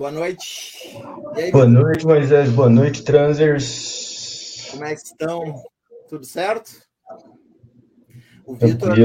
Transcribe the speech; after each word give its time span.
Boa 0.00 0.10
noite. 0.10 0.96
Aí, 1.34 1.52
boa 1.52 1.66
noite, 1.66 2.06
Moisés. 2.06 2.50
Boa 2.50 2.70
noite, 2.70 3.04
transers. 3.04 4.68
Como 4.70 4.82
é 4.82 4.94
que 4.94 5.02
estão? 5.02 5.62
Tudo 6.08 6.24
certo? 6.24 6.70
O 8.46 8.54
Vitor, 8.54 8.96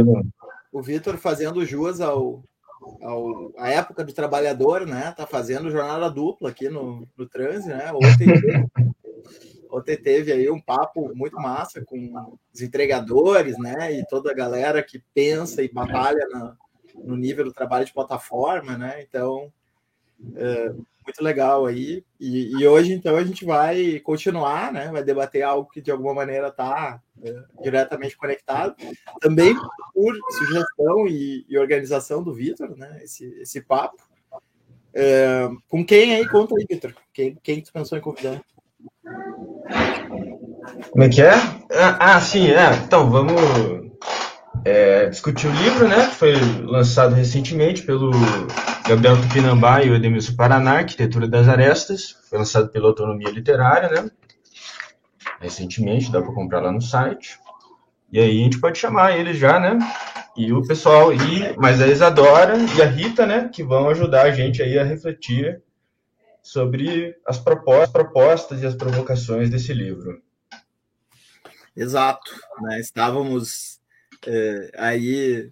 o 0.71 0.81
Vitor 0.81 1.17
fazendo 1.17 1.65
jus 1.65 1.99
ao, 1.99 2.45
ao 3.01 3.51
a 3.57 3.71
época 3.71 4.05
do 4.05 4.13
trabalhador, 4.13 4.87
né? 4.87 5.11
Tá 5.11 5.27
fazendo 5.27 5.69
jornada 5.69 6.09
dupla 6.09 6.51
aqui 6.51 6.69
no, 6.69 7.05
no 7.17 7.27
transe, 7.27 7.67
né? 7.67 7.91
Ontem, 7.91 8.27
ontem 9.69 9.97
teve 9.97 10.31
aí 10.31 10.49
um 10.49 10.61
papo 10.61 11.13
muito 11.13 11.35
massa 11.35 11.83
com 11.83 12.13
os 12.53 12.61
entregadores, 12.61 13.57
né? 13.57 13.91
E 13.91 14.07
toda 14.07 14.31
a 14.31 14.33
galera 14.33 14.81
que 14.81 15.03
pensa 15.13 15.61
e 15.61 15.67
batalha 15.67 16.25
na, 16.31 16.55
no 17.03 17.17
nível 17.17 17.43
do 17.43 17.51
trabalho 17.51 17.83
de 17.85 17.91
plataforma, 17.91 18.77
né? 18.77 19.01
Então, 19.01 19.51
é, 20.35 20.69
muito 21.05 21.21
legal 21.21 21.65
aí. 21.65 22.03
E, 22.19 22.51
e, 22.59 22.67
hoje, 22.67 22.93
então, 22.93 23.15
a 23.15 23.23
gente 23.23 23.45
vai 23.45 23.99
continuar, 23.99 24.73
né? 24.73 24.89
Vai 24.91 25.03
debater 25.03 25.43
algo 25.43 25.69
que 25.69 25.81
de 25.81 25.91
alguma 25.91 26.13
maneira 26.13 26.47
está 26.47 26.99
é, 27.23 27.43
diretamente 27.61 28.17
conectado. 28.17 28.75
Também 29.19 29.55
por 29.93 30.15
sugestão 30.31 31.07
e, 31.07 31.45
e 31.47 31.57
organização 31.57 32.23
do 32.23 32.33
Vitor, 32.33 32.75
né? 32.75 32.99
Esse, 33.03 33.25
esse 33.39 33.61
papo. 33.61 34.03
É, 34.93 35.49
com 35.67 35.85
quem 35.85 36.15
aí? 36.15 36.27
Conta 36.27 36.55
aí, 36.57 36.65
Vitor. 36.69 36.93
Quem, 37.13 37.37
quem 37.43 37.61
tu 37.61 37.71
pensou 37.71 37.97
em 37.97 38.01
convidar? 38.01 38.41
Como 40.91 41.03
é 41.03 41.09
que 41.09 41.21
é? 41.21 41.33
Ah, 41.71 42.15
ah 42.15 42.21
sim, 42.21 42.47
é. 42.47 42.73
Então, 42.85 43.09
vamos 43.09 43.35
é, 44.65 45.05
discutir 45.05 45.45
o 45.47 45.51
livro, 45.51 45.87
né? 45.87 46.07
Que 46.07 46.15
foi 46.15 46.33
lançado 46.63 47.13
recentemente 47.13 47.83
pelo 47.83 48.09
Gabriel 48.87 49.21
Tupinambá 49.21 49.83
e 49.83 49.91
o 49.91 49.95
Edemilson 49.95 50.35
Paraná, 50.35 50.79
Arquitetura 50.79 51.27
das 51.27 51.47
Arestas. 51.47 52.17
Foi 52.27 52.39
lançado 52.39 52.69
pela 52.69 52.87
Autonomia 52.87 53.29
Literária, 53.29 53.89
né? 53.89 54.09
Recentemente, 55.39 56.11
dá 56.11 56.19
para 56.19 56.33
comprar 56.33 56.61
lá 56.61 56.71
no 56.71 56.81
site. 56.81 57.37
E 58.11 58.19
aí 58.19 58.41
a 58.41 58.43
gente 58.43 58.59
pode 58.59 58.79
chamar 58.79 59.15
eles 59.15 59.37
já, 59.37 59.59
né? 59.59 59.77
E 60.35 60.51
o 60.51 60.65
pessoal, 60.65 61.13
e, 61.13 61.55
mas 61.57 61.79
a 61.79 61.87
Isadora 61.87 62.55
e 62.75 62.81
a 62.81 62.85
Rita, 62.85 63.25
né? 63.27 63.49
Que 63.53 63.63
vão 63.63 63.87
ajudar 63.89 64.23
a 64.23 64.31
gente 64.31 64.63
aí 64.63 64.79
a 64.79 64.83
refletir 64.83 65.61
sobre 66.41 67.15
as 67.25 67.37
propostas, 67.37 67.91
propostas 67.91 68.63
e 68.63 68.65
as 68.65 68.73
provocações 68.73 69.49
desse 69.49 69.73
livro. 69.73 70.21
Exato. 71.75 72.31
Né? 72.61 72.79
Estávamos 72.79 73.74
é, 74.25 74.71
aí 74.77 75.51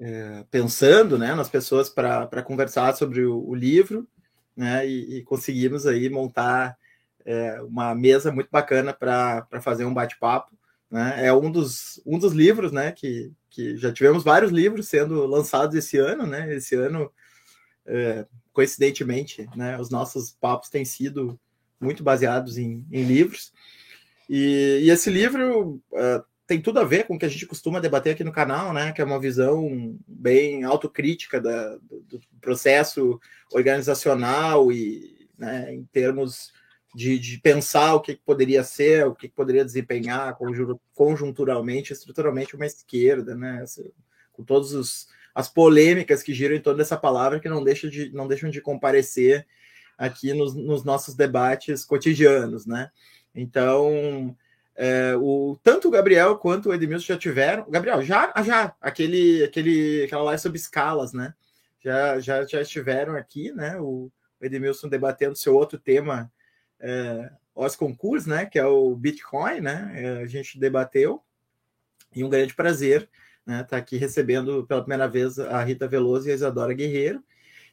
é, 0.00 0.44
pensando 0.50 1.18
né, 1.18 1.34
nas 1.34 1.48
pessoas 1.48 1.88
para 1.88 2.42
conversar 2.42 2.94
sobre 2.94 3.24
o, 3.24 3.46
o 3.48 3.54
livro, 3.54 4.06
né, 4.56 4.86
e, 4.86 5.18
e, 5.18 5.22
conseguimos 5.22 5.86
aí 5.86 6.08
montar 6.08 6.76
é, 7.24 7.60
uma 7.62 7.94
mesa 7.94 8.30
muito 8.30 8.48
bacana 8.50 8.92
para 8.92 9.60
fazer 9.60 9.84
um 9.84 9.94
bate-papo. 9.94 10.56
Né? 10.90 11.26
É 11.26 11.32
um 11.32 11.50
dos, 11.50 12.00
um 12.06 12.18
dos 12.18 12.32
livros 12.32 12.70
né, 12.70 12.92
que, 12.92 13.32
que 13.50 13.76
já 13.76 13.92
tivemos 13.92 14.22
vários 14.22 14.52
livros 14.52 14.88
sendo 14.88 15.26
lançados 15.26 15.74
esse 15.74 15.96
ano. 15.98 16.26
Né? 16.26 16.54
Esse 16.54 16.76
ano, 16.76 17.10
é, 17.86 18.26
coincidentemente, 18.52 19.48
né, 19.56 19.78
os 19.80 19.90
nossos 19.90 20.32
papos 20.40 20.68
têm 20.68 20.84
sido 20.84 21.38
muito 21.80 22.04
baseados 22.04 22.58
em, 22.58 22.86
em 22.92 23.02
livros. 23.02 23.52
E, 24.28 24.82
e, 24.84 24.90
esse 24.90 25.10
livro 25.10 25.82
uh, 25.92 26.24
tem 26.46 26.60
tudo 26.60 26.78
a 26.78 26.84
ver 26.84 27.06
com 27.06 27.14
o 27.14 27.18
que 27.18 27.24
a 27.24 27.28
gente 27.28 27.46
costuma 27.46 27.80
debater 27.80 28.14
aqui 28.14 28.24
no 28.24 28.32
canal, 28.32 28.72
né? 28.72 28.92
Que 28.92 29.00
é 29.00 29.04
uma 29.04 29.20
visão 29.20 29.98
bem 30.06 30.64
autocrítica 30.64 31.40
da, 31.40 31.76
do, 31.76 32.20
processo 32.40 33.18
organizacional 33.52 34.70
e 34.70 35.28
né, 35.38 35.74
em 35.74 35.84
termos 35.84 36.52
de, 36.94 37.18
de, 37.18 37.38
pensar 37.38 37.94
o 37.94 38.00
que 38.00 38.14
poderia 38.14 38.62
ser, 38.62 39.06
o 39.06 39.14
que 39.14 39.28
poderia 39.28 39.64
desempenhar 39.64 40.36
conjunturalmente, 40.94 41.92
estruturalmente 41.92 42.54
uma 42.54 42.66
esquerda, 42.66 43.34
né? 43.34 43.64
Com 44.32 44.44
todas 44.44 45.08
as 45.34 45.48
polêmicas 45.48 46.22
que 46.22 46.34
giram 46.34 46.54
em 46.54 46.60
torno 46.60 46.78
dessa 46.78 46.96
palavra 46.96 47.40
que 47.40 47.48
não, 47.48 47.64
deixa 47.64 47.88
de, 47.88 48.12
não 48.12 48.28
deixam 48.28 48.50
de 48.50 48.60
comparecer 48.60 49.46
aqui 49.96 50.34
nos, 50.34 50.54
nos 50.54 50.84
nossos 50.84 51.14
debates 51.14 51.84
cotidianos, 51.84 52.66
né? 52.66 52.90
Então, 53.34 54.36
é, 54.76 55.14
o, 55.16 55.58
tanto 55.62 55.88
o 55.88 55.90
Gabriel 55.90 56.36
quanto 56.36 56.68
o 56.68 56.74
Edmilson 56.74 57.06
já 57.06 57.18
tiveram. 57.18 57.70
Gabriel, 57.70 58.02
já, 58.02 58.32
ah, 58.34 58.42
já, 58.42 58.74
aquele, 58.80 59.44
aquele, 59.44 60.04
aquela 60.04 60.24
live 60.24 60.42
sobre 60.42 60.58
escalas, 60.58 61.12
né? 61.12 61.34
Já, 61.80 62.18
já, 62.18 62.44
já 62.44 62.60
estiveram 62.60 63.16
aqui, 63.16 63.52
né? 63.52 63.80
O, 63.80 64.10
Edmilson 64.40 64.88
debatendo 64.88 65.36
seu 65.36 65.54
outro 65.54 65.78
tema, 65.78 66.30
é, 66.78 67.30
os 67.54 67.76
concursos, 67.76 68.26
né? 68.26 68.46
Que 68.46 68.58
é 68.58 68.66
o 68.66 68.94
Bitcoin, 68.94 69.60
né? 69.60 69.92
É, 69.94 70.22
a 70.22 70.26
gente 70.26 70.58
debateu 70.58 71.22
e 72.14 72.22
um 72.24 72.28
grande 72.28 72.54
prazer, 72.54 73.08
né? 73.46 73.62
Tá 73.64 73.76
aqui 73.76 73.96
recebendo 73.96 74.66
pela 74.66 74.82
primeira 74.82 75.08
vez 75.08 75.38
a 75.38 75.62
Rita 75.62 75.86
Veloso 75.86 76.28
e 76.28 76.32
a 76.32 76.34
Isadora 76.34 76.74
Guerreiro, 76.74 77.22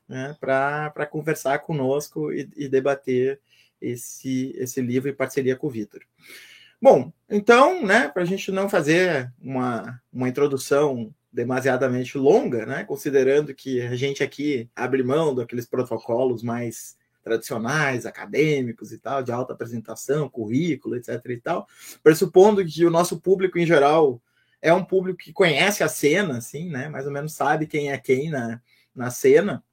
né? 0.08 0.36
Para 0.40 1.06
conversar 1.08 1.60
conosco 1.60 2.32
e, 2.32 2.50
e 2.56 2.70
debater 2.70 3.40
esse, 3.82 4.54
esse 4.56 4.82
livro 4.82 5.10
em 5.10 5.16
parceria 5.16 5.56
com 5.56 5.68
o 5.68 5.72
Vitor. 5.72 6.02
Bom, 6.82 7.14
então, 7.30 7.86
né, 7.86 8.08
para 8.08 8.24
a 8.24 8.26
gente 8.26 8.52
não 8.52 8.68
fazer 8.68 9.32
uma, 9.40 10.02
uma 10.12 10.28
introdução 10.28 11.14
demasiadamente 11.32 12.18
longa, 12.18 12.66
né, 12.66 12.84
considerando 12.84 13.54
que 13.54 13.80
a 13.82 13.96
gente 13.96 14.24
aqui 14.24 14.68
abre 14.76 15.04
mão 15.04 15.36
daqueles 15.36 15.68
protocolos 15.68 16.42
mais 16.42 16.98
tradicionais, 17.24 18.08
acadêmicos 18.08 18.92
e 18.92 18.98
tal, 18.98 19.22
de 19.22 19.32
alta 19.32 19.54
apresentação, 19.54 20.28
currículo, 20.28 20.96
etc. 20.96 21.24
e 21.28 21.38
tal, 21.38 21.68
pressupondo 22.02 22.66
que 22.66 22.84
o 22.84 22.90
nosso 22.90 23.22
público 23.22 23.60
em 23.60 23.66
geral 23.66 24.20
é 24.60 24.74
um 24.74 24.84
público 24.84 25.20
que 25.20 25.32
conhece 25.32 25.84
a 25.84 25.88
cena, 25.88 26.40
assim, 26.40 26.68
né, 26.68 26.90
mais 26.90 27.06
ou 27.06 27.12
menos 27.12 27.34
sabe 27.34 27.68
quem 27.68 27.92
é 27.92 27.98
quem 28.00 28.32
na, 28.32 28.60
na 28.96 29.12
cena. 29.12 29.64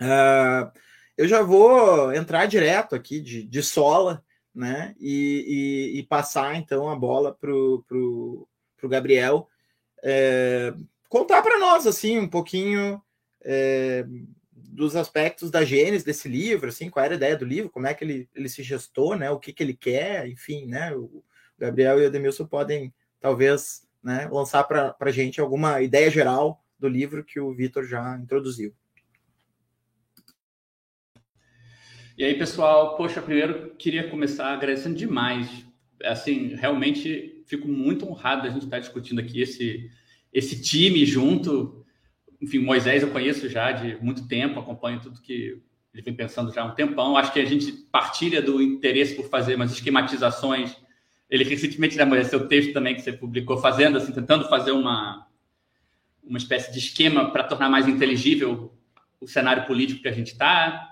Uh, 0.00 0.72
eu 1.18 1.28
já 1.28 1.42
vou 1.42 2.14
entrar 2.14 2.46
direto 2.46 2.94
aqui 2.94 3.20
de, 3.20 3.42
de 3.42 3.62
sola 3.62 4.24
né? 4.58 4.94
E, 4.98 5.92
e, 5.94 5.98
e 6.00 6.02
passar 6.02 6.56
então 6.56 6.88
a 6.88 6.96
bola 6.96 7.32
para 7.32 7.52
o 7.52 8.48
Gabriel 8.84 9.48
é, 10.02 10.74
contar 11.08 11.42
para 11.42 11.58
nós 11.58 11.86
assim 11.86 12.18
um 12.18 12.28
pouquinho 12.28 13.00
é, 13.42 14.04
dos 14.52 14.96
aspectos 14.96 15.50
da 15.50 15.64
gênese 15.64 16.04
desse 16.04 16.28
livro, 16.28 16.68
assim, 16.68 16.90
qual 16.90 17.04
era 17.04 17.14
a 17.14 17.16
ideia 17.16 17.36
do 17.36 17.44
livro, 17.44 17.70
como 17.70 17.86
é 17.86 17.94
que 17.94 18.04
ele, 18.04 18.28
ele 18.34 18.48
se 18.48 18.62
gestou, 18.62 19.16
né? 19.16 19.30
O 19.30 19.38
que, 19.38 19.52
que 19.52 19.62
ele 19.62 19.74
quer, 19.74 20.28
enfim, 20.28 20.66
né? 20.66 20.94
O 20.94 21.24
Gabriel 21.56 22.00
e 22.00 22.02
o 22.02 22.06
Edmilson 22.06 22.46
podem 22.46 22.92
talvez 23.20 23.82
né, 24.02 24.28
lançar 24.30 24.64
para 24.64 24.94
a 24.98 25.10
gente 25.10 25.40
alguma 25.40 25.80
ideia 25.80 26.10
geral 26.10 26.62
do 26.78 26.88
livro 26.88 27.24
que 27.24 27.40
o 27.40 27.52
Vitor 27.54 27.84
já 27.84 28.16
introduziu. 28.18 28.72
E 32.18 32.24
aí, 32.24 32.34
pessoal, 32.34 32.96
poxa, 32.96 33.22
primeiro 33.22 33.76
queria 33.78 34.10
começar 34.10 34.52
agradecendo 34.52 34.96
demais. 34.96 35.64
Assim, 36.02 36.48
realmente 36.56 37.44
fico 37.46 37.68
muito 37.68 38.10
honrado 38.10 38.42
da 38.42 38.50
gente 38.50 38.64
estar 38.64 38.80
discutindo 38.80 39.20
aqui 39.20 39.40
esse, 39.40 39.88
esse 40.32 40.60
time 40.60 41.06
junto. 41.06 41.86
Enfim, 42.42 42.58
Moisés 42.58 43.04
eu 43.04 43.10
conheço 43.12 43.48
já 43.48 43.70
de 43.70 43.96
muito 44.04 44.26
tempo, 44.26 44.58
acompanho 44.58 44.98
tudo 45.00 45.22
que 45.22 45.62
ele 45.94 46.02
vem 46.02 46.12
pensando 46.12 46.52
já 46.52 46.62
há 46.62 46.64
um 46.64 46.74
tempão. 46.74 47.16
Acho 47.16 47.32
que 47.32 47.38
a 47.38 47.44
gente 47.44 47.70
partilha 47.70 48.42
do 48.42 48.60
interesse 48.60 49.14
por 49.14 49.28
fazer 49.28 49.54
umas 49.54 49.70
esquematizações. 49.70 50.76
Ele 51.30 51.44
recentemente, 51.44 51.96
né, 51.96 52.04
Moisés, 52.04 52.26
seu 52.26 52.48
texto 52.48 52.72
também 52.72 52.96
que 52.96 53.00
você 53.00 53.12
publicou, 53.12 53.58
fazendo, 53.58 53.96
assim, 53.96 54.10
tentando 54.10 54.48
fazer 54.48 54.72
uma, 54.72 55.24
uma 56.24 56.38
espécie 56.38 56.72
de 56.72 56.80
esquema 56.80 57.30
para 57.30 57.44
tornar 57.44 57.70
mais 57.70 57.86
inteligível 57.86 58.76
o 59.20 59.28
cenário 59.28 59.68
político 59.68 60.02
que 60.02 60.08
a 60.08 60.12
gente 60.12 60.32
está. 60.32 60.87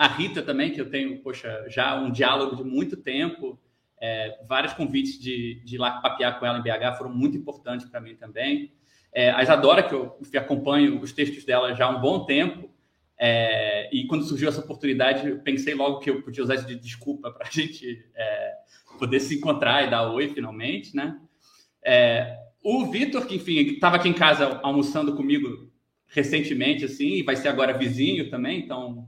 A 0.00 0.06
Rita 0.06 0.40
também, 0.40 0.72
que 0.72 0.80
eu 0.80 0.88
tenho, 0.88 1.18
poxa, 1.18 1.66
já 1.68 1.94
um 2.00 2.10
diálogo 2.10 2.56
de 2.56 2.64
muito 2.64 2.96
tempo. 2.96 3.60
É, 4.00 4.38
vários 4.48 4.72
convites 4.72 5.20
de, 5.20 5.62
de 5.62 5.74
ir 5.74 5.78
lá 5.78 6.00
papear 6.00 6.40
com 6.40 6.46
ela 6.46 6.58
em 6.58 6.62
BH 6.62 6.96
foram 6.96 7.14
muito 7.14 7.36
importantes 7.36 7.86
para 7.86 8.00
mim 8.00 8.16
também. 8.16 8.72
É, 9.12 9.30
a 9.30 9.42
Isadora, 9.42 9.82
que 9.82 9.94
eu 9.94 10.16
acompanho 10.38 10.98
os 11.02 11.12
textos 11.12 11.44
dela 11.44 11.74
já 11.74 11.84
há 11.84 11.90
um 11.90 12.00
bom 12.00 12.24
tempo, 12.24 12.70
é, 13.18 13.94
e 13.94 14.06
quando 14.06 14.24
surgiu 14.24 14.48
essa 14.48 14.62
oportunidade, 14.62 15.28
eu 15.28 15.40
pensei 15.40 15.74
logo 15.74 15.98
que 15.98 16.08
eu 16.08 16.22
podia 16.22 16.44
usar 16.44 16.54
isso 16.54 16.66
de 16.66 16.76
desculpa 16.76 17.30
para 17.30 17.46
a 17.46 17.50
gente 17.52 18.02
é, 18.14 18.54
poder 18.98 19.20
se 19.20 19.36
encontrar 19.36 19.86
e 19.86 19.90
dar 19.90 20.10
oi 20.10 20.30
finalmente, 20.30 20.96
né? 20.96 21.20
É, 21.84 22.38
o 22.64 22.86
Vitor, 22.86 23.26
que 23.26 23.36
enfim, 23.36 23.58
estava 23.74 23.96
aqui 23.96 24.08
em 24.08 24.14
casa 24.14 24.60
almoçando 24.62 25.14
comigo 25.14 25.70
recentemente, 26.06 26.86
assim, 26.86 27.16
e 27.16 27.22
vai 27.22 27.36
ser 27.36 27.48
agora 27.48 27.76
vizinho 27.76 28.30
também, 28.30 28.60
então 28.60 29.06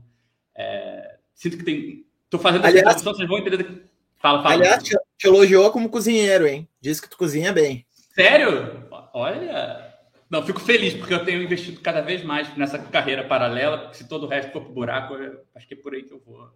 é, 0.55 1.17
sinto 1.33 1.57
que 1.57 1.63
tem. 1.63 2.05
Estou 2.25 2.39
fazendo 2.39 2.65
aliás, 2.65 2.95
essa 2.95 3.03
vocês 3.03 3.27
vão 3.27 3.37
entender. 3.37 3.85
Fala, 4.17 4.41
fala. 4.41 4.55
Aliás, 4.55 4.81
te, 4.81 4.97
te 5.17 5.27
elogiou 5.27 5.71
como 5.71 5.89
cozinheiro, 5.89 6.47
hein? 6.47 6.67
Diz 6.81 6.99
que 6.99 7.09
tu 7.09 7.17
cozinha 7.17 7.51
bem. 7.51 7.85
Sério? 8.15 8.87
Olha. 9.13 9.93
Não, 10.29 10.43
fico 10.43 10.59
feliz 10.59 10.95
porque 10.95 11.13
eu 11.13 11.23
tenho 11.23 11.43
investido 11.43 11.79
cada 11.79 12.01
vez 12.01 12.23
mais 12.23 12.55
nessa 12.57 12.79
carreira 12.79 13.23
paralela, 13.23 13.77
porque 13.77 13.97
se 13.97 14.07
todo 14.07 14.25
o 14.25 14.27
resto 14.27 14.51
for 14.51 14.63
pro 14.63 14.73
buraco, 14.73 15.13
acho 15.53 15.67
que 15.67 15.75
é 15.75 15.77
por 15.77 15.93
aí 15.93 16.01
que 16.01 16.11
eu 16.11 16.19
vou 16.25 16.49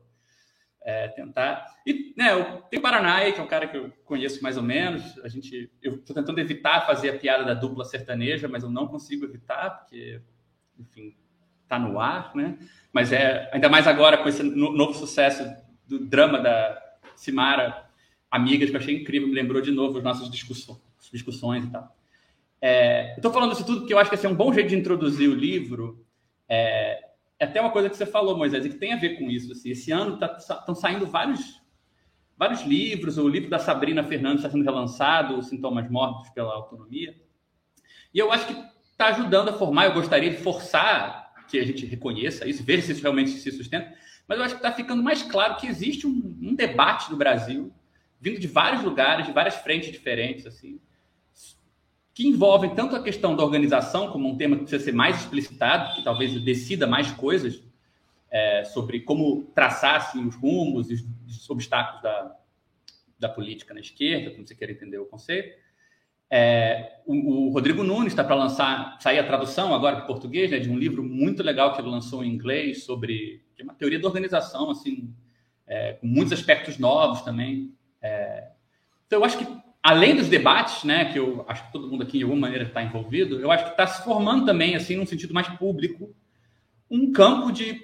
é, 0.81 1.09
tentar. 1.09 1.75
E 1.85 2.13
né, 2.17 2.31
eu 2.31 2.61
tenho 2.61 2.79
o 2.79 2.81
Paraná, 2.81 3.29
que 3.31 3.39
é 3.39 3.43
um 3.43 3.47
cara 3.47 3.67
que 3.67 3.77
eu 3.77 3.91
conheço 4.05 4.41
mais 4.41 4.57
ou 4.57 4.63
menos. 4.63 5.19
A 5.19 5.27
gente, 5.27 5.69
eu 5.81 5.95
estou 5.95 6.15
tentando 6.15 6.39
evitar 6.39 6.87
fazer 6.87 7.09
a 7.09 7.19
piada 7.19 7.43
da 7.43 7.53
dupla 7.53 7.83
sertaneja, 7.83 8.47
mas 8.47 8.63
eu 8.63 8.69
não 8.69 8.87
consigo 8.87 9.25
evitar, 9.25 9.69
porque, 9.69 10.21
enfim, 10.79 11.15
está 11.67 11.77
no 11.77 11.99
ar, 11.99 12.33
né? 12.33 12.57
Mas 12.93 13.11
é 13.11 13.49
ainda 13.53 13.69
mais 13.69 13.85
agora 13.85 14.17
com 14.17 14.29
esse 14.29 14.41
novo 14.41 14.93
sucesso 14.93 15.45
do 15.85 15.99
drama 15.99 16.39
da 16.39 16.81
Simara 17.15 17.85
Amigas, 18.31 18.69
que 18.69 18.75
eu 18.75 18.79
achei 18.79 18.95
incrível, 18.95 19.27
me 19.27 19.35
lembrou 19.35 19.61
de 19.61 19.71
novo 19.71 19.97
as 19.97 20.03
nossas 20.03 20.29
discussões, 20.29 20.79
discussões 21.11 21.65
e 21.65 21.69
tal. 21.69 21.95
É, 22.61 23.13
estou 23.15 23.31
falando 23.31 23.53
isso 23.53 23.65
tudo 23.65 23.81
porque 23.81 23.93
eu 23.93 23.99
acho 23.99 24.09
que 24.09 24.15
esse 24.15 24.25
é 24.25 24.29
um 24.29 24.35
bom 24.35 24.51
jeito 24.51 24.69
de 24.69 24.75
introduzir 24.75 25.29
o 25.29 25.35
livro. 25.35 26.03
É, 26.47 27.07
é 27.39 27.45
até 27.45 27.61
uma 27.61 27.71
coisa 27.71 27.89
que 27.89 27.95
você 27.95 28.05
falou, 28.05 28.37
Moisés, 28.37 28.65
e 28.65 28.69
que 28.69 28.77
tem 28.77 28.93
a 28.93 28.97
ver 28.97 29.17
com 29.17 29.29
isso. 29.29 29.51
Assim, 29.51 29.69
esse 29.69 29.91
ano 29.91 30.13
estão 30.13 30.65
tá, 30.65 30.75
saindo 30.75 31.05
vários, 31.05 31.61
vários 32.35 32.61
livros. 32.63 33.17
O 33.17 33.27
livro 33.27 33.49
da 33.49 33.59
Sabrina 33.59 34.03
Fernandes 34.03 34.39
está 34.39 34.49
sendo 34.49 34.65
relançado, 34.65 35.37
Os 35.37 35.47
Sintomas 35.47 35.89
Mortos 35.89 36.29
pela 36.31 36.53
Autonomia. 36.53 37.15
E 38.13 38.19
eu 38.19 38.31
acho 38.31 38.47
que 38.47 38.53
está 38.91 39.07
ajudando 39.07 39.49
a 39.49 39.53
formar. 39.53 39.85
Eu 39.85 39.93
gostaria 39.93 40.31
de 40.31 40.37
forçar 40.37 41.26
que 41.47 41.59
a 41.59 41.65
gente 41.65 41.85
reconheça 41.85 42.47
isso, 42.47 42.63
veja 42.63 42.81
se 42.83 42.91
isso 42.91 43.01
realmente 43.01 43.31
se 43.31 43.51
sustenta. 43.51 43.93
Mas 44.27 44.37
eu 44.37 44.43
acho 44.43 44.55
que 44.55 44.59
está 44.59 44.71
ficando 44.71 45.01
mais 45.01 45.23
claro 45.23 45.55
que 45.55 45.67
existe 45.67 46.05
um, 46.05 46.37
um 46.41 46.53
debate 46.53 47.09
no 47.09 47.17
Brasil, 47.17 47.71
vindo 48.19 48.39
de 48.39 48.47
vários 48.47 48.83
lugares, 48.83 49.25
de 49.25 49.31
várias 49.31 49.55
frentes 49.55 49.91
diferentes, 49.91 50.45
assim, 50.45 50.79
que 52.13 52.27
envolvem 52.27 52.73
tanto 52.73 52.95
a 52.95 53.03
questão 53.03 53.35
da 53.35 53.43
organização, 53.43 54.11
como 54.11 54.27
um 54.27 54.35
tema 54.35 54.55
que 54.55 54.63
precisa 54.63 54.83
ser 54.83 54.91
mais 54.91 55.19
explicitado, 55.19 55.95
que 55.95 56.03
talvez 56.03 56.33
decida 56.41 56.87
mais 56.87 57.11
coisas 57.11 57.63
é, 58.31 58.63
sobre 58.65 59.01
como 59.01 59.43
traçar 59.53 59.95
assim, 59.95 60.25
os 60.25 60.35
rumos 60.35 60.89
e 60.89 60.95
os 60.95 61.49
obstáculos 61.49 62.01
da, 62.01 62.35
da 63.19 63.29
política 63.29 63.73
na 63.73 63.79
esquerda, 63.79 64.31
como 64.31 64.47
você 64.47 64.55
quer 64.55 64.69
entender 64.69 64.97
o 64.97 65.05
conceito. 65.05 65.57
É, 66.29 66.99
o, 67.05 67.47
o, 67.47 67.49
Rodrigo 67.49 67.83
Nunes 67.83 68.11
está 68.11 68.23
para 68.23 68.35
lançar, 68.35 68.97
sair 68.99 69.19
a 69.19 69.25
tradução 69.25 69.73
agora 69.73 69.95
para 69.95 70.05
português, 70.05 70.51
né, 70.51 70.59
de 70.59 70.69
um 70.69 70.77
livro 70.77 71.01
muito 71.01 71.41
legal 71.41 71.73
que 71.73 71.81
ele 71.81 71.89
lançou 71.89 72.23
em 72.23 72.33
inglês 72.33 72.83
sobre 72.83 73.41
uma 73.61 73.73
teoria 73.73 73.99
da 73.99 74.07
organização, 74.07 74.69
assim, 74.69 75.13
é, 75.65 75.93
com 75.93 76.07
muitos 76.07 76.33
aspectos 76.33 76.77
novos 76.77 77.21
também. 77.21 77.73
É, 78.01 78.49
então, 79.05 79.19
eu 79.19 79.25
acho 79.25 79.37
que 79.37 79.47
além 79.81 80.15
dos 80.15 80.27
debates, 80.27 80.83
né, 80.83 81.05
que 81.05 81.17
eu 81.17 81.45
acho 81.47 81.65
que 81.65 81.71
todo 81.71 81.87
mundo 81.87 82.03
aqui 82.03 82.17
de 82.17 82.23
alguma 82.23 82.41
maneira 82.41 82.65
está 82.65 82.83
envolvido, 82.83 83.39
eu 83.39 83.49
acho 83.49 83.63
que 83.63 83.71
está 83.71 83.87
se 83.87 84.03
formando 84.03 84.45
também, 84.45 84.75
assim, 84.75 84.97
num 84.97 85.05
sentido 85.05 85.33
mais 85.33 85.47
público, 85.47 86.13
um 86.91 87.11
campo 87.11 87.51
de, 87.51 87.81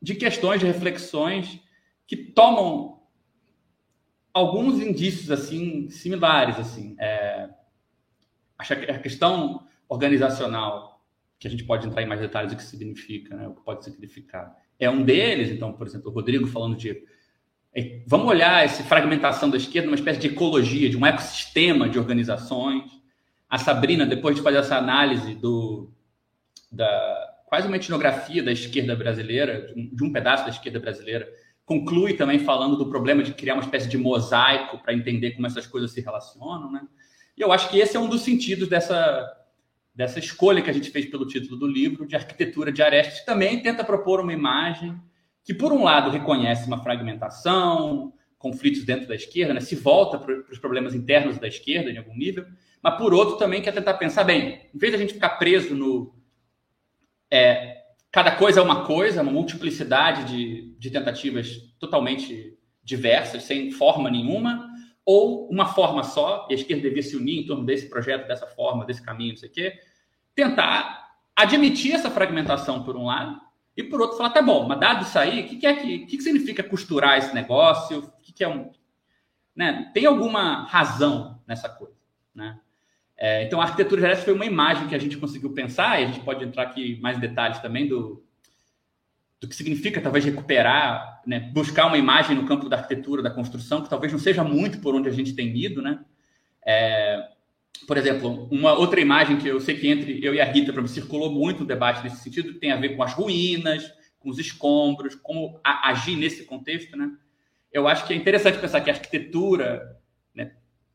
de 0.00 0.14
questões, 0.14 0.60
de 0.60 0.66
reflexões 0.66 1.58
que 2.06 2.16
tomam 2.16 3.00
alguns 4.32 4.80
indícios 4.80 5.30
assim 5.30 5.88
similares, 5.88 6.58
assim. 6.58 6.96
É, 6.98 7.48
acho 8.62 8.76
que 8.76 8.90
a 8.90 8.98
questão 8.98 9.66
organizacional, 9.88 11.04
que 11.38 11.46
a 11.46 11.50
gente 11.50 11.64
pode 11.64 11.86
entrar 11.86 12.02
em 12.02 12.06
mais 12.06 12.20
detalhes 12.20 12.52
o 12.52 12.56
que 12.56 12.62
significa, 12.62 13.36
né, 13.36 13.48
o 13.48 13.54
que 13.54 13.62
pode 13.62 13.84
significar, 13.84 14.56
é 14.78 14.88
um 14.88 15.02
deles. 15.02 15.50
Então, 15.50 15.72
por 15.72 15.86
exemplo, 15.86 16.10
o 16.10 16.14
Rodrigo 16.14 16.46
falando 16.46 16.76
de 16.76 17.02
Vamos 18.06 18.28
olhar 18.28 18.62
essa 18.62 18.82
fragmentação 18.84 19.48
da 19.48 19.56
esquerda, 19.56 19.88
uma 19.88 19.96
espécie 19.96 20.20
de 20.20 20.26
ecologia, 20.26 20.90
de 20.90 20.96
um 20.96 21.06
ecossistema 21.06 21.88
de 21.88 21.98
organizações. 21.98 22.84
A 23.48 23.56
Sabrina, 23.56 24.04
depois 24.04 24.36
de 24.36 24.42
fazer 24.42 24.58
essa 24.58 24.76
análise 24.76 25.34
do, 25.34 25.90
da 26.70 27.30
quase 27.46 27.66
uma 27.66 27.76
etnografia 27.76 28.42
da 28.42 28.52
esquerda 28.52 28.94
brasileira, 28.94 29.72
de 29.74 30.04
um 30.04 30.12
pedaço 30.12 30.44
da 30.44 30.50
esquerda 30.50 30.78
brasileira, 30.80 31.26
conclui 31.64 32.12
também 32.12 32.40
falando 32.40 32.76
do 32.76 32.90
problema 32.90 33.22
de 33.22 33.32
criar 33.32 33.54
uma 33.54 33.62
espécie 33.62 33.88
de 33.88 33.96
mosaico 33.96 34.78
para 34.78 34.92
entender 34.92 35.32
como 35.32 35.46
essas 35.46 35.66
coisas 35.66 35.92
se 35.92 36.00
relacionam, 36.02 36.70
né? 36.70 36.82
E 37.36 37.40
eu 37.42 37.52
acho 37.52 37.68
que 37.68 37.78
esse 37.78 37.96
é 37.96 38.00
um 38.00 38.08
dos 38.08 38.22
sentidos 38.22 38.68
dessa, 38.68 39.26
dessa 39.94 40.18
escolha 40.18 40.62
que 40.62 40.70
a 40.70 40.72
gente 40.72 40.90
fez 40.90 41.06
pelo 41.06 41.26
título 41.26 41.56
do 41.56 41.66
livro, 41.66 42.06
de 42.06 42.16
arquitetura 42.16 42.72
de 42.72 42.82
Arestes, 42.82 43.20
que 43.20 43.26
também 43.26 43.62
tenta 43.62 43.84
propor 43.84 44.20
uma 44.20 44.32
imagem 44.32 44.98
que, 45.44 45.52
por 45.52 45.72
um 45.72 45.82
lado, 45.82 46.10
reconhece 46.10 46.66
uma 46.66 46.82
fragmentação, 46.82 48.12
conflitos 48.38 48.84
dentro 48.84 49.08
da 49.08 49.14
esquerda, 49.14 49.54
né? 49.54 49.60
se 49.60 49.76
volta 49.76 50.18
para 50.18 50.34
os 50.50 50.58
problemas 50.58 50.94
internos 50.94 51.38
da 51.38 51.48
esquerda, 51.48 51.90
em 51.90 51.98
algum 51.98 52.14
nível, 52.14 52.44
mas, 52.82 52.96
por 52.96 53.14
outro, 53.14 53.36
também 53.36 53.62
quer 53.62 53.72
tentar 53.72 53.94
pensar 53.94 54.24
bem, 54.24 54.68
em 54.74 54.78
vez 54.78 54.92
de 54.92 54.96
a 54.96 55.00
gente 55.00 55.14
ficar 55.14 55.30
preso 55.30 55.74
no. 55.74 56.14
É, 57.30 57.82
cada 58.10 58.32
coisa 58.32 58.60
é 58.60 58.62
uma 58.62 58.84
coisa, 58.84 59.22
uma 59.22 59.32
multiplicidade 59.32 60.24
de, 60.24 60.74
de 60.78 60.90
tentativas 60.90 61.56
totalmente 61.78 62.58
diversas, 62.82 63.44
sem 63.44 63.70
forma 63.70 64.10
nenhuma, 64.10 64.68
ou 65.04 65.48
uma 65.48 65.66
forma 65.66 66.02
só, 66.02 66.46
e 66.48 66.52
a 66.52 66.56
esquerda 66.56 66.82
devia 66.82 67.02
se 67.02 67.16
unir 67.16 67.40
em 67.40 67.46
torno 67.46 67.64
desse 67.64 67.88
projeto, 67.88 68.28
dessa 68.28 68.46
forma, 68.46 68.84
desse 68.84 69.02
caminho, 69.02 69.30
não 69.30 69.36
sei 69.36 69.48
o 69.48 69.52
quê, 69.52 69.80
tentar 70.34 71.16
admitir 71.34 71.94
essa 71.94 72.10
fragmentação, 72.10 72.84
por 72.84 72.96
um 72.96 73.06
lado, 73.06 73.40
e 73.76 73.82
por 73.82 74.00
outro, 74.00 74.16
falar, 74.16 74.30
tá 74.30 74.42
bom, 74.42 74.66
mas 74.68 74.78
dado 74.78 75.02
isso 75.02 75.18
aí, 75.18 75.42
o 75.42 75.48
que, 75.48 75.56
que, 75.56 75.66
é 75.66 75.74
que, 75.74 75.98
que, 76.00 76.16
que 76.16 76.22
significa 76.22 76.62
costurar 76.62 77.18
esse 77.18 77.34
negócio? 77.34 78.00
O 78.00 78.22
que, 78.22 78.32
que 78.32 78.44
é 78.44 78.48
um. 78.48 78.70
Né? 79.56 79.90
Tem 79.94 80.04
alguma 80.04 80.64
razão 80.66 81.40
nessa 81.46 81.68
coisa, 81.68 81.96
né? 82.34 82.60
É, 83.16 83.44
então, 83.44 83.60
a 83.60 83.64
arquitetura 83.64 84.00
geral 84.00 84.16
foi 84.16 84.32
uma 84.32 84.44
imagem 84.44 84.88
que 84.88 84.94
a 84.94 84.98
gente 84.98 85.16
conseguiu 85.16 85.52
pensar, 85.52 86.00
e 86.00 86.04
a 86.04 86.06
gente 86.08 86.20
pode 86.20 86.44
entrar 86.44 86.64
aqui 86.64 87.00
mais 87.00 87.18
detalhes 87.18 87.60
também 87.60 87.86
do, 87.86 88.24
do 89.42 89.48
que 89.48 89.56
significa 89.56 90.00
talvez 90.00 90.24
recuperar, 90.24 91.20
né, 91.26 91.40
buscar 91.52 91.86
uma 91.86 91.98
imagem 91.98 92.36
no 92.36 92.46
campo 92.46 92.68
da 92.68 92.76
arquitetura, 92.76 93.20
da 93.20 93.30
construção, 93.30 93.82
que 93.82 93.90
talvez 93.90 94.12
não 94.12 94.20
seja 94.20 94.44
muito 94.44 94.78
por 94.78 94.94
onde 94.94 95.08
a 95.08 95.12
gente 95.12 95.34
tem 95.34 95.54
ido, 95.56 95.82
né? 95.82 95.98
É, 96.64 97.28
por 97.88 97.96
exemplo, 97.96 98.46
uma 98.52 98.72
outra 98.74 99.00
imagem 99.00 99.38
que 99.38 99.48
eu 99.48 99.58
sei 99.58 99.76
que 99.76 99.88
entre 99.88 100.24
eu 100.24 100.32
e 100.32 100.40
a 100.40 100.44
Rita 100.44 100.72
para 100.72 100.86
circulou 100.86 101.32
muito 101.32 101.64
o 101.64 101.66
debate 101.66 102.04
nesse 102.04 102.22
sentido 102.22 102.54
tem 102.60 102.70
a 102.70 102.76
ver 102.76 102.90
com 102.90 103.02
as 103.02 103.14
ruínas, 103.14 103.92
com 104.20 104.30
os 104.30 104.38
escombros, 104.38 105.16
como 105.16 105.60
agir 105.64 106.14
nesse 106.14 106.44
contexto, 106.44 106.96
né? 106.96 107.10
Eu 107.72 107.88
acho 107.88 108.06
que 108.06 108.12
é 108.12 108.16
interessante 108.16 108.58
pensar 108.58 108.80
que 108.80 108.90
a 108.90 108.94
arquitetura 108.94 109.98
né, 110.32 110.52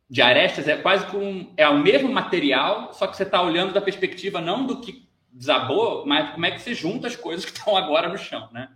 de 0.09 0.21
arestas 0.21 0.69
é 0.69 0.77
quase 0.77 1.05
com 1.07 1.51
é 1.57 1.67
o 1.67 1.79
mesmo 1.79 2.09
material, 2.13 2.93
só 2.93 3.07
que 3.07 3.17
você 3.17 3.23
está 3.23 3.41
olhando 3.41 3.73
da 3.73 3.81
perspectiva 3.81 4.39
não 4.39 4.65
do 4.65 4.79
que 4.79 5.06
desabou, 5.37 6.05
mas 6.05 6.31
como 6.31 6.45
é 6.45 6.51
que 6.51 6.59
você 6.59 6.73
junta 6.73 7.07
as 7.07 7.15
coisas 7.15 7.45
que 7.45 7.55
estão 7.55 7.77
agora 7.77 8.09
no 8.09 8.17
chão, 8.17 8.49
né? 8.51 8.69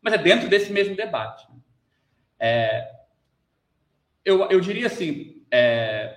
Mas 0.00 0.14
é 0.14 0.18
dentro 0.18 0.48
desse 0.48 0.72
mesmo 0.72 0.96
debate. 0.96 1.46
Né? 1.50 1.58
É, 2.38 2.90
eu, 4.24 4.48
eu 4.50 4.60
diria 4.60 4.86
assim, 4.86 5.42
é, 5.50 6.16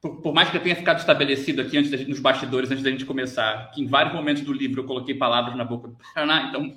por, 0.00 0.20
por, 0.20 0.32
mais 0.32 0.50
que 0.50 0.58
tenha 0.60 0.76
ficado 0.76 0.98
estabelecido 0.98 1.62
aqui 1.62 1.76
antes 1.78 2.06
nos 2.06 2.20
bastidores, 2.20 2.70
antes 2.70 2.84
da 2.84 2.90
gente 2.90 3.04
começar, 3.04 3.70
que 3.72 3.82
em 3.82 3.86
vários 3.86 4.14
momentos 4.14 4.42
do 4.42 4.52
livro 4.52 4.82
eu 4.82 4.86
coloquei 4.86 5.14
palavras 5.16 5.56
na 5.56 5.64
boca 5.64 5.88
do 5.88 5.96
Paraná, 5.96 6.48
então, 6.48 6.76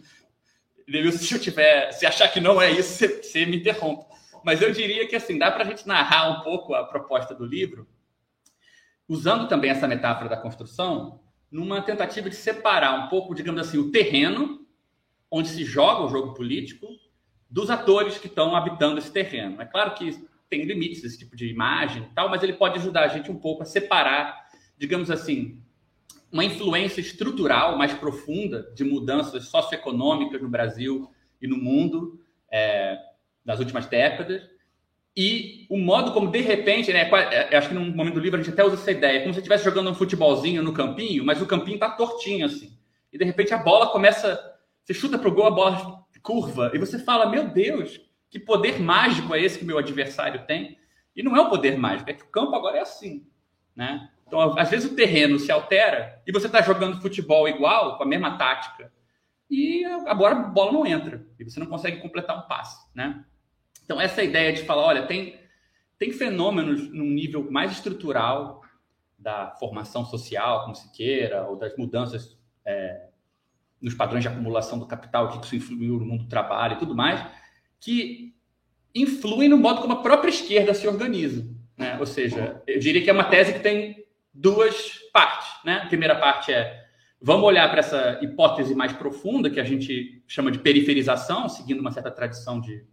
se 1.12 1.34
eu 1.34 1.40
tiver, 1.40 1.92
se 1.92 2.06
achar 2.06 2.28
que 2.30 2.40
não 2.40 2.62
é 2.62 2.72
isso, 2.72 2.90
você, 2.90 3.22
você 3.22 3.46
me 3.46 3.58
interrompe. 3.58 4.06
Mas 4.44 4.62
eu 4.62 4.72
diria 4.72 5.08
que 5.08 5.16
assim, 5.16 5.38
dá 5.38 5.52
para 5.52 5.64
a 5.64 5.68
gente 5.68 5.88
narrar 5.88 6.30
um 6.30 6.42
pouco 6.42 6.74
a 6.74 6.84
proposta 6.84 7.36
do 7.36 7.46
livro, 7.46 7.88
usando 9.08 9.48
também 9.48 9.70
essa 9.70 9.88
metáfora 9.88 10.30
da 10.30 10.38
construção, 10.38 11.20
numa 11.56 11.82
tentativa 11.82 12.30
de 12.30 12.36
separar 12.36 13.06
um 13.06 13.08
pouco, 13.08 13.34
digamos 13.34 13.62
assim, 13.62 13.78
o 13.78 13.90
terreno 13.90 14.68
onde 15.32 15.48
se 15.48 15.64
joga 15.64 16.04
o 16.04 16.10
jogo 16.10 16.34
político 16.34 16.86
dos 17.50 17.70
atores 17.70 18.18
que 18.18 18.28
estão 18.28 18.54
habitando 18.54 19.00
esse 19.00 19.10
terreno. 19.10 19.62
É 19.62 19.66
claro 19.66 19.94
que 19.94 20.28
tem 20.50 20.66
limites 20.66 21.02
esse 21.06 21.18
tipo 21.18 21.34
de 21.34 21.48
imagem 21.48 22.04
e 22.04 22.14
tal, 22.14 22.28
mas 22.28 22.44
ele 22.44 22.52
pode 22.52 22.78
ajudar 22.78 23.06
a 23.06 23.08
gente 23.08 23.32
um 23.32 23.40
pouco 23.40 23.64
a 23.64 23.66
separar, 23.66 24.50
digamos 24.78 25.10
assim, 25.10 25.58
uma 26.30 26.44
influência 26.44 27.00
estrutural 27.00 27.78
mais 27.78 27.94
profunda 27.94 28.70
de 28.76 28.84
mudanças 28.84 29.46
socioeconômicas 29.46 30.42
no 30.42 30.50
Brasil 30.50 31.10
e 31.42 31.48
no 31.48 31.56
mundo 31.56 32.20
é, 32.52 33.00
nas 33.46 33.60
últimas 33.60 33.86
décadas 33.86 34.44
e 35.16 35.66
o 35.70 35.78
modo 35.78 36.12
como 36.12 36.30
de 36.30 36.42
repente, 36.42 36.92
né, 36.92 37.10
é, 37.32 37.56
acho 37.56 37.70
que 37.70 37.74
no 37.74 37.86
momento 37.86 38.16
do 38.16 38.20
livro 38.20 38.40
a 38.40 38.44
gente 38.44 38.54
até 38.54 38.64
usa 38.66 38.76
essa 38.76 38.92
ideia, 38.92 39.22
como 39.22 39.34
se 39.34 39.40
estivesse 39.40 39.64
jogando 39.64 39.90
um 39.90 39.96
futebolzinho 39.96 40.62
no 40.62 40.74
campinho, 40.74 41.24
mas 41.26 41.42
o 41.42 41.46
campinho 41.46 41.80
tá 41.80 41.90
tortinho 41.90 42.46
assim. 42.46 42.78
E 43.14 43.18
de 43.18 43.24
repente 43.24 43.54
a 43.54 43.58
bola 43.58 43.88
começa, 43.88 44.40
você 44.84 44.94
chuta 44.94 45.18
pro 45.18 45.32
gol, 45.32 45.48
a 45.48 45.52
bola 45.52 46.06
curva 46.22 46.72
e 46.74 46.80
você 46.80 47.00
fala: 47.00 47.30
"Meu 47.30 47.48
Deus, 47.48 48.02
que 48.30 48.40
poder 48.40 48.80
mágico 48.82 49.34
é 49.34 49.42
esse 49.42 49.60
que 49.60 49.66
meu 49.66 49.78
adversário 49.78 50.46
tem? 50.46 50.78
E 51.16 51.24
não 51.24 51.38
é 51.38 51.42
o 51.42 51.50
poder 51.50 51.78
mágico, 51.78 52.10
é 52.10 52.14
que 52.14 52.24
o 52.24 52.30
campo 52.30 52.56
agora 52.56 52.78
é 52.78 52.82
assim, 52.82 53.26
né? 53.76 54.10
Então, 54.28 54.58
às 54.58 54.70
vezes 54.70 54.92
o 54.92 54.96
terreno 54.96 55.40
se 55.40 55.52
altera 55.52 56.22
e 56.28 56.32
você 56.32 56.48
está 56.48 56.62
jogando 56.62 57.02
futebol 57.02 57.48
igual, 57.48 57.96
com 57.96 58.04
a 58.04 58.08
mesma 58.08 58.38
tática, 58.38 58.92
e 59.50 59.86
agora 60.08 60.36
a 60.36 60.40
bola 60.40 60.72
não 60.72 60.86
entra, 60.86 61.26
e 61.40 61.44
você 61.44 61.60
não 61.60 61.68
consegue 61.68 62.02
completar 62.02 62.38
um 62.38 62.48
passe, 62.48 62.86
né? 62.94 63.24
Então, 63.86 64.02
essa 64.02 64.24
ideia 64.24 64.52
de 64.52 64.64
falar, 64.64 64.84
olha, 64.84 65.06
tem, 65.06 65.40
tem 65.98 66.12
fenômenos 66.12 66.92
num 66.92 67.06
nível 67.06 67.50
mais 67.50 67.72
estrutural 67.72 68.62
da 69.18 69.52
formação 69.60 70.04
social, 70.04 70.64
como 70.64 70.76
se 70.76 70.92
queira, 70.92 71.48
ou 71.48 71.56
das 71.56 71.78
mudanças 71.78 72.38
é, 72.66 73.08
nos 73.80 73.94
padrões 73.94 74.24
de 74.24 74.28
acumulação 74.28 74.80
do 74.80 74.88
capital, 74.88 75.30
que 75.30 75.46
isso 75.46 75.56
influiu 75.56 76.00
no 76.00 76.06
mundo 76.06 76.24
do 76.24 76.30
trabalho 76.30 76.76
e 76.76 76.80
tudo 76.80 76.96
mais, 76.96 77.24
que 77.80 78.34
influem 78.94 79.48
no 79.48 79.58
modo 79.58 79.82
como 79.82 79.94
a 79.94 80.02
própria 80.02 80.30
esquerda 80.30 80.74
se 80.74 80.88
organiza. 80.88 81.48
Né? 81.78 81.98
Ou 82.00 82.06
seja, 82.06 82.62
eu 82.66 82.80
diria 82.80 83.04
que 83.04 83.10
é 83.10 83.14
uma 83.14 83.26
tese 83.26 83.54
que 83.54 83.60
tem 83.60 84.04
duas 84.34 85.00
partes. 85.14 85.48
Né? 85.64 85.82
A 85.84 85.88
primeira 85.88 86.16
parte 86.16 86.52
é 86.52 86.86
vamos 87.22 87.46
olhar 87.46 87.70
para 87.70 87.80
essa 87.80 88.20
hipótese 88.22 88.76
mais 88.76 88.94
profunda 88.94 89.50
que 89.50 89.60
a 89.60 89.64
gente 89.64 90.24
chama 90.28 90.52
de 90.52 90.60
periferização, 90.60 91.50
seguindo 91.50 91.80
uma 91.80 91.92
certa 91.92 92.12
tradição 92.12 92.60
de, 92.60 92.86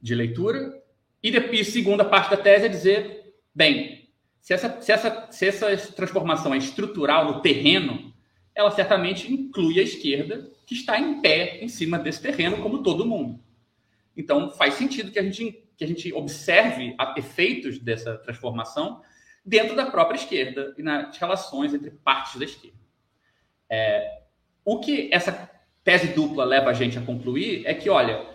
de 0.00 0.14
leitura. 0.14 0.82
E 1.22 1.30
depois, 1.30 1.68
segunda 1.68 2.04
parte 2.04 2.30
da 2.30 2.36
tese 2.36 2.66
é 2.66 2.68
dizer, 2.68 3.34
bem, 3.54 4.08
se 4.40 4.54
essa, 4.54 4.80
se, 4.80 4.92
essa, 4.92 5.28
se 5.30 5.46
essa 5.46 5.92
transformação 5.92 6.54
é 6.54 6.58
estrutural 6.58 7.26
no 7.26 7.42
terreno, 7.42 8.14
ela 8.54 8.70
certamente 8.70 9.32
inclui 9.32 9.78
a 9.78 9.82
esquerda, 9.82 10.50
que 10.66 10.74
está 10.74 10.98
em 10.98 11.20
pé 11.20 11.58
em 11.62 11.68
cima 11.68 11.98
desse 11.98 12.20
terreno, 12.20 12.58
como 12.62 12.82
todo 12.82 13.06
mundo. 13.06 13.40
Então, 14.16 14.50
faz 14.50 14.74
sentido 14.74 15.12
que 15.12 15.18
a 15.18 15.22
gente, 15.22 15.64
que 15.76 15.84
a 15.84 15.86
gente 15.86 16.12
observe 16.12 16.96
efeitos 17.16 17.78
dessa 17.78 18.16
transformação 18.18 19.00
dentro 19.44 19.76
da 19.76 19.86
própria 19.86 20.16
esquerda 20.16 20.74
e 20.76 20.82
nas 20.82 21.16
relações 21.16 21.72
entre 21.72 21.90
partes 21.90 22.36
da 22.36 22.44
esquerda. 22.44 22.76
É, 23.70 24.22
o 24.64 24.80
que 24.80 25.08
essa 25.12 25.50
tese 25.84 26.08
dupla 26.08 26.44
leva 26.44 26.70
a 26.70 26.74
gente 26.74 26.98
a 26.98 27.02
concluir 27.02 27.64
é 27.64 27.72
que, 27.74 27.88
olha, 27.88 28.26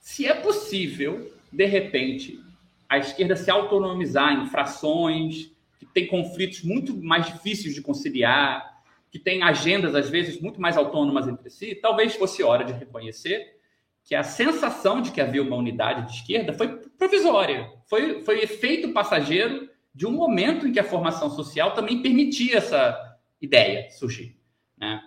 se 0.00 0.26
é 0.26 0.34
possível, 0.34 1.32
de 1.52 1.66
repente, 1.66 2.40
a 2.88 2.98
esquerda 2.98 3.36
se 3.36 3.50
autonomizar 3.50 4.32
em 4.32 4.46
frações, 4.46 5.52
que 5.78 5.86
tem 5.86 6.08
conflitos 6.08 6.62
muito 6.62 6.96
mais 6.96 7.26
difíceis 7.26 7.74
de 7.74 7.82
conciliar, 7.82 8.82
que 9.12 9.18
tem 9.18 9.42
agendas, 9.42 9.94
às 9.94 10.08
vezes, 10.08 10.40
muito 10.40 10.60
mais 10.60 10.76
autônomas 10.76 11.28
entre 11.28 11.50
si, 11.50 11.74
talvez 11.74 12.14
fosse 12.14 12.42
hora 12.42 12.64
de 12.64 12.72
reconhecer 12.72 13.60
que 14.04 14.14
a 14.14 14.22
sensação 14.22 15.02
de 15.02 15.12
que 15.12 15.20
havia 15.20 15.42
uma 15.42 15.56
unidade 15.56 16.06
de 16.06 16.18
esquerda 16.18 16.52
foi 16.52 16.78
provisória, 16.98 17.70
foi, 17.86 18.22
foi 18.22 18.40
efeito 18.40 18.92
passageiro 18.92 19.68
de 19.94 20.06
um 20.06 20.10
momento 20.10 20.66
em 20.66 20.72
que 20.72 20.80
a 20.80 20.84
formação 20.84 21.30
social 21.30 21.74
também 21.74 22.00
permitia 22.00 22.56
essa 22.56 23.18
ideia 23.40 23.90
surgir. 23.90 24.36
Né? 24.76 25.00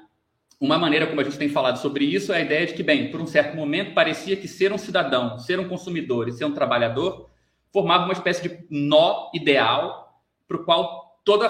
Uma 0.63 0.77
maneira 0.77 1.05
como 1.05 1.20
a 1.20 1.25
gente 1.25 1.38
tem 1.38 1.50
falado 1.50 1.75
sobre 1.75 2.05
isso 2.05 2.32
é 2.32 2.38
a 2.38 2.39
ideia 2.39 2.65
de 2.65 2.74
que, 2.74 2.82
bem, 2.82 3.12
por 3.12 3.20
um 3.20 3.27
certo 3.27 3.53
momento 3.53 3.93
parecia 3.93 4.38
que 4.38 4.48
ser 4.48 4.72
um 4.72 4.77
cidadão, 4.77 5.38
ser 5.38 5.60
um 5.60 5.67
consumidor 5.67 6.29
e 6.29 6.32
ser 6.32 6.46
um 6.46 6.53
trabalhador 6.53 7.29
formava 7.70 8.05
uma 8.05 8.13
espécie 8.13 8.48
de 8.48 8.65
nó 8.70 9.29
ideal 9.34 10.24
para 10.48 10.55
o 10.55 10.63
qual 10.63 11.20
toda, 11.25 11.50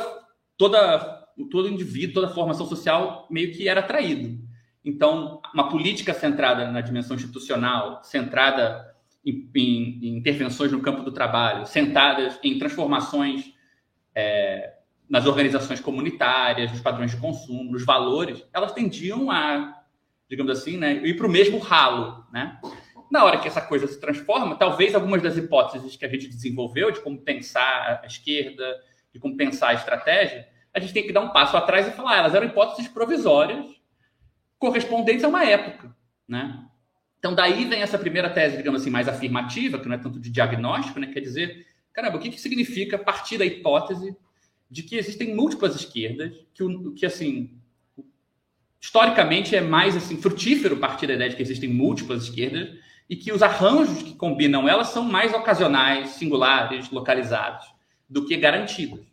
toda 0.57 1.27
todo 1.51 1.69
indivíduo, 1.69 2.15
toda 2.15 2.33
formação 2.33 2.65
social 2.65 3.27
meio 3.29 3.53
que 3.53 3.69
era 3.69 3.81
atraído. 3.81 4.35
Então, 4.83 5.39
uma 5.53 5.69
política 5.69 6.11
centrada 6.11 6.71
na 6.71 6.81
dimensão 6.81 7.15
institucional, 7.15 8.03
centrada 8.03 8.95
em, 9.23 9.47
em, 9.55 9.99
em 10.01 10.17
intervenções 10.17 10.71
no 10.71 10.81
campo 10.81 11.03
do 11.03 11.11
trabalho, 11.11 11.67
centradas 11.67 12.39
em 12.41 12.57
transformações 12.57 13.53
é, 14.15 14.72
nas 15.13 15.27
organizações 15.27 15.79
comunitárias, 15.79 16.71
nos 16.71 16.81
padrões 16.81 17.11
de 17.11 17.17
consumo, 17.17 17.71
nos 17.71 17.85
valores, 17.85 18.43
elas 18.51 18.71
tendiam 18.71 19.29
a, 19.29 19.83
digamos 20.27 20.51
assim, 20.51 20.75
né, 20.75 21.05
ir 21.05 21.15
para 21.15 21.27
o 21.27 21.29
mesmo 21.29 21.59
ralo. 21.59 22.25
Né? 22.33 22.59
Na 23.11 23.23
hora 23.23 23.37
que 23.37 23.47
essa 23.47 23.61
coisa 23.61 23.85
se 23.85 23.99
transforma, 23.99 24.55
talvez 24.55 24.95
algumas 24.95 25.21
das 25.21 25.37
hipóteses 25.37 25.95
que 25.95 26.03
a 26.03 26.09
gente 26.09 26.27
desenvolveu 26.27 26.89
de 26.89 26.99
como 26.99 27.21
pensar 27.21 28.01
a 28.01 28.07
esquerda, 28.07 28.65
de 29.13 29.19
como 29.19 29.37
pensar 29.37 29.67
a 29.67 29.73
estratégia, 29.75 30.47
a 30.73 30.79
gente 30.79 30.93
tem 30.93 31.05
que 31.05 31.13
dar 31.13 31.21
um 31.21 31.29
passo 31.29 31.55
atrás 31.55 31.87
e 31.87 31.91
falar, 31.91 32.13
ah, 32.13 32.17
elas 32.17 32.33
eram 32.33 32.47
hipóteses 32.47 32.87
provisórias 32.87 33.67
correspondentes 34.57 35.23
a 35.23 35.27
uma 35.27 35.45
época, 35.45 35.95
né? 36.27 36.59
Então 37.19 37.35
daí 37.35 37.65
vem 37.65 37.83
essa 37.83 37.99
primeira 37.99 38.31
tese, 38.31 38.57
digamos 38.57 38.81
assim, 38.81 38.89
mais 38.89 39.07
afirmativa, 39.07 39.77
que 39.77 39.87
não 39.87 39.93
é 39.93 39.99
tanto 39.99 40.19
de 40.19 40.31
diagnóstico, 40.31 40.99
né? 40.99 41.05
Quer 41.13 41.19
dizer, 41.19 41.67
caramba, 41.93 42.17
o 42.17 42.19
que, 42.19 42.31
que 42.31 42.41
significa 42.41 42.97
partir 42.97 43.37
da 43.37 43.45
hipótese 43.45 44.17
de 44.73 44.81
que 44.81 44.95
existem 44.95 45.35
múltiplas 45.35 45.75
esquerdas, 45.75 46.33
que, 46.51 46.63
que 46.95 47.05
assim, 47.05 47.51
historicamente 48.81 49.55
é 49.55 49.61
mais 49.61 49.95
assim 49.95 50.17
frutífero 50.17 50.77
partir 50.77 51.05
da 51.05 51.13
ideia 51.13 51.29
de 51.29 51.35
que 51.35 51.43
existem 51.43 51.69
múltiplas 51.69 52.23
esquerdas 52.23 52.75
e 53.07 53.15
que 53.15 53.31
os 53.31 53.43
arranjos 53.43 54.01
que 54.01 54.15
combinam 54.15 54.67
elas 54.67 54.87
são 54.87 55.03
mais 55.03 55.31
ocasionais, 55.31 56.09
singulares, 56.09 56.89
localizados, 56.89 57.67
do 58.09 58.25
que 58.25 58.35
garantidos, 58.35 59.05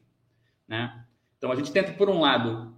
né? 0.66 1.04
Então 1.36 1.52
a 1.52 1.56
gente 1.56 1.70
tenta, 1.70 1.92
por 1.92 2.08
um 2.08 2.20
lado, 2.20 2.74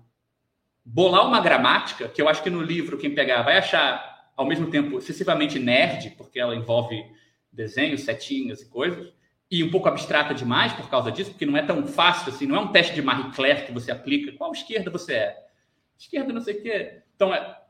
bolar 0.84 1.24
uma 1.24 1.40
gramática, 1.40 2.08
que 2.08 2.20
eu 2.20 2.28
acho 2.28 2.42
que 2.42 2.50
no 2.50 2.62
livro, 2.62 2.98
quem 2.98 3.14
pegar 3.14 3.42
vai 3.42 3.58
achar, 3.58 4.32
ao 4.36 4.46
mesmo 4.46 4.68
tempo, 4.68 4.98
excessivamente 4.98 5.56
nerd, 5.56 6.10
porque 6.16 6.40
ela 6.40 6.56
envolve 6.56 7.00
desenhos, 7.52 8.00
setinhas 8.00 8.60
e 8.60 8.68
coisas, 8.68 9.12
e 9.52 9.62
um 9.62 9.70
pouco 9.70 9.86
abstrata 9.86 10.32
demais 10.32 10.72
por 10.72 10.88
causa 10.88 11.12
disso, 11.12 11.30
porque 11.30 11.44
não 11.44 11.58
é 11.58 11.62
tão 11.62 11.86
fácil 11.86 12.32
assim, 12.32 12.46
não 12.46 12.56
é 12.56 12.60
um 12.60 12.72
teste 12.72 12.94
de 12.94 13.02
Marie 13.02 13.30
Claire 13.32 13.66
que 13.66 13.72
você 13.72 13.92
aplica. 13.92 14.32
Qual 14.32 14.50
esquerda 14.50 14.90
você 14.90 15.12
é? 15.12 15.46
Esquerda 15.98 16.32
não 16.32 16.40
sei 16.40 16.54
o 16.58 16.62
quê. 16.62 17.02
Então, 17.14 17.34
é, 17.34 17.60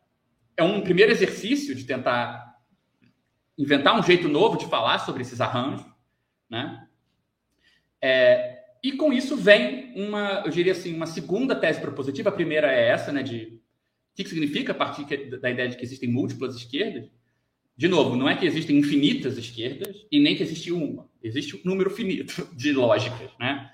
é 0.57 0.63
um 0.63 0.81
primeiro 0.81 1.11
exercício 1.11 1.75
de 1.75 1.83
tentar 1.83 2.57
inventar 3.59 3.99
um 3.99 4.03
jeito 4.03 4.29
novo 4.29 4.57
de 4.57 4.67
falar 4.67 5.01
sobre 5.01 5.23
esses 5.23 5.41
arranjos, 5.41 5.85
né? 6.49 6.87
É, 8.01 8.63
e 8.81 8.93
com 8.93 9.13
isso 9.13 9.37
vem 9.37 9.93
uma, 9.97 10.43
eu 10.45 10.53
diria 10.53 10.73
assim, 10.73 10.95
uma 10.95 11.07
segunda 11.07 11.57
tese 11.57 11.81
propositiva. 11.81 12.29
A 12.29 12.33
primeira 12.33 12.71
é 12.73 12.91
essa, 12.91 13.11
né, 13.11 13.25
de 13.25 13.61
o 14.13 14.15
que, 14.15 14.29
significa 14.29 14.71
a 14.71 14.75
partir 14.75 15.05
da 15.41 15.51
ideia 15.51 15.69
de 15.69 15.77
que 15.77 15.85
existem 15.85 16.09
múltiplas 16.09 16.55
esquerdas. 16.55 17.11
De 17.77 17.89
novo, 17.89 18.15
não 18.15 18.29
é 18.29 18.37
que 18.37 18.47
existem 18.47 18.79
infinitas 18.79 19.37
esquerdas 19.37 20.07
e 20.13 20.21
nem 20.21 20.37
que 20.37 20.45
existe 20.45 20.71
uma. 20.71 21.11
Existe 21.23 21.57
um 21.57 21.61
número 21.65 21.91
finito 21.91 22.49
de 22.53 22.73
lógicas, 22.73 23.31
né? 23.39 23.71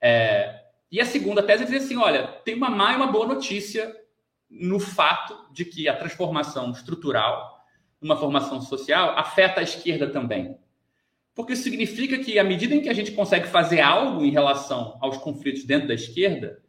É, 0.00 0.62
e 0.90 1.00
a 1.00 1.04
segunda 1.04 1.42
tese 1.42 1.62
é 1.62 1.66
dizer 1.66 1.78
assim, 1.78 1.96
olha, 1.96 2.26
tem 2.44 2.54
uma 2.54 2.70
má 2.70 2.92
e 2.92 2.96
uma 2.96 3.08
boa 3.08 3.26
notícia 3.26 3.94
no 4.48 4.80
fato 4.80 5.52
de 5.52 5.64
que 5.64 5.88
a 5.88 5.96
transformação 5.96 6.70
estrutural, 6.70 7.58
uma 8.00 8.16
formação 8.16 8.60
social, 8.60 9.18
afeta 9.18 9.60
a 9.60 9.64
esquerda 9.64 10.08
também 10.08 10.56
porque 11.38 11.52
isso 11.52 11.62
significa 11.62 12.18
que, 12.18 12.36
à 12.36 12.42
medida 12.42 12.74
em 12.74 12.80
que 12.80 12.88
a 12.88 12.92
gente 12.92 13.12
consegue 13.12 13.46
fazer 13.46 13.80
algo 13.80 14.24
em 14.24 14.30
relação 14.30 14.98
aos 15.00 15.18
conflitos 15.18 15.62
dentro 15.62 15.86
da 15.86 15.94
esquerda, 15.94 16.60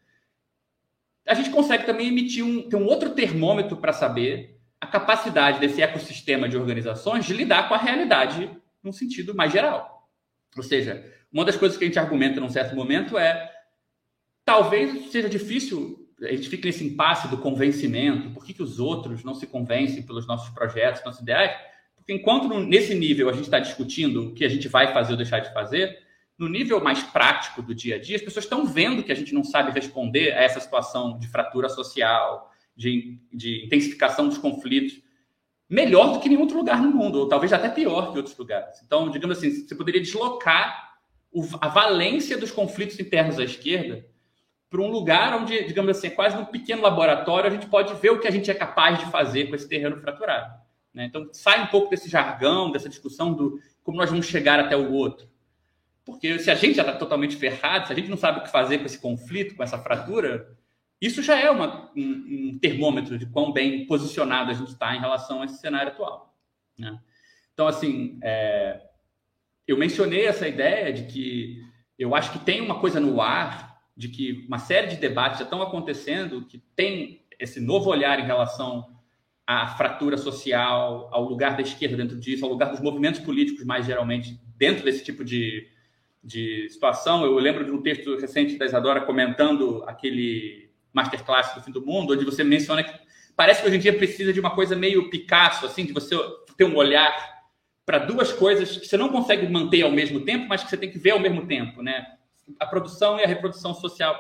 a 1.28 1.34
gente 1.34 1.50
consegue 1.50 1.88
também 1.88 2.08
emitir 2.08 2.46
um, 2.46 2.70
ter 2.70 2.76
um 2.76 2.86
outro 2.86 3.16
termômetro 3.16 3.78
para 3.78 3.92
saber 3.92 4.62
a 4.80 4.86
capacidade 4.86 5.60
desse 5.60 5.82
ecossistema 5.82 6.48
de 6.48 6.56
organizações 6.56 7.26
de 7.26 7.34
lidar 7.34 7.68
com 7.68 7.74
a 7.74 7.80
realidade 7.80 8.48
num 8.84 8.92
sentido 8.92 9.34
mais 9.34 9.52
geral. 9.52 9.99
Ou 10.60 10.64
seja, 10.64 11.04
uma 11.32 11.46
das 11.46 11.56
coisas 11.56 11.78
que 11.78 11.84
a 11.84 11.88
gente 11.88 12.00
argumenta 12.00 12.40
num 12.40 12.50
certo 12.50 12.76
momento 12.76 13.18
é 13.18 13.50
talvez 14.44 15.12
seja 15.12 15.30
difícil, 15.30 16.08
a 16.22 16.32
gente 16.32 16.50
fica 16.50 16.68
nesse 16.68 16.84
impasse 16.84 17.28
do 17.28 17.38
convencimento, 17.38 18.32
por 18.32 18.44
que, 18.44 18.54
que 18.54 18.64
os 18.64 18.80
outros 18.80 19.24
não 19.24 19.34
se 19.34 19.48
convencem 19.48 20.04
pelos 20.04 20.28
nossos 20.28 20.50
projetos, 20.50 21.04
nossos 21.04 21.22
ideais? 21.22 21.52
enquanto 22.12 22.48
nesse 22.60 22.96
nível 22.96 23.30
a 23.30 23.34
gente 23.34 23.44
está 23.44 23.60
discutindo 23.60 24.30
o 24.30 24.34
que 24.34 24.44
a 24.44 24.50
gente 24.50 24.68
vai 24.68 24.92
fazer 24.92 25.12
ou 25.12 25.18
deixar 25.18 25.40
de 25.40 25.54
fazer, 25.54 26.00
no 26.38 26.48
nível 26.48 26.82
mais 26.82 27.04
prático 27.04 27.62
do 27.62 27.76
dia 27.76 27.98
a 27.98 28.00
dia, 28.00 28.16
as 28.16 28.22
pessoas 28.22 28.46
estão 28.46 28.66
vendo 28.66 29.04
que 29.04 29.12
a 29.12 29.16
gente 29.16 29.34
não 29.34 29.44
sabe 29.44 29.72
responder 29.72 30.32
a 30.34 30.42
essa 30.42 30.60
situação 30.60 31.20
de 31.20 31.28
fratura 31.28 31.70
social, 31.70 32.52
de, 32.76 33.20
de 33.32 33.66
intensificação 33.66 34.28
dos 34.28 34.38
conflitos, 34.38 35.02
melhor 35.70 36.14
do 36.14 36.20
que 36.20 36.28
nenhum 36.28 36.42
outro 36.42 36.58
lugar 36.58 36.82
no 36.82 36.90
mundo, 36.90 37.20
ou 37.20 37.30
talvez 37.30 37.54
até 37.54 37.70
pior 37.70 38.12
que 38.12 38.18
outros 38.18 38.36
lugares. 38.36 38.82
Então, 38.84 39.10
digamos 39.10 39.38
assim, 39.38 39.52
você 39.52 39.76
poderia 39.76 40.02
deslocar 40.02 40.90
a 41.62 41.68
valência 41.68 42.38
dos 42.38 42.52
conflitos 42.52 43.00
internos 43.00 43.38
à 43.38 43.44
esquerda 43.44 44.04
para 44.70 44.82
um 44.82 44.90
lugar 44.90 45.36
onde, 45.36 45.64
digamos 45.66 45.98
assim, 45.98 46.08
é 46.08 46.12
quase 46.12 46.38
um 46.38 46.46
pequeno 46.46 46.82
laboratório, 46.82 47.50
a 47.50 47.54
gente 47.54 47.68
pode 47.68 47.94
ver 47.96 48.12
o 48.12 48.20
que 48.20 48.28
a 48.28 48.32
gente 48.32 48.50
é 48.50 48.54
capaz 48.54 49.00
de 49.00 49.06
fazer 49.06 49.48
com 49.48 49.56
esse 49.56 49.68
terreno 49.68 49.98
fraturado. 49.98 50.60
Né? 50.94 51.06
Então, 51.06 51.28
sai 51.34 51.64
um 51.64 51.68
pouco 51.68 51.90
desse 51.90 52.10
jargão, 52.10 52.72
dessa 52.72 52.90
discussão 52.90 53.34
do 53.34 53.60
como 53.84 53.98
nós 53.98 54.10
vamos 54.10 54.28
chegar 54.28 54.60
até 54.60 54.78
o 54.78 54.92
outro. 54.92 55.28
Porque 56.06 56.40
se 56.40 56.50
a 56.50 56.56
gente 56.56 56.76
já 56.76 56.84
está 56.84 56.96
totalmente 56.96 57.36
ferrado, 57.36 57.88
se 57.88 57.94
a 57.94 57.96
gente 57.96 58.10
não 58.10 58.18
sabe 58.18 58.40
o 58.40 58.44
que 58.44 58.52
fazer 58.52 58.80
com 58.80 58.86
esse 58.86 59.00
conflito, 59.00 59.56
com 59.56 59.64
essa 59.64 59.78
fratura, 59.78 60.56
isso 61.02 61.24
já 61.24 61.40
é 61.40 61.50
uma, 61.50 61.92
um, 61.96 62.52
um, 62.54 62.60
termômetro 62.60 63.18
de 63.18 63.26
quão 63.26 63.54
bem 63.54 63.86
posicionado 63.86 64.52
a 64.52 64.54
gente 64.54 64.72
está 64.72 64.96
em 64.96 65.00
relação 65.00 65.42
a 65.42 65.46
esse 65.46 65.60
cenário 65.60 65.92
atual. 65.92 66.36
Né? 66.78 67.00
Então, 67.54 67.68
assim, 67.68 68.20
é, 68.22 68.82
eu 69.68 69.78
mencionei 69.78 70.26
essa 70.26 70.48
ideia 70.48 70.92
de 70.92 71.04
que 71.04 71.64
eu 71.98 72.16
acho 72.16 72.32
que 72.32 72.40
tem 72.40 72.60
uma 72.60 72.80
coisa 72.80 73.00
no 73.00 73.22
ar, 73.22 73.82
de 73.96 74.10
que 74.10 74.46
uma 74.48 74.60
série 74.60 74.88
de 74.88 74.98
debates 74.98 75.40
já 75.40 75.46
estão 75.46 75.62
acontecendo, 75.62 76.46
que 76.46 76.58
tem 76.76 77.26
esse 77.40 77.62
novo 77.62 77.90
olhar 77.90 78.20
em 78.20 78.26
relação 78.26 78.98
à 79.48 79.68
fratura 79.68 80.18
social, 80.18 81.10
ao 81.12 81.24
lugar 81.24 81.56
da 81.56 81.62
esquerda 81.62 81.98
dentro 81.98 82.20
disso, 82.20 82.44
ao 82.46 82.52
lugar 82.52 82.72
dos 82.72 82.82
movimentos 82.82 83.22
políticos 83.22 83.64
mais 83.64 83.86
geralmente 83.86 84.40
dentro 84.58 84.84
desse 84.84 85.04
tipo 85.04 85.24
de, 85.24 85.68
de 86.24 86.68
situação. 86.70 87.24
Eu 87.24 87.36
lembro 87.36 87.66
de 87.66 87.72
um 87.72 87.82
texto 87.82 88.18
recente 88.18 88.58
da 88.58 88.66
Isadora 88.66 89.02
comentando 89.02 89.84
aquele 89.88 90.69
masterclass 90.94 91.54
do 91.56 91.62
fim 91.62 91.72
do 91.72 91.86
mundo, 91.86 92.14
onde 92.14 92.26
você 92.26 92.44
menciona 92.44 92.84
que 92.84 92.94
parece 93.36 93.62
que 93.62 93.68
hoje 93.68 93.78
em 93.78 93.80
dia 93.80 93.94
precisa 93.94 94.34
de 94.34 94.40
uma 94.40 94.52
coisa 94.52 94.76
meio 94.76 95.10
Picasso, 95.10 95.66
assim, 95.66 95.86
de 95.86 95.94
você 95.94 96.16
ter 96.58 96.66
um 96.66 96.76
olhar 96.76 97.40
para 97.86 98.00
duas 98.00 98.32
coisas 98.32 98.78
que 98.78 98.86
você 98.86 98.98
não 98.98 99.10
consegue 99.10 99.48
manter 99.48 99.82
ao 99.82 99.92
mesmo 99.92 100.24
tempo, 100.26 100.48
mas 100.48 100.64
que 100.64 100.70
você 100.70 100.78
tem 100.78 100.92
que 100.92 101.00
ver 101.00 101.12
ao 101.12 101.20
mesmo 101.20 101.48
tempo, 101.48 101.82
né? 101.82 102.06
A 102.60 102.66
produção 102.66 103.20
e 103.20 103.24
a 103.24 103.28
reprodução 103.28 103.74
social. 103.74 104.16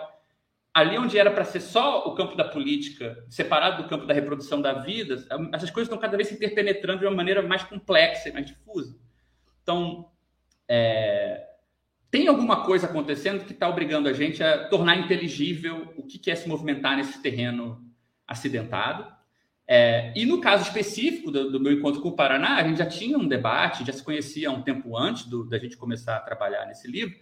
Ali 0.73 0.97
onde 0.97 1.17
era 1.17 1.29
para 1.29 1.43
ser 1.43 1.59
só 1.59 2.07
o 2.07 2.15
campo 2.15 2.35
da 2.35 2.45
política, 2.45 3.23
separado 3.29 3.83
do 3.83 3.89
campo 3.89 4.05
da 4.05 4.13
reprodução 4.13 4.61
da 4.61 4.73
vida, 4.73 5.15
essas 5.53 5.69
coisas 5.69 5.87
estão 5.87 5.97
cada 5.97 6.15
vez 6.15 6.29
se 6.29 6.35
interpenetrando 6.35 6.99
de 6.99 7.05
uma 7.05 7.15
maneira 7.15 7.41
mais 7.41 7.63
complexa 7.63 8.29
e 8.29 8.31
mais 8.31 8.45
difusa. 8.45 8.95
Então, 9.61 10.09
é, 10.67 11.48
tem 12.11 12.27
alguma 12.27 12.65
coisa 12.65 12.87
acontecendo 12.87 13.45
que 13.45 13.53
está 13.53 13.69
obrigando 13.69 14.09
a 14.09 14.13
gente 14.13 14.43
a 14.43 14.67
tornar 14.67 14.97
inteligível 14.97 15.93
o 15.95 16.03
que 16.03 16.31
é 16.31 16.35
se 16.35 16.47
movimentar 16.47 16.97
nesse 16.97 17.21
terreno 17.21 17.83
acidentado. 18.27 19.05
É, 19.67 20.11
e 20.15 20.25
no 20.25 20.41
caso 20.41 20.63
específico 20.63 21.29
do, 21.29 21.51
do, 21.51 21.59
meu 21.59 21.71
encontro 21.71 22.01
com 22.01 22.09
o 22.09 22.15
Paraná, 22.15 22.55
a 22.55 22.63
gente 22.63 22.79
já 22.79 22.87
tinha 22.87 23.15
um 23.17 23.27
debate, 23.27 23.85
já 23.85 23.93
se 23.93 24.03
conhecia 24.03 24.49
um 24.49 24.63
tempo 24.63 24.97
antes 24.97 25.25
do, 25.25 25.47
da 25.47 25.59
gente 25.59 25.77
começar 25.77 26.15
a 26.15 26.21
trabalhar 26.21 26.65
nesse 26.65 26.89
livro. 26.89 27.15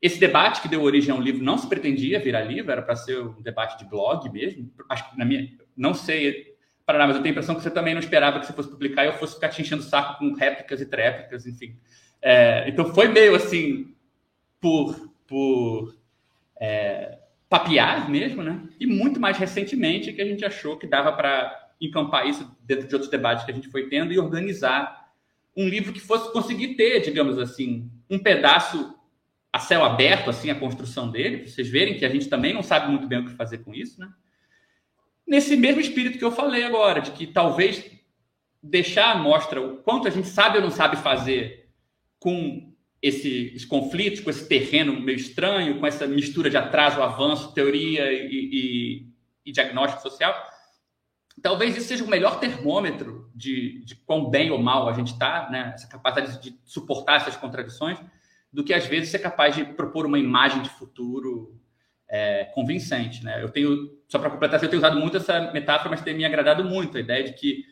Esse 0.00 0.20
debate 0.20 0.62
que 0.62 0.68
deu 0.68 0.82
origem 0.82 1.12
ao 1.12 1.20
livro 1.20 1.42
não 1.42 1.58
se 1.58 1.66
pretendia 1.68 2.20
virar 2.20 2.42
livro, 2.42 2.70
era 2.70 2.80
para 2.80 2.94
ser 2.94 3.20
um 3.20 3.42
debate 3.42 3.76
de 3.78 3.90
blog 3.90 4.30
mesmo. 4.30 4.70
Acho 4.88 5.10
que 5.10 5.18
na 5.18 5.24
minha, 5.24 5.48
não 5.76 5.92
sei, 5.92 6.54
Paraná, 6.86 7.08
mas 7.08 7.16
eu 7.16 7.22
tenho 7.22 7.32
a 7.32 7.34
impressão 7.34 7.56
que 7.56 7.62
você 7.62 7.70
também 7.70 7.94
não 7.94 8.00
esperava 8.00 8.38
que 8.38 8.46
você 8.46 8.52
fosse 8.52 8.70
publicar 8.70 9.02
e 9.02 9.08
eu 9.08 9.14
fosse 9.14 9.34
ficar 9.34 9.48
te 9.48 9.60
enchendo 9.60 9.82
o 9.82 9.84
saco 9.84 10.20
com 10.20 10.32
réplicas 10.34 10.80
e 10.80 10.86
tréplicas, 10.86 11.46
enfim. 11.46 11.76
É, 12.22 12.68
então 12.68 12.94
foi 12.94 13.08
meio 13.08 13.34
assim 13.34 13.92
por, 14.60 15.12
por 15.26 15.96
é, 16.60 17.18
papear 17.48 18.10
mesmo, 18.10 18.42
né? 18.42 18.68
E 18.78 18.86
muito 18.86 19.18
mais 19.18 19.36
recentemente 19.38 20.12
que 20.12 20.20
a 20.20 20.26
gente 20.26 20.44
achou 20.44 20.76
que 20.76 20.86
dava 20.86 21.12
para 21.12 21.70
encampar 21.80 22.26
isso 22.26 22.50
dentro 22.62 22.88
de 22.88 22.94
outros 22.94 23.10
debates 23.10 23.44
que 23.44 23.50
a 23.50 23.54
gente 23.54 23.68
foi 23.68 23.88
tendo 23.88 24.12
e 24.12 24.18
organizar 24.18 25.08
um 25.56 25.68
livro 25.68 25.92
que 25.92 26.00
fosse 26.00 26.32
conseguir 26.32 26.74
ter, 26.74 27.00
digamos 27.00 27.38
assim, 27.38 27.90
um 28.08 28.18
pedaço 28.18 28.94
a 29.52 29.58
céu 29.58 29.84
aberto, 29.84 30.30
assim, 30.30 30.50
a 30.50 30.54
construção 30.54 31.10
dele, 31.10 31.38
para 31.38 31.48
vocês 31.48 31.68
verem 31.68 31.96
que 31.96 32.04
a 32.04 32.08
gente 32.08 32.28
também 32.28 32.52
não 32.52 32.62
sabe 32.62 32.90
muito 32.90 33.06
bem 33.06 33.20
o 33.20 33.24
que 33.24 33.32
fazer 33.32 33.58
com 33.58 33.74
isso, 33.74 33.98
né? 34.00 34.08
Nesse 35.26 35.56
mesmo 35.56 35.80
espírito 35.80 36.18
que 36.18 36.24
eu 36.24 36.32
falei 36.32 36.64
agora, 36.64 37.00
de 37.00 37.10
que 37.10 37.26
talvez 37.26 37.84
deixar 38.62 39.20
mostra 39.22 39.60
o 39.60 39.78
quanto 39.78 40.08
a 40.08 40.10
gente 40.10 40.28
sabe 40.28 40.58
ou 40.58 40.64
não 40.64 40.70
sabe 40.70 40.96
fazer 40.96 41.68
com 42.18 42.67
esses 43.00 43.64
conflitos, 43.64 44.20
com 44.20 44.30
esse 44.30 44.48
terreno 44.48 45.00
meio 45.00 45.16
estranho, 45.16 45.78
com 45.78 45.86
essa 45.86 46.06
mistura 46.06 46.50
de 46.50 46.56
atraso, 46.56 47.00
avanço, 47.00 47.52
teoria 47.54 48.12
e, 48.12 48.26
e, 48.26 49.06
e 49.46 49.52
diagnóstico 49.52 50.02
social, 50.02 50.34
talvez 51.40 51.76
isso 51.76 51.86
seja 51.86 52.04
o 52.04 52.08
melhor 52.08 52.40
termômetro 52.40 53.30
de, 53.34 53.84
de 53.84 53.94
quão 53.96 54.28
bem 54.28 54.50
ou 54.50 54.58
mal 54.58 54.88
a 54.88 54.92
gente 54.92 55.12
está, 55.12 55.48
né? 55.50 55.72
essa 55.74 55.86
capacidade 55.86 56.42
de 56.42 56.58
suportar 56.64 57.16
essas 57.16 57.36
contradições, 57.36 57.98
do 58.52 58.64
que 58.64 58.74
às 58.74 58.86
vezes 58.86 59.10
ser 59.10 59.18
capaz 59.20 59.54
de 59.54 59.64
propor 59.64 60.06
uma 60.06 60.18
imagem 60.18 60.62
de 60.62 60.70
futuro 60.70 61.60
é, 62.08 62.44
convincente. 62.54 63.22
Né? 63.22 63.42
Eu 63.42 63.50
tenho, 63.50 63.96
só 64.08 64.18
para 64.18 64.30
completar, 64.30 64.60
eu 64.62 64.68
tenho 64.68 64.80
usado 64.80 64.98
muito 64.98 65.18
essa 65.18 65.52
metáfora, 65.52 65.90
mas 65.90 66.00
tem 66.00 66.16
me 66.16 66.24
agradado 66.24 66.64
muito 66.64 66.96
a 66.96 67.00
ideia 67.00 67.24
de 67.24 67.34
que 67.34 67.64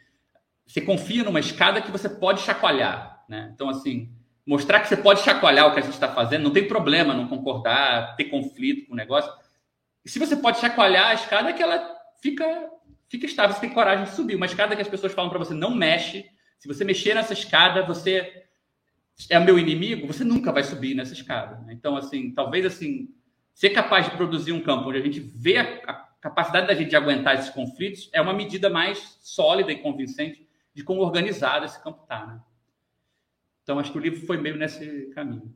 você 0.66 0.80
confia 0.80 1.24
numa 1.24 1.40
escada 1.40 1.80
que 1.80 1.90
você 1.90 2.08
pode 2.08 2.42
chacoalhar. 2.42 3.24
Né? 3.28 3.50
Então, 3.54 3.68
assim, 3.68 4.12
mostrar 4.46 4.80
que 4.80 4.88
você 4.88 4.96
pode 4.96 5.22
chacoalhar 5.22 5.66
o 5.66 5.72
que 5.72 5.80
a 5.80 5.82
gente 5.82 5.94
está 5.94 6.09
fazendo, 6.09 6.44
não 6.44 6.52
tem 6.52 6.68
problema 6.68 7.12
não 7.12 7.26
concordar, 7.26 8.14
ter 8.16 8.26
conflito 8.26 8.87
com 8.87 8.92
o 8.92 8.96
negócio. 8.96 9.30
E 10.04 10.09
se 10.09 10.20
você 10.20 10.37
pode 10.37 10.61
chacoalhar 10.61 11.09
a 11.09 11.14
escada, 11.14 11.50
é 11.50 11.52
que 11.52 11.62
ela 11.62 11.96
fica, 12.22 12.44
fica 13.09 13.26
estável, 13.26 13.52
você 13.54 13.61
tem 13.61 13.70
coragem 13.70 14.04
de 14.04 14.12
subir. 14.12 14.37
Uma 14.37 14.46
escada 14.46 14.76
que 14.76 14.82
as 14.82 14.88
pessoas 14.88 15.12
falam 15.12 15.28
para 15.28 15.40
você, 15.40 15.52
não 15.52 15.74
mexe. 15.74 16.24
Se 16.61 16.68
você 16.68 16.85
mexer 16.85 17.14
nessa 17.14 17.32
escada, 17.32 17.82
você 17.82 18.44
é 19.28 19.38
meu 19.40 19.59
inimigo, 19.59 20.06
você 20.06 20.22
nunca 20.22 20.52
vai 20.52 20.62
subir 20.62 20.94
nessa 20.94 21.12
escada. 21.12 21.56
Né? 21.62 21.72
Então, 21.72 21.96
assim, 21.96 22.30
talvez 22.30 22.64
assim, 22.64 23.09
ser 23.52 23.70
capaz 23.70 24.04
de 24.04 24.16
produzir 24.16 24.52
um 24.52 24.62
campo 24.62 24.88
onde 24.88 24.98
a 24.98 25.02
gente 25.02 25.18
vê 25.18 25.59
a, 25.59 25.62
a 25.90 25.94
capacidade 26.20 26.68
da 26.68 26.74
gente 26.74 26.90
de 26.90 26.96
aguentar 26.96 27.35
esses 27.35 27.50
conflitos 27.50 28.09
é 28.12 28.20
uma 28.20 28.32
medida 28.32 28.70
mais 28.70 29.18
sólida 29.20 29.72
e 29.72 29.78
convincente 29.78 30.46
de 30.72 30.85
como 30.85 31.00
organizado 31.00 31.64
esse 31.64 31.82
campo 31.82 32.02
está. 32.02 32.26
Né? 32.26 32.40
Então, 33.66 33.81
acho 33.81 33.90
que 33.90 33.98
o 33.98 34.00
livro 34.00 34.24
foi 34.24 34.37
meio 34.37 34.57
nesse 34.57 35.07
caminho. 35.07 35.52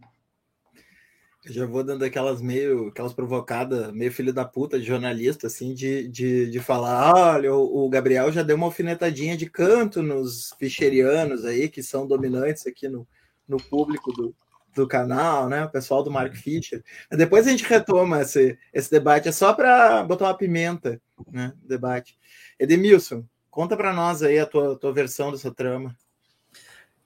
Eu 1.44 1.52
já 1.52 1.64
vou 1.64 1.84
dando 1.84 2.04
aquelas 2.04 2.42
meio, 2.42 2.88
aquelas 2.88 3.14
provocadas, 3.14 3.92
meio 3.92 4.10
filho 4.10 4.32
da 4.32 4.44
puta 4.44 4.80
de 4.80 4.84
jornalista, 4.84 5.46
assim, 5.46 5.72
de, 5.72 6.08
de, 6.08 6.50
de 6.50 6.58
falar: 6.58 7.14
olha, 7.14 7.54
o, 7.54 7.88
Gabriel 7.88 8.32
já 8.32 8.42
deu 8.42 8.56
uma 8.56 8.66
alfinetadinha 8.66 9.36
de 9.36 9.48
canto 9.48 10.02
nos 10.02 10.52
ficherianos 10.58 11.44
aí, 11.44 11.68
que 11.68 11.84
são 11.84 12.04
dominantes 12.04 12.66
aqui 12.66 12.88
no, 12.88 13.06
no 13.46 13.58
público 13.58 14.12
do, 14.12 14.34
do 14.74 14.88
canal, 14.88 15.48
né? 15.48 15.64
O 15.64 15.70
pessoal 15.70 16.02
do 16.02 16.10
Mark 16.10 16.34
Fisher. 16.34 16.82
Depois 17.12 17.46
a 17.46 17.50
gente 17.52 17.62
retoma 17.62 18.22
esse, 18.22 18.58
esse 18.74 18.90
debate, 18.90 19.28
é 19.28 19.32
só 19.32 19.52
para 19.54 20.02
botar 20.02 20.24
uma 20.24 20.36
pimenta, 20.36 21.00
né? 21.30 21.52
Debate. 21.62 22.18
Edemilson, 22.58 23.24
conta 23.48 23.76
para 23.76 23.92
nós 23.92 24.20
aí 24.20 24.40
a 24.40 24.46
tua, 24.46 24.76
tua 24.76 24.92
versão 24.92 25.30
dessa 25.30 25.54
trama. 25.54 25.96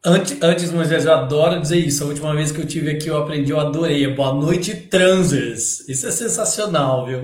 Antes, 0.07 0.37
antes, 0.43 0.71
Moisés, 0.71 1.07
eu 1.07 1.15
adoro 1.15 1.59
dizer 1.59 1.79
isso. 1.79 2.05
A 2.05 2.09
última 2.09 2.35
vez 2.35 2.53
que 2.53 2.61
eu 2.61 2.67
tive 2.67 2.91
aqui, 2.91 3.07
eu 3.07 3.17
aprendi, 3.17 3.53
eu 3.53 3.59
adorei. 3.59 4.07
Boa 4.07 4.35
noite, 4.35 4.75
transers. 4.77 5.89
Isso 5.89 6.07
é 6.07 6.11
sensacional, 6.11 7.07
viu? 7.07 7.21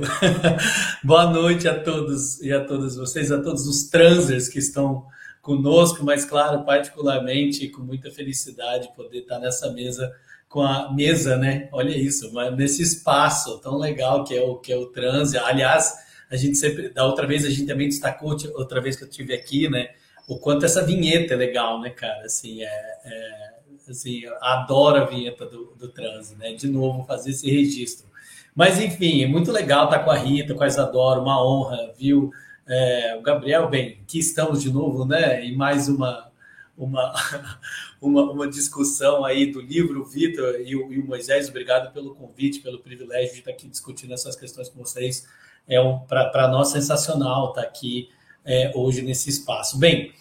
Boa 1.05 1.31
noite 1.31 1.69
a 1.69 1.79
todos 1.79 2.41
e 2.41 2.51
a 2.51 2.65
todas 2.65 2.97
vocês, 2.97 3.31
a 3.31 3.39
todos 3.43 3.67
os 3.67 3.91
transers 3.91 4.49
que 4.49 4.59
estão 4.59 5.05
conosco, 5.43 6.03
mas, 6.03 6.25
claro, 6.25 6.65
particularmente 6.65 7.69
com 7.69 7.83
muita 7.83 8.11
felicidade 8.11 8.91
poder 8.97 9.19
estar 9.19 9.39
nessa 9.39 9.71
mesa 9.75 10.11
com 10.49 10.63
a 10.63 10.91
mesa, 10.91 11.37
né? 11.37 11.69
Olha 11.73 11.95
isso, 11.95 12.33
mas 12.33 12.57
nesse 12.57 12.81
espaço 12.81 13.59
tão 13.59 13.77
legal 13.77 14.25
que 14.25 14.35
é 14.35 14.41
o 14.41 14.57
que 14.57 14.73
é 14.73 14.77
o 14.77 14.87
transe. 14.87 15.37
Aliás, 15.37 15.93
a 16.31 16.37
gente 16.37 16.57
sempre, 16.57 16.89
da 16.89 17.05
outra 17.05 17.27
vez 17.27 17.45
a 17.45 17.51
gente 17.51 17.67
também 17.67 17.91
destacou, 17.91 18.35
outra 18.55 18.81
vez 18.81 18.97
que 18.97 19.05
eu 19.05 19.11
tive 19.11 19.35
aqui, 19.35 19.69
né? 19.69 19.91
O 20.31 20.39
quanto 20.39 20.65
essa 20.65 20.87
vinheta 20.87 21.35
é 21.35 21.37
legal, 21.37 21.81
né, 21.81 21.91
cara? 21.91 22.25
Assim, 22.25 22.63
é, 22.63 22.69
é 23.05 23.51
assim, 23.89 24.23
adoro 24.41 25.03
a 25.03 25.05
vinheta 25.05 25.45
do, 25.45 25.75
do 25.77 25.89
transe, 25.89 26.37
né? 26.37 26.53
De 26.53 26.69
novo, 26.69 27.05
fazer 27.05 27.31
esse 27.31 27.51
registro. 27.51 28.09
Mas, 28.55 28.81
enfim, 28.81 29.25
é 29.25 29.27
muito 29.27 29.51
legal 29.51 29.87
estar 29.87 29.99
com 30.05 30.11
a 30.13 30.17
Rita, 30.17 30.55
com 30.55 30.63
a 30.63 30.69
Isadora, 30.69 31.21
uma 31.21 31.45
honra, 31.45 31.93
viu? 31.99 32.31
É, 32.65 33.17
o 33.19 33.23
Gabriel, 33.23 33.69
bem, 33.69 33.99
aqui 34.05 34.21
estamos 34.21 34.63
de 34.63 34.73
novo, 34.73 35.05
né? 35.05 35.45
E 35.45 35.57
mais 35.57 35.89
uma, 35.89 36.31
uma, 36.79 37.13
uma, 38.01 38.31
uma 38.31 38.49
discussão 38.49 39.25
aí 39.25 39.51
do 39.51 39.61
livro, 39.61 40.05
Vitor 40.05 40.61
e, 40.61 40.71
e, 40.71 40.77
o 40.77 41.05
Moisés, 41.05 41.49
obrigado 41.49 41.93
pelo 41.93 42.15
convite, 42.15 42.61
pelo 42.61 42.79
privilégio 42.79 43.33
de 43.33 43.39
estar 43.41 43.51
aqui 43.51 43.67
discutindo 43.67 44.15
essas 44.15 44.37
questões 44.37 44.69
com 44.69 44.79
vocês. 44.79 45.27
É 45.67 45.81
um, 45.81 45.99
para 45.99 46.47
nós 46.47 46.69
sensacional 46.69 47.49
estar 47.49 47.63
aqui 47.63 48.11
é, 48.45 48.73
hoje 48.75 49.03
nesse 49.03 49.31
espaço. 49.31 49.79
Bem, 49.79 50.13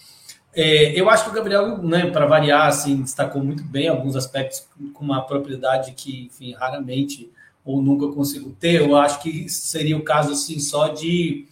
é, 0.54 1.00
eu 1.00 1.10
acho 1.10 1.26
que 1.26 1.30
o 1.30 1.34
Gabriel, 1.34 1.78
né, 1.82 2.10
para 2.10 2.26
variar, 2.26 2.68
assim, 2.68 3.02
destacou 3.02 3.44
muito 3.44 3.64
bem 3.64 3.88
alguns 3.88 4.16
aspectos 4.16 4.68
com 4.94 5.04
uma 5.04 5.22
propriedade 5.22 5.92
que, 5.92 6.26
enfim, 6.26 6.54
raramente 6.54 7.32
ou 7.64 7.82
nunca 7.82 8.08
consigo 8.08 8.52
ter. 8.60 8.82
Eu 8.82 8.96
acho 8.96 9.22
que 9.22 9.48
seria 9.48 9.96
o 9.96 10.04
caso, 10.04 10.32
assim, 10.34 10.60
só 10.60 10.88
de 10.90 11.48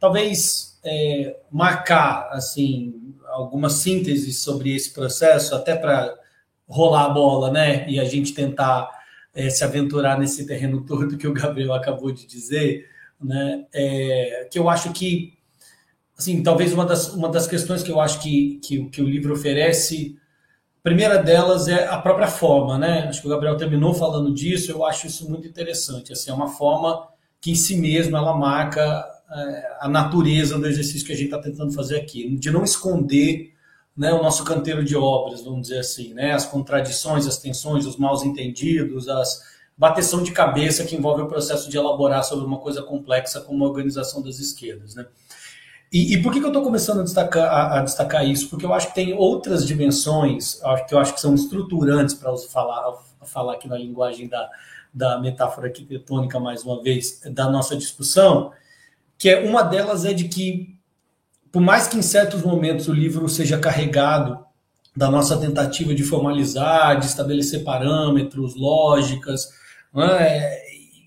talvez 0.00 0.78
é, 0.84 1.36
marcar, 1.50 2.28
assim, 2.32 3.14
alguma 3.26 3.70
síntese 3.70 4.32
sobre 4.32 4.74
esse 4.74 4.92
processo, 4.92 5.54
até 5.54 5.74
para 5.76 6.14
rolar 6.66 7.06
a 7.06 7.10
bola, 7.10 7.50
né, 7.50 7.88
e 7.88 8.00
a 8.00 8.04
gente 8.04 8.32
tentar 8.32 8.90
é, 9.34 9.50
se 9.50 9.62
aventurar 9.62 10.18
nesse 10.18 10.46
terreno 10.46 10.82
todo 10.86 11.16
que 11.16 11.28
o 11.28 11.32
Gabriel 11.32 11.74
acabou 11.74 12.10
de 12.10 12.26
dizer, 12.26 12.88
né, 13.20 13.66
é, 13.72 14.48
que 14.50 14.58
eu 14.58 14.68
acho 14.68 14.92
que 14.92 15.34
assim, 16.22 16.42
talvez 16.42 16.72
uma 16.72 16.86
das, 16.86 17.08
uma 17.08 17.28
das 17.28 17.46
questões 17.46 17.82
que 17.82 17.90
eu 17.90 18.00
acho 18.00 18.20
que, 18.20 18.60
que, 18.62 18.84
que 18.86 19.02
o 19.02 19.08
livro 19.08 19.34
oferece, 19.34 20.16
a 20.78 20.82
primeira 20.82 21.18
delas 21.18 21.68
é 21.68 21.86
a 21.86 21.98
própria 21.98 22.28
forma, 22.28 22.78
né? 22.78 23.06
Acho 23.08 23.20
que 23.20 23.26
o 23.26 23.30
Gabriel 23.30 23.56
terminou 23.56 23.92
falando 23.92 24.32
disso, 24.32 24.70
eu 24.70 24.84
acho 24.84 25.06
isso 25.06 25.28
muito 25.28 25.46
interessante. 25.46 26.12
Assim, 26.12 26.30
é 26.30 26.34
uma 26.34 26.48
forma 26.48 27.08
que 27.40 27.50
em 27.50 27.54
si 27.54 27.76
mesma 27.76 28.18
ela 28.18 28.36
marca 28.36 29.04
é, 29.30 29.76
a 29.80 29.88
natureza 29.88 30.58
do 30.58 30.66
exercício 30.66 31.06
que 31.06 31.12
a 31.12 31.16
gente 31.16 31.26
está 31.26 31.38
tentando 31.38 31.72
fazer 31.72 31.96
aqui, 31.96 32.36
de 32.36 32.50
não 32.50 32.64
esconder 32.64 33.52
né, 33.96 34.12
o 34.12 34.22
nosso 34.22 34.44
canteiro 34.44 34.84
de 34.84 34.96
obras, 34.96 35.42
vamos 35.42 35.62
dizer 35.62 35.80
assim, 35.80 36.14
né? 36.14 36.32
As 36.32 36.46
contradições, 36.46 37.26
as 37.26 37.38
tensões, 37.38 37.84
os 37.84 37.96
mal 37.96 38.16
entendidos, 38.24 39.08
as 39.08 39.52
bateção 39.76 40.22
de 40.22 40.30
cabeça 40.30 40.84
que 40.84 40.94
envolve 40.94 41.22
o 41.22 41.26
processo 41.26 41.68
de 41.68 41.76
elaborar 41.76 42.22
sobre 42.22 42.44
uma 42.44 42.58
coisa 42.58 42.82
complexa 42.82 43.40
como 43.40 43.64
a 43.64 43.68
organização 43.68 44.22
das 44.22 44.38
esquerdas, 44.38 44.94
né? 44.94 45.06
E, 45.92 46.14
e 46.14 46.22
por 46.22 46.32
que, 46.32 46.40
que 46.40 46.46
eu 46.46 46.48
estou 46.48 46.62
começando 46.62 47.00
a 47.00 47.04
destacar, 47.04 47.44
a, 47.44 47.78
a, 47.78 47.82
destacar 47.82 48.26
isso? 48.26 48.48
Porque 48.48 48.64
eu 48.64 48.72
acho 48.72 48.88
que 48.88 48.94
tem 48.94 49.12
outras 49.12 49.66
dimensões 49.66 50.58
que 50.88 50.94
eu 50.94 50.98
acho 50.98 51.12
que 51.12 51.20
são 51.20 51.34
estruturantes 51.34 52.14
para 52.14 52.34
falar, 52.50 52.98
falar 53.26 53.52
aqui 53.54 53.68
na 53.68 53.76
linguagem 53.76 54.26
da, 54.26 54.48
da 54.92 55.20
metáfora 55.20 55.66
arquitetônica, 55.66 56.40
mais 56.40 56.64
uma 56.64 56.82
vez, 56.82 57.20
da 57.30 57.50
nossa 57.50 57.76
discussão, 57.76 58.52
que 59.18 59.28
é 59.28 59.40
uma 59.40 59.62
delas 59.62 60.06
é 60.06 60.14
de 60.14 60.28
que, 60.28 60.74
por 61.52 61.60
mais 61.60 61.86
que 61.86 61.98
em 61.98 62.02
certos 62.02 62.42
momentos 62.42 62.88
o 62.88 62.94
livro 62.94 63.28
seja 63.28 63.58
carregado 63.58 64.42
da 64.96 65.10
nossa 65.10 65.36
tentativa 65.38 65.94
de 65.94 66.02
formalizar, 66.02 66.98
de 66.98 67.06
estabelecer 67.06 67.64
parâmetros, 67.64 68.54
lógicas, 68.54 69.48
né, 69.94 70.58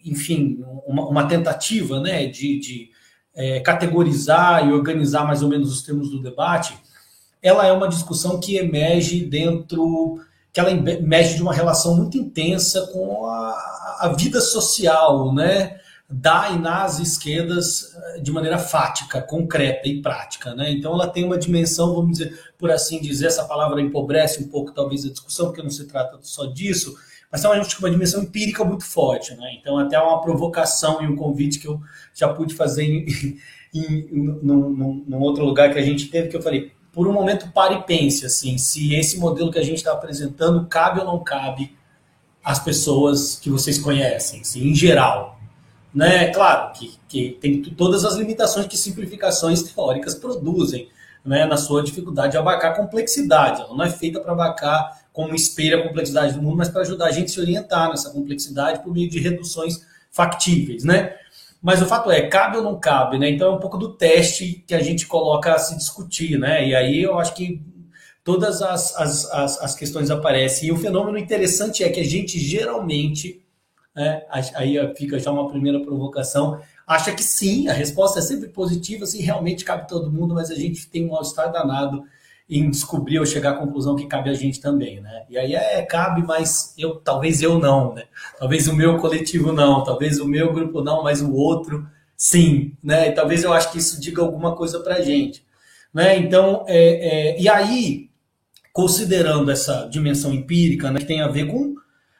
enfim, 0.03 0.63
uma, 0.85 1.07
uma, 1.07 1.27
tentativa 1.27 1.99
né, 1.99 2.27
de, 2.27 2.59
de 2.59 2.89
é, 3.35 3.59
categorizar 3.59 4.67
e 4.67 4.71
organizar 4.71 5.25
mais 5.25 5.43
ou 5.43 5.49
menos 5.49 5.71
os 5.71 5.81
termos 5.81 6.09
do 6.09 6.21
debate, 6.21 6.77
ela 7.41 7.65
é 7.65 7.71
uma 7.71 7.87
discussão 7.87 8.39
que 8.39 8.57
emerge 8.57 9.25
dentro, 9.25 10.19
que 10.51 10.59
ela 10.59 10.71
emerge 10.71 11.35
de 11.35 11.41
uma 11.41 11.53
relação 11.53 11.95
muito 11.95 12.17
intensa 12.17 12.87
com 12.93 13.27
a, 13.27 13.97
a 14.01 14.13
vida 14.17 14.41
social, 14.41 15.33
né? 15.33 15.79
da 16.07 16.51
e 16.51 16.59
nas 16.59 16.99
esquerdas 16.99 17.95
eh, 17.95 18.19
de 18.19 18.31
maneira 18.31 18.59
fática, 18.59 19.21
concreta 19.21 19.87
e 19.87 20.01
prática. 20.01 20.53
Né? 20.53 20.71
Então 20.71 20.93
ela 20.93 21.07
tem 21.07 21.23
uma 21.23 21.37
dimensão, 21.37 21.95
vamos 21.95 22.19
dizer, 22.19 22.39
por 22.57 22.69
assim 22.69 23.01
dizer, 23.01 23.27
essa 23.27 23.45
palavra 23.45 23.81
empobrece 23.81 24.43
um 24.43 24.47
pouco 24.47 24.71
talvez 24.71 25.05
a 25.05 25.09
discussão, 25.09 25.47
porque 25.47 25.63
não 25.63 25.69
se 25.69 25.85
trata 25.85 26.19
só 26.21 26.45
disso, 26.45 26.95
mas 27.35 27.41
tem 27.41 27.51
uma, 27.51 27.67
uma 27.79 27.91
dimensão 27.91 28.23
empírica 28.23 28.63
muito 28.63 28.85
forte. 28.85 29.35
Né? 29.35 29.57
Então 29.59 29.77
até 29.77 29.99
uma 29.99 30.21
provocação 30.21 31.03
e 31.03 31.07
um 31.07 31.15
convite 31.15 31.59
que 31.59 31.67
eu 31.67 31.81
já 32.13 32.27
pude 32.27 32.53
fazer 32.53 32.83
em, 32.83 33.05
em, 33.73 34.07
em 34.11 34.39
num, 34.41 35.03
num, 35.07 35.19
outro 35.19 35.43
lugar 35.43 35.71
que 35.73 35.79
a 35.79 35.83
gente 35.83 36.07
teve, 36.07 36.29
que 36.29 36.37
eu 36.37 36.41
falei, 36.41 36.71
por 36.91 37.07
um 37.07 37.13
momento 37.13 37.51
pare 37.51 37.75
e 37.75 37.83
pense 37.83 38.25
assim, 38.25 38.57
se 38.57 38.95
esse 38.95 39.17
modelo 39.17 39.51
que 39.51 39.59
a 39.59 39.63
gente 39.63 39.77
está 39.77 39.91
apresentando 39.91 40.65
cabe 40.67 40.99
ou 41.01 41.05
não 41.05 41.23
cabe 41.23 41.75
às 42.43 42.59
pessoas 42.59 43.37
que 43.37 43.49
vocês 43.49 43.77
conhecem, 43.77 44.41
assim, 44.41 44.69
em 44.69 44.75
geral 44.75 45.35
né? 45.95 46.29
Claro 46.31 46.73
que, 46.73 46.93
que 47.07 47.37
tem 47.39 47.61
todas 47.61 48.03
as 48.03 48.15
limitações 48.15 48.67
que 48.67 48.75
simplificações 48.75 49.63
teóricas 49.63 50.13
produzem, 50.13 50.89
né? 51.23 51.45
na 51.45 51.55
sua 51.55 51.81
dificuldade 51.81 52.33
de 52.33 52.37
abarcar 52.37 52.75
complexidade. 52.75 53.61
Ela 53.61 53.73
não 53.73 53.85
é 53.85 53.89
feita 53.89 54.19
para 54.19 54.33
abarcar 54.33 55.04
como 55.15 55.33
espelha 55.33 55.77
a 55.77 55.87
complexidade 55.87 56.33
do 56.33 56.41
mundo, 56.41 56.57
mas 56.57 56.67
para 56.67 56.81
ajudar 56.81 57.05
a 57.05 57.11
gente 57.11 57.27
a 57.27 57.33
se 57.33 57.39
orientar 57.39 57.89
nessa 57.89 58.11
complexidade 58.11 58.83
por 58.83 58.93
meio 58.93 59.09
de 59.09 59.17
reduções 59.17 59.79
factíveis, 60.11 60.83
né? 60.83 61.15
Mas 61.61 61.81
o 61.81 61.85
fato 61.85 62.11
é, 62.11 62.27
cabe 62.27 62.57
ou 62.57 62.63
não 62.63 62.77
cabe, 62.77 63.17
né? 63.17 63.29
Então 63.29 63.53
é 63.53 63.55
um 63.55 63.59
pouco 63.59 63.77
do 63.77 63.93
teste 63.93 64.61
que 64.67 64.75
a 64.75 64.81
gente 64.81 65.07
coloca 65.07 65.55
a 65.55 65.57
se 65.57 65.77
discutir, 65.77 66.37
né? 66.37 66.67
E 66.67 66.75
aí 66.75 67.01
eu 67.01 67.17
acho 67.17 67.33
que 67.33 67.61
todas 68.25 68.61
as, 68.61 68.93
as, 68.97 69.31
as, 69.31 69.61
as 69.61 69.73
questões 69.73 70.11
aparecem. 70.11 70.67
E 70.67 70.71
o 70.73 70.77
fenômeno 70.77 71.17
interessante 71.17 71.81
é 71.81 71.89
que 71.89 72.01
a 72.01 72.05
gente 72.05 72.37
geralmente 72.37 73.41
né? 73.95 74.21
aí 74.29 74.75
fica 74.95 75.17
já 75.17 75.31
uma 75.31 75.47
primeira 75.47 75.79
provocação. 75.79 76.59
Acha 76.85 77.13
que 77.13 77.23
sim, 77.23 77.69
a 77.69 77.73
resposta 77.73 78.19
é 78.19 78.21
sempre 78.21 78.49
positiva, 78.49 79.05
se 79.05 79.21
realmente 79.21 79.63
cabe 79.63 79.87
todo 79.87 80.11
mundo, 80.11 80.35
mas 80.35 80.51
a 80.51 80.55
gente 80.55 80.89
tem 80.89 81.05
um 81.05 81.11
mal-estar 81.11 81.49
danado 81.53 82.03
em 82.49 82.69
descobrir 82.69 83.19
ou 83.19 83.25
chegar 83.25 83.51
à 83.51 83.57
conclusão 83.57 83.95
que 83.95 84.05
cabe 84.05 84.29
a 84.29 84.33
gente 84.33 84.61
também, 84.61 85.01
né? 85.01 85.23
E 85.29 85.37
aí 85.37 85.55
é, 85.55 85.81
cabe, 85.81 86.21
mas 86.21 86.73
eu 86.77 86.95
talvez 86.95 87.41
eu 87.41 87.57
não, 87.57 87.93
né? 87.93 88.03
Talvez 88.37 88.67
o 88.67 88.75
meu 88.75 88.97
coletivo 88.97 89.51
não, 89.51 89.83
talvez 89.83 90.19
o 90.19 90.27
meu 90.27 90.53
grupo 90.53 90.81
não, 90.81 91.03
mas 91.03 91.21
o 91.21 91.33
outro 91.33 91.87
sim, 92.15 92.73
né? 92.83 93.09
E 93.09 93.11
talvez 93.13 93.43
eu 93.43 93.51
acho 93.51 93.71
que 93.71 93.79
isso 93.79 93.99
diga 93.99 94.21
alguma 94.21 94.55
coisa 94.55 94.79
para 94.79 95.01
gente, 95.01 95.43
né? 95.93 96.17
Então, 96.17 96.63
é, 96.67 96.77
é, 96.77 97.41
e 97.41 97.49
aí, 97.49 98.09
considerando 98.71 99.49
essa 99.49 99.87
dimensão 99.91 100.33
empírica, 100.33 100.91
né, 100.91 100.99
que 100.99 101.05
tem 101.05 101.21
a 101.21 101.27
ver 101.27 101.47
com 101.47 101.75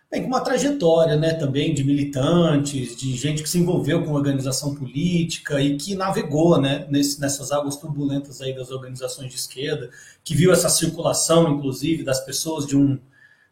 tem 0.09 0.25
uma 0.25 0.41
trajetória 0.41 1.15
né, 1.15 1.33
também 1.33 1.73
de 1.73 1.83
militantes, 1.83 2.95
de 2.95 3.15
gente 3.15 3.43
que 3.43 3.49
se 3.49 3.59
envolveu 3.59 4.03
com 4.03 4.13
organização 4.13 4.75
política 4.75 5.59
e 5.61 5.77
que 5.77 5.95
navegou 5.95 6.59
né, 6.59 6.85
nesse, 6.89 7.19
nessas 7.19 7.51
águas 7.51 7.75
turbulentas 7.75 8.41
aí 8.41 8.53
das 8.53 8.71
organizações 8.71 9.29
de 9.29 9.35
esquerda, 9.35 9.89
que 10.23 10.35
viu 10.35 10.51
essa 10.51 10.69
circulação, 10.69 11.53
inclusive, 11.53 12.03
das 12.03 12.19
pessoas 12.23 12.65
de 12.65 12.77
um, 12.77 12.99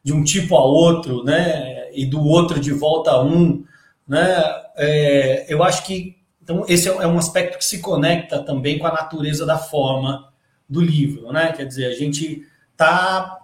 de 0.03 0.13
um 0.13 0.23
tipo 0.23 0.55
a 0.55 0.63
outro, 0.63 1.23
né, 1.23 1.91
e 1.93 2.05
do 2.05 2.23
outro 2.23 2.59
de 2.59 2.71
volta 2.71 3.11
a 3.11 3.23
um. 3.23 3.65
Né, 4.07 4.43
é, 4.75 5.45
eu 5.53 5.63
acho 5.63 5.85
que 5.85 6.23
então, 6.43 6.65
esse 6.67 6.89
é 6.89 7.07
um 7.07 7.17
aspecto 7.17 7.57
que 7.57 7.63
se 7.63 7.79
conecta 7.79 8.43
também 8.43 8.77
com 8.77 8.85
a 8.85 8.91
natureza 8.91 9.45
da 9.45 9.57
forma 9.57 10.29
do 10.67 10.81
livro. 10.81 11.31
Né? 11.31 11.53
Quer 11.53 11.65
dizer, 11.65 11.85
a 11.85 11.95
gente 11.95 12.45
está 12.73 13.37
é, 13.37 13.42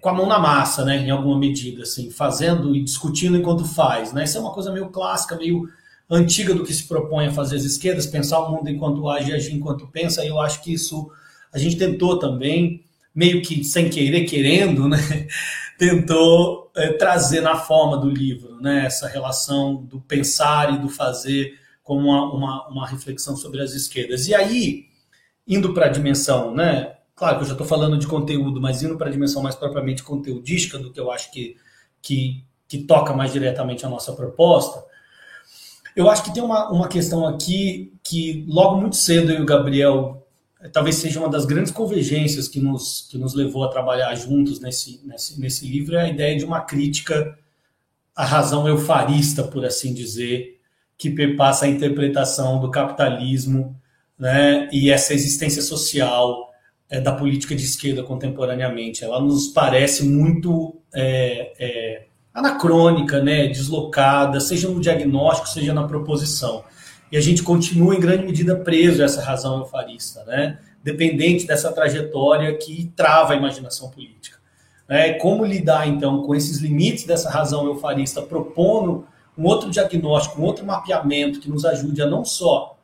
com 0.00 0.08
a 0.08 0.14
mão 0.14 0.26
na 0.26 0.38
massa, 0.38 0.84
né, 0.84 0.96
em 0.96 1.10
alguma 1.10 1.38
medida, 1.38 1.82
assim, 1.82 2.10
fazendo 2.10 2.74
e 2.74 2.82
discutindo 2.82 3.36
enquanto 3.36 3.64
faz, 3.64 4.12
né? 4.12 4.24
Isso 4.24 4.38
é 4.38 4.40
uma 4.40 4.52
coisa 4.52 4.72
meio 4.72 4.88
clássica, 4.88 5.36
meio 5.36 5.68
antiga 6.08 6.54
do 6.54 6.64
que 6.64 6.72
se 6.72 6.86
propõe 6.86 7.26
a 7.26 7.32
fazer 7.32 7.56
as 7.56 7.64
esquerdas, 7.64 8.06
pensar 8.06 8.40
o 8.40 8.50
mundo 8.50 8.70
enquanto 8.70 9.08
age 9.08 9.30
e 9.30 9.34
agir 9.34 9.54
enquanto 9.54 9.86
pensa. 9.88 10.24
E 10.24 10.28
eu 10.28 10.40
acho 10.40 10.62
que 10.62 10.72
isso 10.72 11.10
a 11.52 11.58
gente 11.58 11.76
tentou 11.76 12.18
também, 12.18 12.84
meio 13.14 13.42
que 13.42 13.64
sem 13.64 13.88
querer, 13.88 14.24
querendo, 14.24 14.88
né? 14.88 14.98
tentou 15.78 16.70
é, 16.76 16.92
trazer 16.92 17.40
na 17.40 17.56
forma 17.56 17.96
do 17.96 18.08
livro, 18.08 18.60
né? 18.60 18.86
Essa 18.86 19.08
relação 19.08 19.76
do 19.84 20.00
pensar 20.00 20.74
e 20.74 20.78
do 20.78 20.88
fazer 20.88 21.58
como 21.82 22.08
uma, 22.08 22.32
uma, 22.32 22.68
uma 22.68 22.86
reflexão 22.86 23.36
sobre 23.36 23.60
as 23.60 23.72
esquerdas. 23.72 24.26
E 24.26 24.34
aí, 24.34 24.86
indo 25.46 25.72
para 25.72 25.86
a 25.86 25.90
dimensão, 25.90 26.54
né? 26.54 26.95
Claro 27.16 27.38
que 27.38 27.44
eu 27.44 27.46
já 27.46 27.52
estou 27.54 27.66
falando 27.66 27.96
de 27.96 28.06
conteúdo, 28.06 28.60
mas 28.60 28.82
indo 28.82 28.98
para 28.98 29.08
a 29.08 29.10
dimensão 29.10 29.42
mais 29.42 29.54
propriamente 29.54 30.02
conteudística, 30.02 30.78
do 30.78 30.92
que 30.92 31.00
eu 31.00 31.10
acho 31.10 31.32
que, 31.32 31.56
que, 32.02 32.44
que 32.68 32.78
toca 32.78 33.14
mais 33.14 33.32
diretamente 33.32 33.86
a 33.86 33.88
nossa 33.88 34.12
proposta, 34.12 34.84
eu 35.96 36.10
acho 36.10 36.22
que 36.22 36.34
tem 36.34 36.42
uma, 36.42 36.70
uma 36.70 36.88
questão 36.88 37.26
aqui 37.26 37.94
que 38.04 38.44
logo 38.46 38.78
muito 38.78 38.96
cedo 38.96 39.32
eu 39.32 39.38
e 39.38 39.42
o 39.42 39.46
Gabriel 39.46 40.22
talvez 40.72 40.96
seja 40.96 41.18
uma 41.18 41.30
das 41.30 41.46
grandes 41.46 41.72
convergências 41.72 42.48
que 42.48 42.60
nos, 42.60 43.08
que 43.10 43.16
nos 43.16 43.34
levou 43.34 43.64
a 43.64 43.70
trabalhar 43.70 44.14
juntos 44.14 44.60
nesse, 44.60 45.00
nesse, 45.04 45.40
nesse 45.40 45.66
livro 45.66 45.96
é 45.96 46.02
a 46.02 46.08
ideia 46.08 46.36
de 46.36 46.44
uma 46.44 46.60
crítica 46.60 47.38
à 48.14 48.24
razão 48.24 48.68
eufarista, 48.68 49.42
por 49.42 49.64
assim 49.64 49.94
dizer, 49.94 50.60
que 50.98 51.10
perpassa 51.10 51.64
a 51.64 51.68
interpretação 51.68 52.60
do 52.60 52.70
capitalismo 52.70 53.78
né, 54.18 54.68
e 54.70 54.90
essa 54.90 55.14
existência 55.14 55.62
social 55.62 56.45
é, 56.88 57.00
da 57.00 57.12
política 57.12 57.54
de 57.54 57.64
esquerda 57.64 58.02
contemporaneamente. 58.02 59.04
Ela 59.04 59.20
nos 59.20 59.48
parece 59.48 60.04
muito 60.04 60.76
é, 60.94 61.52
é, 61.58 62.06
anacrônica, 62.32 63.22
né, 63.22 63.48
deslocada, 63.48 64.40
seja 64.40 64.68
no 64.68 64.80
diagnóstico, 64.80 65.48
seja 65.48 65.72
na 65.72 65.86
proposição. 65.86 66.64
E 67.10 67.16
a 67.16 67.20
gente 67.20 67.42
continua, 67.42 67.94
em 67.94 68.00
grande 68.00 68.24
medida, 68.24 68.56
preso 68.56 69.02
a 69.02 69.04
essa 69.04 69.22
razão 69.22 69.58
eufarista, 69.58 70.24
né, 70.24 70.58
dependente 70.82 71.46
dessa 71.46 71.72
trajetória 71.72 72.56
que 72.56 72.92
trava 72.96 73.32
a 73.32 73.36
imaginação 73.36 73.90
política. 73.90 74.38
Né? 74.88 75.14
Como 75.14 75.44
lidar, 75.44 75.88
então, 75.88 76.22
com 76.22 76.34
esses 76.34 76.58
limites 76.58 77.04
dessa 77.04 77.30
razão 77.30 77.66
eufarista, 77.66 78.22
propondo 78.22 79.06
um 79.36 79.44
outro 79.44 79.70
diagnóstico, 79.70 80.40
um 80.40 80.44
outro 80.44 80.64
mapeamento 80.64 81.40
que 81.40 81.50
nos 81.50 81.64
ajude 81.64 82.00
a 82.00 82.06
não 82.06 82.24
só 82.24 82.76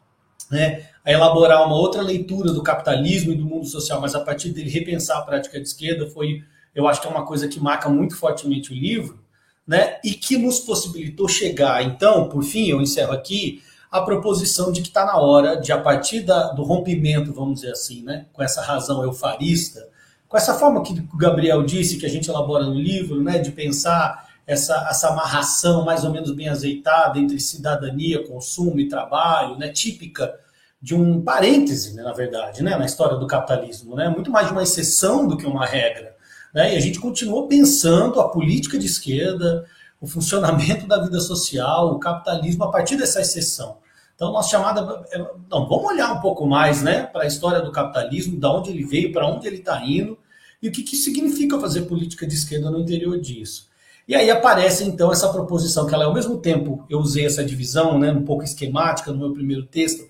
né, 0.51 0.87
a 1.05 1.11
elaborar 1.11 1.67
uma 1.67 1.77
outra 1.77 2.01
leitura 2.03 2.53
do 2.53 2.63
capitalismo 2.63 3.33
e 3.33 3.37
do 3.37 3.45
mundo 3.45 3.67
social, 3.67 4.01
mas 4.01 4.15
a 4.15 4.21
partir 4.21 4.51
dele 4.51 4.71
repensar 4.71 5.19
a 5.19 5.23
prática 5.23 5.61
de 5.61 5.67
esquerda 5.67 6.09
foi, 6.09 6.43
eu 6.75 6.87
acho 6.87 7.01
que 7.01 7.07
é 7.07 7.11
uma 7.11 7.27
coisa 7.27 7.49
que 7.49 7.59
marca 7.59 7.89
muito 7.89 8.17
fortemente 8.17 8.73
o 8.73 8.75
livro, 8.75 9.21
né? 9.67 9.99
E 10.05 10.15
que 10.15 10.37
nos 10.37 10.61
possibilitou 10.61 11.29
chegar, 11.29 11.83
então, 11.83 12.29
por 12.29 12.43
fim, 12.43 12.69
eu 12.69 12.81
encerro 12.81 13.13
aqui, 13.13 13.63
a 13.91 14.01
proposição 14.01 14.73
de 14.73 14.81
que 14.81 14.89
está 14.89 15.05
na 15.05 15.19
hora 15.19 15.61
de, 15.61 15.71
a 15.71 15.79
partir 15.79 16.21
da, 16.21 16.53
do 16.53 16.63
rompimento, 16.63 17.33
vamos 17.33 17.61
dizer 17.61 17.73
assim, 17.73 18.03
né, 18.03 18.25
com 18.33 18.43
essa 18.43 18.63
razão 18.63 19.03
eufarista, 19.03 19.87
com 20.27 20.37
essa 20.37 20.55
forma 20.55 20.83
que 20.83 20.95
o 21.13 21.17
Gabriel 21.19 21.63
disse, 21.63 21.99
que 21.99 22.07
a 22.07 22.09
gente 22.09 22.31
elabora 22.31 22.65
no 22.65 22.75
livro, 22.75 23.23
né, 23.23 23.39
de 23.39 23.53
pensar 23.53 24.31
essa, 24.47 24.89
essa 24.89 25.09
amarração 25.09 25.85
mais 25.85 26.05
ou 26.05 26.11
menos 26.11 26.31
bem 26.31 26.49
azeitada 26.49 27.19
entre 27.19 27.39
cidadania, 27.39 28.27
consumo 28.27 28.81
e 28.81 28.89
trabalho, 28.89 29.59
né, 29.59 29.69
típica 29.69 30.41
de 30.83 30.97
um 30.97 31.23
parêntese, 31.23 31.95
né, 31.95 32.03
na 32.03 32.13
verdade, 32.13 32.61
né, 32.61 32.77
na 32.77 32.85
história 32.85 33.17
do 33.17 33.27
capitalismo, 33.27 33.95
né, 33.95 34.09
muito 34.09 34.33
mais 34.33 34.49
de 34.49 34.53
uma 34.53 34.65
exceção 34.65 35.29
do 35.29 35.37
que 35.37 35.47
uma 35.47 35.65
regra. 35.65 36.17
Né, 36.53 36.75
e 36.75 36.77
a 36.77 36.81
gente 36.81 36.99
continuou 36.99 37.47
pensando 37.47 38.21
a 38.21 38.29
política 38.29 38.77
de 38.77 38.87
esquerda, 38.87 39.65
o 40.01 40.09
funcionamento 40.09 40.89
da 40.89 41.01
vida 41.01 41.21
social, 41.21 41.93
o 41.93 42.01
capitalismo 42.01 42.65
a 42.65 42.71
partir 42.73 42.97
dessa 42.97 43.21
exceção. 43.21 43.79
Então, 44.15 44.33
nossa 44.33 44.51
chamada. 44.51 45.05
É, 45.11 45.19
não, 45.19 45.69
vamos 45.69 45.85
olhar 45.85 46.13
um 46.13 46.21
pouco 46.21 46.47
mais 46.47 46.83
né, 46.83 47.05
para 47.05 47.23
a 47.23 47.27
história 47.27 47.61
do 47.61 47.73
capitalismo, 47.73 48.39
da 48.39 48.53
onde 48.53 48.71
ele 48.71 48.85
veio, 48.85 49.13
para 49.13 49.27
onde 49.27 49.47
ele 49.47 49.59
está 49.59 49.85
indo, 49.85 50.19
e 50.61 50.69
o 50.69 50.73
que, 50.73 50.83
que 50.83 50.97
significa 50.97 51.59
fazer 51.59 51.83
política 51.83 52.27
de 52.27 52.35
esquerda 52.35 52.71
no 52.71 52.81
interior 52.81 53.19
disso. 53.21 53.69
E 54.07 54.15
aí 54.17 54.31
aparece 54.31 54.85
então 54.85 55.13
essa 55.13 55.29
proposição, 55.29 55.87
que 55.87 55.95
ela 55.95 56.05
ao 56.05 56.15
mesmo 56.15 56.39
tempo, 56.39 56.85
eu 56.91 56.99
usei 56.99 57.25
essa 57.25 57.45
divisão, 57.45 57.99
né, 57.99 58.11
um 58.11 58.25
pouco 58.25 58.43
esquemática 58.43 59.13
no 59.13 59.19
meu 59.19 59.33
primeiro 59.33 59.65
texto, 59.65 60.05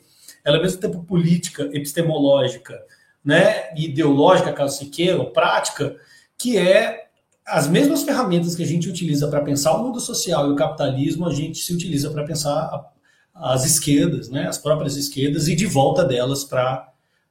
ela 0.45 0.57
é 0.57 0.59
ao 0.59 0.63
mesmo 0.63 0.81
tempo 0.81 1.03
política, 1.05 1.65
epistemológica, 1.73 2.81
né, 3.25 3.73
ideológica, 3.77 4.53
caso 4.53 4.79
se 4.79 4.87
queira, 4.87 5.25
prática, 5.27 5.97
que 6.37 6.59
é 6.59 7.07
as 7.47 7.69
mesmas 7.69 8.03
ferramentas 8.03 8.55
que 8.55 8.63
a 8.63 8.67
gente 8.67 8.89
utiliza 8.89 9.29
para 9.29 9.43
pensar 9.43 9.75
o 9.75 9.85
mundo 9.85 10.01
social 10.01 10.49
e 10.49 10.53
o 10.53 10.57
capitalismo, 10.57 11.27
a 11.27 11.33
gente 11.33 11.59
se 11.59 11.73
utiliza 11.73 12.11
para 12.11 12.25
pensar 12.25 12.93
as 13.35 13.65
esquerdas, 13.65 14.29
né, 14.29 14.47
as 14.47 14.59
próprias 14.59 14.97
esquerdas, 14.97 15.49
e 15.49 15.57
de 15.57 15.67
volta 15.67 16.05
delas 16.05 16.45
para 16.45 16.89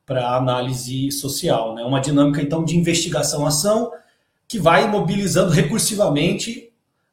a 0.10 0.36
análise 0.36 1.12
social. 1.12 1.76
Né? 1.76 1.84
Uma 1.84 2.02
dinâmica, 2.02 2.42
então, 2.42 2.64
de 2.64 2.78
investigação-ação 2.78 3.92
que 4.48 4.60
vai 4.60 4.88
mobilizando 4.90 5.52
recursivamente 5.52 6.72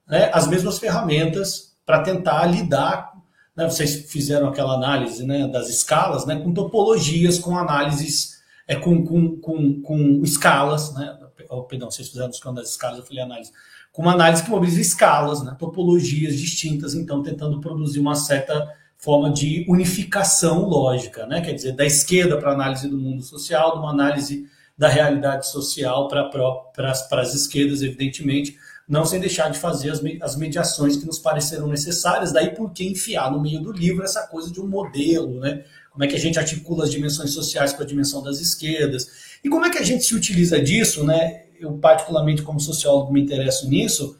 né, 0.09 0.31
as 0.33 0.49
mesmas 0.49 0.79
ferramentas 0.79 1.77
para 1.87 2.03
tentar 2.03 2.45
lidar. 2.47 3.13
Né, 3.59 3.69
vocês 3.69 4.09
fizeram 4.09 4.47
aquela 4.47 4.75
análise 4.75 5.27
né, 5.27 5.49
das 5.49 5.69
escalas 5.69 6.25
né, 6.25 6.37
com 6.37 6.55
topologias, 6.55 7.41
com 7.41 7.59
análises, 7.59 8.41
é, 8.69 8.77
com, 8.77 9.05
com, 9.05 9.37
com, 9.41 9.83
com 9.83 10.21
escalas. 10.23 10.95
Né, 10.95 11.19
oh, 11.51 11.65
perdão, 11.65 11.91
vocês 11.91 12.09
fizeram 12.09 12.31
os 12.31 12.55
das 12.55 12.71
escalas, 12.71 13.01
eu 13.01 13.05
falei 13.05 13.21
análise. 13.21 13.51
Com 13.91 14.03
uma 14.03 14.13
análise 14.13 14.45
que 14.45 14.51
mobiliza 14.51 14.81
escalas, 14.81 15.43
né, 15.43 15.57
topologias 15.59 16.39
distintas, 16.39 16.95
então 16.95 17.21
tentando 17.21 17.61
produzir 17.61 17.99
uma 17.99 18.15
certa 18.15 18.73
forma 18.97 19.33
de 19.33 19.67
unificação 19.69 20.65
lógica, 20.69 21.27
né? 21.27 21.41
quer 21.41 21.53
dizer, 21.53 21.73
da 21.73 21.85
esquerda 21.85 22.37
para 22.39 22.53
análise 22.53 22.89
do 22.89 22.97
mundo 22.97 23.23
social, 23.23 23.73
de 23.73 23.79
uma 23.79 23.91
análise 23.91 24.49
da 24.77 24.89
realidade 24.89 25.49
social 25.49 26.07
para 26.07 26.91
as 27.21 27.35
esquerdas, 27.35 27.83
evidentemente, 27.83 28.57
não 28.89 29.05
sem 29.05 29.21
deixar 29.21 29.51
de 29.51 29.59
fazer 29.59 29.91
as, 29.91 30.01
as 30.23 30.37
mediações 30.37 30.97
que 30.97 31.05
nos 31.05 31.19
pareceram 31.19 31.67
necessárias, 31.67 32.33
daí 32.33 32.55
por 32.55 32.73
que 32.73 32.85
enfiar 32.85 33.31
no 33.31 33.41
meio 33.41 33.61
do 33.61 33.71
livro 33.71 34.03
essa 34.03 34.27
coisa 34.27 34.51
de 34.51 34.61
um 34.61 34.67
modelo, 34.67 35.39
né? 35.41 35.65
Como 35.91 36.05
é 36.05 36.07
que 36.07 36.15
a 36.15 36.19
gente 36.19 36.39
articula 36.39 36.85
as 36.85 36.91
dimensões 36.91 37.33
sociais 37.33 37.73
com 37.73 37.83
a 37.83 37.87
dimensão 37.87 38.23
das 38.23 38.41
esquerdas? 38.41 39.39
E 39.45 39.49
como 39.49 39.67
é 39.67 39.71
que 39.71 39.79
a 39.79 39.83
gente 39.83 40.05
se 40.05 40.15
utiliza 40.15 40.61
disso, 40.61 41.05
né? 41.05 41.43
Eu, 41.61 41.73
particularmente, 41.73 42.43
como 42.43 42.61
sociólogo, 42.61 43.13
me 43.13 43.21
interesso 43.21 43.69
nisso, 43.69 44.17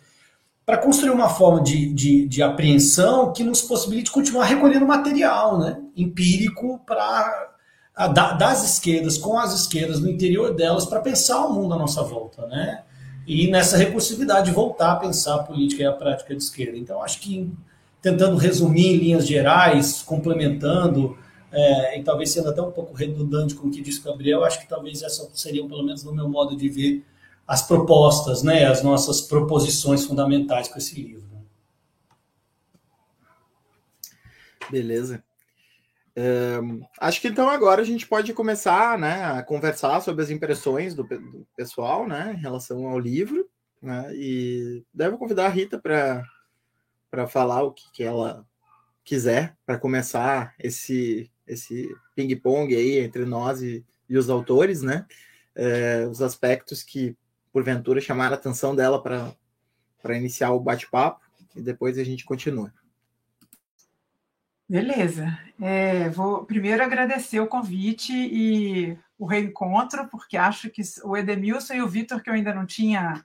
para 0.67 0.77
construir 0.77 1.11
uma 1.13 1.31
forma 1.31 1.63
de, 1.63 1.95
de, 1.95 2.27
de, 2.27 2.43
apreensão 2.43 3.33
que 3.33 3.43
nos 3.43 3.63
possibilite 3.63 4.11
continuar 4.11 4.45
recolhendo 4.45 4.85
material 4.85 5.59
né, 5.59 5.79
empírico 5.97 6.79
para 6.87 7.55
das 8.39 8.65
esquerdas, 8.65 9.17
com 9.17 9.39
as 9.39 9.55
esquerdas, 9.55 9.99
no 9.99 10.11
interior 10.11 10.55
delas, 10.55 10.85
para 10.85 11.01
pensar 11.01 11.47
o 11.47 11.55
mundo 11.55 11.75
à 11.75 11.79
nossa 11.79 12.03
volta. 12.03 12.47
Né? 12.47 12.83
E 13.29 13.47
nessa 13.51 13.77
recursividade, 13.77 14.51
voltar 14.51 14.93
a 14.93 14.97
pensar 14.97 15.35
a 15.35 15.43
política 15.43 15.83
e 15.83 15.87
a 15.87 15.93
prática 15.93 16.35
de 16.35 16.43
esquerda. 16.43 16.79
Então, 16.79 17.03
acho 17.03 17.21
que 17.21 17.53
tentando 18.01 18.39
resumir 18.39 18.87
em 18.87 18.97
linhas 18.97 19.27
gerais, 19.27 20.01
complementando, 20.01 21.15
é, 21.53 22.01
e 22.01 22.03
talvez 22.03 22.31
sendo 22.31 22.49
até 22.49 22.63
um 22.63 22.71
pouco 22.71 22.95
redundante 22.95 23.55
com 23.55 23.69
o 23.69 23.71
que 23.71 23.83
disse 23.83 24.01
o 24.01 24.05
Gabriel, 24.05 24.45
acho 24.47 24.59
que 24.59 24.67
talvez 24.67 25.03
essa 25.03 25.29
seria, 25.35 25.63
pelo 25.69 25.83
menos 25.83 26.03
no 26.05 26.15
meu 26.15 26.27
modo 26.27 26.57
de 26.57 26.71
ver, 26.71 27.05
as 27.47 27.61
propostas, 27.61 28.43
né, 28.43 28.65
as 28.65 28.83
nossas 28.83 29.21
proposições 29.21 30.07
fundamentais 30.07 30.67
com 30.67 30.79
esse 30.79 30.99
livro. 30.99 31.29
Beleza. 34.71 35.23
Acho 36.99 37.21
que 37.21 37.29
então 37.29 37.49
agora 37.49 37.83
a 37.83 37.85
gente 37.85 38.07
pode 38.07 38.33
começar 38.33 38.99
né, 38.99 39.25
a 39.25 39.43
conversar 39.43 40.01
sobre 40.01 40.23
as 40.23 40.31
impressões 40.31 40.95
do, 40.95 41.05
do 41.05 41.47
pessoal 41.57 42.07
né, 42.07 42.35
em 42.37 42.41
relação 42.41 42.87
ao 42.87 42.99
livro. 42.99 43.49
Né, 43.81 44.11
e 44.15 44.85
devo 44.93 45.19
convidar 45.19 45.47
a 45.47 45.51
Rita 45.51 45.81
para 45.81 47.27
falar 47.29 47.63
o 47.63 47.73
que, 47.73 47.91
que 47.93 48.03
ela 48.03 48.45
quiser 49.05 49.57
para 49.65 49.79
começar 49.79 50.55
esse, 50.59 51.31
esse 51.47 51.89
ping-pong 52.15 52.75
aí 52.75 52.99
entre 52.99 53.25
nós 53.25 53.63
e, 53.63 53.85
e 54.09 54.19
os 54.19 54.29
autores, 54.29 54.83
né? 54.83 55.07
É, 55.55 56.07
os 56.07 56.21
aspectos 56.21 56.83
que 56.83 57.17
porventura 57.53 58.01
chamar 58.01 58.33
a 58.33 58.35
atenção 58.35 58.77
dela 58.77 59.03
para 59.03 60.17
iniciar 60.17 60.53
o 60.53 60.61
bate-papo 60.61 61.21
e 61.57 61.63
depois 61.63 61.99
a 61.99 62.05
gente 62.05 62.25
continua. 62.25 62.73
Beleza. 64.69 65.39
É, 65.61 66.09
vou 66.11 66.45
primeiro 66.45 66.83
agradecer 66.83 67.41
o 67.41 67.47
convite 67.47 68.13
e 68.13 68.99
o 69.19 69.27
reencontro, 69.27 70.07
porque 70.09 70.37
acho 70.37 70.69
que 70.69 70.83
o 71.03 71.17
Edemilson 71.17 71.75
e 71.75 71.83
o 71.83 71.89
Vitor, 71.89 72.23
que 72.23 72.29
eu 72.29 72.35
ainda 72.35 72.55
não 72.55 72.67
tinha 72.67 73.25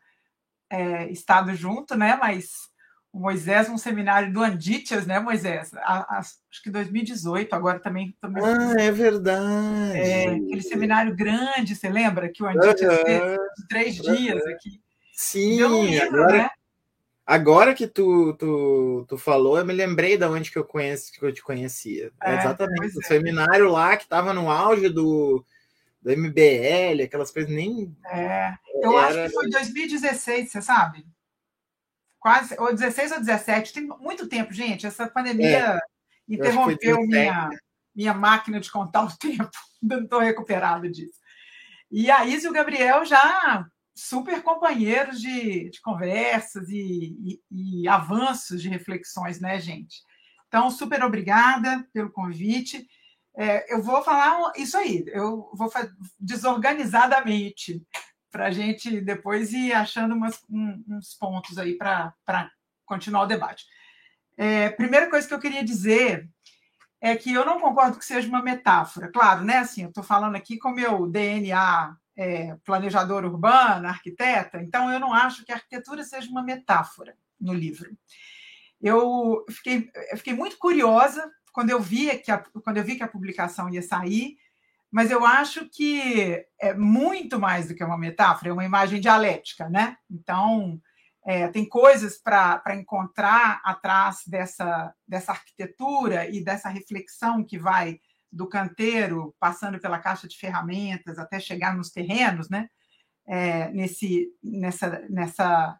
é, 0.69 1.10
estado 1.12 1.53
junto, 1.53 1.95
né? 1.95 2.15
Mas 2.15 2.71
o 3.12 3.19
Moisés, 3.19 3.69
um 3.69 3.77
seminário 3.77 4.34
do 4.34 4.41
Anditias, 4.41 5.06
né, 5.06 5.19
Moisés? 5.19 5.71
A, 5.75 6.15
a, 6.15 6.19
acho 6.19 6.63
que 6.63 6.71
2018, 6.71 7.53
agora 7.53 7.79
também. 7.79 8.15
também 8.19 8.43
ah, 8.43 8.82
é 8.82 8.91
verdade. 8.91 9.97
É, 9.97 10.29
aquele 10.29 10.62
seminário 10.63 11.15
grande, 11.15 11.75
você 11.75 11.89
lembra? 11.89 12.29
Que 12.29 12.41
o 12.41 12.47
Anditias 12.47 12.97
uhum. 12.97 13.06
fez 13.06 13.39
três 13.69 13.95
dias 13.97 14.43
aqui. 14.47 14.82
Sim, 15.13 15.58
livro, 15.58 16.23
agora, 16.23 16.38
né? 16.38 16.49
Agora 17.26 17.74
que 17.74 17.88
tu, 17.88 18.34
tu, 18.36 19.06
tu 19.08 19.18
falou, 19.18 19.58
eu 19.58 19.66
me 19.66 19.74
lembrei 19.74 20.18
de 20.18 20.26
onde 20.26 20.52
que 20.52 20.58
eu, 20.58 20.66
conheço, 20.66 21.12
que 21.12 21.24
eu 21.24 21.34
te 21.34 21.44
conhecia. 21.44 22.12
É, 22.22 22.36
exatamente, 22.36 22.98
o 22.98 23.02
é. 23.02 23.06
seminário 23.06 23.70
lá 23.70 23.96
que 23.98 24.04
estava 24.04 24.34
no 24.34 24.50
auge 24.50 24.90
do, 24.90 25.46
do 26.02 26.12
MBL, 26.12 27.04
aquelas 27.04 27.32
coisas 27.32 27.52
nem. 27.52 27.96
É, 28.06 28.54
eu 28.82 28.98
era... 28.98 29.26
acho 29.26 29.34
que 29.34 29.40
foi 29.40 29.50
2016, 29.50 30.52
você 30.52 30.62
sabe? 30.62 31.06
quase, 32.24 32.56
ou 32.58 32.74
16 32.74 33.12
ou 33.12 33.20
17, 33.20 33.74
tem 33.74 33.84
muito 33.84 34.30
tempo, 34.30 34.54
gente. 34.54 34.88
Essa 34.88 35.06
pandemia 35.06 35.76
é, 35.76 35.80
interrompeu 36.28 37.02
minha, 37.02 37.50
minha 37.94 38.14
máquina 38.14 38.62
de 38.62 38.72
contar 38.72 39.04
o 39.04 39.12
tempo, 39.20 39.52
não 39.84 40.04
estou 40.04 40.22
recuperado 40.22 40.90
disso. 40.90 41.20
E 41.92 42.10
a 42.10 42.26
Isa 42.26 42.48
e 42.48 42.50
o 42.50 42.54
Gabriel 42.54 43.04
já 43.04 43.68
super 43.95 44.41
companheiros 44.41 45.21
de, 45.21 45.69
de 45.69 45.82
conversas 45.82 46.67
e, 46.69 47.39
e, 47.51 47.82
e, 47.84 47.88
avanços 47.88 48.62
de 48.62 48.69
reflexões, 48.69 49.39
né, 49.39 49.60
gente? 49.60 50.01
Então, 50.47 50.69
super 50.69 51.03
obrigada 51.03 51.88
pelo 51.93 52.12
convite. 52.12 52.88
É, 53.36 53.73
eu 53.73 53.82
vou 53.82 54.03
falar 54.03 54.51
isso 54.56 54.77
aí, 54.77 55.03
eu 55.08 55.49
vou 55.53 55.71
desorganizadamente 56.19 57.82
para 58.32 58.47
a 58.47 58.51
gente 58.51 59.01
depois 59.01 59.53
ir 59.53 59.73
achando 59.73 60.15
umas, 60.15 60.41
um, 60.49 60.84
uns 60.88 61.15
pontos 61.15 61.58
aí 61.58 61.75
para 61.75 62.13
continuar 62.86 63.23
o 63.23 63.27
debate. 63.27 63.65
É, 64.38 64.69
primeira 64.69 65.10
coisa 65.10 65.27
que 65.27 65.34
eu 65.34 65.39
queria 65.39 65.63
dizer 65.63 66.27
é 66.99 67.15
que 67.15 67.34
eu 67.34 67.45
não 67.45 67.60
concordo 67.60 67.99
que 67.99 68.06
seja 68.06 68.27
uma 68.27 68.41
metáfora. 68.41 69.12
Claro, 69.12 69.43
né? 69.43 69.58
Assim, 69.58 69.84
eu 69.84 69.89
estou 69.89 70.03
falando 70.03 70.36
aqui 70.36 70.58
com 70.58 70.71
meu 70.71 71.08
DNA 71.08 71.95
é, 72.15 72.56
planejador 72.63 73.26
urbana, 73.26 73.89
arquiteta, 73.89 74.62
então 74.62 74.91
eu 74.91 74.99
não 74.99 75.13
acho 75.13 75.43
que 75.45 75.52
a 75.52 75.56
arquitetura 75.56 76.04
seja 76.04 76.30
uma 76.30 76.43
metáfora 76.43 77.15
no 77.39 77.54
livro. 77.54 77.95
Eu 78.82 79.45
fiquei, 79.49 79.89
eu 80.12 80.17
fiquei 80.17 80.34
muito 80.34 80.58
curiosa 80.58 81.32
quando 81.52 81.69
eu 81.69 81.80
vi 81.80 82.17
que 82.19 82.32
a, 82.32 82.38
quando 82.63 82.78
eu 82.78 82.84
vi 82.84 82.95
que 82.95 83.04
a 83.04 83.08
publicação 83.08 83.69
ia 83.69 83.82
sair 83.82 84.38
mas 84.93 85.10
eu 85.10 85.26
acho 85.26 85.67
que 85.69 86.45
é 86.62 86.71
muito 86.76 87.39
mais 87.39 87.67
do 87.67 87.73
que 87.73 87.84
uma 87.84 87.97
metáfora, 87.97 88.52
é 88.52 88.54
uma 88.54 88.63
imagem 88.63 89.02
dialética, 89.02 89.67
né? 89.67 89.97
Então, 90.08 90.80
é, 91.26 91.47
tem 91.47 91.67
coisas 91.67 92.19
para 92.19 92.76
encontrar 92.76 93.60
atrás 93.65 94.19
dessa, 94.28 94.93
dessa 95.08 95.32
arquitetura 95.32 96.30
e 96.30 96.43
dessa 96.43 96.69
reflexão 96.69 97.43
que 97.43 97.58
vai 97.58 97.99
do 98.34 98.48
canteiro, 98.48 99.36
passando 99.39 99.80
pela 99.80 100.00
caixa 100.00 100.28
de 100.28 100.38
ferramentas, 100.38 101.19
até 101.19 101.39
chegar 101.39 101.78
nos 101.78 101.91
terrenos, 101.91 102.50
né? 102.50 102.67
É, 103.26 103.69
nesse, 103.69 104.28
nessa, 104.43 105.06
nessa, 105.10 105.80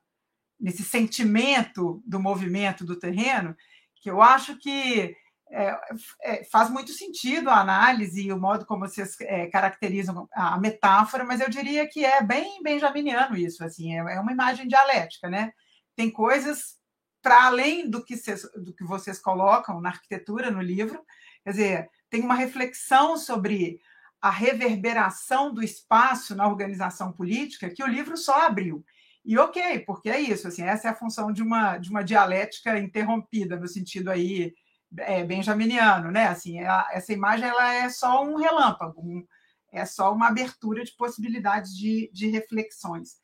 nesse 0.60 0.84
sentimento 0.84 2.02
do 2.06 2.20
movimento 2.20 2.86
do 2.86 2.98
terreno, 2.98 3.56
que 3.96 4.10
eu 4.10 4.22
acho 4.22 4.58
que 4.58 5.16
é, 5.52 5.80
é, 6.22 6.44
faz 6.46 6.70
muito 6.70 6.92
sentido 6.92 7.50
a 7.50 7.60
análise 7.60 8.22
e 8.22 8.32
o 8.32 8.40
modo 8.40 8.66
como 8.66 8.88
vocês 8.88 9.16
é, 9.22 9.48
caracterizam 9.48 10.28
a 10.34 10.58
metáfora, 10.60 11.24
mas 11.24 11.42
eu 11.42 11.50
diria 11.50 11.88
que 11.88 12.06
é 12.06 12.24
bem 12.24 12.62
benjaminiano 12.64 13.36
isso, 13.36 13.64
assim, 13.64 13.94
é, 13.94 13.98
é 13.98 14.20
uma 14.20 14.32
imagem 14.32 14.68
dialética, 14.68 15.30
né? 15.30 15.52
Tem 15.96 16.10
coisas 16.10 16.78
para 17.22 17.46
além 17.46 17.90
do 17.90 18.04
que, 18.04 18.18
cês, 18.18 18.44
do 18.56 18.74
que 18.74 18.84
vocês 18.84 19.20
colocam 19.20 19.80
na 19.80 19.90
arquitetura, 19.90 20.52
no 20.52 20.62
livro, 20.62 21.02
quer 21.44 21.52
dizer, 21.52 21.90
tem 22.14 22.22
uma 22.22 22.36
reflexão 22.36 23.18
sobre 23.18 23.82
a 24.22 24.30
reverberação 24.30 25.52
do 25.52 25.64
espaço 25.64 26.36
na 26.36 26.48
organização 26.48 27.12
política 27.12 27.72
que 27.72 27.84
o 27.84 27.88
livro 27.88 28.16
só 28.16 28.46
abriu. 28.46 28.86
E 29.26 29.36
ok, 29.36 29.80
porque 29.80 30.12
é 30.12 30.20
isso, 30.20 30.48
assim, 30.48 30.62
essa 30.62 30.88
é 30.88 30.92
a 30.92 30.96
função 30.96 31.34
de 31.34 31.42
uma, 31.42 31.80
de 31.80 31.90
uma 31.90 32.04
dialética 32.04 32.78
interrompida, 32.78 33.60
no 33.60 33.68
sentido 33.68 34.12
aí 34.12 34.54
é, 34.96 35.24
benjaminiano, 35.24 36.12
né? 36.12 36.28
Assim, 36.28 36.60
ela, 36.60 36.88
essa 36.92 37.12
imagem 37.12 37.50
ela 37.50 37.74
é 37.74 37.90
só 37.90 38.24
um 38.24 38.36
relâmpago, 38.36 39.02
um, 39.02 39.26
é 39.72 39.84
só 39.84 40.14
uma 40.14 40.28
abertura 40.28 40.84
de 40.84 40.96
possibilidades 40.96 41.76
de, 41.76 42.12
de 42.14 42.28
reflexões. 42.30 43.23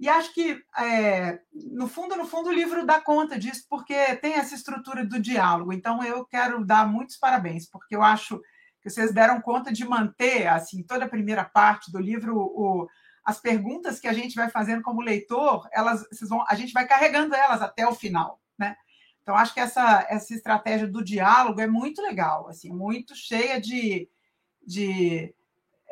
E 0.00 0.08
acho 0.08 0.32
que, 0.32 0.58
é, 0.78 1.40
no 1.52 1.86
fundo, 1.86 2.16
no 2.16 2.24
fundo, 2.24 2.48
o 2.48 2.52
livro 2.52 2.86
dá 2.86 2.98
conta 2.98 3.38
disso, 3.38 3.66
porque 3.68 4.16
tem 4.16 4.32
essa 4.32 4.54
estrutura 4.54 5.04
do 5.04 5.20
diálogo. 5.20 5.74
Então, 5.74 6.02
eu 6.02 6.24
quero 6.24 6.64
dar 6.64 6.88
muitos 6.88 7.18
parabéns, 7.18 7.68
porque 7.68 7.94
eu 7.94 8.02
acho 8.02 8.40
que 8.80 8.88
vocês 8.88 9.12
deram 9.12 9.42
conta 9.42 9.70
de 9.70 9.84
manter, 9.84 10.46
assim, 10.46 10.82
toda 10.82 11.04
a 11.04 11.08
primeira 11.08 11.44
parte 11.44 11.92
do 11.92 11.98
livro, 11.98 12.34
o, 12.34 12.88
as 13.22 13.38
perguntas 13.40 14.00
que 14.00 14.08
a 14.08 14.12
gente 14.14 14.34
vai 14.34 14.48
fazendo 14.48 14.80
como 14.80 15.02
leitor, 15.02 15.68
elas, 15.70 16.02
vão, 16.22 16.46
a 16.48 16.54
gente 16.54 16.72
vai 16.72 16.86
carregando 16.86 17.34
elas 17.34 17.60
até 17.60 17.86
o 17.86 17.94
final, 17.94 18.40
né? 18.58 18.76
Então, 19.22 19.36
acho 19.36 19.52
que 19.52 19.60
essa, 19.60 20.06
essa 20.08 20.32
estratégia 20.32 20.86
do 20.88 21.04
diálogo 21.04 21.60
é 21.60 21.66
muito 21.66 22.00
legal, 22.00 22.48
assim, 22.48 22.72
muito 22.72 23.14
cheia 23.14 23.60
de. 23.60 24.08
de 24.66 25.34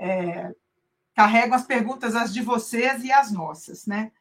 é, 0.01 0.51
carregam 1.19 1.57
as 1.57 1.67
perguntas, 1.67 2.15
as 2.15 2.33
de 2.33 2.41
vocês 2.41 3.03
e 3.03 3.11
as 3.11 3.33
nossas, 3.33 3.87
né? 3.87 4.13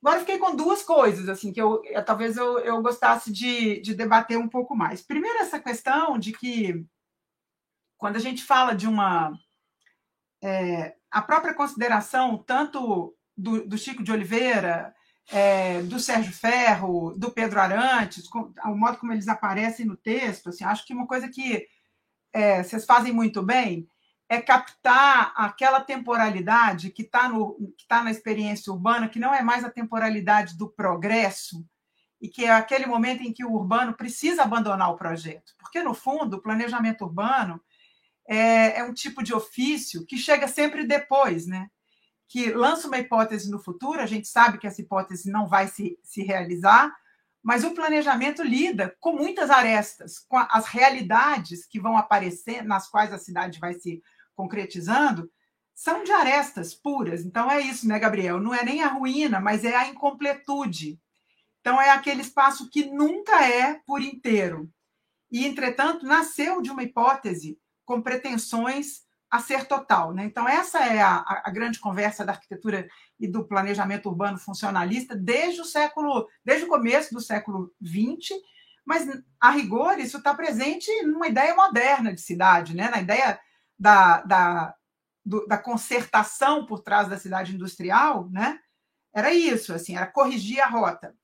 Agora 0.00 0.20
fiquei 0.20 0.38
com 0.38 0.54
duas 0.54 0.82
coisas, 0.82 1.28
assim, 1.28 1.52
que 1.52 1.60
eu, 1.60 1.82
eu 1.84 2.04
talvez 2.04 2.36
eu, 2.36 2.60
eu 2.60 2.80
gostasse 2.80 3.32
de, 3.32 3.80
de 3.80 3.92
debater 3.92 4.38
um 4.38 4.46
pouco 4.48 4.76
mais. 4.76 5.02
Primeiro, 5.02 5.40
essa 5.40 5.58
questão 5.58 6.16
de 6.16 6.30
que 6.30 6.86
quando 7.98 8.14
a 8.14 8.20
gente 8.20 8.44
fala 8.44 8.72
de 8.72 8.86
uma. 8.86 9.36
É, 10.40 10.94
a 11.10 11.20
própria 11.20 11.54
consideração, 11.54 12.38
tanto 12.38 13.12
do, 13.36 13.66
do 13.66 13.76
Chico 13.76 14.04
de 14.04 14.12
Oliveira, 14.12 14.94
é, 15.32 15.82
do 15.82 15.98
Sérgio 15.98 16.32
Ferro, 16.32 17.14
do 17.18 17.32
Pedro 17.32 17.58
Arantes, 17.58 18.28
com, 18.28 18.54
o 18.64 18.76
modo 18.76 18.96
como 18.96 19.12
eles 19.12 19.26
aparecem 19.26 19.84
no 19.84 19.96
texto, 19.96 20.50
assim, 20.50 20.62
acho 20.62 20.86
que 20.86 20.94
uma 20.94 21.08
coisa 21.08 21.28
que 21.28 21.66
é, 22.32 22.62
vocês 22.62 22.84
fazem 22.84 23.12
muito 23.12 23.42
bem 23.42 23.88
é 24.30 24.40
captar 24.40 25.32
aquela 25.34 25.80
temporalidade 25.80 26.90
que 26.90 27.02
está 27.02 27.28
tá 27.88 28.04
na 28.04 28.12
experiência 28.12 28.72
urbana, 28.72 29.08
que 29.08 29.18
não 29.18 29.34
é 29.34 29.42
mais 29.42 29.64
a 29.64 29.70
temporalidade 29.70 30.56
do 30.56 30.70
progresso, 30.70 31.66
e 32.20 32.28
que 32.28 32.44
é 32.44 32.52
aquele 32.52 32.86
momento 32.86 33.24
em 33.24 33.32
que 33.32 33.44
o 33.44 33.52
urbano 33.52 33.92
precisa 33.92 34.44
abandonar 34.44 34.88
o 34.90 34.96
projeto. 34.96 35.52
Porque, 35.58 35.82
no 35.82 35.94
fundo, 35.94 36.36
o 36.36 36.40
planejamento 36.40 37.04
urbano 37.04 37.60
é, 38.28 38.78
é 38.78 38.84
um 38.84 38.94
tipo 38.94 39.20
de 39.20 39.34
ofício 39.34 40.06
que 40.06 40.16
chega 40.16 40.46
sempre 40.46 40.86
depois, 40.86 41.48
né? 41.48 41.68
que 42.28 42.52
lança 42.52 42.86
uma 42.86 42.98
hipótese 42.98 43.50
no 43.50 43.58
futuro, 43.58 44.00
a 44.00 44.06
gente 44.06 44.28
sabe 44.28 44.58
que 44.58 44.66
essa 44.68 44.80
hipótese 44.80 45.28
não 45.28 45.48
vai 45.48 45.66
se, 45.66 45.98
se 46.04 46.22
realizar, 46.22 46.94
mas 47.42 47.64
o 47.64 47.74
planejamento 47.74 48.44
lida 48.44 48.94
com 49.00 49.12
muitas 49.12 49.50
arestas, 49.50 50.20
com 50.20 50.38
as 50.38 50.66
realidades 50.66 51.66
que 51.66 51.80
vão 51.80 51.96
aparecer, 51.96 52.62
nas 52.62 52.88
quais 52.88 53.12
a 53.12 53.18
cidade 53.18 53.58
vai 53.58 53.74
se 53.74 54.00
concretizando, 54.40 55.30
são 55.74 56.02
de 56.02 56.12
arestas 56.12 56.74
puras. 56.74 57.24
Então 57.24 57.50
é 57.50 57.60
isso, 57.60 57.86
né, 57.86 57.98
Gabriel? 57.98 58.40
Não 58.40 58.54
é 58.54 58.64
nem 58.64 58.82
a 58.82 58.88
ruína, 58.88 59.38
mas 59.38 59.64
é 59.64 59.76
a 59.76 59.86
incompletude. 59.86 60.98
Então 61.60 61.80
é 61.80 61.90
aquele 61.90 62.22
espaço 62.22 62.70
que 62.70 62.86
nunca 62.86 63.46
é 63.46 63.74
por 63.86 64.00
inteiro. 64.00 64.70
E, 65.30 65.46
entretanto, 65.46 66.06
nasceu 66.06 66.62
de 66.62 66.70
uma 66.70 66.82
hipótese 66.82 67.58
com 67.84 68.00
pretensões 68.00 69.02
a 69.30 69.38
ser 69.38 69.66
total. 69.66 70.12
Né? 70.12 70.24
Então, 70.24 70.48
essa 70.48 70.80
é 70.80 71.00
a, 71.02 71.22
a, 71.44 71.50
grande 71.50 71.78
conversa 71.78 72.24
da 72.24 72.32
arquitetura 72.32 72.88
e 73.18 73.28
do 73.28 73.46
planejamento 73.46 74.08
urbano 74.08 74.38
funcionalista 74.38 75.14
desde 75.14 75.60
o 75.60 75.64
século, 75.64 76.26
desde 76.44 76.64
o 76.64 76.68
começo 76.68 77.14
do 77.14 77.20
século 77.20 77.72
XX, 77.84 78.40
mas, 78.84 79.06
a 79.38 79.50
rigor, 79.50 80.00
isso 80.00 80.16
está 80.16 80.34
presente 80.34 80.90
numa 81.02 81.28
ideia 81.28 81.54
moderna 81.54 82.12
de 82.12 82.20
cidade, 82.20 82.74
né? 82.74 82.90
na 82.90 83.00
ideia 83.00 83.38
da, 83.80 84.20
da, 84.20 84.74
do, 85.24 85.46
da 85.46 85.56
concertação 85.56 86.66
por 86.66 86.80
trás 86.80 87.08
da 87.08 87.18
cidade 87.18 87.54
industrial, 87.54 88.28
né? 88.30 88.60
era 89.12 89.32
isso, 89.32 89.72
assim, 89.72 89.96
era 89.96 90.06
corrigir 90.06 90.60
a 90.60 90.66
rota, 90.66 91.14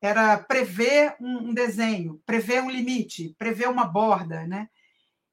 era 0.00 0.38
prever 0.38 1.16
um, 1.20 1.48
um 1.48 1.54
desenho, 1.54 2.20
prever 2.26 2.62
um 2.62 2.70
limite, 2.70 3.34
prever 3.38 3.68
uma 3.68 3.84
borda, 3.84 4.46
né? 4.46 4.68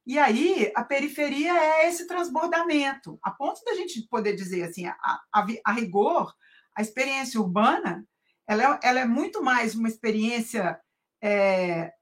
E 0.04 0.18
aí, 0.18 0.72
a 0.76 0.84
periferia 0.84 1.52
é 1.52 1.88
esse 1.88 2.06
transbordamento, 2.06 3.18
a 3.22 3.30
ponto 3.30 3.64
da 3.64 3.74
gente 3.74 4.06
poder 4.08 4.36
dizer 4.36 4.62
assim, 4.62 4.86
a, 4.86 4.96
a, 5.34 5.46
a 5.64 5.72
rigor, 5.72 6.32
a 6.76 6.80
experiência 6.80 7.40
urbana, 7.40 8.06
ela 8.46 8.62
é, 8.62 8.80
ela 8.88 9.00
é, 9.00 9.04
muito 9.04 9.42
mais 9.42 9.74
uma 9.74 9.88
experiência 9.88 10.78
é, 11.20 11.92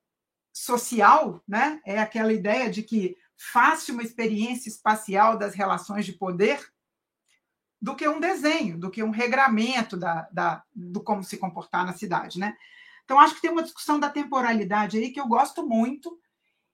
social, 0.53 1.43
né? 1.49 1.81
É 1.87 1.99
aquela 1.99 2.33
ideia 2.33 2.69
de 2.71 2.83
que 2.83 3.17
faz 3.37 3.89
uma 3.89 4.03
experiência 4.03 4.69
espacial 4.69 5.37
das 5.39 5.55
relações 5.55 6.05
de 6.05 6.13
poder 6.13 6.61
do 7.81 7.95
que 7.95 8.09
um 8.09 8.19
desenho, 8.21 8.79
do 8.79 8.91
que 8.91 9.03
um 9.03 9.11
regramento 9.11 9.97
da, 9.97 10.29
da, 10.33 10.63
do 10.75 11.03
como 11.03 11.23
se 11.23 11.37
comportar 11.37 11.85
na 11.85 11.93
cidade, 11.93 12.39
né? 12.39 12.57
Então, 13.05 13.19
acho 13.21 13.35
que 13.35 13.43
tem 13.43 13.51
uma 13.51 13.63
discussão 13.63 14.01
da 14.01 14.09
temporalidade 14.09 14.97
aí 14.97 15.11
que 15.11 15.21
eu 15.21 15.29
gosto 15.29 15.67
muito, 15.67 16.19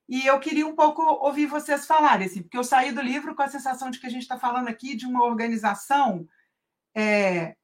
e 0.08 0.26
eu 0.26 0.38
queria 0.40 0.66
um 0.66 0.74
pouco 0.74 1.02
ouvir 1.02 1.46
vocês 1.46 1.86
falarem, 1.86 2.26
assim, 2.26 2.42
porque 2.42 2.56
eu 2.56 2.64
saí 2.64 2.92
do 2.92 3.00
livro 3.00 3.34
com 3.34 3.42
a 3.42 3.48
sensação 3.48 3.90
de 3.90 3.98
que 3.98 4.06
a 4.06 4.10
gente 4.10 4.22
está 4.22 4.38
falando 4.38 4.68
aqui 4.68 4.94
de 4.96 5.06
uma 5.06 5.24
organização 5.24 6.28
é, 6.94 7.56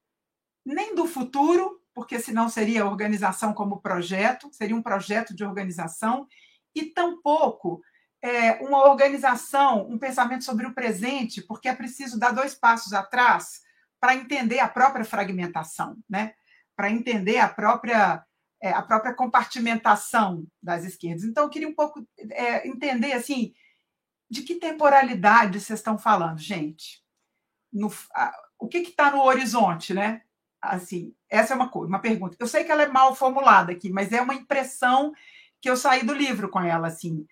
nem 0.65 0.95
do 0.95 1.07
futuro, 1.07 1.81
porque 1.95 2.19
senão 2.19 2.49
seria 2.49 2.87
organização 2.87 3.53
como 3.53 3.81
projeto, 3.81 4.49
seria 4.53 4.77
um 4.77 4.83
projeto 4.83 5.35
de 5.35 5.45
organização, 5.45 6.27
e 6.75 6.87
tampouco 6.87 7.81
é, 8.27 8.59
uma 8.61 8.89
organização, 8.89 9.89
um 9.89 9.97
pensamento 9.97 10.43
sobre 10.43 10.67
o 10.67 10.75
presente, 10.75 11.41
porque 11.41 11.69
é 11.69 11.75
preciso 11.75 12.19
dar 12.19 12.33
dois 12.33 12.55
passos 12.55 12.93
atrás 12.93 13.63
para 14.01 14.17
entender 14.17 14.59
a 14.59 14.69
própria 14.69 15.05
fragmentação, 15.05 15.97
né? 16.11 16.35
para 16.75 16.91
entender 16.91 17.39
a 17.39 17.49
própria 17.49 18.25
é, 18.61 18.71
a 18.71 18.83
própria 18.83 19.15
compartimentação 19.15 20.45
das 20.61 20.83
esquerdas. 20.83 21.23
Então, 21.23 21.45
eu 21.45 21.51
queria 21.51 21.69
um 21.69 21.75
pouco 21.75 22.05
é, 22.31 22.67
entender 22.67 23.13
assim 23.13 23.55
de 24.29 24.43
que 24.43 24.57
temporalidade 24.57 25.61
vocês 25.61 25.79
estão 25.79 25.97
falando, 25.97 26.39
gente. 26.39 27.05
No, 27.73 27.93
a, 28.13 28.33
o 28.59 28.67
que 28.67 28.79
está 28.79 29.11
no 29.11 29.23
horizonte, 29.23 29.95
né? 29.95 30.23
Assim, 30.61 31.15
essa 31.29 31.53
é 31.53 31.57
uma 31.57 31.69
coisa, 31.69 31.89
uma 31.89 32.01
pergunta. 32.01 32.37
Eu 32.41 32.49
sei 32.49 32.65
que 32.65 32.73
ela 32.73 32.83
é 32.83 32.89
mal 32.89 33.15
formulada 33.15 33.71
aqui, 33.71 33.91
mas 33.91 34.11
é 34.11 34.21
uma 34.21 34.35
impressão 34.35 35.13
que 35.61 35.71
eu 35.71 35.77
saí 35.77 36.05
do 36.05 36.15
livro 36.15 36.49
com 36.49 36.61
ela, 36.61 36.89
assim. 36.89 37.25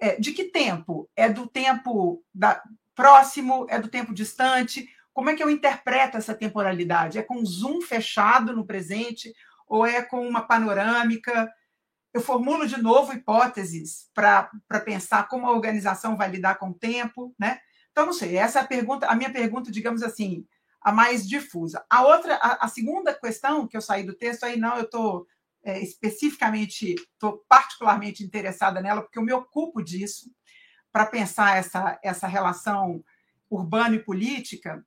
É, 0.00 0.18
de 0.18 0.32
que 0.32 0.44
tempo? 0.44 1.08
É 1.14 1.28
do 1.28 1.46
tempo 1.46 2.24
da, 2.34 2.62
próximo? 2.94 3.66
É 3.68 3.78
do 3.78 3.88
tempo 3.88 4.14
distante? 4.14 4.88
Como 5.12 5.28
é 5.28 5.34
que 5.34 5.42
eu 5.42 5.50
interpreto 5.50 6.16
essa 6.16 6.34
temporalidade? 6.34 7.18
É 7.18 7.22
com 7.22 7.44
zoom 7.44 7.80
fechado 7.82 8.54
no 8.54 8.66
presente 8.66 9.34
ou 9.66 9.86
é 9.86 10.02
com 10.02 10.26
uma 10.26 10.42
panorâmica? 10.42 11.52
Eu 12.12 12.20
formulo 12.20 12.66
de 12.66 12.80
novo 12.80 13.12
hipóteses 13.12 14.08
para 14.14 14.50
pensar 14.84 15.28
como 15.28 15.46
a 15.46 15.52
organização 15.52 16.16
vai 16.16 16.30
lidar 16.30 16.56
com 16.56 16.70
o 16.70 16.74
tempo, 16.74 17.34
né? 17.38 17.60
Então, 17.92 18.06
não 18.06 18.12
sei, 18.12 18.36
essa 18.36 18.60
é 18.60 18.62
a 18.62 18.66
pergunta, 18.66 19.06
a 19.06 19.14
minha 19.14 19.30
pergunta, 19.30 19.70
digamos 19.70 20.02
assim, 20.02 20.46
a 20.80 20.90
mais 20.92 21.28
difusa. 21.28 21.84
A 21.90 22.02
outra, 22.02 22.36
a, 22.36 22.64
a 22.64 22.68
segunda 22.68 23.12
questão 23.12 23.66
que 23.66 23.76
eu 23.76 23.82
saí 23.82 24.02
do 24.02 24.14
texto, 24.14 24.44
aí 24.44 24.58
não, 24.58 24.76
eu 24.76 24.84
estou 24.84 25.26
é, 25.62 25.80
especificamente, 25.80 26.94
estou 26.94 27.44
particularmente 27.48 28.24
interessada 28.24 28.80
nela, 28.80 29.02
porque 29.02 29.18
eu 29.18 29.24
me 29.24 29.32
ocupo 29.32 29.82
disso, 29.82 30.30
para 30.92 31.06
pensar 31.06 31.56
essa, 31.56 31.98
essa 32.02 32.26
relação 32.26 33.04
urbana 33.48 33.96
e 33.96 34.04
política, 34.04 34.84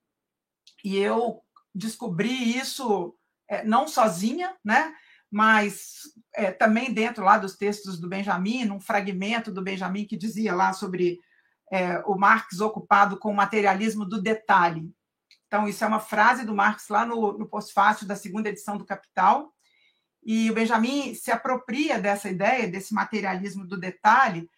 e 0.84 0.98
eu 0.98 1.42
descobri 1.74 2.58
isso 2.58 3.16
é, 3.48 3.64
não 3.64 3.88
sozinha, 3.88 4.56
né? 4.64 4.94
mas 5.32 6.14
é, 6.36 6.52
também 6.52 6.94
dentro 6.94 7.24
lá 7.24 7.40
dos 7.40 7.56
textos 7.56 8.00
do 8.00 8.08
Benjamin, 8.08 8.70
um 8.70 8.80
fragmento 8.80 9.52
do 9.52 9.64
Benjamin 9.64 10.06
que 10.06 10.18
dizia 10.18 10.54
lá 10.54 10.74
sobre 10.74 11.20
é, 11.72 12.00
o 12.06 12.16
Marx 12.16 12.60
ocupado 12.60 13.18
com 13.18 13.32
o 13.32 13.36
materialismo 13.36 14.06
do 14.06 14.22
detalhe. 14.22 14.94
Então, 15.48 15.68
isso 15.68 15.84
é 15.84 15.88
uma 15.88 16.00
frase 16.00 16.46
do 16.46 16.54
Marx 16.54 16.88
lá 16.90 17.06
no, 17.06 17.38
no 17.38 17.48
pós-fácil 17.48 18.08
da 18.08 18.16
segunda 18.16 18.50
edição 18.50 18.78
do 18.78 18.86
Capital, 18.86 19.53
e 20.26 20.50
o 20.50 20.54
Benjamin 20.54 21.14
se 21.14 21.32
apropria 21.32 22.00
dessa 22.00 22.30
ideia, 22.30 22.68
desse 22.68 22.94
materialismo 22.94 23.66
do 23.66 23.78
detalhe, 23.78 24.50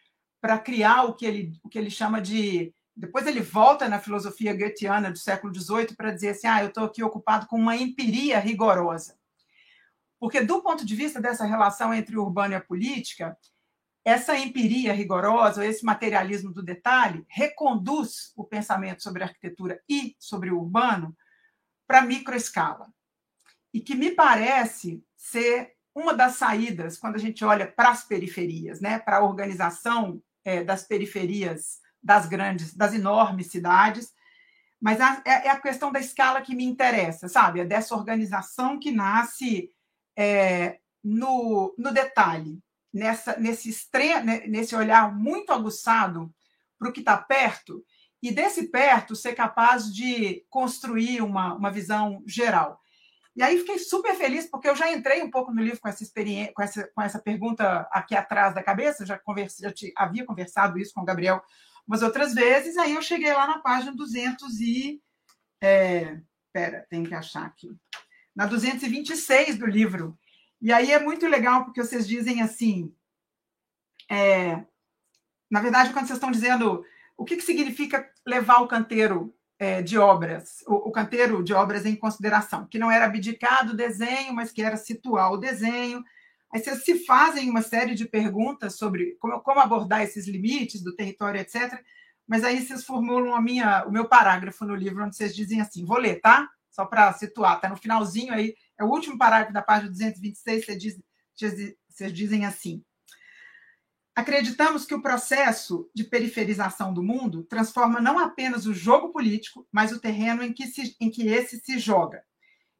para 0.41 0.59
criar 0.59 1.03
o 1.03 1.13
que, 1.13 1.25
ele, 1.25 1.59
o 1.63 1.69
que 1.69 1.77
ele 1.77 1.89
chama 1.89 2.21
de 2.21 2.73
depois 2.95 3.27
ele 3.27 3.41
volta 3.41 3.89
na 3.89 3.99
filosofia 3.99 4.55
goetheana 4.55 5.11
do 5.11 5.17
século 5.17 5.53
XVIII 5.53 5.95
para 5.97 6.11
dizer 6.11 6.29
assim: 6.29 6.47
ah, 6.47 6.61
eu 6.61 6.69
estou 6.69 6.85
aqui 6.85 7.03
ocupado 7.03 7.45
com 7.45 7.57
uma 7.57 7.75
empiria 7.75 8.39
rigorosa. 8.39 9.17
Porque, 10.17 10.41
do 10.41 10.61
ponto 10.61 10.85
de 10.85 10.95
vista 10.95 11.19
dessa 11.19 11.43
relação 11.43 11.93
entre 11.93 12.17
o 12.17 12.23
urbano 12.23 12.53
e 12.53 12.55
a 12.55 12.61
política, 12.61 13.37
essa 14.05 14.37
empiria 14.37 14.93
rigorosa, 14.93 15.65
esse 15.65 15.83
materialismo 15.83 16.53
do 16.53 16.63
detalhe, 16.63 17.25
reconduz 17.27 18.31
o 18.35 18.45
pensamento 18.45 19.03
sobre 19.03 19.23
a 19.23 19.25
arquitetura 19.25 19.81
e 19.89 20.15
sobre 20.17 20.51
o 20.51 20.59
urbano 20.59 21.15
para 21.85 22.01
microescala. 22.01 22.94
E 23.75 23.81
que 23.81 23.93
me 23.93 24.11
parece 24.11 25.03
ser 25.17 25.73
uma 25.93 26.13
das 26.13 26.35
saídas 26.35 26.97
quando 26.97 27.15
a 27.15 27.19
gente 27.19 27.43
olha 27.43 27.67
para 27.67 27.89
as 27.89 28.05
periferias, 28.05 28.79
né, 28.79 28.99
para 28.99 29.17
a 29.17 29.23
organização 29.25 30.23
é, 30.45 30.63
das 30.63 30.83
periferias 30.83 31.81
das 32.01 32.25
grandes, 32.25 32.73
das 32.73 32.93
enormes 32.93 33.47
cidades, 33.47 34.13
mas 34.79 34.97
é, 35.01 35.47
é 35.47 35.49
a 35.49 35.59
questão 35.59 35.91
da 35.91 35.99
escala 35.99 36.41
que 36.41 36.55
me 36.55 36.63
interessa, 36.63 37.27
sabe? 37.27 37.59
É 37.59 37.65
dessa 37.65 37.93
organização 37.93 38.79
que 38.79 38.91
nasce 38.91 39.69
é, 40.15 40.79
no, 41.03 41.75
no 41.77 41.91
detalhe, 41.91 42.63
nessa, 42.93 43.37
nesse, 43.37 43.69
extremo, 43.69 44.31
nesse 44.47 44.73
olhar 44.73 45.13
muito 45.13 45.51
aguçado 45.51 46.33
para 46.79 46.87
o 46.87 46.93
que 46.93 47.01
está 47.01 47.17
perto 47.17 47.83
e 48.23 48.31
desse 48.31 48.69
perto 48.69 49.17
ser 49.17 49.35
capaz 49.35 49.93
de 49.93 50.45
construir 50.49 51.21
uma, 51.21 51.55
uma 51.55 51.69
visão 51.69 52.23
geral. 52.25 52.79
E 53.35 53.43
aí 53.43 53.57
fiquei 53.57 53.77
super 53.77 54.15
feliz, 54.15 54.45
porque 54.45 54.69
eu 54.69 54.75
já 54.75 54.89
entrei 54.91 55.21
um 55.21 55.29
pouco 55.29 55.51
no 55.51 55.61
livro 55.61 55.81
com 55.81 55.89
essa 55.89 56.01
experiência, 56.01 56.53
com 56.53 56.61
essa, 56.61 56.87
com 56.95 57.01
essa 57.01 57.19
pergunta 57.19 57.81
aqui 57.91 58.15
atrás 58.15 58.55
da 58.55 58.63
cabeça, 58.63 59.05
já, 59.05 59.19
já 59.59 59.71
te, 59.73 59.91
havia 59.95 60.25
conversado 60.25 60.79
isso 60.79 60.93
com 60.93 61.01
o 61.01 61.05
Gabriel 61.05 61.43
umas 61.85 62.01
outras 62.01 62.33
vezes, 62.33 62.77
aí 62.77 62.95
eu 62.95 63.01
cheguei 63.01 63.31
lá 63.33 63.45
na 63.45 63.59
página 63.59 63.93
200 63.93 64.59
e... 64.61 65.01
É, 65.61 66.19
pera, 66.51 66.85
tem 66.89 67.03
que 67.03 67.13
achar 67.13 67.45
aqui. 67.45 67.69
Na 68.35 68.45
226 68.45 69.57
do 69.57 69.65
livro. 69.65 70.17
E 70.61 70.71
aí 70.71 70.91
é 70.91 70.99
muito 70.99 71.27
legal, 71.27 71.65
porque 71.65 71.83
vocês 71.83 72.07
dizem 72.07 72.41
assim... 72.41 72.93
É, 74.09 74.63
na 75.51 75.59
verdade, 75.59 75.91
quando 75.91 76.07
vocês 76.07 76.17
estão 76.17 76.31
dizendo 76.31 76.85
o 77.17 77.25
que, 77.25 77.35
que 77.35 77.43
significa 77.43 78.09
levar 78.25 78.61
o 78.61 78.67
canteiro 78.67 79.34
é, 79.57 79.81
de 79.81 79.97
obras, 79.97 80.63
o, 80.67 80.89
o, 80.89 80.91
canteiro 80.91 81.43
de 81.43 81.53
obras 81.53 81.85
em 81.85 81.95
consideração, 81.95 82.67
que 82.67 82.77
não 82.77 82.91
era 82.91 83.05
abdicar 83.05 83.65
do 83.65 83.75
desenho, 83.75 84.33
mas 84.33 84.51
que 84.51 84.61
era 84.61 84.75
situar 84.75 85.31
o 85.31 85.37
desenho. 85.37 86.03
Aí 86.53 86.61
vocês 86.61 86.83
se 86.83 87.05
fazem 87.05 87.49
uma 87.49 87.61
série 87.61 87.95
de 87.95 88.05
perguntas 88.05 88.75
sobre 88.75 89.15
como, 89.19 89.39
como 89.41 89.59
abordar 89.59 90.01
esses 90.01 90.27
limites 90.27 90.83
do 90.83 90.95
território, 90.95 91.39
etc. 91.39 91.81
Mas 92.27 92.43
aí 92.43 92.61
vocês 92.61 92.83
formulam 92.83 93.33
a 93.33 93.41
minha, 93.41 93.85
o 93.85 93.91
meu 93.91 94.07
parágrafo 94.07 94.65
no 94.65 94.75
livro, 94.75 95.03
onde 95.03 95.15
vocês 95.15 95.35
dizem 95.35 95.61
assim: 95.61 95.85
vou 95.85 95.97
ler, 95.97 96.19
tá? 96.19 96.49
Só 96.69 96.85
para 96.85 97.13
situar, 97.13 97.61
tá 97.61 97.69
no 97.69 97.77
finalzinho 97.77 98.33
aí, 98.33 98.53
é 98.77 98.83
o 98.83 98.89
último 98.89 99.17
parágrafo 99.17 99.53
da 99.53 99.61
página 99.61 99.89
226, 99.91 100.65
vocês 100.65 100.77
dizem, 100.77 101.03
vocês 101.87 102.13
dizem 102.13 102.45
assim. 102.45 102.83
Acreditamos 104.15 104.85
que 104.85 104.95
o 104.95 105.01
processo 105.01 105.89
de 105.93 106.05
periferização 106.05 106.93
do 106.93 107.03
mundo 107.03 107.43
transforma 107.43 107.99
não 107.99 108.17
apenas 108.17 108.65
o 108.65 108.73
jogo 108.73 109.09
político, 109.09 109.67
mas 109.69 109.91
o 109.91 109.99
terreno 109.99 110.41
em 110.41 110.53
que, 110.53 110.67
se, 110.67 110.95
em 111.01 111.11
que 111.11 111.27
esse 111.27 111.59
se 111.59 111.77
joga. 111.77 112.23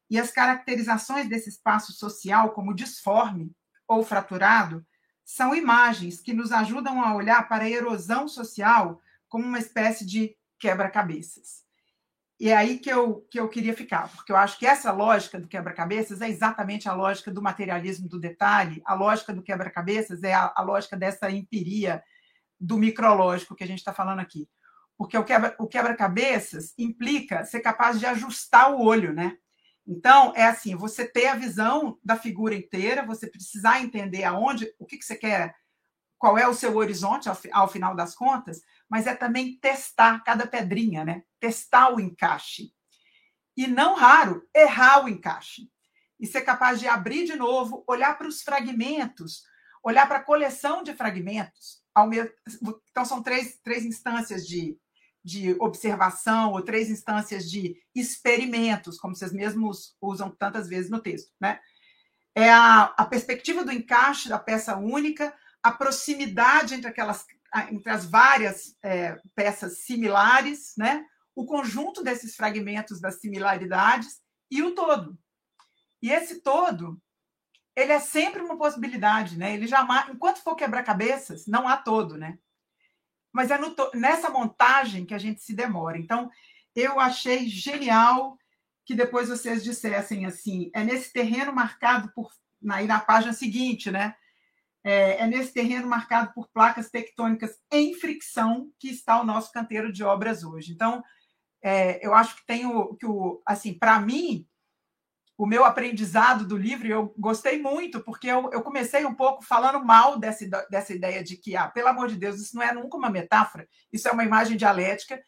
E 0.10 0.18
as 0.18 0.32
caracterizações 0.32 1.28
desse 1.28 1.50
espaço 1.50 1.92
social 1.92 2.54
como 2.54 2.74
disforme 2.74 3.52
ou 3.86 4.02
fraturado 4.02 4.86
são 5.26 5.54
imagens 5.54 6.22
que 6.22 6.32
nos 6.32 6.54
ajudam 6.54 7.04
a 7.04 7.14
olhar 7.14 7.50
para 7.50 7.66
a 7.66 7.70
erosão 7.70 8.30
social 8.30 9.02
como 9.28 9.44
uma 9.44 9.60
espécie 9.60 10.06
de 10.06 10.38
quebra-cabeças. 10.58 11.65
E 12.38 12.50
é 12.50 12.56
aí 12.56 12.80
que 12.80 12.90
eu, 12.90 13.22
que 13.32 13.40
eu 13.40 13.48
queria 13.48 13.74
ficar, 13.74 14.10
porque 14.14 14.30
eu 14.30 14.36
acho 14.36 14.60
que 14.60 14.68
essa 14.68 14.92
lógica 14.92 15.40
do 15.40 15.48
quebra-cabeças 15.48 16.22
é 16.22 16.30
exatamente 16.30 16.90
a 16.90 16.94
lógica 16.94 17.32
do 17.32 17.42
materialismo 17.42 18.10
do 18.10 18.20
detalhe, 18.20 18.82
a 18.86 18.94
lógica 18.94 19.34
do 19.34 19.42
quebra-cabeças 19.42 20.22
é 20.22 20.34
a, 20.34 20.52
a, 20.54 20.62
lógica 20.62 20.98
dessa 20.98 21.32
empiria 21.32 22.04
do 22.60 22.78
micrológico 22.78 23.56
que 23.56 23.64
a 23.64 23.68
gente 23.68 23.80
está 23.80 23.94
falando 23.94 24.20
aqui. 24.20 24.50
Porque 24.98 25.18
o 25.18 25.68
quebra-cabeças 25.68 26.74
quebra 26.74 26.90
implica 26.90 27.46
ser 27.46 27.62
capaz 27.62 28.00
de 28.00 28.06
ajustar 28.06 28.72
o 28.74 28.82
olho, 28.82 29.14
né? 29.14 29.38
Então, 29.88 30.34
é 30.36 30.44
assim, 30.46 30.76
você 30.76 31.06
ter 31.06 31.28
a 31.28 31.36
visão 31.36 31.98
da 32.04 32.18
figura 32.18 32.56
inteira, 32.56 33.06
você 33.06 33.28
precisar 33.28 33.82
entender 33.82 34.24
aonde, 34.24 34.74
o 34.80 34.86
que, 34.86 34.98
que 34.98 35.06
você 35.06 35.16
quer, 35.16 35.56
qual 36.18 36.38
é 36.38 36.48
o 36.48 36.54
seu 36.54 36.76
horizonte 36.76 37.30
ao, 37.30 37.38
ao 37.52 37.68
final 37.68 37.96
das 37.96 38.16
contas, 38.16 38.62
mas 38.90 39.08
é 39.08 39.16
também 39.16 39.58
testar 39.60 40.24
cada 40.24 40.46
pedrinha, 40.48 41.04
né? 41.04 41.24
Testar 41.40 41.94
o 41.94 42.00
encaixe. 42.00 42.74
E 43.58 43.68
não 43.68 43.96
raro, 43.96 44.48
errar 44.54 45.06
o 45.06 45.10
encaixe. 45.10 45.70
E 46.20 46.28
ser 46.28 46.42
capaz 46.42 46.80
de 46.80 46.88
abrir 46.88 47.26
de 47.26 47.36
novo, 47.36 47.84
olhar 47.88 48.18
para 48.18 48.28
os 48.28 48.42
fragmentos, 48.42 49.44
olhar 49.84 50.08
para 50.08 50.18
a 50.18 50.24
coleção 50.24 50.84
de 50.84 50.94
fragmentos. 50.94 51.84
Então, 52.90 53.06
são 53.06 53.22
três, 53.22 53.60
três 53.64 53.86
instâncias 53.86 54.46
de, 54.46 54.78
de 55.24 55.56
observação, 55.60 56.52
ou 56.52 56.62
três 56.62 56.90
instâncias 56.90 57.50
de 57.50 57.76
experimentos, 57.94 58.98
como 58.98 59.16
vocês 59.16 59.32
mesmos 59.32 59.96
usam 60.02 60.30
tantas 60.30 60.68
vezes 60.68 60.90
no 60.90 61.02
texto. 61.02 61.32
Né? 61.40 61.60
É 62.34 62.50
a, 62.50 62.94
a 62.98 63.06
perspectiva 63.06 63.64
do 63.64 63.72
encaixe 63.72 64.28
da 64.28 64.40
peça 64.40 64.76
única, 64.76 65.34
a 65.64 65.72
proximidade 65.72 66.76
entre 66.76 66.90
aquelas 66.90 67.26
entre 67.72 67.90
as 67.90 68.06
várias 68.06 68.76
é, 68.84 69.20
peças 69.36 69.80
similares, 69.80 70.74
né? 70.78 71.06
o 71.36 71.46
conjunto 71.46 72.02
desses 72.02 72.36
fragmentos 72.36 73.02
das 73.02 73.20
similaridades 73.20 74.22
e 74.50 74.64
o 74.64 74.74
todo. 74.74 75.20
E 76.02 76.10
esse 76.10 76.42
todo, 76.42 77.00
ele 77.76 77.92
é 77.92 78.00
sempre 78.00 78.42
uma 78.42 78.58
possibilidade, 78.58 79.38
né? 79.38 79.54
Ele 79.54 79.68
jamais, 79.68 80.08
enquanto 80.10 80.42
for 80.42 80.56
quebra-cabeças, 80.56 81.46
não 81.46 81.68
há 81.68 81.76
todo, 81.76 82.18
né? 82.18 82.40
Mas 83.34 83.52
é 83.52 83.58
no, 83.58 83.76
nessa 83.94 84.30
montagem 84.30 85.06
que 85.06 85.14
a 85.14 85.18
gente 85.18 85.42
se 85.42 85.54
demora. 85.54 85.98
Então, 85.98 86.32
eu 86.74 87.00
achei 87.00 87.50
genial 87.50 88.38
que 88.86 88.96
depois 88.96 89.28
vocês 89.28 89.64
dissessem 89.64 90.26
assim, 90.26 90.72
é 90.74 90.84
nesse 90.84 91.12
terreno 91.12 91.52
marcado 91.52 92.12
por 92.14 92.32
na 92.62 93.00
página 93.00 93.34
seguinte, 93.34 93.92
né? 93.92 94.16
É, 94.88 95.24
é, 95.24 95.26
nesse 95.26 95.52
terreno 95.52 95.88
marcado 95.88 96.32
por 96.32 96.48
placas 96.50 96.92
tectônicas 96.92 97.58
em 97.72 97.96
fricção 97.96 98.70
que 98.78 98.88
está 98.88 99.20
o 99.20 99.26
nosso 99.26 99.52
canteiro 99.52 99.92
de 99.92 100.04
obras 100.04 100.44
hoje. 100.44 100.72
Então, 100.72 101.04
é, 101.60 102.06
eu 102.06 102.14
acho 102.14 102.36
que 102.36 102.46
tem 102.46 102.68
o 102.68 102.96
que 102.96 103.08
o 103.08 103.42
assim, 103.48 103.74
para 103.74 104.00
mim, 104.00 104.48
o 105.36 105.48
meu 105.48 105.66
aprendizado 105.66 106.46
do 106.46 106.56
livro, 106.56 106.88
eu 106.88 107.12
gostei 107.18 107.60
muito, 107.60 108.00
porque 108.00 108.28
eu, 108.28 108.52
eu 108.54 108.62
comecei 108.62 109.04
um 109.08 109.16
pouco 109.16 109.44
falando 109.44 109.84
mal 109.84 110.20
dessa, 110.20 110.46
dessa 110.70 110.94
ideia 110.94 111.24
de 111.24 111.36
que, 111.36 111.56
ah, 111.56 111.68
pelo 111.68 111.88
amor 111.88 112.08
de 112.08 112.16
Deus, 112.16 112.40
isso 112.40 112.56
não 112.56 112.62
é 112.62 112.72
nunca 112.72 112.96
uma 112.96 113.10
metáfora, 113.10 113.68
isso 113.92 114.08
é 114.08 114.12
uma 114.12 114.24
imagem 114.24 114.56
dialética. 114.56 115.20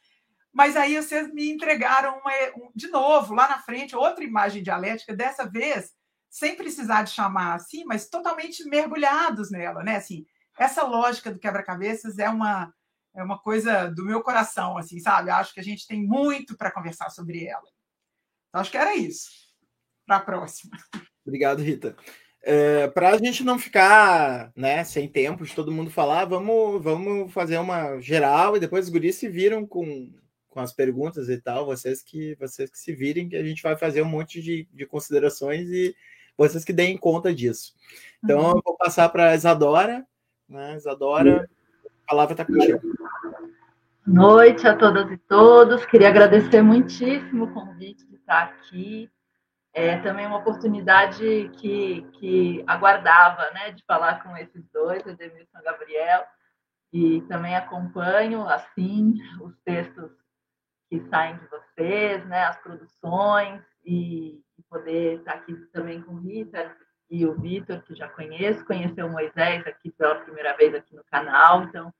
Mas 0.53 0.75
aí 0.75 1.01
vocês 1.01 1.33
me 1.33 1.49
entregaram 1.49 2.19
uma, 2.19 2.31
um, 2.55 2.71
de 2.75 2.89
novo, 2.89 3.33
lá 3.33 3.49
na 3.49 3.57
frente, 3.57 3.95
outra 3.95 4.23
imagem 4.23 4.61
dialética, 4.61 5.15
dessa 5.15 5.49
vez 5.49 5.91
sem 6.37 6.55
precisar 6.55 7.01
de 7.01 7.09
chamar 7.09 7.55
assim, 7.55 7.83
mas 7.83 8.07
totalmente 8.07 8.63
mergulhados 8.65 9.49
nela, 9.49 9.81
né? 9.81 9.95
Assim, 9.95 10.23
essa 10.59 10.83
lógica 10.83 11.31
do 11.31 11.39
quebra-cabeças 11.39 12.19
é 12.19 12.29
uma 12.29 12.71
é 13.15 13.23
uma 13.23 13.39
coisa 13.39 13.87
do 13.87 14.05
meu 14.05 14.21
coração, 14.21 14.77
assim, 14.77 14.99
sabe? 14.99 15.31
Acho 15.31 15.51
que 15.51 15.59
a 15.59 15.63
gente 15.63 15.87
tem 15.87 16.05
muito 16.05 16.55
para 16.55 16.69
conversar 16.69 17.09
sobre 17.09 17.45
ela. 17.45 17.67
Então, 18.47 18.61
acho 18.61 18.69
que 18.69 18.77
era 18.77 18.95
isso. 18.95 19.31
Para 20.05 20.17
a 20.17 20.19
próxima. 20.19 20.77
Obrigado, 21.25 21.63
Rita. 21.63 21.97
É, 22.43 22.87
para 22.89 23.09
a 23.09 23.17
gente 23.17 23.43
não 23.43 23.57
ficar 23.57 24.51
né, 24.55 24.83
sem 24.83 25.09
tempo 25.09 25.43
de 25.43 25.55
todo 25.55 25.71
mundo 25.71 25.89
falar, 25.89 26.25
vamos, 26.25 26.83
vamos 26.83 27.33
fazer 27.33 27.57
uma 27.57 27.99
geral 27.99 28.55
e 28.55 28.59
depois 28.59 28.85
os 28.85 28.91
guris 28.91 29.15
se 29.15 29.27
viram 29.27 29.65
com, 29.65 30.13
com 30.47 30.59
as 30.59 30.71
perguntas 30.71 31.27
e 31.27 31.41
tal. 31.41 31.65
Vocês 31.65 32.03
que 32.03 32.35
vocês 32.35 32.69
que 32.69 32.77
se 32.77 32.93
virem, 32.93 33.27
que 33.27 33.35
a 33.35 33.43
gente 33.43 33.63
vai 33.63 33.75
fazer 33.75 34.03
um 34.03 34.09
monte 34.09 34.39
de, 34.39 34.69
de 34.71 34.85
considerações 34.85 35.67
e 35.71 35.95
vocês 36.37 36.63
que 36.63 36.73
deem 36.73 36.97
conta 36.97 37.33
disso. 37.33 37.73
Então, 38.23 38.39
uhum. 38.39 38.49
eu 38.57 38.61
vou 38.63 38.77
passar 38.77 39.09
para 39.09 39.31
a 39.31 39.35
Isadora. 39.35 40.05
Né? 40.47 40.75
Isadora, 40.75 41.49
a 41.85 42.09
palavra 42.09 42.33
está 42.33 42.45
contigo. 42.45 42.81
Noite 44.05 44.65
a 44.65 44.75
todas 44.75 45.11
e 45.11 45.17
todos. 45.17 45.85
Queria 45.85 46.07
agradecer 46.07 46.61
muitíssimo 46.61 47.45
o 47.45 47.53
convite 47.53 48.05
de 48.07 48.15
estar 48.15 48.43
aqui. 48.43 49.11
É 49.73 49.97
também 49.99 50.25
uma 50.25 50.37
oportunidade 50.37 51.51
que, 51.59 52.01
que 52.13 52.63
aguardava, 52.65 53.51
né, 53.51 53.71
de 53.71 53.83
falar 53.85 54.23
com 54.23 54.35
esses 54.37 54.63
dois, 54.73 55.05
Edemilson 55.05 55.59
e 55.59 55.63
Gabriel, 55.63 56.25
e 56.91 57.21
também 57.27 57.55
acompanho, 57.55 58.47
assim, 58.47 59.13
os 59.39 59.53
textos 59.63 60.09
que 60.89 60.99
saem 61.09 61.37
de 61.37 61.45
vocês, 61.47 62.25
né, 62.25 62.45
as 62.45 62.57
produções, 62.57 63.61
e, 63.85 64.41
poder 64.69 65.19
estar 65.19 65.33
aqui 65.33 65.55
também 65.71 66.01
com 66.01 66.15
Rita 66.15 66.75
e 67.09 67.25
o 67.25 67.33
Vitor, 67.35 67.81
que 67.83 67.95
já 67.95 68.07
conheço, 68.09 68.65
conheceu 68.65 69.07
o 69.07 69.11
Moisés 69.11 69.65
aqui 69.65 69.91
pela 69.91 70.15
primeira 70.15 70.55
vez 70.55 70.75
aqui 70.75 70.95
no 70.95 71.03
canal, 71.05 71.63
então 71.63 71.93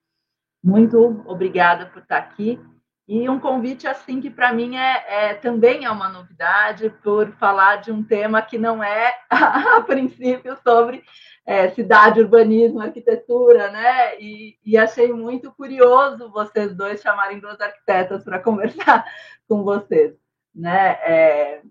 muito 0.64 1.24
obrigada 1.26 1.86
por 1.86 2.02
estar 2.02 2.18
aqui. 2.18 2.60
E 3.08 3.30
um 3.30 3.40
convite 3.40 3.88
assim 3.88 4.20
que 4.20 4.30
para 4.30 4.52
mim 4.52 4.76
é, 4.76 5.06
é, 5.08 5.34
também 5.36 5.86
é 5.86 5.90
uma 5.90 6.10
novidade 6.10 6.90
por 7.02 7.32
falar 7.38 7.78
de 7.78 7.90
um 7.90 8.04
tema 8.04 8.42
que 8.42 8.58
não 8.58 8.84
é 8.84 9.16
a 9.30 9.82
princípio 9.82 10.58
sobre 10.62 11.06
é, 11.46 11.70
cidade, 11.70 12.20
urbanismo, 12.20 12.82
arquitetura, 12.82 13.72
né? 13.72 14.20
E, 14.20 14.58
e, 14.66 14.78
achei 14.78 15.14
muito 15.14 15.50
curioso 15.54 16.30
vocês 16.30 16.76
dois 16.76 17.00
chamarem 17.00 17.40
duas 17.40 17.62
arquitetas 17.62 18.26
para 18.26 18.40
conversar 18.44 19.06
com 19.48 19.64
vocês, 19.64 20.14
né? 20.54 21.00
É, 21.02 21.62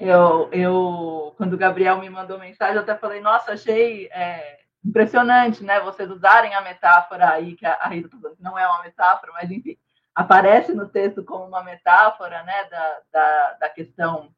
eu, 0.00 0.48
eu, 0.50 1.34
quando 1.36 1.52
o 1.52 1.58
Gabriel 1.58 1.98
me 1.98 2.08
mandou 2.08 2.38
mensagem, 2.38 2.76
eu 2.76 2.80
até 2.80 2.96
falei, 2.96 3.20
nossa, 3.20 3.52
achei 3.52 4.08
é, 4.10 4.60
impressionante, 4.82 5.62
né? 5.62 5.78
Vocês 5.80 6.10
usarem 6.10 6.54
a 6.54 6.62
metáfora 6.62 7.28
aí, 7.30 7.54
que 7.54 7.66
a 7.66 7.86
Rita 7.86 8.08
que 8.08 8.42
não 8.42 8.58
é 8.58 8.66
uma 8.66 8.82
metáfora, 8.82 9.30
mas 9.34 9.50
enfim, 9.50 9.76
aparece 10.14 10.72
no 10.72 10.88
texto 10.88 11.22
como 11.22 11.44
uma 11.44 11.62
metáfora, 11.62 12.42
né, 12.44 12.64
da, 12.70 12.98
da, 13.12 13.56
da 13.60 13.68
questão 13.68 14.30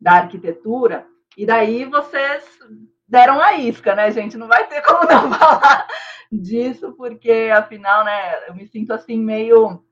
da 0.00 0.12
arquitetura, 0.12 1.06
e 1.36 1.44
daí 1.44 1.84
vocês 1.84 2.44
deram 3.06 3.38
a 3.38 3.54
isca, 3.54 3.94
né, 3.94 4.10
gente? 4.10 4.38
Não 4.38 4.48
vai 4.48 4.66
ter 4.66 4.80
como 4.82 5.04
não 5.04 5.30
falar 5.38 5.86
disso, 6.30 6.94
porque 6.96 7.50
afinal, 7.54 8.02
né, 8.02 8.48
eu 8.48 8.54
me 8.54 8.66
sinto 8.66 8.92
assim 8.92 9.18
meio 9.18 9.84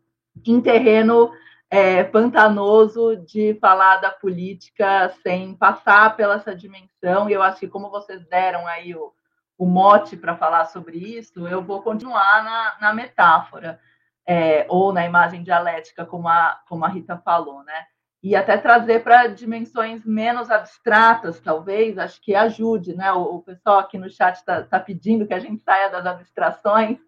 em 0.47 0.61
terreno 0.63 1.31
é, 1.71 2.03
pantanoso 2.03 3.17
de 3.17 3.55
falar 3.61 3.99
da 3.99 4.11
política 4.11 5.09
sem 5.23 5.55
passar 5.55 6.17
pela 6.17 6.35
essa 6.35 6.55
dimensão. 6.55 7.31
E 7.31 7.33
eu 7.33 7.43
acho 7.43 7.61
que 7.61 7.69
como 7.69 7.91
vocês 7.91 8.27
deram 8.27 8.67
aí 8.67 8.95
o, 8.95 9.13
o 9.57 9.65
mote 9.65 10.17
para 10.17 10.37
falar 10.37 10.67
sobre 10.67 10.99
isso, 10.99 11.47
eu 11.47 11.63
vou 11.63 11.83
continuar 11.83 12.43
na, 12.45 12.77
na 12.81 12.95
metáfora 12.95 13.81
é, 14.27 14.67
ou 14.69 14.93
na 14.93 15.07
imagem 15.07 15.43
dialética, 15.43 16.05
como 16.05 16.29
a, 16.29 16.61
como 16.69 16.85
a 16.85 16.89
Rita 16.89 17.17
falou, 17.19 17.63
né? 17.63 17.87
e 18.23 18.37
até 18.37 18.59
trazer 18.59 19.03
para 19.03 19.29
dimensões 19.29 20.05
menos 20.05 20.51
abstratas, 20.51 21.41
talvez, 21.41 21.97
acho 21.97 22.21
que 22.21 22.35
ajude, 22.35 22.95
né? 22.95 23.11
O, 23.13 23.37
o 23.37 23.43
pessoal 23.43 23.79
aqui 23.79 23.97
no 23.97 24.11
chat 24.11 24.37
está 24.37 24.63
tá 24.63 24.79
pedindo 24.79 25.27
que 25.27 25.33
a 25.33 25.39
gente 25.39 25.63
saia 25.63 25.89
das 25.89 26.05
abstrações 26.05 26.99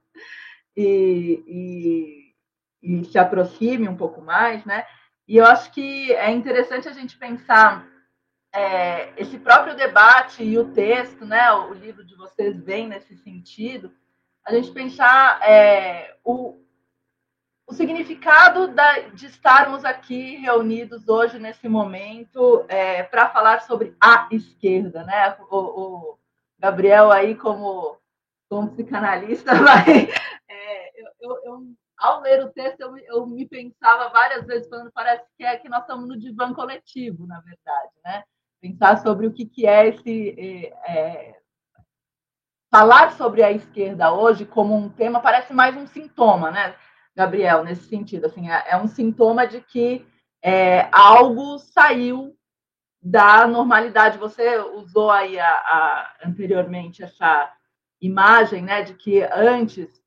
e, 0.75 1.45
e, 1.47 2.22
e, 2.83 3.05
se 3.05 3.19
aproxime 3.19 3.89
um 3.89 3.97
pouco 3.97 4.21
mais, 4.21 4.65
né? 4.65 4.85
E 5.27 5.37
eu 5.37 5.47
acho 5.47 5.71
que 5.73 6.13
é 6.13 6.31
interessante 6.31 6.89
a 6.89 6.93
gente 6.93 7.17
pensar 7.17 7.87
é, 8.53 9.13
esse 9.17 9.39
próprio 9.39 9.77
debate 9.77 10.43
e 10.43 10.59
o 10.59 10.73
texto, 10.73 11.25
né? 11.25 11.53
O 11.53 11.73
livro 11.73 12.05
de 12.05 12.15
vocês 12.17 12.59
vem 12.59 12.89
nesse 12.89 13.17
sentido, 13.17 13.93
a 14.45 14.53
gente 14.53 14.71
pensar 14.73 15.41
é, 15.43 16.17
o, 16.25 16.61
o 17.67 17.73
significado 17.73 18.69
da, 18.69 19.01
de 19.11 19.27
estarmos 19.27 19.85
aqui 19.85 20.37
reunidos 20.37 21.09
hoje, 21.09 21.39
nesse 21.39 21.69
momento, 21.69 22.65
é, 22.69 23.03
para 23.05 23.31
falar 23.31 23.63
sobre 23.63 23.97
a 24.01 24.29
esquerda. 24.31 25.05
Né? 25.05 25.37
O, 25.49 25.57
o, 25.57 26.19
Gabriel, 26.59 27.11
aí, 27.11 27.35
como, 27.35 27.97
como 28.49 28.71
psicanalista, 28.71 29.55
vai. 29.63 30.09
É, 30.49 31.03
eu, 31.21 31.39
eu, 31.45 31.67
ao 31.99 32.21
ler 32.21 32.45
o 32.45 32.51
texto, 32.51 32.81
eu, 32.81 32.97
eu, 32.99 33.27
me 33.27 33.47
pensava 33.47 34.09
várias 34.09 34.47
vezes, 34.47 34.69
falando, 34.69 34.91
parece 34.93 35.25
que 35.37 35.45
é 35.45 35.57
que 35.57 35.69
nós 35.69 35.83
estamos 35.83 36.09
no 36.09 36.19
divã 36.19 36.53
coletivo, 36.53 37.27
na 37.27 37.41
verdade. 37.41 37.93
Né? 38.05 38.25
Pensar 38.61 38.99
sobre 38.99 39.27
o 39.27 39.33
que, 39.33 39.47
que 39.47 39.67
é 39.67 39.89
esse. 39.89 40.73
É, 40.87 41.41
falar 42.71 43.13
sobre 43.13 43.43
a 43.43 43.53
esquerda 43.53 44.13
hoje 44.13 44.47
como 44.47 44.75
um 44.75 44.89
tema 44.89 45.21
parece 45.21 45.53
mais 45.53 45.77
um 45.77 45.87
sintoma, 45.87 46.51
né? 46.51 46.75
Gabriel, 47.15 47.63
nesse 47.63 47.85
sentido. 47.85 48.27
Assim, 48.27 48.51
é, 48.51 48.65
é 48.71 48.77
um 48.77 48.89
sintoma 48.89 49.47
de 49.47 49.61
que 49.61 50.07
é, 50.43 50.89
algo 50.91 51.59
saiu 51.59 52.37
da 53.01 53.47
normalidade. 53.47 54.19
Você 54.19 54.59
usou 54.59 55.11
aí 55.11 55.39
a, 55.39 55.51
a, 55.51 56.17
anteriormente 56.25 57.03
essa 57.03 57.53
imagem, 58.01 58.63
né, 58.63 58.83
de 58.83 58.95
que 58.95 59.23
antes, 59.23 60.02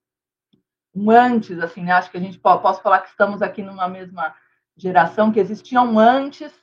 um 0.96 1.12
antes, 1.12 1.60
assim, 1.60 1.84
né, 1.84 1.91
acho 1.91 2.10
que 2.10 2.18
a 2.18 2.22
gente 2.22 2.39
pode, 2.39 2.62
posso 2.62 2.82
falar 2.82 3.02
que 3.02 3.10
estamos 3.10 3.41
aqui 3.41 3.62
numa 3.62 3.88
mesma 3.88 4.34
geração, 4.78 5.32
que 5.32 5.39
existia 5.39 5.82
um 5.82 6.00
antes 6.00 6.54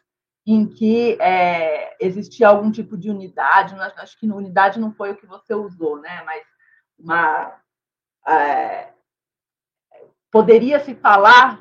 em 0.47 0.67
que 0.67 1.19
é, 1.21 1.95
existia 2.05 2.49
algum 2.49 2.71
tipo 2.73 2.97
de 2.97 3.11
unidade. 3.11 3.77
Acho 3.99 4.19
que 4.19 4.27
unidade 4.27 4.81
não 4.81 4.93
foi 4.93 5.13
o 5.13 5.17
que 5.17 5.27
você 5.27 5.55
usou, 5.55 6.01
né, 6.01 6.23
mas 6.25 6.43
uma 6.99 7.61
é, 8.27 8.93
poderia 10.31 10.81
se 10.81 10.95
falar 10.95 11.61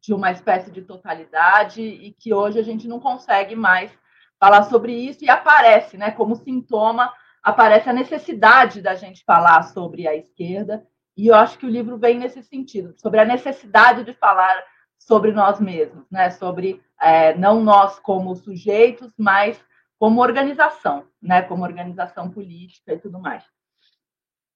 de 0.00 0.14
uma 0.14 0.30
espécie 0.30 0.70
de 0.70 0.82
totalidade 0.82 1.82
e 1.82 2.12
que 2.12 2.32
hoje 2.32 2.58
a 2.58 2.62
gente 2.62 2.86
não 2.86 3.00
consegue 3.00 3.56
mais 3.56 3.90
falar 4.38 4.64
sobre 4.64 4.92
isso 4.92 5.24
e 5.24 5.30
aparece, 5.30 5.96
né, 5.96 6.10
como 6.12 6.36
sintoma, 6.36 7.12
aparece 7.42 7.88
a 7.88 7.92
necessidade 7.92 8.80
da 8.80 8.94
gente 8.94 9.24
falar 9.24 9.62
sobre 9.64 10.06
a 10.06 10.14
esquerda 10.14 10.86
e 11.16 11.28
eu 11.28 11.34
acho 11.34 11.58
que 11.58 11.66
o 11.66 11.70
livro 11.70 11.98
vem 11.98 12.18
nesse 12.18 12.42
sentido, 12.42 12.94
sobre 12.96 13.20
a 13.20 13.24
necessidade 13.24 14.04
de 14.04 14.12
falar 14.12 14.62
sobre 14.98 15.32
nós 15.32 15.60
mesmos, 15.60 16.08
né, 16.10 16.30
sobre 16.30 16.82
é, 17.00 17.34
não 17.34 17.62
nós 17.62 17.98
como 17.98 18.34
sujeitos, 18.36 19.12
mas 19.18 19.62
como 19.98 20.20
organização, 20.20 21.06
né, 21.20 21.42
como 21.42 21.64
organização 21.64 22.30
política 22.30 22.94
e 22.94 22.98
tudo 22.98 23.18
mais. 23.18 23.44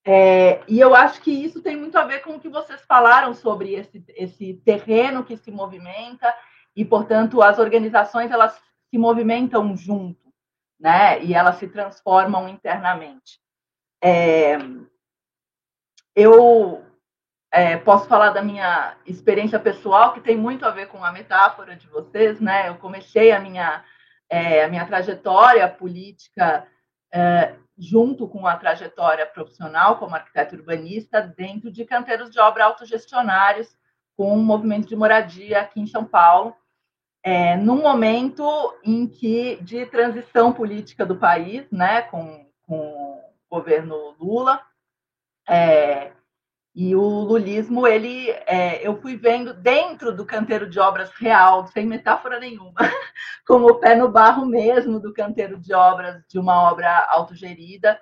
É, 0.08 0.62
e 0.68 0.78
eu 0.78 0.94
acho 0.94 1.20
que 1.20 1.32
isso 1.32 1.60
tem 1.60 1.76
muito 1.76 1.98
a 1.98 2.04
ver 2.04 2.20
com 2.20 2.36
o 2.36 2.40
que 2.40 2.48
vocês 2.48 2.80
falaram 2.82 3.34
sobre 3.34 3.74
esse, 3.74 4.04
esse 4.10 4.54
terreno 4.64 5.24
que 5.24 5.36
se 5.36 5.50
movimenta 5.50 6.32
e, 6.76 6.84
portanto, 6.84 7.42
as 7.42 7.58
organizações 7.58 8.30
elas 8.30 8.56
se 8.88 8.98
movimentam 8.98 9.76
junto, 9.76 10.32
né? 10.78 11.24
E 11.24 11.34
elas 11.34 11.56
se 11.56 11.66
transformam 11.66 12.48
internamente. 12.48 13.40
É, 14.00 14.58
eu 16.16 16.82
é, 17.52 17.76
posso 17.76 18.08
falar 18.08 18.30
da 18.30 18.42
minha 18.42 18.96
experiência 19.04 19.58
pessoal 19.58 20.14
que 20.14 20.20
tem 20.20 20.36
muito 20.36 20.64
a 20.64 20.70
ver 20.70 20.88
com 20.88 21.04
a 21.04 21.12
metáfora 21.12 21.76
de 21.76 21.86
vocês, 21.88 22.40
né? 22.40 22.68
Eu 22.68 22.76
comecei 22.76 23.30
a 23.30 23.38
minha 23.38 23.84
é, 24.28 24.64
a 24.64 24.68
minha 24.68 24.86
trajetória 24.86 25.68
política 25.68 26.66
é, 27.12 27.54
junto 27.78 28.26
com 28.26 28.46
a 28.46 28.56
trajetória 28.56 29.26
profissional 29.26 29.98
como 29.98 30.16
arquiteto 30.16 30.56
urbanista, 30.56 31.20
dentro 31.20 31.70
de 31.70 31.84
canteiros 31.84 32.30
de 32.30 32.40
obra 32.40 32.64
autogestionários, 32.64 33.76
com 34.16 34.34
um 34.34 34.42
movimento 34.42 34.88
de 34.88 34.96
moradia 34.96 35.60
aqui 35.60 35.80
em 35.80 35.86
São 35.86 36.04
Paulo, 36.04 36.56
é, 37.22 37.56
num 37.56 37.82
momento 37.82 38.44
em 38.82 39.06
que 39.06 39.56
de 39.62 39.84
transição 39.86 40.52
política 40.52 41.04
do 41.04 41.16
país, 41.16 41.70
né, 41.70 42.02
com, 42.02 42.48
com 42.66 42.76
o 42.76 43.20
governo 43.50 44.16
Lula, 44.18 44.62
é, 45.48 46.12
e 46.74 46.94
o 46.94 47.00
lulismo, 47.00 47.86
ele, 47.86 48.30
é, 48.46 48.86
eu 48.86 49.00
fui 49.00 49.16
vendo 49.16 49.54
dentro 49.54 50.14
do 50.14 50.26
canteiro 50.26 50.68
de 50.68 50.78
obras 50.78 51.10
real, 51.12 51.66
sem 51.68 51.86
metáfora 51.86 52.38
nenhuma, 52.38 52.74
como 53.46 53.66
o 53.66 53.76
pé 53.76 53.96
no 53.96 54.10
barro 54.10 54.44
mesmo 54.44 55.00
do 55.00 55.14
canteiro 55.14 55.58
de 55.58 55.72
obras 55.72 56.22
de 56.28 56.38
uma 56.38 56.70
obra 56.70 57.06
autogerida, 57.08 57.98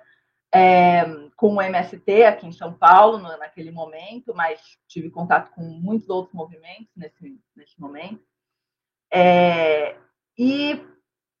é, 0.53 1.05
com 1.37 1.55
o 1.55 1.61
MST 1.61 2.23
aqui 2.23 2.47
em 2.47 2.51
São 2.51 2.73
Paulo, 2.73 3.17
no, 3.17 3.37
naquele 3.37 3.71
momento, 3.71 4.33
mas 4.35 4.59
tive 4.87 5.09
contato 5.09 5.51
com 5.51 5.61
muitos 5.61 6.09
outros 6.09 6.33
movimentos 6.33 6.91
nesse, 6.97 7.39
nesse 7.55 7.79
momento. 7.79 8.21
É, 9.09 9.95
e 10.37 10.85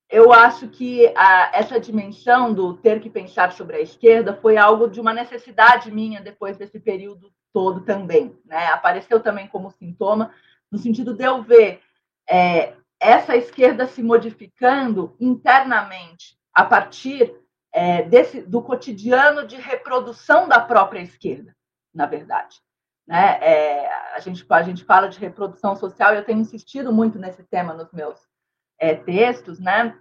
eu 0.09 0.31
acho 0.31 0.67
que 0.67 1.11
a, 1.15 1.51
essa 1.53 1.79
dimensão 1.79 2.53
do 2.53 2.75
ter 2.75 3.01
que 3.01 3.09
pensar 3.09 3.51
sobre 3.53 3.77
a 3.77 3.81
esquerda 3.81 4.35
foi 4.35 4.57
algo 4.57 4.87
de 4.87 4.99
uma 4.99 5.13
necessidade 5.13 5.91
minha 5.91 6.21
depois 6.21 6.57
desse 6.57 6.79
período 6.79 7.31
todo 7.51 7.81
também. 7.81 8.37
Né? 8.45 8.67
Apareceu 8.67 9.19
também 9.19 9.47
como 9.47 9.71
sintoma, 9.71 10.31
no 10.71 10.77
sentido 10.77 11.13
de 11.13 11.23
eu 11.23 11.41
ver 11.41 11.81
é, 12.29 12.73
essa 12.99 13.35
esquerda 13.35 13.87
se 13.87 14.03
modificando 14.03 15.15
internamente 15.19 16.37
a 16.53 16.63
partir 16.63 17.33
é, 17.73 18.03
desse, 18.03 18.41
do 18.41 18.61
cotidiano 18.61 19.45
de 19.45 19.57
reprodução 19.57 20.47
da 20.47 20.59
própria 20.59 21.01
esquerda, 21.01 21.55
na 21.93 22.05
verdade. 22.05 22.57
Né? 23.07 23.37
É, 23.41 24.13
a, 24.15 24.19
gente, 24.19 24.45
a 24.49 24.63
gente 24.63 24.83
fala 24.83 25.07
de 25.07 25.19
reprodução 25.19 25.75
social 25.75 26.13
e 26.13 26.17
eu 26.17 26.25
tenho 26.25 26.39
insistido 26.39 26.93
muito 26.93 27.19
nesse 27.19 27.43
tema 27.43 27.73
nos 27.73 27.91
meus 27.91 28.19
é, 28.79 28.95
textos, 28.95 29.59
né? 29.59 29.95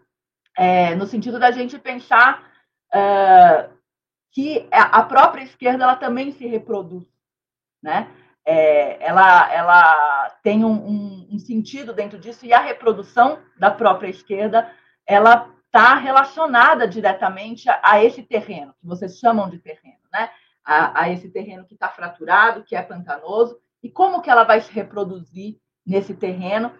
É, 0.57 0.95
no 0.95 1.07
sentido 1.07 1.39
da 1.39 1.51
gente 1.51 1.79
pensar 1.79 2.49
uh, 2.95 3.75
que 4.31 4.68
a 4.70 5.03
própria 5.03 5.43
esquerda 5.43 5.85
ela 5.85 5.97
também 5.97 6.33
se 6.33 6.47
reproduz, 6.47 7.07
né? 7.83 8.09
É, 8.47 9.03
ela, 9.05 9.53
ela 9.53 10.31
tem 10.43 10.64
um, 10.64 10.72
um, 10.72 11.29
um, 11.33 11.39
sentido 11.39 11.95
dentro 11.95 12.18
disso 12.18 12.45
e 12.45 12.53
a 12.53 12.61
reprodução 12.61 13.39
da 13.59 13.70
própria 13.70 14.09
esquerda 14.09 14.70
ela 15.07 15.51
está 15.64 15.95
relacionada 15.95 16.87
diretamente 16.87 17.70
a, 17.70 17.81
a, 17.83 18.05
esse 18.05 18.22
terreno 18.22 18.75
que 18.79 18.87
vocês 18.87 19.18
chamam 19.18 19.49
de 19.49 19.59
terreno, 19.59 19.99
né? 20.12 20.31
A, 20.64 21.03
a 21.03 21.11
esse 21.11 21.31
terreno 21.31 21.66
que 21.66 21.75
está 21.75 21.89
fraturado, 21.89 22.64
que 22.64 22.77
é 22.77 22.83
pantanoso 22.83 23.59
e 23.83 23.91
como 23.91 24.20
que 24.20 24.31
ela 24.31 24.45
vai 24.45 24.61
se 24.61 24.72
reproduzir 24.72 25.59
nesse 25.87 26.14
terreno 26.14 26.72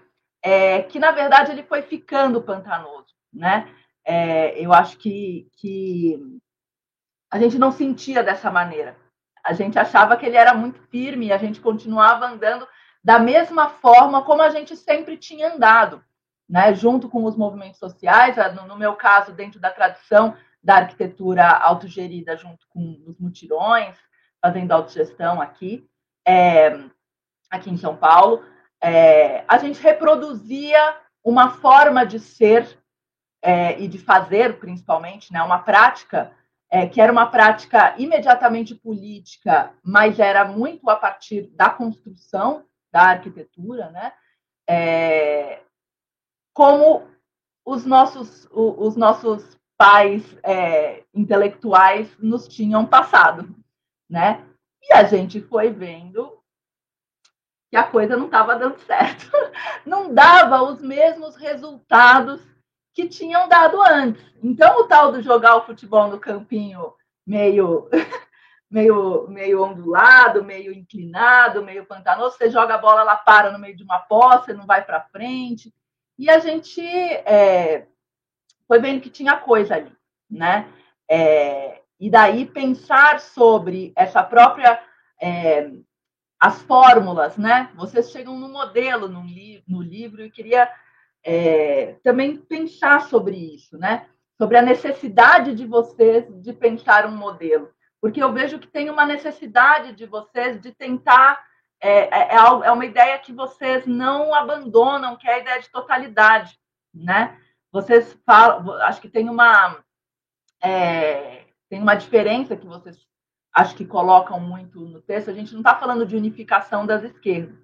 é, 0.45 0.83
que 0.83 0.99
na 0.99 1.11
verdade 1.11 1.51
ele 1.51 1.63
foi 1.63 1.81
ficando 1.81 2.43
pantanoso, 2.43 3.15
né? 3.33 3.67
É, 4.05 4.61
eu 4.61 4.75
acho 4.75 4.99
que, 4.99 5.49
que 5.57 6.21
a 7.31 7.39
gente 7.39 7.59
não 7.59 7.73
sentia 7.73 8.23
dessa 8.23 8.51
maneira. 8.51 8.95
A 9.43 9.55
gente 9.55 9.79
achava 9.79 10.17
que 10.19 10.27
ele 10.27 10.37
era 10.37 10.53
muito 10.53 10.79
firme 10.89 11.27
e 11.27 11.33
a 11.33 11.39
gente 11.39 11.61
continuava 11.61 12.27
andando 12.27 12.69
da 13.03 13.19
mesma 13.19 13.71
forma 13.71 14.23
como 14.23 14.43
a 14.43 14.51
gente 14.51 14.77
sempre 14.77 15.17
tinha 15.17 15.55
andado, 15.55 16.05
né? 16.47 16.75
junto 16.75 17.09
com 17.09 17.25
os 17.25 17.37
movimentos 17.37 17.79
sociais, 17.79 18.37
no 18.69 18.77
meu 18.77 18.95
caso, 18.95 19.33
dentro 19.33 19.59
da 19.59 19.71
tradição 19.71 20.37
da 20.63 20.77
arquitetura 20.77 21.49
autogerida, 21.49 22.37
junto 22.37 22.67
com 22.69 23.03
os 23.07 23.19
mutirões, 23.19 23.97
fazendo 24.43 24.73
autogestão 24.73 25.41
aqui, 25.41 25.87
é, 26.27 26.79
aqui 27.51 27.71
em 27.71 27.79
São 27.79 27.97
Paulo 27.97 28.45
é, 28.85 29.45
a 29.49 29.57
gente 29.57 29.80
reproduzia 29.80 30.99
uma 31.24 31.53
forma 31.53 32.05
de 32.05 32.20
ser 32.20 32.78
é, 33.43 33.80
e 33.80 33.89
de 33.89 33.99
fazer, 33.99 34.59
principalmente, 34.59 35.32
né, 35.32 35.43
uma 35.43 35.59
prática 35.59 36.30
é, 36.70 36.87
que 36.87 37.01
era 37.01 37.11
uma 37.11 37.26
prática 37.26 37.95
imediatamente 37.99 38.74
política, 38.74 39.72
mas 39.82 40.18
era 40.18 40.45
muito 40.45 40.91
a 40.91 40.97
partir 40.97 41.47
da 41.55 41.70
construção 41.70 42.66
da 42.93 43.03
arquitetura, 43.03 43.91
né? 43.91 44.12
É, 44.68 45.62
como 46.53 47.09
os 47.64 47.87
nossos, 47.87 48.47
os 48.51 48.97
nossos 48.97 49.59
pais 49.78 50.37
é, 50.43 51.05
intelectuais 51.14 52.14
nos 52.18 52.49
tinham 52.49 52.85
passado, 52.85 53.55
né? 54.11 54.45
E 54.82 54.93
a 54.93 55.05
gente 55.05 55.41
foi 55.41 55.70
vendo 55.70 56.44
que 57.75 57.79
a 57.79 57.83
coisa 57.83 58.16
não 58.16 58.27
estava 58.27 58.55
dando 58.55 58.79
certo, 58.83 59.29
não 59.85 60.14
dava 60.14 60.62
os 60.62 60.81
mesmos 60.81 61.35
resultados 61.35 62.41
que 62.95 63.09
tinham 63.09 63.49
dado 63.49 63.83
antes. 63.83 64.25
Então, 64.41 64.79
o 64.79 64.85
tal 64.85 65.11
do 65.11 65.20
jogar 65.20 65.57
o 65.57 65.66
futebol 65.66 66.07
no 66.07 66.20
campinho 66.20 66.95
meio, 67.27 67.91
meio, 68.70 69.27
meio 69.27 69.64
ondulado, 69.64 70.45
meio 70.45 70.72
inclinado, 70.72 71.64
meio 71.64 71.85
pantanoso, 71.85 72.37
você 72.37 72.49
joga 72.49 72.77
a 72.77 72.79
bola, 72.79 73.01
ela 73.01 73.16
para 73.16 73.51
no 73.51 73.59
meio 73.59 73.75
de 73.75 73.83
uma 73.83 73.99
poça, 73.99 74.55
não 74.55 74.66
vai 74.66 74.85
para 74.85 75.09
frente. 75.11 75.75
E 76.16 76.31
a 76.31 76.39
gente 76.39 76.81
é, 76.81 77.89
foi 78.68 78.79
vendo 78.79 79.01
que 79.01 79.11
tinha 79.11 79.37
coisa 79.37 79.75
ali, 79.75 79.93
né? 80.31 80.72
É, 81.11 81.81
e 81.99 82.09
daí 82.09 82.47
pensar 82.47 83.18
sobre 83.18 83.93
essa 83.97 84.22
própria 84.22 84.81
é, 85.20 85.72
as 86.39 86.62
fórmulas, 86.62 87.37
né? 87.37 87.70
Vocês 87.74 88.11
chegam 88.11 88.39
no 88.39 88.49
modelo 88.49 89.09
no, 89.09 89.22
li 89.22 89.62
no 89.66 89.82
livro 89.82 90.24
e 90.24 90.30
queria 90.30 90.70
é, 91.24 91.97
também 92.03 92.37
pensar 92.37 93.03
sobre 93.03 93.37
isso, 93.37 93.78
né? 93.78 94.07
Sobre 94.37 94.59
a 94.59 94.62
necessidade 94.62 95.55
de 95.55 95.66
vocês 95.66 96.26
de 96.43 96.53
pensar 96.53 97.07
um 97.07 97.16
modelo, 97.16 97.70
porque 98.01 98.22
eu 98.22 98.32
vejo 98.32 98.59
que 98.59 98.66
tem 98.66 98.91
uma 98.91 99.07
necessidade 99.07 99.93
de 99.93 100.07
vocês 100.07 100.61
de 100.61 100.72
tentar 100.72 101.43
é, 101.80 102.09
é, 102.09 102.35
é, 102.35 102.37
é 102.37 102.70
uma 102.70 102.85
ideia 102.87 103.18
que 103.18 103.32
vocês 103.32 103.87
não 103.87 104.35
abandonam, 104.35 105.16
que 105.16 105.28
é 105.28 105.35
a 105.35 105.39
ideia 105.39 105.61
de 105.61 105.70
totalidade, 105.70 106.59
né? 106.93 107.39
Vocês 107.70 108.16
falam, 108.24 108.72
acho 108.82 109.01
que 109.01 109.09
tem 109.09 109.28
uma 109.28 109.82
é, 110.62 111.45
tem 111.68 111.82
uma 111.82 111.95
diferença 111.95 112.57
que 112.57 112.66
vocês 112.66 113.07
acho 113.55 113.77
que 113.77 113.87
colocam 113.87 114.41
muito 114.41 114.81
no 114.81 115.01
texto. 115.01 115.31
A 115.31 115.35
gente 115.35 115.53
não 115.53 115.61
está 115.61 115.77
falando 115.77 116.05
de 116.05 116.17
unificação 116.17 116.85
das 116.85 117.05
esquerdas, 117.05 117.57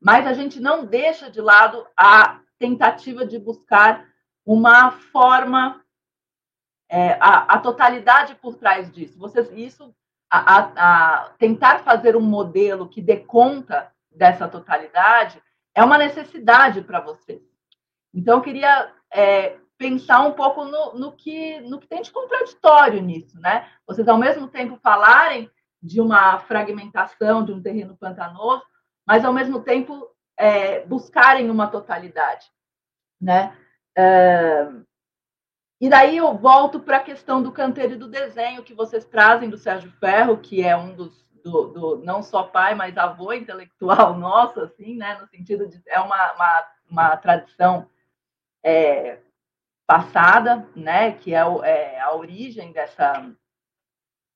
mas 0.00 0.26
a 0.26 0.34
gente 0.34 0.60
não 0.60 0.84
deixa 0.84 1.30
de 1.30 1.40
lado 1.40 1.86
a 1.96 2.40
tentativa 2.58 3.24
de 3.24 3.38
buscar 3.38 4.06
uma 4.44 4.90
forma, 4.90 5.82
é, 6.88 7.12
a, 7.20 7.54
a, 7.54 7.58
totalidade 7.58 8.34
por 8.34 8.56
trás 8.56 8.90
disso. 8.90 9.18
Vocês, 9.18 9.50
isso, 9.52 9.94
a, 10.30 10.38
a, 10.38 10.58
a, 10.76 11.28
tentar 11.38 11.80
fazer 11.80 12.16
um 12.16 12.20
modelo 12.20 12.88
que 12.88 13.00
dê 13.00 13.16
conta 13.16 13.92
dessa 14.10 14.48
totalidade 14.48 15.42
é 15.74 15.84
uma 15.84 15.98
necessidade 15.98 16.82
para 16.82 17.00
vocês. 17.00 17.42
Então, 18.12 18.38
eu 18.38 18.42
queria 18.42 18.92
é, 19.12 19.58
pensar 19.78 20.20
um 20.20 20.32
pouco 20.32 20.64
no, 20.64 20.94
no, 20.94 21.12
que, 21.12 21.60
no 21.60 21.78
que 21.78 21.86
tem 21.86 22.02
de 22.02 22.10
contraditório 22.10 23.00
nisso, 23.00 23.40
né? 23.40 23.66
Vocês, 23.86 24.06
ao 24.08 24.18
mesmo 24.18 24.48
tempo, 24.48 24.78
falarem 24.82 25.48
de 25.80 26.00
uma 26.00 26.40
fragmentação 26.40 27.44
de 27.44 27.52
um 27.52 27.62
terreno 27.62 27.96
pantanoso, 27.96 28.64
mas, 29.06 29.24
ao 29.24 29.32
mesmo 29.32 29.62
tempo, 29.62 30.06
é, 30.36 30.84
buscarem 30.84 31.48
uma 31.48 31.68
totalidade, 31.68 32.46
né? 33.20 33.56
É, 33.96 34.68
e 35.80 35.88
daí 35.88 36.16
eu 36.16 36.36
volto 36.36 36.80
para 36.80 36.96
a 36.96 37.02
questão 37.02 37.40
do 37.40 37.52
canteiro 37.52 37.94
e 37.94 37.98
do 37.98 38.08
desenho 38.08 38.64
que 38.64 38.74
vocês 38.74 39.04
trazem 39.04 39.48
do 39.48 39.56
Sérgio 39.56 39.92
Ferro, 39.92 40.38
que 40.38 40.62
é 40.62 40.76
um 40.76 40.92
dos 40.92 41.28
do, 41.42 41.68
do 41.68 41.96
não 42.04 42.22
só 42.22 42.42
pai, 42.42 42.74
mas 42.74 42.96
avô 42.98 43.32
intelectual 43.32 44.14
nosso, 44.18 44.60
assim, 44.60 44.96
né? 44.96 45.18
No 45.20 45.26
sentido 45.28 45.68
de 45.68 45.80
é 45.86 46.00
uma, 46.00 46.32
uma, 46.32 46.66
uma 46.90 47.16
tradição 47.16 47.88
é, 48.62 49.20
passada, 49.88 50.68
né? 50.76 51.12
Que 51.12 51.34
é, 51.34 51.38
é, 51.38 51.98
a 51.98 52.14
origem 52.14 52.72
dessa 52.72 53.26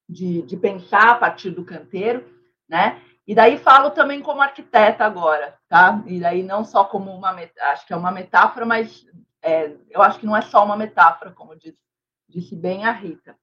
de, 0.09 0.41
de 0.43 0.57
pensar 0.57 1.11
a 1.11 1.15
partir 1.15 1.51
do 1.51 1.63
canteiro, 1.65 2.27
né? 2.67 3.03
E 3.27 3.35
daí 3.35 3.59
falo 3.59 3.91
também 3.91 4.23
como 4.23 4.41
arquiteta 4.41 5.05
agora, 5.05 5.57
tá? 5.69 6.03
E 6.07 6.19
daí 6.19 6.43
não 6.43 6.65
só 6.65 6.85
como 6.85 7.15
uma, 7.15 7.37
acho 7.71 7.87
que 7.87 7.93
é 7.93 7.97
uma 7.97 8.11
metáfora, 8.11 8.65
mas 8.65 9.07
é, 9.43 9.77
eu 9.91 10.01
acho 10.01 10.19
que 10.19 10.27
não 10.27 10.37
é 10.37 10.41
só 10.41 10.65
uma 10.65 10.77
metáfora, 10.77 11.31
como 11.31 11.55
disse, 11.55 11.79
disse 12.27 12.57
bem 12.57 12.87
a 12.87 12.91
Rita, 12.91 13.37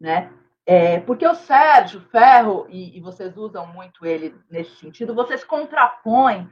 né? 0.00 0.32
É, 0.64 1.00
porque 1.00 1.26
o 1.26 1.34
Sérgio 1.34 2.00
Ferro, 2.10 2.66
e, 2.68 2.96
e, 2.96 3.00
vocês 3.00 3.36
usam 3.36 3.66
muito 3.66 4.06
ele 4.06 4.34
nesse 4.50 4.74
sentido, 4.76 5.14
vocês 5.14 5.44
contrapõem 5.44 6.48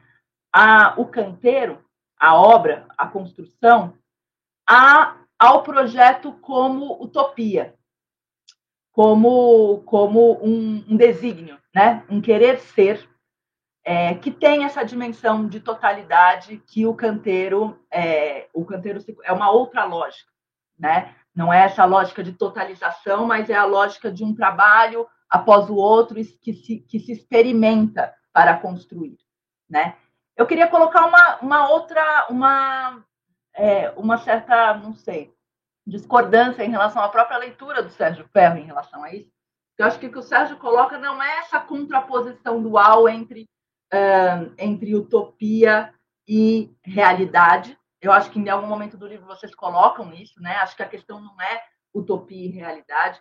a, 0.52 0.94
o 1.00 1.06
canteiro, 1.06 1.84
a 2.18 2.34
obra, 2.36 2.86
a 2.96 3.08
construção, 3.08 3.96
a, 4.66 5.16
ao 5.38 5.62
projeto 5.62 6.32
como 6.32 7.02
utopia, 7.02 7.74
como, 8.92 9.82
como 9.84 10.38
um, 10.42 10.84
um 10.88 10.96
desígnio, 10.96 11.58
né? 11.74 12.04
um 12.08 12.20
querer 12.20 12.60
ser, 12.60 13.08
é, 13.84 14.14
que 14.14 14.30
tem 14.30 14.64
essa 14.64 14.82
dimensão 14.82 15.46
de 15.46 15.60
totalidade 15.60 16.62
que 16.66 16.86
o 16.86 16.94
canteiro 16.94 17.78
é, 17.90 18.48
o 18.54 18.64
canteiro 18.64 19.04
é 19.22 19.32
uma 19.32 19.50
outra 19.50 19.84
lógica, 19.84 20.30
né? 20.78 21.14
Não 21.34 21.52
é 21.52 21.64
essa 21.64 21.84
lógica 21.84 22.22
de 22.24 22.32
totalização, 22.32 23.26
mas 23.26 23.50
é 23.50 23.54
a 23.54 23.66
lógica 23.66 24.10
de 24.10 24.24
um 24.24 24.34
trabalho 24.34 25.06
após 25.28 25.68
o 25.68 25.74
outro 25.74 26.14
que 26.14 26.54
se, 26.54 26.78
que 26.78 26.98
se 26.98 27.12
experimenta 27.12 28.14
para 28.32 28.56
construir, 28.56 29.18
né? 29.68 29.96
Eu 30.36 30.46
queria 30.46 30.66
colocar 30.66 31.06
uma, 31.06 31.36
uma 31.40 31.70
outra, 31.70 32.26
uma, 32.30 33.04
é, 33.54 33.90
uma 33.96 34.18
certa, 34.18 34.74
não 34.74 34.94
sei, 34.94 35.32
discordância 35.86 36.64
em 36.64 36.70
relação 36.70 37.02
à 37.02 37.08
própria 37.08 37.38
leitura 37.38 37.82
do 37.82 37.90
Sérgio 37.90 38.28
Ferro 38.32 38.58
em 38.58 38.64
relação 38.64 39.02
a 39.04 39.14
isso. 39.14 39.30
Eu 39.76 39.86
acho 39.86 39.98
que 39.98 40.06
o 40.06 40.12
que 40.12 40.18
o 40.18 40.22
Sérgio 40.22 40.56
coloca 40.56 40.98
não 40.98 41.22
é 41.22 41.38
essa 41.38 41.60
contraposição 41.60 42.62
dual 42.62 43.08
entre, 43.08 43.48
uh, 43.92 44.54
entre 44.56 44.94
utopia 44.94 45.92
e 46.28 46.74
realidade. 46.82 47.76
Eu 48.00 48.12
acho 48.12 48.30
que 48.30 48.38
em 48.38 48.48
algum 48.48 48.66
momento 48.66 48.96
do 48.96 49.06
livro 49.06 49.26
vocês 49.26 49.54
colocam 49.54 50.12
isso, 50.12 50.40
né? 50.40 50.56
Acho 50.56 50.76
que 50.76 50.82
a 50.82 50.88
questão 50.88 51.20
não 51.20 51.40
é 51.40 51.62
utopia 51.92 52.46
e 52.46 52.50
realidade, 52.50 53.20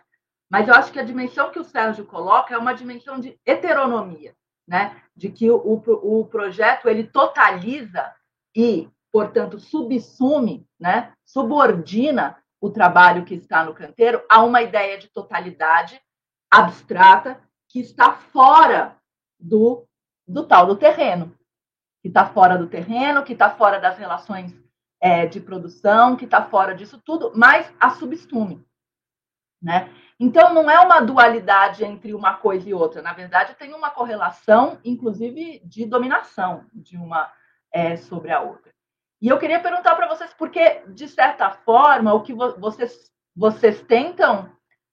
mas 0.50 0.68
eu 0.68 0.74
acho 0.74 0.92
que 0.92 0.98
a 0.98 1.04
dimensão 1.04 1.50
que 1.50 1.58
o 1.58 1.64
Sérgio 1.64 2.04
coloca 2.04 2.54
é 2.54 2.58
uma 2.58 2.74
dimensão 2.74 3.18
de 3.18 3.38
heteronomia, 3.44 4.34
né? 4.66 5.02
De 5.16 5.30
que 5.30 5.50
o, 5.50 5.56
o, 5.56 6.26
projeto 6.26 6.88
ele 6.88 7.04
totaliza 7.04 8.12
e, 8.54 8.88
portanto, 9.14 9.60
subsume, 9.60 10.68
né? 10.76 11.12
Subordina 11.24 12.36
o 12.60 12.68
trabalho 12.68 13.24
que 13.24 13.34
está 13.34 13.64
no 13.64 13.72
canteiro 13.72 14.20
a 14.28 14.42
uma 14.42 14.60
ideia 14.60 14.98
de 14.98 15.06
totalidade 15.06 16.02
abstrata 16.50 17.40
que 17.68 17.78
está 17.78 18.12
fora 18.12 18.96
do, 19.38 19.86
do 20.26 20.44
tal 20.44 20.66
do 20.66 20.74
terreno, 20.74 21.32
que 22.02 22.08
está 22.08 22.26
fora 22.26 22.58
do 22.58 22.66
terreno, 22.66 23.22
que 23.22 23.34
está 23.34 23.50
fora 23.50 23.78
das 23.78 23.96
relações 23.96 24.52
é, 25.00 25.26
de 25.26 25.38
produção, 25.38 26.16
que 26.16 26.24
está 26.24 26.44
fora 26.46 26.74
disso 26.74 27.00
tudo, 27.00 27.30
mas 27.36 27.72
a 27.78 27.90
subsume. 27.90 28.66
Né? 29.62 29.94
Então, 30.18 30.52
não 30.52 30.68
é 30.68 30.80
uma 30.80 31.00
dualidade 31.00 31.84
entre 31.84 32.12
uma 32.14 32.34
coisa 32.34 32.68
e 32.68 32.74
outra. 32.74 33.00
Na 33.00 33.12
verdade, 33.12 33.54
tem 33.54 33.74
uma 33.74 33.90
correlação, 33.90 34.80
inclusive, 34.84 35.62
de 35.64 35.86
dominação 35.86 36.66
de 36.72 36.96
uma 36.96 37.32
é, 37.72 37.96
sobre 37.96 38.32
a 38.32 38.40
outra. 38.40 38.73
E 39.24 39.28
eu 39.28 39.38
queria 39.38 39.58
perguntar 39.58 39.94
para 39.94 40.06
vocês, 40.06 40.34
porque, 40.34 40.82
de 40.86 41.08
certa 41.08 41.50
forma, 41.50 42.12
o 42.12 42.20
que 42.20 42.34
vocês, 42.34 43.10
vocês 43.34 43.80
tentam 43.80 44.52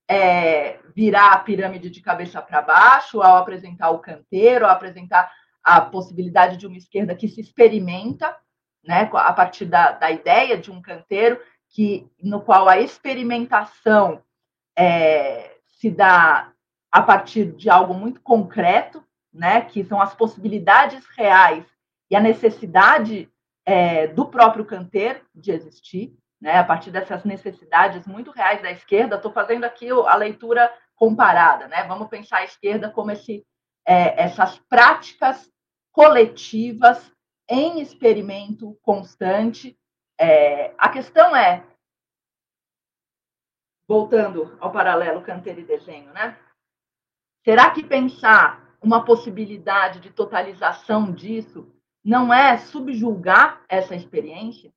é, 0.10 0.80
virar 0.96 1.34
a 1.34 1.40
pirâmide 1.40 1.90
de 1.90 2.00
cabeça 2.00 2.42
para 2.42 2.62
baixo 2.62 3.22
ao 3.22 3.36
apresentar 3.36 3.90
o 3.90 4.00
canteiro, 4.00 4.66
ao 4.66 4.72
apresentar 4.72 5.30
a 5.62 5.82
possibilidade 5.82 6.56
de 6.56 6.66
uma 6.66 6.78
esquerda 6.78 7.14
que 7.14 7.28
se 7.28 7.42
experimenta, 7.42 8.34
né, 8.82 9.10
a 9.14 9.34
partir 9.34 9.66
da, 9.66 9.92
da 9.92 10.10
ideia 10.10 10.58
de 10.58 10.72
um 10.72 10.82
canteiro, 10.82 11.38
que, 11.68 12.10
no 12.24 12.40
qual 12.40 12.70
a 12.70 12.80
experimentação 12.80 14.24
é, 14.78 15.58
se 15.66 15.92
dá 15.92 16.54
a 16.90 17.02
partir 17.02 17.52
de 17.52 17.70
algo 17.70 17.94
muito 17.94 18.22
concreto, 18.22 19.04
né, 19.34 19.60
que 19.60 19.84
são 19.84 20.02
as 20.02 20.16
possibilidades 20.16 21.06
reais 21.18 21.66
e 22.10 22.16
a 22.16 22.22
necessidade 22.22 23.30
é, 23.66 24.08
do 24.08 24.26
próprio 24.26 24.66
canteiro 24.66 25.22
de 25.34 25.52
existir, 25.52 26.16
né, 26.40 26.58
a 26.58 26.64
partir 26.64 26.92
dessas 26.92 27.24
necessidades 27.24 28.08
muito 28.08 28.32
reais 28.32 28.62
da 28.62 28.72
esquerda. 28.72 29.16
Estou 29.16 29.32
fazendo 29.32 29.64
aqui 29.64 29.90
a 29.90 30.16
leitura 30.16 30.74
comparada. 30.96 31.68
Né? 31.68 31.84
Vamos 31.84 32.08
pensar 32.10 32.38
a 32.38 32.46
esquerda 32.46 32.90
como 32.90 33.12
esse, 33.12 33.46
é, 33.86 34.24
essas 34.24 34.58
práticas 34.60 35.52
coletivas 35.92 37.12
em 37.48 37.82
experimento 37.82 38.78
constante. 38.82 39.78
É, 40.20 40.74
a 40.78 40.90
questão 40.90 41.36
é: 41.36 41.66
voltando 43.88 44.58
ao 44.60 44.72
paralelo 44.72 45.22
canteiro 45.22 45.60
e 45.60 45.66
desenho, 45.66 46.12
né? 46.14 46.38
Será 47.44 47.72
que 47.72 47.84
pensar 47.84 48.76
uma 48.82 49.04
possibilidade 49.04 50.00
de 50.00 50.12
totalização 50.12 51.12
disso 51.12 51.72
não 52.04 52.34
é 52.34 52.58
subjulgar 52.58 53.62
essa 53.70 53.96
experiência, 53.96 54.72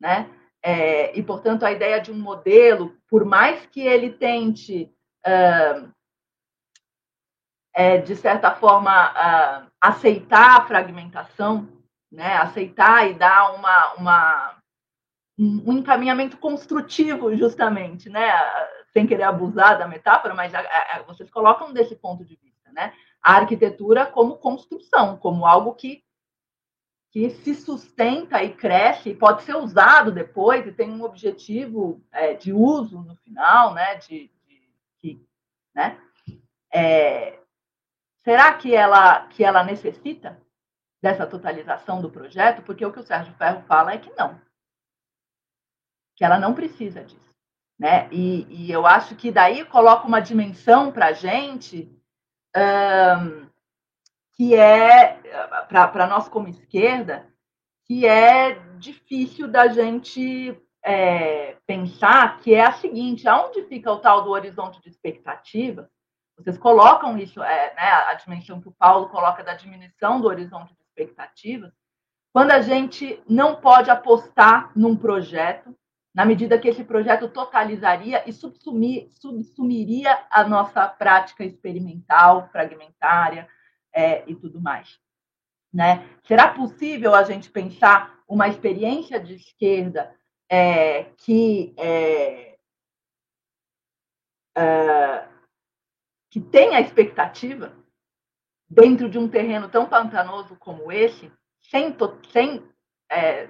né? 0.00 0.30
É, 0.62 1.18
e, 1.18 1.22
portanto, 1.22 1.64
a 1.64 1.72
ideia 1.72 2.00
de 2.00 2.12
um 2.12 2.18
modelo, 2.18 2.96
por 3.08 3.24
mais 3.24 3.64
que 3.66 3.80
ele 3.80 4.10
tente, 4.10 4.92
uh, 5.26 5.90
é, 7.74 7.98
de 7.98 8.14
certa 8.14 8.54
forma, 8.54 9.10
uh, 9.10 9.70
aceitar 9.80 10.58
a 10.58 10.66
fragmentação, 10.66 11.68
né? 12.12 12.36
aceitar 12.36 13.08
e 13.08 13.14
dar 13.14 13.54
uma, 13.54 13.92
uma, 13.94 14.56
um 15.38 15.72
encaminhamento 15.72 16.36
construtivo, 16.36 17.34
justamente, 17.36 18.10
né? 18.10 18.30
sem 18.92 19.06
querer 19.06 19.22
abusar 19.22 19.78
da 19.78 19.88
metáfora, 19.88 20.34
mas 20.34 20.54
a, 20.54 20.60
a, 20.60 21.02
vocês 21.04 21.30
colocam 21.30 21.72
desse 21.72 21.96
ponto 21.96 22.24
de 22.24 22.36
vista. 22.36 22.70
Né? 22.72 22.92
A 23.22 23.36
arquitetura 23.36 24.04
como 24.06 24.36
construção, 24.36 25.16
como 25.16 25.46
algo 25.46 25.74
que 25.74 26.02
que 27.10 27.28
se 27.30 27.54
sustenta 27.54 28.42
e 28.42 28.54
cresce 28.54 29.10
e 29.10 29.16
pode 29.16 29.42
ser 29.42 29.56
usado 29.56 30.12
depois 30.12 30.66
e 30.66 30.72
tem 30.72 30.90
um 30.90 31.02
objetivo 31.02 32.00
é, 32.12 32.34
de 32.34 32.52
uso 32.52 33.00
no 33.02 33.16
final, 33.16 33.74
né? 33.74 33.96
De, 33.96 34.30
de, 34.46 34.72
de 35.02 35.26
né? 35.74 36.00
É, 36.72 37.40
será 38.22 38.54
que 38.54 38.74
ela 38.74 39.26
que 39.26 39.42
ela 39.42 39.64
necessita 39.64 40.40
dessa 41.02 41.26
totalização 41.26 42.00
do 42.00 42.10
projeto? 42.10 42.62
Porque 42.62 42.86
o 42.86 42.92
que 42.92 43.00
o 43.00 43.06
Sérgio 43.06 43.34
Ferro 43.34 43.62
fala 43.62 43.92
é 43.92 43.98
que 43.98 44.12
não, 44.14 44.40
que 46.14 46.24
ela 46.24 46.38
não 46.38 46.54
precisa 46.54 47.02
disso, 47.02 47.34
né? 47.76 48.08
E, 48.12 48.46
e 48.48 48.70
eu 48.70 48.86
acho 48.86 49.16
que 49.16 49.32
daí 49.32 49.64
coloca 49.64 50.06
uma 50.06 50.20
dimensão 50.20 50.92
para 50.92 51.06
a 51.06 51.12
gente 51.12 51.90
um, 52.56 53.49
que 54.40 54.54
é, 54.54 55.20
para 55.68 56.06
nós 56.06 56.26
como 56.26 56.48
esquerda, 56.48 57.26
que 57.86 58.06
é 58.06 58.54
difícil 58.78 59.46
da 59.46 59.68
gente 59.68 60.58
é, 60.82 61.58
pensar, 61.66 62.38
que 62.38 62.54
é 62.54 62.64
a 62.64 62.72
seguinte, 62.72 63.28
aonde 63.28 63.62
fica 63.64 63.92
o 63.92 63.98
tal 63.98 64.24
do 64.24 64.30
horizonte 64.30 64.80
de 64.80 64.88
expectativa? 64.88 65.90
Vocês 66.38 66.56
colocam 66.56 67.18
isso, 67.18 67.42
é, 67.42 67.74
né, 67.74 67.82
a 67.82 68.14
dimensão 68.14 68.62
que 68.62 68.68
o 68.68 68.74
Paulo 68.78 69.10
coloca 69.10 69.44
da 69.44 69.52
diminuição 69.52 70.22
do 70.22 70.28
horizonte 70.28 70.74
de 70.74 70.80
expectativas, 70.84 71.70
quando 72.32 72.52
a 72.52 72.62
gente 72.62 73.22
não 73.28 73.56
pode 73.56 73.90
apostar 73.90 74.72
num 74.74 74.96
projeto, 74.96 75.76
na 76.14 76.24
medida 76.24 76.58
que 76.58 76.68
esse 76.68 76.82
projeto 76.82 77.28
totalizaria 77.28 78.26
e 78.26 78.32
subsumir, 78.32 79.10
subsumiria 79.10 80.18
a 80.30 80.44
nossa 80.44 80.88
prática 80.88 81.44
experimental, 81.44 82.48
fragmentária, 82.50 83.46
é, 83.92 84.28
e 84.28 84.34
tudo 84.34 84.60
mais. 84.60 84.98
Né? 85.72 86.08
Será 86.24 86.48
possível 86.48 87.14
a 87.14 87.22
gente 87.22 87.50
pensar 87.50 88.18
uma 88.28 88.48
experiência 88.48 89.20
de 89.20 89.34
esquerda 89.34 90.14
é, 90.48 91.04
que 91.16 91.74
é, 91.76 92.56
é, 94.56 95.28
que 96.28 96.40
tenha 96.40 96.80
expectativa 96.80 97.72
dentro 98.68 99.08
de 99.08 99.18
um 99.18 99.28
terreno 99.28 99.68
tão 99.68 99.88
pantanoso 99.88 100.56
como 100.56 100.92
esse, 100.92 101.30
sem, 101.60 101.96
sem, 102.32 102.68
é, 103.10 103.48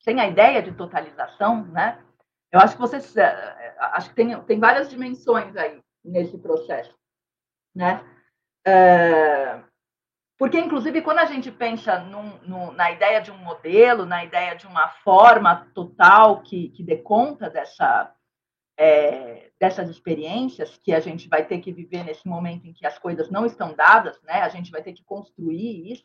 sem 0.00 0.20
a 0.20 0.26
ideia 0.26 0.62
de 0.62 0.72
totalização, 0.72 1.64
né? 1.66 2.02
Eu 2.50 2.60
acho 2.60 2.74
que 2.74 2.80
vocês, 2.80 3.16
é, 3.16 3.76
acho 3.78 4.10
que 4.10 4.16
tem, 4.16 4.40
tem 4.42 4.58
várias 4.58 4.88
dimensões 4.88 5.56
aí 5.56 5.80
nesse 6.04 6.38
processo, 6.38 6.96
né? 7.74 8.04
Porque, 10.38 10.58
inclusive, 10.58 11.00
quando 11.00 11.18
a 11.18 11.24
gente 11.24 11.50
pensa 11.50 11.98
num, 11.98 12.38
num, 12.42 12.72
na 12.72 12.90
ideia 12.90 13.20
de 13.20 13.30
um 13.30 13.38
modelo, 13.38 14.04
na 14.04 14.22
ideia 14.22 14.54
de 14.54 14.66
uma 14.66 14.88
forma 14.88 15.66
total 15.74 16.42
que, 16.42 16.68
que 16.70 16.82
dê 16.82 16.98
conta 16.98 17.48
dessa, 17.48 18.14
é, 18.76 19.50
dessas 19.58 19.88
experiências 19.88 20.76
que 20.76 20.92
a 20.92 21.00
gente 21.00 21.26
vai 21.26 21.44
ter 21.44 21.60
que 21.60 21.72
viver 21.72 22.04
nesse 22.04 22.28
momento 22.28 22.66
em 22.66 22.74
que 22.74 22.86
as 22.86 22.98
coisas 22.98 23.30
não 23.30 23.46
estão 23.46 23.72
dadas, 23.74 24.20
né? 24.22 24.42
a 24.42 24.48
gente 24.50 24.70
vai 24.70 24.82
ter 24.82 24.92
que 24.92 25.02
construir 25.04 25.90
isso, 25.90 26.04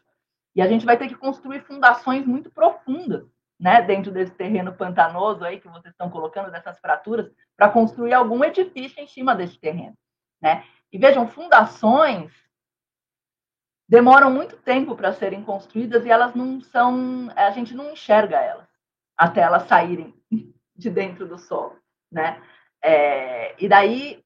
e 0.56 0.62
a 0.62 0.68
gente 0.68 0.86
vai 0.86 0.98
ter 0.98 1.10
que 1.10 1.16
construir 1.16 1.62
fundações 1.66 2.26
muito 2.26 2.50
profundas 2.50 3.26
né? 3.60 3.82
dentro 3.82 4.14
desse 4.14 4.34
terreno 4.34 4.72
pantanoso 4.72 5.44
aí 5.44 5.60
que 5.60 5.68
vocês 5.68 5.94
estão 5.94 6.10
colocando, 6.10 6.50
dessas 6.50 6.80
fraturas, 6.80 7.30
para 7.58 7.70
construir 7.70 8.14
algum 8.14 8.42
edifício 8.46 9.04
em 9.04 9.08
cima 9.08 9.36
desse 9.36 9.60
terreno. 9.60 9.98
Né? 10.42 10.64
E 10.90 10.98
vejam, 10.98 11.28
fundações 11.28 12.32
demoram 13.92 14.32
muito 14.32 14.56
tempo 14.56 14.96
para 14.96 15.12
serem 15.12 15.44
construídas 15.44 16.06
e 16.06 16.10
elas 16.10 16.34
não 16.34 16.62
são, 16.62 17.30
a 17.36 17.52
gente 17.52 17.76
não 17.76 17.92
enxerga 17.92 18.38
elas 18.40 18.66
até 19.18 19.42
elas 19.42 19.68
saírem 19.68 20.16
de 20.74 20.90
dentro 20.90 21.28
do 21.28 21.38
solo, 21.38 21.78
né? 22.10 22.42
É, 22.82 23.54
e 23.62 23.68
daí 23.68 24.24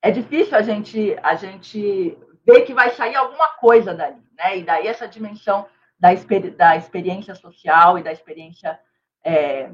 é 0.00 0.12
difícil 0.12 0.56
a 0.56 0.62
gente 0.62 1.16
a 1.24 1.34
gente 1.34 2.16
ver 2.46 2.60
que 2.62 2.72
vai 2.72 2.90
sair 2.90 3.16
alguma 3.16 3.48
coisa 3.54 3.92
dali, 3.92 4.22
né? 4.38 4.58
E 4.58 4.62
daí 4.62 4.86
essa 4.86 5.08
dimensão 5.08 5.66
da, 5.98 6.12
exper 6.12 6.54
da 6.54 6.76
experiência 6.76 7.34
social 7.34 7.98
e 7.98 8.02
da 8.04 8.12
experiência 8.12 8.78
é, 9.24 9.72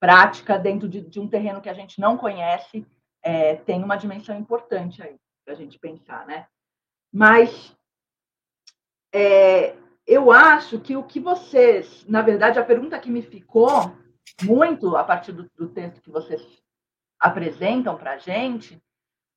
prática 0.00 0.58
dentro 0.58 0.88
de, 0.88 1.02
de, 1.02 1.20
um 1.20 1.28
terreno 1.28 1.60
que 1.60 1.68
a 1.68 1.74
gente 1.74 2.00
não 2.00 2.16
conhece 2.16 2.86
é, 3.22 3.56
tem 3.56 3.84
uma 3.84 3.96
dimensão 3.96 4.34
importante 4.34 5.02
aí 5.02 5.16
para 5.44 5.52
a 5.52 5.56
gente 5.56 5.78
pensar, 5.78 6.26
né? 6.26 6.46
Mas 7.12 7.76
é, 9.14 9.76
eu 10.04 10.32
acho 10.32 10.80
que 10.80 10.96
o 10.96 11.04
que 11.04 11.20
vocês, 11.20 12.04
na 12.08 12.20
verdade, 12.20 12.58
a 12.58 12.64
pergunta 12.64 12.98
que 12.98 13.10
me 13.10 13.22
ficou 13.22 13.96
muito 14.42 14.96
a 14.96 15.04
partir 15.04 15.30
do, 15.30 15.48
do 15.56 15.68
texto 15.68 16.00
que 16.00 16.10
vocês 16.10 16.42
apresentam 17.20 17.96
para 17.96 18.14
a 18.14 18.18
gente 18.18 18.82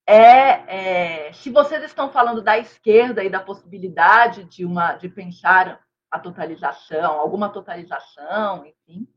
é, 0.09 1.28
é, 1.28 1.34
se 1.34 1.51
vocês 1.51 1.84
estão 1.84 2.09
falando 2.09 2.41
da 2.41 2.57
esquerda 2.57 3.23
e 3.23 3.30
da 3.30 3.41
possibilidade 3.41 4.45
de 4.45 4.65
uma 4.65 4.93
de 4.93 5.09
pensar 5.09 5.86
a 6.09 6.17
totalização, 6.17 7.19
alguma 7.19 7.49
totalização, 7.49 8.65
enfim, 8.65 9.07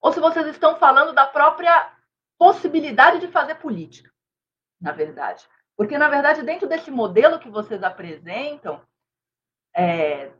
ou 0.00 0.12
se 0.12 0.18
vocês 0.18 0.46
estão 0.48 0.76
falando 0.76 1.12
da 1.14 1.26
própria 1.26 1.92
possibilidade 2.36 3.20
de 3.20 3.28
fazer 3.28 3.54
política, 3.54 4.12
na 4.80 4.90
verdade. 4.90 5.46
Porque, 5.76 5.96
na 5.96 6.08
verdade, 6.08 6.42
dentro 6.42 6.68
desse 6.68 6.90
modelo 6.90 7.38
que 7.38 7.48
vocês 7.48 7.84
apresentam, 7.84 8.82
é, 9.74 10.30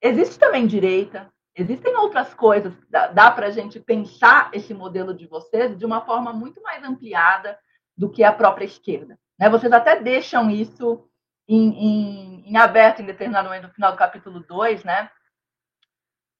existe 0.00 0.38
também 0.38 0.66
direita, 0.66 1.32
existem 1.54 1.96
outras 1.96 2.32
coisas. 2.34 2.72
Dá, 2.88 3.08
dá 3.08 3.30
para 3.30 3.46
a 3.46 3.50
gente 3.50 3.80
pensar 3.80 4.50
esse 4.52 4.72
modelo 4.72 5.14
de 5.14 5.26
vocês 5.26 5.76
de 5.76 5.84
uma 5.84 6.00
forma 6.02 6.32
muito 6.32 6.62
mais 6.62 6.82
ampliada 6.84 7.58
do 7.96 8.10
que 8.10 8.22
a 8.22 8.32
própria 8.32 8.64
esquerda. 8.64 9.18
Né? 9.38 9.48
Vocês 9.48 9.72
até 9.72 10.00
deixam 10.00 10.50
isso 10.50 11.08
em, 11.48 11.68
em, 11.70 12.50
em 12.50 12.56
aberto 12.56 13.00
em 13.00 13.06
determinado 13.06 13.48
momento, 13.48 13.68
no 13.68 13.74
final 13.74 13.92
do 13.92 13.98
capítulo 13.98 14.40
2, 14.40 14.84
né? 14.84 15.10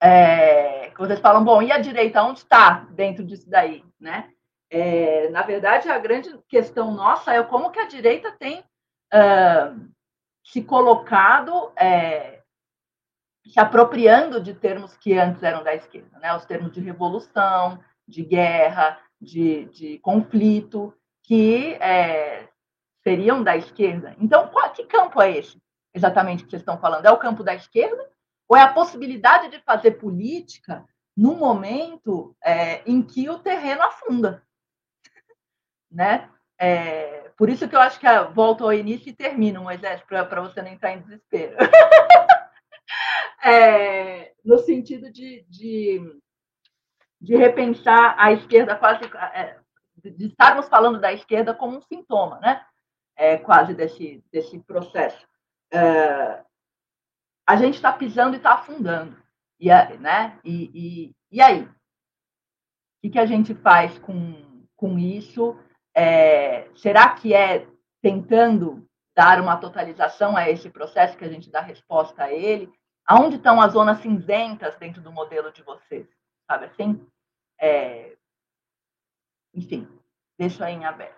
É, 0.01 0.91
vocês 0.91 1.19
falam, 1.19 1.45
bom, 1.45 1.61
e 1.63 1.73
a 1.73 1.79
direita, 1.79 2.23
onde 2.23 2.41
está 2.41 2.87
dentro 2.91 3.25
disso 3.25 3.49
daí, 3.49 3.85
né? 3.99 4.31
É, 4.71 5.31
na 5.31 5.43
verdade, 5.43 5.89
a 5.89 5.99
grande 5.99 6.39
questão 6.49 6.93
nossa 6.93 7.33
é 7.33 7.43
como 7.43 7.71
que 7.71 7.81
a 7.81 7.87
direita 7.87 8.31
tem 8.33 8.61
uh, 8.61 9.89
se 10.45 10.63
colocado 10.63 11.73
é, 11.77 12.38
se 13.47 13.59
apropriando 13.59 14.41
de 14.41 14.55
termos 14.55 14.97
que 14.97 15.19
antes 15.19 15.43
eram 15.43 15.63
da 15.63 15.75
esquerda, 15.75 16.19
né? 16.19 16.35
os 16.35 16.45
termos 16.45 16.73
de 16.73 16.81
revolução, 16.81 17.79
de 18.07 18.23
guerra, 18.23 18.99
de, 19.21 19.67
de 19.67 19.99
conflito, 19.99 20.95
que 21.23 21.75
é, 21.75 22.49
seriam 23.03 23.43
da 23.43 23.57
esquerda. 23.57 24.17
Então, 24.19 24.49
qual, 24.49 24.71
que 24.71 24.85
campo 24.85 25.21
é 25.21 25.37
esse 25.37 25.61
exatamente 25.95 26.45
que 26.45 26.51
vocês 26.51 26.63
estão 26.63 26.79
falando? 26.79 27.07
É 27.07 27.11
o 27.11 27.19
campo 27.19 27.43
da 27.43 27.55
esquerda? 27.55 28.09
Ou 28.49 28.57
é 28.57 28.63
a 28.63 28.73
possibilidade 28.73 29.51
de 29.51 29.61
fazer 29.61 29.93
política 29.93 30.85
num 31.17 31.37
momento 31.37 32.35
é, 32.43 32.83
em 32.87 33.03
que 33.03 33.29
o 33.29 33.39
terreno 33.39 33.83
afunda? 33.83 34.43
né? 35.91 36.29
É, 36.59 37.31
por 37.37 37.49
isso 37.49 37.69
que 37.69 37.77
eu 37.77 37.81
acho 37.81 38.01
que 38.01 38.07
a, 38.07 38.23
volta 38.23 38.65
ao 38.65 38.73
início 38.73 39.11
e 39.11 39.13
termina, 39.13 39.61
Moisés, 39.61 40.03
para 40.03 40.41
você 40.41 40.63
não 40.63 40.69
entrar 40.69 40.93
em 40.93 41.01
desespero. 41.01 41.57
é, 43.43 44.33
no 44.45 44.59
sentido 44.59 45.11
de, 45.11 45.45
de, 45.49 46.21
de, 47.21 47.37
repensar 47.37 48.15
a 48.19 48.33
esquerda 48.33 48.77
quase 48.77 49.05
é, 49.35 49.59
de 50.05 50.27
estarmos 50.27 50.69
falando 50.69 51.01
da 51.01 51.13
esquerda 51.13 51.55
como 51.55 51.79
um 51.79 51.83
sintoma, 51.83 52.39
né? 52.41 52.65
É, 53.17 53.37
quase 53.37 53.75
desse, 53.75 54.25
desse 54.31 54.59
processo. 54.61 55.27
É, 55.73 56.43
a 57.47 57.57
gente 57.57 57.75
está 57.75 57.93
pisando 57.93 58.35
e 58.35 58.37
está 58.37 58.55
afundando. 58.55 59.17
E, 59.59 59.69
né? 59.99 60.39
E, 60.45 60.71
e, 60.75 61.17
e 61.33 61.41
aí? 61.41 61.63
O 61.63 63.01
que, 63.03 63.11
que 63.11 63.19
a 63.19 63.27
gente 63.27 63.55
faz 63.55 63.99
com, 63.99 64.67
com 64.77 64.99
isso? 64.99 65.59
É, 65.95 66.69
será 66.77 67.15
que 67.15 67.35
é 67.35 67.67
tentando 68.01 68.89
dar 69.17 69.41
uma 69.41 69.57
totalização 69.57 70.37
a 70.37 70.49
esse 70.49 70.71
processo 70.71 71.17
que 71.17 71.25
a 71.25 71.29
gente 71.29 71.51
dá 71.51 71.61
resposta 71.61 72.25
a 72.25 72.33
ele? 72.33 72.71
Aonde 73.09 73.37
estão 73.37 73.59
as 73.59 73.73
zonas 73.73 74.03
cinzentas 74.03 74.77
dentro 74.77 75.01
do 75.01 75.11
modelo 75.11 75.51
de 75.51 75.63
vocês? 75.63 76.07
Sabe 76.47 76.67
assim? 76.67 77.01
É, 77.59 78.15
enfim, 79.55 79.89
deixo 80.39 80.63
aí 80.63 80.75
em 80.75 80.85
aberto. 80.85 81.17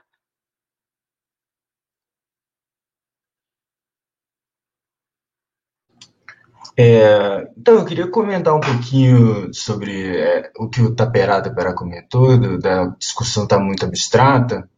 É, 6.77 7.51
então, 7.59 7.75
eu 7.75 7.85
queria 7.85 8.09
comentar 8.09 8.55
um 8.55 8.61
pouquinho 8.61 9.53
sobre 9.53 10.17
é, 10.17 10.53
o 10.57 10.69
que 10.69 10.81
o 10.81 10.95
Taperá 10.95 11.43
Taperá 11.43 11.75
comentou, 11.75 12.39
do, 12.39 12.59
da 12.59 12.87
discussão 12.87 13.43
está 13.43 13.59
muito 13.59 13.85
abstrata, 13.85 14.71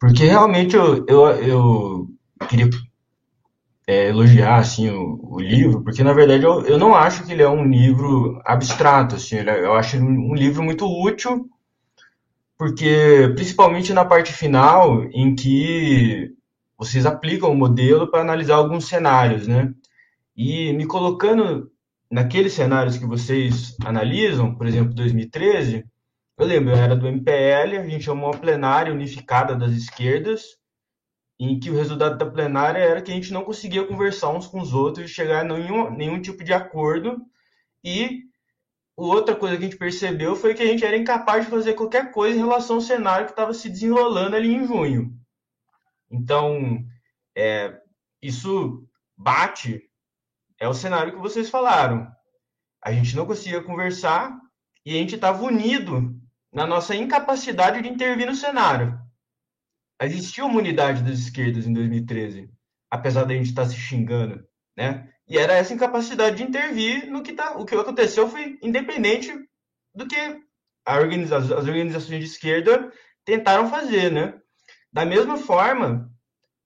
porque 0.00 0.24
realmente 0.24 0.74
eu, 0.74 1.04
eu, 1.06 1.28
eu 1.42 2.08
queria 2.48 2.70
é, 3.88 4.08
elogiar 4.08 4.58
assim, 4.58 4.90
o, 4.90 5.18
o, 5.22 5.40
livro, 5.40 5.82
porque 5.82 6.04
na 6.04 6.12
verdade 6.12 6.44
eu, 6.44 6.60
eu 6.66 6.78
não 6.78 6.94
acho 6.94 7.24
que 7.24 7.32
ele 7.32 7.42
é 7.42 7.48
um 7.48 7.64
livro 7.64 8.38
abstrato, 8.44 9.16
assim, 9.16 9.36
é, 9.36 9.64
eu 9.64 9.72
acho 9.72 9.96
um 9.96 10.34
livro 10.34 10.62
muito 10.62 10.86
útil, 10.86 11.48
porque 12.58 13.32
principalmente 13.34 13.94
na 13.94 14.04
parte 14.04 14.30
final, 14.30 15.04
em 15.04 15.34
que 15.34 16.34
vocês 16.76 17.06
aplicam 17.06 17.50
o 17.50 17.56
modelo 17.56 18.10
para 18.10 18.20
analisar 18.20 18.56
alguns 18.56 18.86
cenários, 18.88 19.48
né? 19.48 19.72
E 20.36 20.72
me 20.74 20.86
colocando 20.86 21.70
naqueles 22.10 22.52
cenários 22.52 22.98
que 22.98 23.06
vocês 23.06 23.74
analisam, 23.84 24.54
por 24.54 24.66
exemplo, 24.66 24.94
2013, 24.94 25.84
eu 26.38 26.46
lembro, 26.46 26.74
eu 26.74 26.76
era 26.76 26.94
do 26.94 27.08
MPL, 27.08 27.78
a 27.78 27.88
gente 27.88 28.04
chamou 28.04 28.30
uma 28.30 28.38
plenária 28.38 28.92
unificada 28.92 29.54
das 29.56 29.72
esquerdas, 29.72 30.58
em 31.38 31.58
que 31.58 31.70
o 31.70 31.74
resultado 31.74 32.18
da 32.18 32.26
plenária 32.26 32.80
era 32.80 33.00
que 33.00 33.12
a 33.12 33.14
gente 33.14 33.32
não 33.32 33.44
conseguia 33.44 33.86
conversar 33.86 34.30
uns 34.30 34.46
com 34.46 34.60
os 34.60 34.74
outros 34.74 35.10
chegar 35.10 35.40
a 35.40 35.44
nenhum, 35.44 35.90
nenhum 35.90 36.20
tipo 36.20 36.42
de 36.42 36.52
acordo. 36.52 37.20
E 37.84 38.24
outra 38.96 39.36
coisa 39.36 39.56
que 39.56 39.64
a 39.64 39.66
gente 39.68 39.78
percebeu 39.78 40.34
foi 40.34 40.54
que 40.54 40.62
a 40.62 40.66
gente 40.66 40.84
era 40.84 40.96
incapaz 40.96 41.44
de 41.44 41.50
fazer 41.50 41.74
qualquer 41.74 42.10
coisa 42.10 42.36
em 42.36 42.40
relação 42.40 42.76
ao 42.76 42.82
cenário 42.82 43.26
que 43.26 43.32
estava 43.32 43.54
se 43.54 43.68
desenrolando 43.68 44.34
ali 44.34 44.52
em 44.52 44.66
junho. 44.66 45.16
Então, 46.10 46.84
é, 47.36 47.80
isso 48.20 48.84
bate 49.16 49.88
é 50.58 50.68
o 50.68 50.74
cenário 50.74 51.12
que 51.12 51.20
vocês 51.20 51.48
falaram. 51.48 52.10
A 52.82 52.92
gente 52.92 53.14
não 53.14 53.26
conseguia 53.26 53.62
conversar 53.62 54.36
e 54.84 54.92
a 54.92 54.94
gente 54.94 55.14
estava 55.14 55.42
unido 55.44 56.16
na 56.52 56.66
nossa 56.66 56.96
incapacidade 56.96 57.82
de 57.82 57.88
intervir 57.88 58.26
no 58.26 58.34
cenário. 58.34 58.98
Existia 60.00 60.44
uma 60.44 60.58
unidade 60.58 61.02
das 61.02 61.18
esquerdas 61.18 61.66
em 61.66 61.72
2013, 61.72 62.48
apesar 62.90 63.24
da 63.24 63.34
gente 63.34 63.48
estar 63.48 63.62
tá 63.62 63.68
se 63.68 63.76
xingando, 63.76 64.44
né? 64.76 65.08
E 65.28 65.36
era 65.36 65.54
essa 65.54 65.74
incapacidade 65.74 66.36
de 66.36 66.44
intervir 66.44 67.10
no 67.10 67.22
que 67.22 67.32
tá, 67.32 67.56
o 67.58 67.64
que 67.64 67.74
aconteceu 67.74 68.28
foi 68.28 68.58
independente 68.62 69.32
do 69.94 70.06
que 70.06 70.16
organiza, 70.86 71.36
as 71.36 71.50
organizações 71.50 72.20
de 72.20 72.26
esquerda 72.26 72.90
tentaram 73.24 73.68
fazer, 73.68 74.10
né? 74.10 74.34
Da 74.92 75.04
mesma 75.04 75.36
forma, 75.36 76.10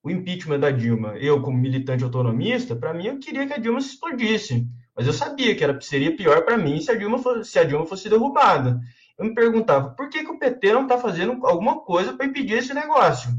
o 0.03 0.09
impeachment 0.09 0.59
da 0.59 0.71
Dilma, 0.71 1.17
eu 1.17 1.41
como 1.41 1.57
militante 1.57 2.03
autonomista, 2.03 2.75
para 2.75 2.93
mim 2.93 3.07
eu 3.07 3.19
queria 3.19 3.47
que 3.47 3.53
a 3.53 3.57
Dilma 3.57 3.81
se 3.81 3.89
explodisse, 3.89 4.67
mas 4.95 5.07
eu 5.07 5.13
sabia 5.13 5.55
que 5.55 5.63
era, 5.63 5.79
seria 5.81 6.15
pior 6.15 6.45
para 6.45 6.57
mim 6.57 6.79
se 6.79 6.91
a, 6.91 6.95
Dilma 6.95 7.17
fosse, 7.17 7.49
se 7.49 7.59
a 7.59 7.63
Dilma 7.63 7.85
fosse 7.85 8.09
derrubada. 8.09 8.79
Eu 9.17 9.25
me 9.25 9.35
perguntava, 9.35 9.91
por 9.91 10.09
que, 10.09 10.23
que 10.23 10.31
o 10.31 10.39
PT 10.39 10.73
não 10.73 10.83
está 10.83 10.97
fazendo 10.97 11.45
alguma 11.45 11.81
coisa 11.81 12.13
para 12.13 12.25
impedir 12.25 12.57
esse 12.57 12.73
negócio? 12.73 13.29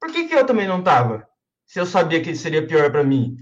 Por 0.00 0.10
que, 0.10 0.26
que 0.26 0.34
eu 0.34 0.46
também 0.46 0.66
não 0.66 0.78
estava? 0.78 1.26
Se 1.66 1.78
eu 1.78 1.86
sabia 1.86 2.22
que 2.22 2.34
seria 2.34 2.66
pior 2.66 2.90
para 2.90 3.04
mim? 3.04 3.36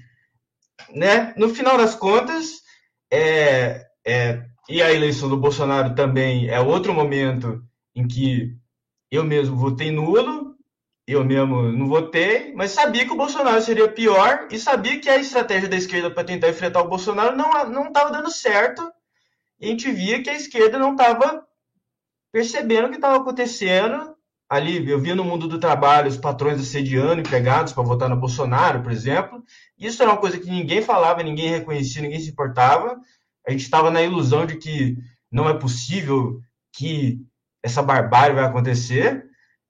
Né? 0.91 1.33
No 1.37 1.49
final 1.49 1.77
das 1.77 1.95
contas, 1.95 2.63
é, 3.11 3.87
é, 4.05 4.45
e 4.69 4.83
a 4.83 4.93
eleição 4.93 5.29
do 5.29 5.37
Bolsonaro 5.37 5.95
também 5.95 6.49
é 6.49 6.61
outro 6.61 6.95
momento 6.95 7.63
em 7.95 8.07
que 8.07 8.57
eu 9.11 9.25
mesmo 9.25 9.57
votei 9.57 9.91
nulo, 9.91 10.57
eu 11.07 11.25
mesmo 11.25 11.71
não 11.73 11.89
votei, 11.89 12.55
mas 12.55 12.71
sabia 12.71 13.05
que 13.05 13.13
o 13.13 13.17
Bolsonaro 13.17 13.61
seria 13.61 13.91
pior 13.91 14.47
e 14.51 14.59
sabia 14.59 15.01
que 15.01 15.09
a 15.09 15.19
estratégia 15.19 15.69
da 15.69 15.77
esquerda 15.77 16.11
para 16.11 16.25
tentar 16.25 16.49
enfrentar 16.49 16.83
o 16.83 16.89
Bolsonaro 16.89 17.37
não 17.37 17.89
estava 17.89 18.11
dando 18.11 18.31
certo. 18.31 18.92
A 19.63 19.67
gente 19.67 19.91
via 19.93 20.21
que 20.21 20.29
a 20.29 20.35
esquerda 20.35 20.77
não 20.77 20.93
estava 20.93 21.47
percebendo 22.33 22.87
o 22.87 22.91
que 22.91 22.97
estava 22.97 23.17
acontecendo. 23.17 24.17
Ali, 24.51 24.91
eu 24.91 25.01
via 25.01 25.15
no 25.15 25.25
mundo 25.25 25.47
do 25.47 25.61
trabalho 25.61 26.09
os 26.09 26.17
patrões 26.17 26.61
assediando 26.61 27.21
empregados 27.21 27.73
para 27.73 27.83
votar 27.85 28.09
no 28.09 28.17
Bolsonaro, 28.17 28.83
por 28.83 28.91
exemplo. 28.91 29.43
Isso 29.79 30.03
era 30.03 30.11
uma 30.11 30.21
coisa 30.21 30.39
que 30.39 30.51
ninguém 30.51 30.83
falava, 30.83 31.23
ninguém 31.23 31.51
reconhecia, 31.51 32.03
ninguém 32.03 32.21
se 32.21 32.31
importava. 32.31 33.01
A 33.47 33.53
gente 33.53 33.63
estava 33.63 33.91
na 33.91 34.03
ilusão 34.03 34.45
de 34.45 34.57
que 34.57 34.97
não 35.31 35.49
é 35.49 35.57
possível 35.57 36.41
que 36.73 37.25
essa 37.63 37.83
barbárie 37.83 38.35
vai 38.35 38.45
acontecer. 38.45 39.25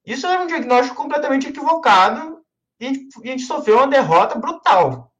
Isso 0.04 0.26
era 0.26 0.42
um 0.42 0.46
diagnóstico 0.46 0.96
completamente 0.96 1.48
equivocado 1.48 2.40
e 2.80 2.86
a 2.86 3.26
gente 3.26 3.42
sofreu 3.42 3.76
uma 3.76 3.86
derrota 3.86 4.38
brutal. 4.38 5.12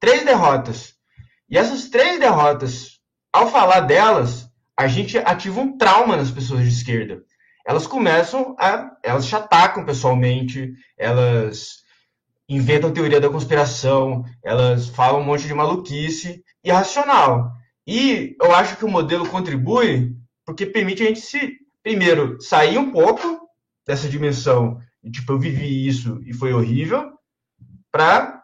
Três 0.00 0.24
derrotas. 0.24 0.94
E 1.48 1.56
essas 1.56 1.88
três 1.88 2.18
derrotas, 2.18 2.97
ao 3.32 3.50
falar 3.50 3.80
delas, 3.80 4.48
a 4.76 4.86
gente 4.86 5.18
ativa 5.18 5.60
um 5.60 5.76
trauma 5.76 6.16
nas 6.16 6.30
pessoas 6.30 6.62
de 6.62 6.68
esquerda. 6.68 7.22
Elas 7.66 7.86
começam 7.86 8.56
a. 8.58 8.92
Elas 9.02 9.26
te 9.26 9.36
atacam 9.36 9.84
pessoalmente, 9.84 10.72
elas 10.96 11.82
inventam 12.48 12.92
teoria 12.92 13.20
da 13.20 13.28
conspiração, 13.28 14.24
elas 14.42 14.88
falam 14.88 15.20
um 15.20 15.24
monte 15.24 15.46
de 15.46 15.52
maluquice 15.52 16.42
irracional. 16.64 17.52
E 17.86 18.36
eu 18.40 18.54
acho 18.54 18.76
que 18.76 18.84
o 18.84 18.90
modelo 18.90 19.28
contribui 19.28 20.16
porque 20.46 20.64
permite 20.64 21.02
a 21.02 21.06
gente 21.06 21.20
se, 21.20 21.58
primeiro, 21.82 22.40
sair 22.40 22.78
um 22.78 22.90
pouco 22.90 23.48
dessa 23.86 24.08
dimensão, 24.08 24.80
tipo, 25.12 25.32
eu 25.32 25.38
vivi 25.38 25.86
isso 25.86 26.22
e 26.24 26.32
foi 26.32 26.54
horrível, 26.54 27.12
para, 27.92 28.42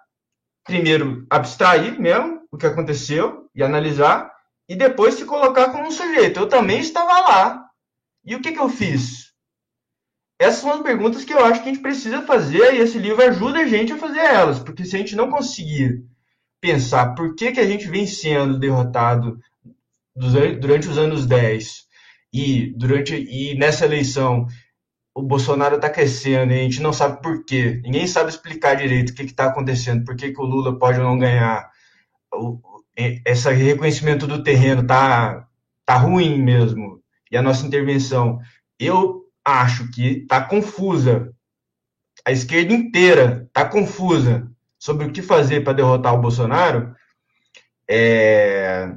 primeiro, 0.64 1.26
abstrair 1.30 1.98
mesmo 1.98 2.42
o 2.52 2.58
que 2.58 2.66
aconteceu 2.66 3.48
e 3.54 3.62
analisar, 3.62 4.33
e 4.68 4.74
depois 4.74 5.14
se 5.14 5.24
colocar 5.24 5.70
como 5.70 5.86
um 5.86 5.90
sujeito. 5.90 6.40
Eu 6.40 6.48
também 6.48 6.80
estava 6.80 7.12
lá. 7.20 7.66
E 8.24 8.34
o 8.34 8.40
que, 8.40 8.52
que 8.52 8.60
eu 8.60 8.68
fiz? 8.68 9.32
Essas 10.38 10.60
são 10.60 10.72
as 10.72 10.82
perguntas 10.82 11.24
que 11.24 11.32
eu 11.32 11.44
acho 11.44 11.62
que 11.62 11.68
a 11.68 11.72
gente 11.72 11.82
precisa 11.82 12.22
fazer 12.22 12.74
e 12.74 12.78
esse 12.78 12.98
livro 12.98 13.22
ajuda 13.22 13.60
a 13.60 13.66
gente 13.66 13.92
a 13.92 13.98
fazer 13.98 14.20
elas, 14.20 14.58
porque 14.58 14.84
se 14.84 14.96
a 14.96 14.98
gente 14.98 15.14
não 15.14 15.30
conseguir 15.30 16.02
pensar 16.60 17.14
por 17.14 17.34
que, 17.34 17.52
que 17.52 17.60
a 17.60 17.66
gente 17.66 17.86
vem 17.86 18.06
sendo 18.06 18.58
derrotado 18.58 19.38
durante 20.60 20.88
os 20.88 20.98
anos 20.98 21.26
10 21.26 21.84
e 22.32 22.72
durante 22.76 23.14
e 23.14 23.56
nessa 23.56 23.84
eleição 23.84 24.46
o 25.14 25.22
Bolsonaro 25.22 25.76
está 25.76 25.88
crescendo 25.88 26.52
e 26.52 26.58
a 26.58 26.62
gente 26.62 26.82
não 26.82 26.92
sabe 26.92 27.22
por 27.22 27.44
quê. 27.44 27.80
Ninguém 27.84 28.06
sabe 28.06 28.30
explicar 28.30 28.74
direito 28.74 29.10
o 29.10 29.14
que 29.14 29.22
está 29.22 29.46
acontecendo, 29.46 30.04
por 30.04 30.16
que, 30.16 30.32
que 30.32 30.40
o 30.40 30.44
Lula 30.44 30.76
pode 30.76 30.98
não 30.98 31.16
ganhar. 31.16 31.70
O, 32.32 32.58
esse 32.96 33.50
reconhecimento 33.50 34.26
do 34.26 34.42
terreno 34.42 34.86
tá, 34.86 35.46
tá 35.84 35.96
ruim 35.96 36.40
mesmo. 36.42 37.02
E 37.30 37.36
a 37.36 37.42
nossa 37.42 37.66
intervenção, 37.66 38.40
eu 38.78 39.24
acho 39.44 39.90
que 39.90 40.18
está 40.18 40.40
confusa. 40.40 41.32
A 42.24 42.32
esquerda 42.32 42.72
inteira 42.72 43.44
está 43.46 43.64
confusa 43.64 44.48
sobre 44.78 45.06
o 45.06 45.12
que 45.12 45.22
fazer 45.22 45.62
para 45.62 45.72
derrotar 45.72 46.14
o 46.14 46.20
Bolsonaro. 46.20 46.94
É, 47.88 48.94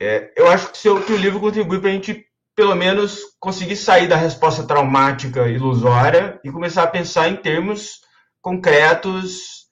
é, 0.00 0.32
eu 0.36 0.48
acho 0.48 0.70
que, 0.72 0.78
seu, 0.78 1.02
que 1.02 1.12
o 1.12 1.16
livro 1.16 1.40
contribui 1.40 1.80
para 1.80 1.90
a 1.90 1.92
gente 1.92 2.26
pelo 2.54 2.74
menos 2.74 3.20
conseguir 3.38 3.76
sair 3.76 4.08
da 4.08 4.16
resposta 4.16 4.66
traumática 4.66 5.46
ilusória 5.46 6.40
e 6.42 6.50
começar 6.50 6.84
a 6.84 6.88
pensar 6.88 7.28
em 7.28 7.36
termos 7.36 8.00
concretos, 8.40 9.66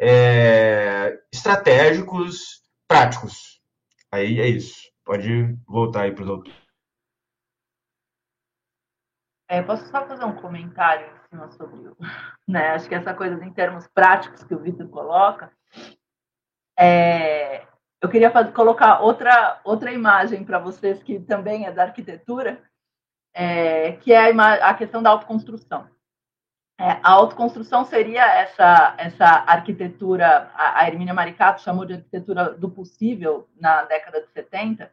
é, 0.00 1.18
estratégicos, 1.32 2.62
práticos. 2.88 3.60
Aí 4.10 4.40
é 4.40 4.48
isso. 4.48 4.90
Pode 5.04 5.54
voltar 5.66 6.02
aí 6.02 6.12
para 6.12 6.24
os 6.24 6.30
outros. 6.30 6.68
É, 9.50 9.62
posso 9.62 9.86
só 9.86 10.06
fazer 10.06 10.24
um 10.24 10.36
comentário 10.36 11.06
em 11.06 11.28
cima 11.28 11.50
sobre 11.52 11.88
o. 11.88 11.96
Né, 12.48 12.70
acho 12.70 12.88
que 12.88 12.94
essa 12.94 13.12
coisa 13.12 13.44
em 13.44 13.52
termos 13.52 13.86
práticos 13.88 14.42
que 14.42 14.54
o 14.54 14.58
Vitor 14.58 14.88
coloca. 14.88 15.52
É, 16.78 17.66
eu 18.00 18.08
queria 18.08 18.30
fazer, 18.30 18.52
colocar 18.52 19.00
outra, 19.00 19.60
outra 19.64 19.92
imagem 19.92 20.44
para 20.44 20.58
vocês, 20.58 21.02
que 21.02 21.20
também 21.20 21.66
é 21.66 21.72
da 21.72 21.84
arquitetura, 21.84 22.62
é, 23.34 23.92
que 23.92 24.12
é 24.12 24.32
a, 24.32 24.70
a, 24.70 24.74
questão 24.74 25.02
da 25.02 25.10
autoconstrução. 25.10 25.88
É, 26.80 26.92
a 27.02 27.10
autoconstrução 27.10 27.84
seria 27.84 28.24
essa, 28.24 28.94
essa 28.98 29.24
arquitetura, 29.24 30.48
a, 30.54 30.78
a 30.78 30.86
Hermínia 30.86 31.12
Maricato 31.12 31.60
chamou 31.60 31.84
de 31.84 31.94
arquitetura 31.94 32.50
do 32.50 32.70
possível 32.70 33.48
na 33.60 33.82
década 33.82 34.20
de 34.20 34.28
70, 34.28 34.88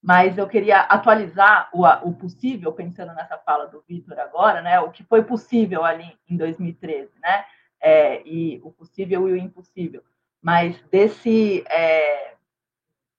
mas 0.00 0.38
eu 0.38 0.46
queria 0.46 0.82
atualizar 0.82 1.68
o, 1.72 1.84
o 2.08 2.14
possível, 2.14 2.72
pensando 2.72 3.12
nessa 3.12 3.36
fala 3.38 3.66
do 3.66 3.82
Vitor 3.88 4.20
agora, 4.20 4.62
né? 4.62 4.78
O 4.78 4.92
que 4.92 5.02
foi 5.02 5.24
possível 5.24 5.84
ali 5.84 6.16
em 6.28 6.36
2013, 6.36 7.10
né? 7.20 7.44
É, 7.80 8.22
e 8.24 8.60
o 8.62 8.70
possível 8.70 9.28
e 9.28 9.32
o 9.32 9.36
impossível. 9.36 10.04
Mas 10.40 10.80
desse, 10.92 11.64
é, 11.68 12.34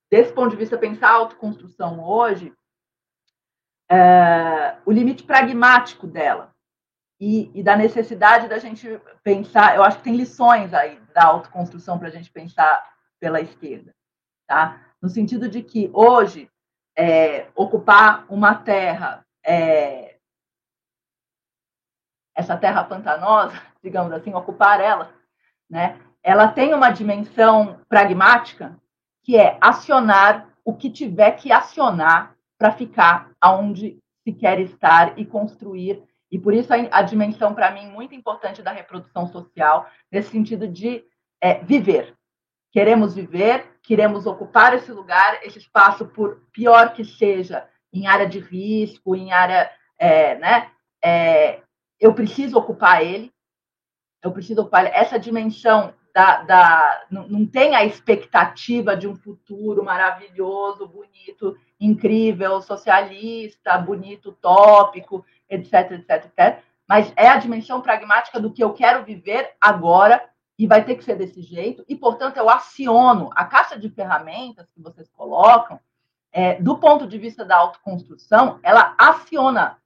desse 0.10 0.32
ponto 0.32 0.52
de 0.52 0.56
vista, 0.56 0.78
pensar 0.78 1.10
a 1.10 1.16
autoconstrução 1.16 2.02
hoje, 2.02 2.54
é, 3.90 4.78
o 4.86 4.92
limite 4.94 5.24
pragmático 5.24 6.08
dela 6.08 6.51
e, 7.22 7.52
e, 7.54 7.62
da 7.62 7.78
necessidade 7.78 8.48
da 8.48 8.58
gente 8.58 9.00
pensar, 9.24 9.76
eu 9.76 9.84
acho 9.84 9.98
que 9.98 10.04
tem 10.04 10.16
lições 10.16 10.74
aí 10.74 11.00
da 11.14 11.26
autoconstrução 11.26 12.00
para 12.00 12.08
a 12.08 12.12
gente 12.12 12.32
pensar 12.32 12.84
pela 13.20 13.40
esquerda, 13.40 13.94
tá? 14.48 14.82
No 15.00 15.08
sentido 15.08 15.48
de 15.48 15.62
que 15.62 15.92
hoje 15.94 16.50
é, 16.98 17.48
ocupar 17.54 18.26
uma 18.28 18.56
terra, 18.56 19.24
é, 19.46 20.18
essa 22.36 22.58
terra 22.58 22.84
pantanosa, 22.84 23.54
digamos 23.84 24.12
assim, 24.14 24.34
ocupar 24.34 24.82
ela, 24.82 25.14
né? 25.70 26.02
Ela 26.24 26.48
tem 26.48 26.74
uma 26.74 26.90
dimensão 26.90 27.82
pragmática 27.88 28.76
que 29.24 29.38
é 29.38 29.60
acionar 29.62 30.50
o 30.66 30.74
que 30.74 30.90
tiver 30.90 31.34
que 31.34 31.52
acionar 31.52 32.36
para 32.58 32.72
ficar 32.72 33.30
aonde 33.40 34.00
se 34.24 34.34
quer 34.34 34.60
estar 34.60 35.20
e 35.20 35.26
construir. 35.26 36.04
E 36.32 36.40
por 36.40 36.54
isso 36.54 36.74
a, 36.74 36.78
a 36.92 37.02
dimensão, 37.02 37.54
para 37.54 37.72
mim, 37.72 37.88
muito 37.88 38.16
importante 38.16 38.62
da 38.62 38.72
reprodução 38.72 39.28
social, 39.28 39.88
nesse 40.12 40.30
sentido 40.30 40.68
de 40.68 41.04
é, 41.42 41.56
viver. 41.64 42.16
Queremos 42.72 43.14
viver, 43.14 43.78
queremos 43.84 44.26
ocupar 44.26 44.74
esse 44.74 44.92
lugar, 44.94 45.40
esse 45.44 45.60
espaço, 45.60 46.06
por 46.08 46.42
pior 46.54 46.94
que 46.94 47.04
seja, 47.04 47.68
em 47.92 48.08
área 48.08 48.26
de 48.26 48.40
risco, 48.40 49.14
em 49.14 49.34
área, 49.34 49.70
é, 50.00 50.36
né? 50.36 50.72
É, 51.04 51.62
eu 52.00 52.14
preciso 52.14 52.58
ocupar 52.58 53.04
ele, 53.04 53.32
eu 54.24 54.32
preciso 54.32 54.62
ocupar 54.62 54.86
ele. 54.86 54.96
essa 54.96 55.20
dimensão 55.20 55.94
da, 56.14 56.44
da 56.44 57.06
não, 57.10 57.28
não 57.28 57.46
tem 57.46 57.76
a 57.76 57.84
expectativa 57.84 58.96
de 58.96 59.08
um 59.08 59.16
futuro 59.16 59.84
maravilhoso, 59.84 60.88
bonito, 60.88 61.58
incrível, 61.80 62.62
socialista, 62.62 63.78
bonito, 63.78 64.32
tópico, 64.34 65.26
etc, 65.52 65.92
etc, 65.92 66.26
etc. 66.26 66.64
Mas 66.88 67.14
é 67.16 67.28
a 67.28 67.38
dimensão 67.38 67.82
pragmática 67.82 68.40
do 68.40 68.52
que 68.52 68.64
eu 68.64 68.74
quero 68.74 69.04
viver 69.04 69.52
agora 69.62 70.28
e 70.58 70.68
vai 70.68 70.84
ter 70.84 70.96
que 70.96 71.04
ser 71.04 71.16
desse 71.16 71.42
jeito, 71.42 71.84
e, 71.90 71.96
portanto, 71.96 72.38
eu 72.38 72.48
aciono 72.48 73.32
a 73.34 73.46
caixa 73.46 73.80
de 73.80 73.90
ferramentas 73.90 74.70
que 74.76 74.82
vocês 74.82 75.10
colocam, 75.10 75.80
é, 76.32 76.62
do 76.62 76.78
ponto 76.78 77.08
de 77.08 77.18
vista 77.18 77.44
da 77.44 77.58
autoconstrução, 77.58 78.60
ela 78.62 78.94
aciona 78.98 79.78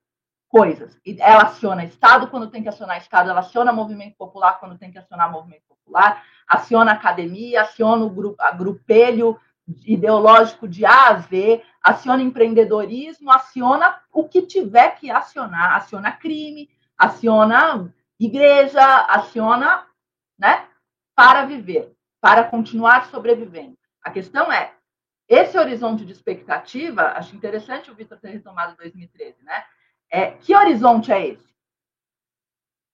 coisas. 0.49 0.99
Ela 1.19 1.43
aciona 1.43 1.85
Estado 1.85 2.27
quando 2.27 2.49
tem 2.49 2.61
que 2.61 2.69
acionar 2.69 2.97
Estado, 2.97 3.29
ela 3.29 3.39
aciona 3.39 3.71
movimento 3.71 4.15
popular 4.17 4.59
quando 4.59 4.77
tem 4.77 4.91
que 4.91 4.97
acionar 4.97 5.31
movimento 5.31 5.63
popular, 5.67 6.23
aciona 6.47 6.91
academia, 6.91 7.61
aciona 7.61 8.03
o 8.03 8.09
grupo, 8.09 8.35
a 8.41 8.51
grupelho 8.51 9.39
ideológico 9.85 10.67
de 10.67 10.85
A 10.85 11.09
a 11.09 11.19
Z, 11.19 11.63
aciona 11.81 12.21
empreendedorismo, 12.21 13.31
aciona 13.31 13.99
o 14.11 14.27
que 14.27 14.41
tiver 14.43 14.95
que 14.99 15.09
acionar, 15.09 15.75
aciona 15.75 16.11
crime, 16.11 16.69
aciona 16.97 17.93
igreja, 18.19 18.83
aciona 19.07 19.85
né? 20.37 20.67
Para 21.15 21.45
viver, 21.45 21.95
para 22.19 22.43
continuar 22.43 23.07
sobrevivendo. 23.07 23.77
A 24.01 24.11
questão 24.11 24.51
é, 24.51 24.73
esse 25.27 25.57
horizonte 25.57 26.05
de 26.05 26.11
expectativa, 26.11 27.13
acho 27.15 27.35
interessante 27.35 27.89
o 27.89 27.95
Vitor 27.95 28.19
ter 28.19 28.29
retomado 28.29 28.75
2013, 28.77 29.43
né? 29.43 29.63
É, 30.09 30.31
que 30.31 30.55
horizonte 30.55 31.11
é 31.11 31.27
esse? 31.27 31.55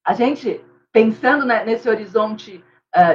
A 0.04 0.14
gente, 0.14 0.64
pensando 0.90 1.44
né, 1.44 1.64
nesse 1.64 1.88
horizonte 1.88 2.64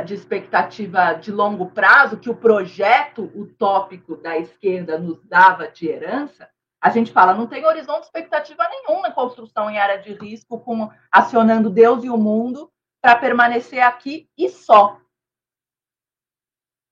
de 0.05 0.13
expectativa 0.15 1.13
de 1.13 1.31
longo 1.31 1.67
prazo, 1.67 2.17
que 2.17 2.29
o 2.29 2.35
projeto 2.35 3.31
utópico 3.35 4.15
da 4.15 4.37
esquerda 4.37 4.97
nos 4.97 5.23
dava 5.23 5.67
de 5.67 5.87
herança, 5.87 6.49
a 6.81 6.89
gente 6.89 7.11
fala, 7.11 7.33
não 7.33 7.47
tem 7.47 7.65
horizonte 7.65 7.99
de 7.99 8.05
expectativa 8.05 8.67
nenhum 8.69 9.01
na 9.01 9.11
construção 9.11 9.69
em 9.69 9.77
área 9.77 9.99
de 9.99 10.13
risco, 10.13 10.59
com, 10.59 10.91
acionando 11.11 11.69
Deus 11.69 12.03
e 12.03 12.09
o 12.09 12.17
mundo 12.17 12.71
para 13.01 13.15
permanecer 13.15 13.81
aqui 13.81 14.29
e 14.37 14.49
só. 14.49 14.99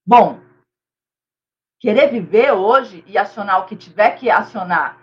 Bom, 0.05 0.39
querer 1.79 2.09
viver 2.09 2.51
hoje 2.51 3.03
e 3.07 3.17
acionar 3.17 3.61
o 3.61 3.65
que 3.65 3.75
tiver 3.75 4.11
que 4.11 4.29
acionar 4.29 4.99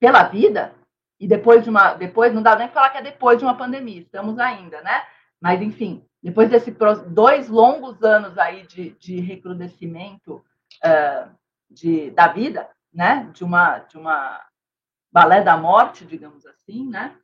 pela 0.00 0.24
vida, 0.24 0.74
e 1.20 1.26
depois 1.26 1.64
de 1.64 1.70
uma. 1.70 1.94
Depois, 1.94 2.32
não 2.32 2.42
dá 2.42 2.54
nem 2.54 2.68
falar 2.68 2.90
que 2.90 2.98
é 2.98 3.02
depois 3.02 3.38
de 3.38 3.44
uma 3.44 3.56
pandemia, 3.56 4.00
estamos 4.00 4.38
ainda, 4.38 4.80
né? 4.82 5.04
Mas, 5.40 5.60
enfim, 5.60 6.07
depois 6.22 6.50
desses 6.50 6.74
dois 7.08 7.48
longos 7.48 8.02
anos 8.02 8.36
aí 8.38 8.66
de, 8.66 8.90
de 8.90 9.20
recrudescimento 9.20 10.44
uh, 10.84 11.30
de, 11.70 12.10
da 12.10 12.28
vida, 12.28 12.68
né? 12.92 13.30
De 13.32 13.44
uma, 13.44 13.78
de 13.78 13.96
uma 13.96 14.44
balé 15.12 15.42
da 15.42 15.56
morte, 15.56 16.04
digamos 16.04 16.44
assim, 16.46 16.88
né? 16.88 17.16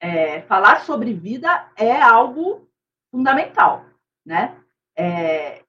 é, 0.00 0.42
falar 0.42 0.80
sobre 0.80 1.12
vida 1.12 1.70
é 1.76 2.00
algo 2.00 2.68
fundamental, 3.10 3.84
né? 4.24 4.56
É, 4.96 5.62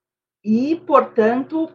e, 0.43 0.75
portanto, 0.87 1.71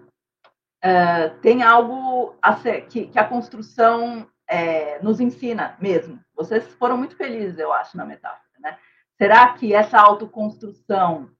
é, 0.82 1.28
tem 1.28 1.62
algo 1.62 2.36
a 2.40 2.56
ser, 2.56 2.86
que, 2.86 3.06
que, 3.06 3.18
a 3.18 3.26
construção 3.26 4.28
é, 4.48 5.00
nos 5.02 5.20
ensina 5.20 5.76
mesmo. 5.80 6.20
Vocês 6.34 6.66
foram 6.74 6.96
muito 6.96 7.16
felizes, 7.16 7.58
eu 7.58 7.72
acho, 7.72 7.96
na 7.96 8.04
metáfora? 8.04 8.43
Será 9.16 9.52
que 9.54 9.72
essa 9.72 9.98
autoconstrução 9.98 11.30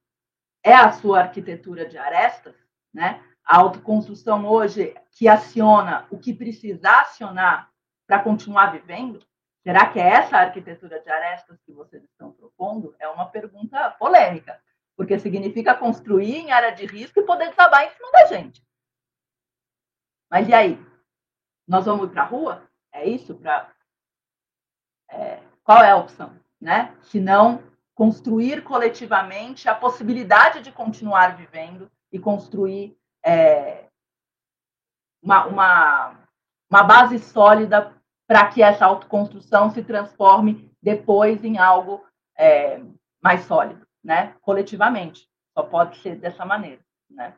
é 0.63 0.75
a 0.75 0.93
sua 0.93 1.21
arquitetura 1.21 1.87
de 1.87 1.99
arestas, 1.99 2.55
né? 2.93 3.23
A 3.45 3.59
autoconstrução 3.59 4.47
hoje 4.47 4.95
que 5.13 5.29
aciona 5.29 6.07
o 6.11 6.19
que 6.19 6.33
precisar 6.33 7.03
acionar 7.03 7.71
para 8.07 8.23
continuar 8.23 8.73
vivendo, 8.73 9.21
Será 9.65 9.91
que 9.91 9.99
é 9.99 10.07
essa 10.07 10.37
arquitetura 10.37 11.01
de 11.01 11.11
arestas 11.11 11.59
que 11.63 11.73
vocês 11.73 12.05
estão 12.05 12.31
propondo? 12.33 12.95
É 12.99 13.09
uma 13.09 13.31
pergunta 13.31 13.91
polêmica, 13.93 14.63
porque 14.95 15.19
significa 15.19 15.75
construir 15.75 16.37
em 16.37 16.53
área 16.53 16.71
de 16.73 16.85
risco 16.85 17.19
e 17.19 17.25
poder 17.25 17.49
desabar 17.49 17.83
em 17.85 17.91
cima 17.91 18.13
da 18.13 18.27
gente. 18.27 18.63
Mas 20.31 20.47
e 20.47 20.53
aí? 20.53 20.79
Nós 21.67 21.87
vamos 21.87 22.11
para 22.11 22.23
a 22.23 22.27
rua? 22.27 22.71
É 22.93 23.09
isso? 23.09 23.35
Pra... 23.37 23.75
É... 25.09 25.43
Qual 25.65 25.83
é 25.83 25.93
a 25.93 25.97
opção? 25.97 26.39
Né? 26.65 26.97
Se 27.03 27.21
não 27.21 27.63
construir 27.95 28.65
coletivamente 28.65 29.69
a 29.69 29.75
possibilidade 29.75 30.63
de 30.63 30.73
continuar 30.73 31.37
vivendo 31.37 31.91
e 32.11 32.19
construir 32.19 32.97
é... 33.23 33.85
uma, 35.23 35.45
uma, 35.45 36.21
uma 36.71 36.83
base 36.83 37.19
sólida 37.19 37.95
para 38.27 38.49
que 38.49 38.63
essa 38.63 38.87
autoconstrução 38.87 39.71
se 39.73 39.85
transforme 39.85 40.75
depois 40.83 41.45
em 41.45 41.59
algo 41.59 42.03
é, 42.35 42.81
mais 43.23 43.43
sólido, 43.45 43.87
né? 44.03 44.35
Coletivamente. 44.41 45.29
Só 45.53 45.65
pode 45.65 45.99
ser 45.99 46.17
dessa 46.17 46.47
maneira, 46.47 46.81
né? 47.11 47.37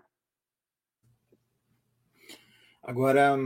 Agora, 2.81 3.37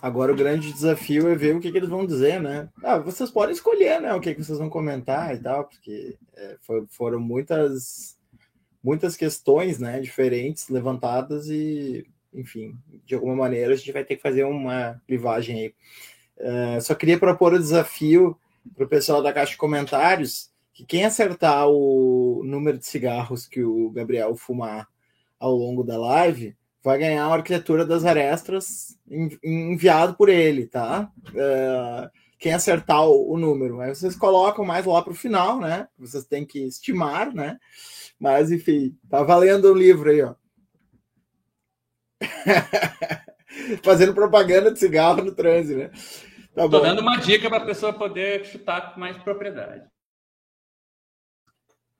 agora 0.00 0.32
o 0.32 0.36
grande 0.36 0.72
desafio 0.72 1.28
é 1.28 1.34
ver 1.34 1.56
o 1.56 1.60
que, 1.60 1.70
que 1.70 1.78
eles 1.78 1.88
vão 1.88 2.06
dizer, 2.06 2.40
né? 2.40 2.68
Ah, 2.82 2.98
vocês 2.98 3.30
podem 3.30 3.54
escolher, 3.54 4.00
né? 4.00 4.14
O 4.14 4.20
que, 4.20 4.34
que 4.34 4.42
vocês 4.42 4.58
vão 4.58 4.70
comentar 4.70 5.34
e 5.34 5.38
tal, 5.38 5.64
porque 5.64 6.16
é, 6.36 6.56
foi, 6.60 6.84
foram 6.88 7.20
muitas 7.20 8.18
muitas 8.82 9.16
questões, 9.16 9.78
né? 9.78 10.00
Diferentes 10.00 10.68
levantadas 10.68 11.48
e, 11.48 12.06
enfim, 12.32 12.76
de 13.04 13.14
alguma 13.14 13.36
maneira 13.36 13.74
a 13.74 13.76
gente 13.76 13.92
vai 13.92 14.04
ter 14.04 14.16
que 14.16 14.22
fazer 14.22 14.44
uma 14.44 15.00
clivagem 15.06 15.60
aí. 15.60 15.74
Uh, 16.38 16.80
só 16.80 16.94
queria 16.94 17.18
propor 17.18 17.52
o 17.52 17.58
desafio 17.58 18.36
para 18.74 18.84
o 18.84 18.88
pessoal 18.88 19.22
da 19.22 19.32
caixa 19.32 19.52
de 19.52 19.58
comentários 19.58 20.50
que 20.72 20.84
quem 20.84 21.04
acertar 21.04 21.68
o 21.68 22.42
número 22.44 22.78
de 22.78 22.86
cigarros 22.86 23.46
que 23.46 23.62
o 23.62 23.90
Gabriel 23.90 24.34
fumar 24.34 24.88
ao 25.38 25.54
longo 25.54 25.84
da 25.84 25.98
live 25.98 26.56
vai 26.82 26.98
ganhar 26.98 27.24
a 27.24 27.32
arquitetura 27.32 27.84
das 27.84 28.04
arestas 28.04 28.98
enviado 29.42 30.14
por 30.14 30.28
ele, 30.28 30.66
tá? 30.66 31.10
Uh, 31.28 32.10
quem 32.38 32.54
acertar 32.54 33.04
o, 33.04 33.32
o, 33.32 33.38
número. 33.38 33.80
Aí 33.80 33.94
vocês 33.94 34.16
colocam 34.16 34.64
mais 34.64 34.86
lá 34.86 35.02
para 35.02 35.12
o 35.12 35.16
final, 35.16 35.60
né? 35.60 35.88
Vocês 35.98 36.24
têm 36.24 36.46
que 36.46 36.60
estimar, 36.60 37.34
né? 37.34 37.58
Mas, 38.18 38.50
enfim, 38.50 38.96
tá 39.08 39.22
valendo 39.22 39.66
o 39.66 39.74
livro 39.74 40.10
aí, 40.10 40.22
ó. 40.22 40.34
Fazendo 43.84 44.14
propaganda 44.14 44.70
de 44.70 44.78
cigarro 44.78 45.22
no 45.22 45.34
trânsito, 45.34 45.78
né? 45.78 45.90
Tá 46.54 46.68
Tô 46.68 46.80
dando 46.80 47.00
uma 47.00 47.16
dica 47.16 47.48
para 47.48 47.62
a 47.62 47.66
pessoa 47.66 47.92
poder 47.92 48.44
chutar 48.46 48.92
com 48.92 49.00
mais 49.00 49.16
propriedade. 49.18 49.84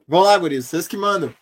Vamos 0.09 0.26
lá, 0.26 0.39
guris, 0.39 0.66
vocês 0.66 0.89
que 0.89 0.97
mandam. 0.97 1.33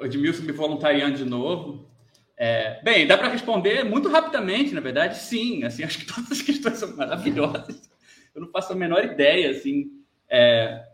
Edmilson 0.00 0.42
me 0.42 0.52
voluntariando 0.52 1.16
de 1.16 1.24
novo. 1.24 1.90
É, 2.36 2.80
bem, 2.82 3.06
dá 3.06 3.18
para 3.18 3.28
responder 3.28 3.84
muito 3.84 4.08
rapidamente, 4.08 4.74
na 4.74 4.80
verdade, 4.80 5.18
sim. 5.18 5.62
Assim, 5.62 5.84
acho 5.84 5.98
que 5.98 6.06
todas 6.06 6.32
as 6.32 6.42
questões 6.42 6.78
são 6.78 6.96
maravilhosas. 6.96 7.90
Eu 8.34 8.40
não 8.40 8.48
faço 8.48 8.72
a 8.72 8.76
menor 8.76 9.04
ideia, 9.04 9.50
assim. 9.50 9.90
É... 10.28 10.86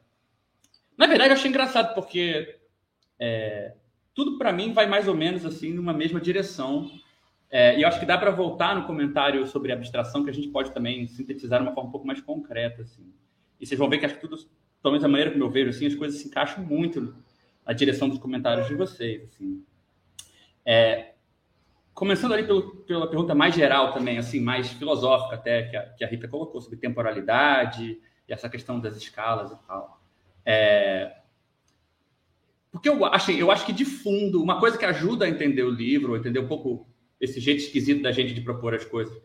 Na 0.99 1.07
verdade, 1.07 1.31
eu 1.31 1.35
achei 1.35 1.49
engraçado 1.49 1.95
porque 1.95 2.59
é... 3.19 3.75
tudo 4.15 4.39
para 4.39 4.53
mim 4.53 4.73
vai 4.73 4.87
mais 4.87 5.07
ou 5.07 5.15
menos 5.15 5.45
assim 5.45 5.73
numa 5.73 5.93
mesma 5.93 6.21
direção. 6.21 6.91
É, 7.49 7.79
e 7.79 7.83
eu 7.83 7.89
acho 7.89 8.01
que 8.01 8.07
dá 8.07 8.19
para 8.19 8.33
voltar 8.33 8.75
no 8.75 8.87
comentário 8.87 9.47
sobre 9.47 9.71
abstração, 9.71 10.25
que 10.25 10.31
a 10.31 10.33
gente 10.33 10.49
pode 10.49 10.73
também 10.73 11.07
sintetizar 11.07 11.61
de 11.61 11.67
uma 11.69 11.75
forma 11.75 11.89
um 11.89 11.93
pouco 11.93 12.07
mais 12.07 12.21
concreta. 12.21 12.83
Assim. 12.83 13.13
E 13.61 13.67
vocês 13.67 13.79
vão 13.79 13.89
ver 13.89 13.99
que 13.99 14.07
acho 14.07 14.17
que 14.17 14.21
tudo, 14.21 14.37
pelo 14.83 14.93
menos 14.93 15.05
a 15.05 15.09
maneira 15.09 15.31
como 15.31 15.45
eu 15.45 15.51
vejo, 15.51 15.71
assim, 15.71 15.87
as 15.87 15.95
coisas 15.95 16.21
se 16.21 16.27
encaixam 16.27 16.65
muito 16.65 17.15
na 17.67 17.73
direção 17.73 18.09
dos 18.09 18.19
comentários 18.19 18.69
de 18.69 18.75
vocês. 18.75 19.25
Assim. 19.25 19.65
É, 20.65 21.15
começando 21.93 22.33
ali 22.33 22.45
pelo, 22.45 22.77
pela 22.85 23.09
pergunta 23.09 23.35
mais 23.35 23.55
geral 23.55 23.93
também, 23.93 24.19
assim, 24.19 24.39
mais 24.39 24.69
filosófica 24.69 25.35
até, 25.35 25.65
que 25.65 25.77
a, 25.77 25.83
que 25.83 26.05
a 26.05 26.09
Rita 26.09 26.29
colocou, 26.29 26.61
sobre 26.61 26.79
temporalidade 26.79 27.99
e 28.29 28.33
essa 28.33 28.49
questão 28.49 28.79
das 28.79 28.97
escalas 28.97 29.51
e 29.51 29.57
tal. 29.67 30.01
É, 30.45 31.17
porque 32.71 32.89
eu 32.89 33.05
acho, 33.07 33.31
eu 33.33 33.51
acho 33.51 33.65
que, 33.65 33.73
de 33.73 33.85
fundo, 33.85 34.43
uma 34.43 34.61
coisa 34.61 34.77
que 34.77 34.85
ajuda 34.85 35.25
a 35.25 35.29
entender 35.29 35.63
o 35.63 35.71
livro, 35.71 36.17
entender 36.17 36.39
um 36.39 36.47
pouco 36.47 36.87
esse 37.19 37.41
jeito 37.41 37.63
esquisito 37.63 38.03
da 38.03 38.13
gente 38.13 38.35
de 38.35 38.43
propor 38.43 38.75
as 38.75 38.85
coisas, 38.85 39.19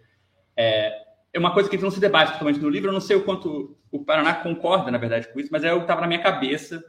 é, 0.56 1.04
é 1.34 1.39
uma 1.39 1.54
coisa 1.54 1.70
que 1.70 1.78
não 1.78 1.92
se 1.92 2.00
debate 2.00 2.32
totalmente 2.32 2.60
no 2.60 2.70
livro. 2.70 2.89
Eu 2.89 2.94
não 2.94 3.02
sei 3.02 3.18
o 3.18 3.24
quanto 3.24 3.78
o 3.92 4.04
Paraná 4.06 4.34
concorda, 4.36 4.89
na 4.89 4.98
verdade, 4.98 5.28
com 5.28 5.39
isso, 5.39 5.50
mas 5.52 5.64
é 5.64 5.74
o 5.74 5.78
que 5.78 5.84
estava 5.84 6.02
na 6.02 6.08
minha 6.08 6.22
cabeça 6.22 6.82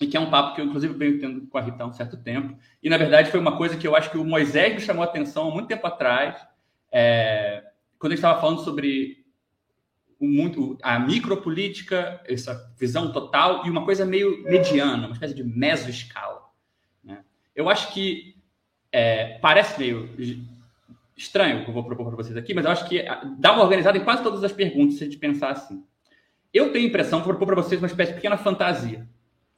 e 0.00 0.06
que 0.06 0.16
é 0.16 0.20
um 0.20 0.30
papo 0.30 0.54
que 0.54 0.60
eu, 0.60 0.64
inclusive, 0.64 0.94
venho 0.94 1.20
tendo 1.20 1.46
com 1.46 1.58
a 1.58 1.60
Rita 1.60 1.84
há 1.84 1.86
um 1.86 1.92
certo 1.92 2.16
tempo. 2.16 2.56
E, 2.82 2.88
na 2.88 2.96
verdade, 2.96 3.30
foi 3.30 3.38
uma 3.38 3.56
coisa 3.56 3.76
que 3.76 3.86
eu 3.86 3.94
acho 3.94 4.10
que 4.10 4.18
o 4.18 4.24
Moisés 4.24 4.74
me 4.74 4.80
chamou 4.80 5.02
a 5.02 5.06
atenção 5.06 5.48
há 5.48 5.50
muito 5.52 5.68
tempo 5.68 5.86
atrás, 5.86 6.40
é, 6.90 7.62
quando 7.98 8.12
ele 8.12 8.18
estava 8.18 8.40
falando 8.40 8.62
sobre 8.62 9.24
o 10.18 10.26
muito, 10.26 10.78
a 10.82 10.98
micropolítica, 10.98 12.20
essa 12.26 12.72
visão 12.78 13.12
total, 13.12 13.66
e 13.66 13.70
uma 13.70 13.84
coisa 13.84 14.04
meio 14.04 14.42
mediana, 14.44 15.06
uma 15.06 15.14
espécie 15.14 15.34
de 15.34 15.44
mesoescala. 15.44 16.42
Né? 17.02 17.24
Eu 17.54 17.68
acho 17.68 17.92
que 17.92 18.36
é, 18.90 19.38
parece 19.40 19.78
meio 19.78 20.08
estranho 21.16 21.60
o 21.60 21.64
que 21.64 21.70
eu 21.70 21.74
vou 21.74 21.84
propor 21.84 22.06
para 22.06 22.16
vocês 22.16 22.36
aqui, 22.36 22.54
mas 22.54 22.64
eu 22.64 22.70
acho 22.70 22.88
que 22.88 23.04
dá 23.38 23.52
uma 23.52 23.62
organizada 23.62 23.98
em 23.98 24.04
quase 24.04 24.22
todas 24.22 24.42
as 24.42 24.52
perguntas 24.52 24.96
se 24.96 25.04
a 25.04 25.06
gente 25.06 25.18
pensar 25.18 25.50
assim. 25.50 25.84
Eu 26.52 26.72
tenho 26.72 26.86
a 26.86 26.88
impressão, 26.88 27.20
vou 27.20 27.28
propor 27.28 27.46
para 27.46 27.62
vocês 27.62 27.80
uma 27.80 27.86
espécie 27.86 28.10
de 28.10 28.16
pequena 28.16 28.36
fantasia 28.36 29.08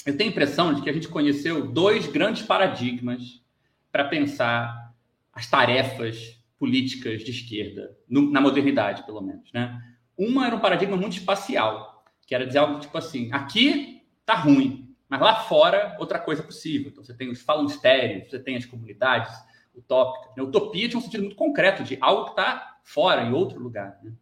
eu 0.06 0.16
tenho 0.16 0.30
a 0.30 0.32
impressão 0.32 0.74
de 0.74 0.82
que 0.82 0.90
a 0.90 0.92
gente 0.92 1.08
conheceu 1.08 1.66
dois 1.66 2.06
grandes 2.06 2.42
paradigmas 2.42 3.42
para 3.90 4.04
pensar 4.04 4.92
as 5.32 5.48
tarefas 5.48 6.38
políticas 6.58 7.22
de 7.22 7.30
esquerda, 7.30 7.96
no, 8.08 8.30
na 8.30 8.40
modernidade, 8.40 9.04
pelo 9.04 9.20
menos. 9.20 9.52
Né? 9.52 9.80
Uma 10.16 10.46
era 10.46 10.56
um 10.56 10.60
paradigma 10.60 10.96
muito 10.96 11.16
espacial, 11.16 12.04
que 12.26 12.34
era 12.34 12.46
dizer 12.46 12.58
algo 12.58 12.80
tipo 12.80 12.96
assim: 12.96 13.32
aqui 13.32 14.02
tá 14.24 14.34
ruim, 14.34 14.94
mas 15.08 15.20
lá 15.20 15.36
fora 15.36 15.96
outra 15.98 16.18
coisa 16.18 16.42
é 16.42 16.46
possível. 16.46 16.90
Então 16.90 17.02
você 17.02 17.14
tem 17.14 17.30
os 17.30 17.42
falangstérios, 17.42 18.30
você 18.30 18.38
tem 18.38 18.56
as 18.56 18.64
comunidades 18.64 19.34
utópicas. 19.74 20.36
Né? 20.36 20.42
utopia 20.42 20.88
tinha 20.88 20.98
um 20.98 21.02
sentido 21.02 21.22
muito 21.22 21.36
concreto 21.36 21.82
de 21.82 21.98
algo 22.00 22.26
que 22.26 22.30
está 22.30 22.78
fora, 22.82 23.22
em 23.22 23.32
outro 23.32 23.58
lugar. 23.58 23.98
Né? 24.02 24.12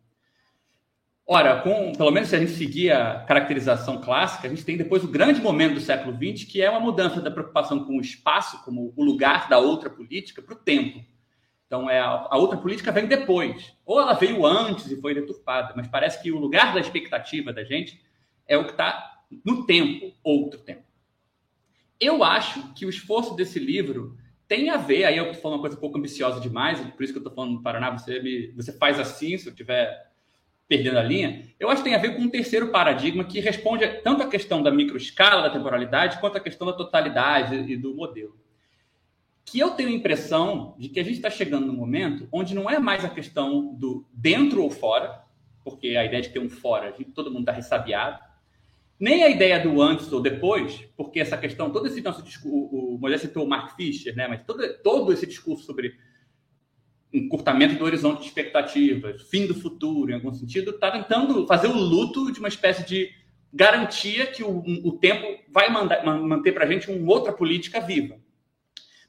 Ora, 1.26 1.62
com, 1.62 1.92
pelo 1.92 2.10
menos 2.10 2.28
se 2.28 2.36
a 2.36 2.40
gente 2.40 2.52
seguir 2.52 2.90
a 2.90 3.20
caracterização 3.20 4.00
clássica, 4.00 4.46
a 4.46 4.50
gente 4.50 4.64
tem 4.64 4.76
depois 4.76 5.04
o 5.04 5.08
grande 5.08 5.40
momento 5.40 5.74
do 5.74 5.80
século 5.80 6.16
XX, 6.16 6.44
que 6.44 6.60
é 6.60 6.68
uma 6.68 6.80
mudança 6.80 7.20
da 7.20 7.30
preocupação 7.30 7.84
com 7.84 7.96
o 7.96 8.00
espaço, 8.00 8.62
como 8.64 8.92
o 8.96 9.04
lugar 9.04 9.48
da 9.48 9.58
outra 9.58 9.88
política, 9.88 10.42
para 10.42 10.54
o 10.54 10.58
tempo. 10.58 11.04
Então, 11.66 11.88
é, 11.88 12.00
a, 12.00 12.36
outra 12.36 12.58
política 12.58 12.92
vem 12.92 13.06
depois. 13.06 13.72
Ou 13.86 14.00
ela 14.00 14.12
veio 14.14 14.44
antes 14.44 14.90
e 14.90 15.00
foi 15.00 15.14
deturpada, 15.14 15.72
mas 15.76 15.86
parece 15.86 16.22
que 16.22 16.30
o 16.30 16.38
lugar 16.38 16.74
da 16.74 16.80
expectativa 16.80 17.52
da 17.52 17.64
gente 17.64 18.02
é 18.46 18.58
o 18.58 18.64
que 18.64 18.72
está 18.72 19.22
no 19.44 19.64
tempo, 19.64 20.12
outro 20.22 20.60
tempo. 20.60 20.82
Eu 21.98 22.22
acho 22.22 22.74
que 22.74 22.84
o 22.84 22.90
esforço 22.90 23.34
desse 23.34 23.58
livro 23.58 24.18
tem 24.46 24.68
a 24.68 24.76
ver, 24.76 25.04
aí 25.04 25.16
eu 25.16 25.26
estou 25.26 25.40
falando 25.40 25.58
uma 25.58 25.62
coisa 25.62 25.76
um 25.76 25.80
pouco 25.80 25.96
ambiciosa 25.96 26.40
demais, 26.40 26.78
por 26.78 27.02
isso 27.02 27.12
que 27.12 27.18
eu 27.18 27.22
estou 27.22 27.34
falando 27.34 27.52
no 27.52 27.62
Paraná, 27.62 27.90
você, 27.90 28.20
me, 28.20 28.48
você 28.48 28.72
faz 28.76 29.00
assim, 29.00 29.38
se 29.38 29.48
eu 29.48 29.54
tiver 29.54 30.11
perdendo 30.68 30.98
a 30.98 31.02
linha, 31.02 31.42
eu 31.58 31.68
acho 31.68 31.82
que 31.82 31.88
tem 31.88 31.94
a 31.94 32.00
ver 32.00 32.16
com 32.16 32.22
um 32.22 32.28
terceiro 32.28 32.68
paradigma 32.68 33.24
que 33.24 33.40
responde 33.40 33.86
tanto 34.02 34.22
à 34.22 34.28
questão 34.28 34.62
da 34.62 34.70
microescala 34.70 35.42
da 35.42 35.50
temporalidade 35.50 36.18
quanto 36.18 36.38
à 36.38 36.40
questão 36.40 36.66
da 36.66 36.72
totalidade 36.72 37.54
e 37.54 37.76
do 37.76 37.94
modelo. 37.94 38.36
Que 39.44 39.58
eu 39.58 39.70
tenho 39.70 39.90
a 39.90 39.92
impressão 39.92 40.74
de 40.78 40.88
que 40.88 41.00
a 41.00 41.02
gente 41.02 41.16
está 41.16 41.28
chegando 41.28 41.66
num 41.66 41.76
momento 41.76 42.26
onde 42.32 42.54
não 42.54 42.70
é 42.70 42.78
mais 42.78 43.04
a 43.04 43.08
questão 43.08 43.74
do 43.74 44.06
dentro 44.12 44.62
ou 44.62 44.70
fora, 44.70 45.22
porque 45.64 45.88
a 45.88 46.04
ideia 46.04 46.22
de 46.22 46.30
ter 46.30 46.38
um 46.38 46.48
fora, 46.48 46.94
todo 47.14 47.30
mundo 47.30 47.42
está 47.42 47.52
ressabiado, 47.52 48.18
nem 48.98 49.24
a 49.24 49.28
ideia 49.28 49.58
do 49.58 49.82
antes 49.82 50.12
ou 50.12 50.20
depois, 50.20 50.88
porque 50.96 51.18
essa 51.18 51.36
questão, 51.36 51.70
todo 51.70 51.86
esse 51.86 52.00
nosso 52.00 52.22
discurso, 52.22 52.68
o 52.72 52.98
Moisés 52.98 53.20
citou 53.20 53.44
o 53.44 53.48
Mark 53.48 53.74
Fisher, 53.76 54.14
né, 54.14 54.28
mas 54.28 54.44
todo, 54.44 54.62
todo 54.82 55.12
esse 55.12 55.26
discurso 55.26 55.64
sobre 55.64 55.96
encurtamento 57.12 57.76
do 57.76 57.84
horizonte 57.84 58.20
de 58.20 58.26
expectativas, 58.26 59.22
fim 59.22 59.46
do 59.46 59.54
futuro, 59.54 60.10
em 60.10 60.14
algum 60.14 60.32
sentido, 60.32 60.70
está 60.70 60.90
tentando 60.90 61.46
fazer 61.46 61.66
o 61.66 61.76
luto 61.76 62.32
de 62.32 62.38
uma 62.38 62.48
espécie 62.48 62.86
de 62.86 63.10
garantia 63.52 64.26
que 64.26 64.42
o, 64.42 64.62
o 64.84 64.92
tempo 64.92 65.26
vai 65.50 65.70
mandar, 65.70 66.04
manter 66.04 66.52
para 66.52 66.64
a 66.64 66.66
gente 66.66 66.90
uma 66.90 67.12
outra 67.12 67.32
política 67.32 67.80
viva. 67.80 68.18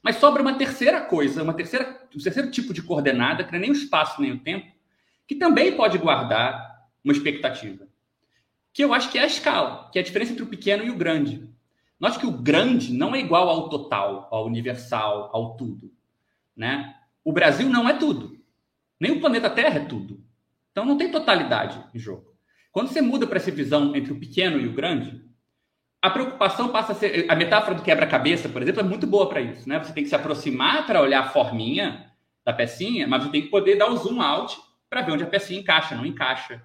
Mas 0.02 0.16
sobra 0.16 0.42
uma 0.42 0.58
terceira 0.58 1.00
coisa, 1.00 1.42
uma 1.42 1.54
terceira, 1.54 2.06
um 2.14 2.22
terceiro 2.22 2.50
tipo 2.50 2.74
de 2.74 2.82
coordenada, 2.82 3.42
que 3.42 3.50
não 3.50 3.58
é 3.58 3.62
nem 3.62 3.70
o 3.70 3.74
espaço 3.74 4.20
nem 4.20 4.32
o 4.32 4.40
tempo, 4.40 4.70
que 5.26 5.34
também 5.34 5.74
pode 5.74 5.96
guardar 5.96 6.84
uma 7.02 7.12
expectativa. 7.12 7.88
Que 8.70 8.84
eu 8.84 8.92
acho 8.92 9.10
que 9.10 9.18
é 9.18 9.22
a 9.22 9.26
escala, 9.26 9.88
que 9.90 9.98
é 9.98 10.02
a 10.02 10.04
diferença 10.04 10.32
entre 10.32 10.44
o 10.44 10.48
pequeno 10.48 10.84
e 10.84 10.90
o 10.90 10.96
grande. 10.96 11.48
Note 11.98 12.18
que 12.18 12.26
o 12.26 12.32
grande 12.32 12.92
não 12.92 13.14
é 13.14 13.20
igual 13.20 13.48
ao 13.48 13.70
total, 13.70 14.28
ao 14.30 14.44
universal, 14.44 15.30
ao 15.32 15.56
tudo. 15.56 15.90
Né? 16.54 16.94
O 17.24 17.32
Brasil 17.32 17.68
não 17.68 17.88
é 17.88 17.94
tudo. 17.94 18.38
Nem 19.00 19.12
o 19.12 19.20
planeta 19.20 19.50
Terra 19.50 19.80
é 19.80 19.84
tudo. 19.84 20.22
Então 20.70 20.84
não 20.84 20.96
tem 20.98 21.10
totalidade 21.10 21.82
em 21.94 21.98
jogo. 21.98 22.34
Quando 22.70 22.88
você 22.88 23.00
muda 23.00 23.26
para 23.26 23.36
essa 23.36 23.50
visão 23.50 23.94
entre 23.96 24.12
o 24.12 24.18
pequeno 24.18 24.60
e 24.60 24.66
o 24.66 24.72
grande, 24.72 25.24
a 26.02 26.10
preocupação 26.10 26.68
passa 26.68 26.92
a 26.92 26.94
ser. 26.94 27.24
A 27.30 27.34
metáfora 27.34 27.76
do 27.76 27.82
quebra-cabeça, 27.82 28.48
por 28.48 28.60
exemplo, 28.60 28.80
é 28.80 28.84
muito 28.84 29.06
boa 29.06 29.28
para 29.28 29.40
isso. 29.40 29.68
Né? 29.68 29.78
Você 29.82 29.92
tem 29.92 30.02
que 30.02 30.10
se 30.10 30.14
aproximar 30.14 30.86
para 30.86 31.00
olhar 31.00 31.20
a 31.20 31.28
forminha 31.28 32.10
da 32.44 32.52
pecinha, 32.52 33.06
mas 33.06 33.22
você 33.22 33.30
tem 33.30 33.42
que 33.42 33.48
poder 33.48 33.76
dar 33.76 33.90
o 33.90 33.96
zoom 33.96 34.20
out 34.20 34.54
para 34.90 35.00
ver 35.00 35.12
onde 35.12 35.24
a 35.24 35.26
pecinha 35.26 35.60
encaixa, 35.60 35.94
não 35.94 36.04
encaixa. 36.04 36.62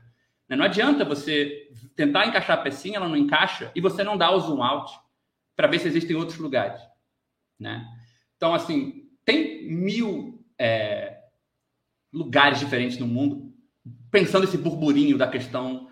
Né? 0.47 0.55
Não 0.55 0.65
adianta 0.65 1.05
você 1.05 1.69
tentar 1.95 2.25
encaixar 2.25 2.57
a 2.57 2.61
pecinha, 2.61 2.97
ela 2.97 3.07
não 3.07 3.15
encaixa, 3.15 3.71
e 3.73 3.79
você 3.79 4.03
não 4.03 4.17
dá 4.17 4.29
o 4.31 4.39
zoom 4.39 4.61
out 4.61 4.91
para 5.55 5.67
ver 5.67 5.79
se 5.79 5.87
existem 5.87 6.15
outros 6.15 6.37
lugares. 6.37 6.81
Né? 7.59 7.85
Então, 8.35 8.53
assim, 8.53 9.09
tem 9.23 9.69
mil 9.69 10.38
é, 10.59 11.19
lugares 12.11 12.59
diferentes 12.59 12.97
no 12.97 13.07
mundo, 13.07 13.53
pensando 14.11 14.43
esse 14.43 14.57
burburinho 14.57 15.17
da 15.17 15.27
questão 15.27 15.87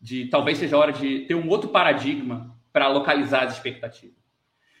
de 0.00 0.26
talvez 0.26 0.58
seja 0.58 0.76
hora 0.76 0.92
de 0.92 1.20
ter 1.26 1.34
um 1.34 1.48
outro 1.48 1.70
paradigma 1.70 2.56
para 2.72 2.88
localizar 2.88 3.44
as 3.44 3.54
expectativas. 3.54 4.22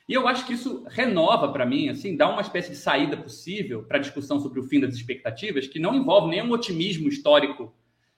E 0.08 0.14
eu 0.14 0.26
acho 0.26 0.46
que 0.46 0.54
isso 0.54 0.84
renova 0.88 1.52
para 1.52 1.64
mim, 1.64 1.88
assim, 1.88 2.16
dá 2.16 2.28
uma 2.28 2.40
espécie 2.42 2.70
de 2.70 2.76
saída 2.76 3.16
possível 3.16 3.84
para 3.84 3.98
a 3.98 4.00
discussão 4.00 4.40
sobre 4.40 4.60
o 4.60 4.64
fim 4.64 4.80
das 4.80 4.94
expectativas, 4.94 5.66
que 5.66 5.78
não 5.78 5.94
envolve 5.94 6.28
nenhum 6.28 6.50
otimismo 6.50 7.08
histórico 7.08 7.74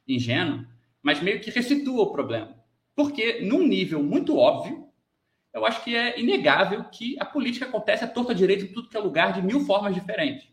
ingênuo, 0.09 0.65
mas 1.03 1.23
meio 1.23 1.41
que 1.41 1.51
ressitua 1.51 2.03
o 2.03 2.13
problema. 2.13 2.57
Porque, 2.97 3.41
num 3.43 3.67
nível 3.67 4.03
muito 4.03 4.37
óbvio, 4.37 4.89
eu 5.53 5.65
acho 5.67 5.85
que 5.85 5.95
é 5.95 6.19
inegável 6.19 6.85
que 6.85 7.17
a 7.21 7.25
política 7.25 7.67
acontece 7.67 8.03
a 8.03 8.09
torta 8.09 8.35
direita 8.35 8.65
em 8.65 8.73
tudo 8.73 8.89
que 8.89 8.97
é 8.97 9.01
lugar 9.01 9.33
de 9.33 9.43
mil 9.43 9.61
formas 9.61 9.95
diferentes. 9.95 10.49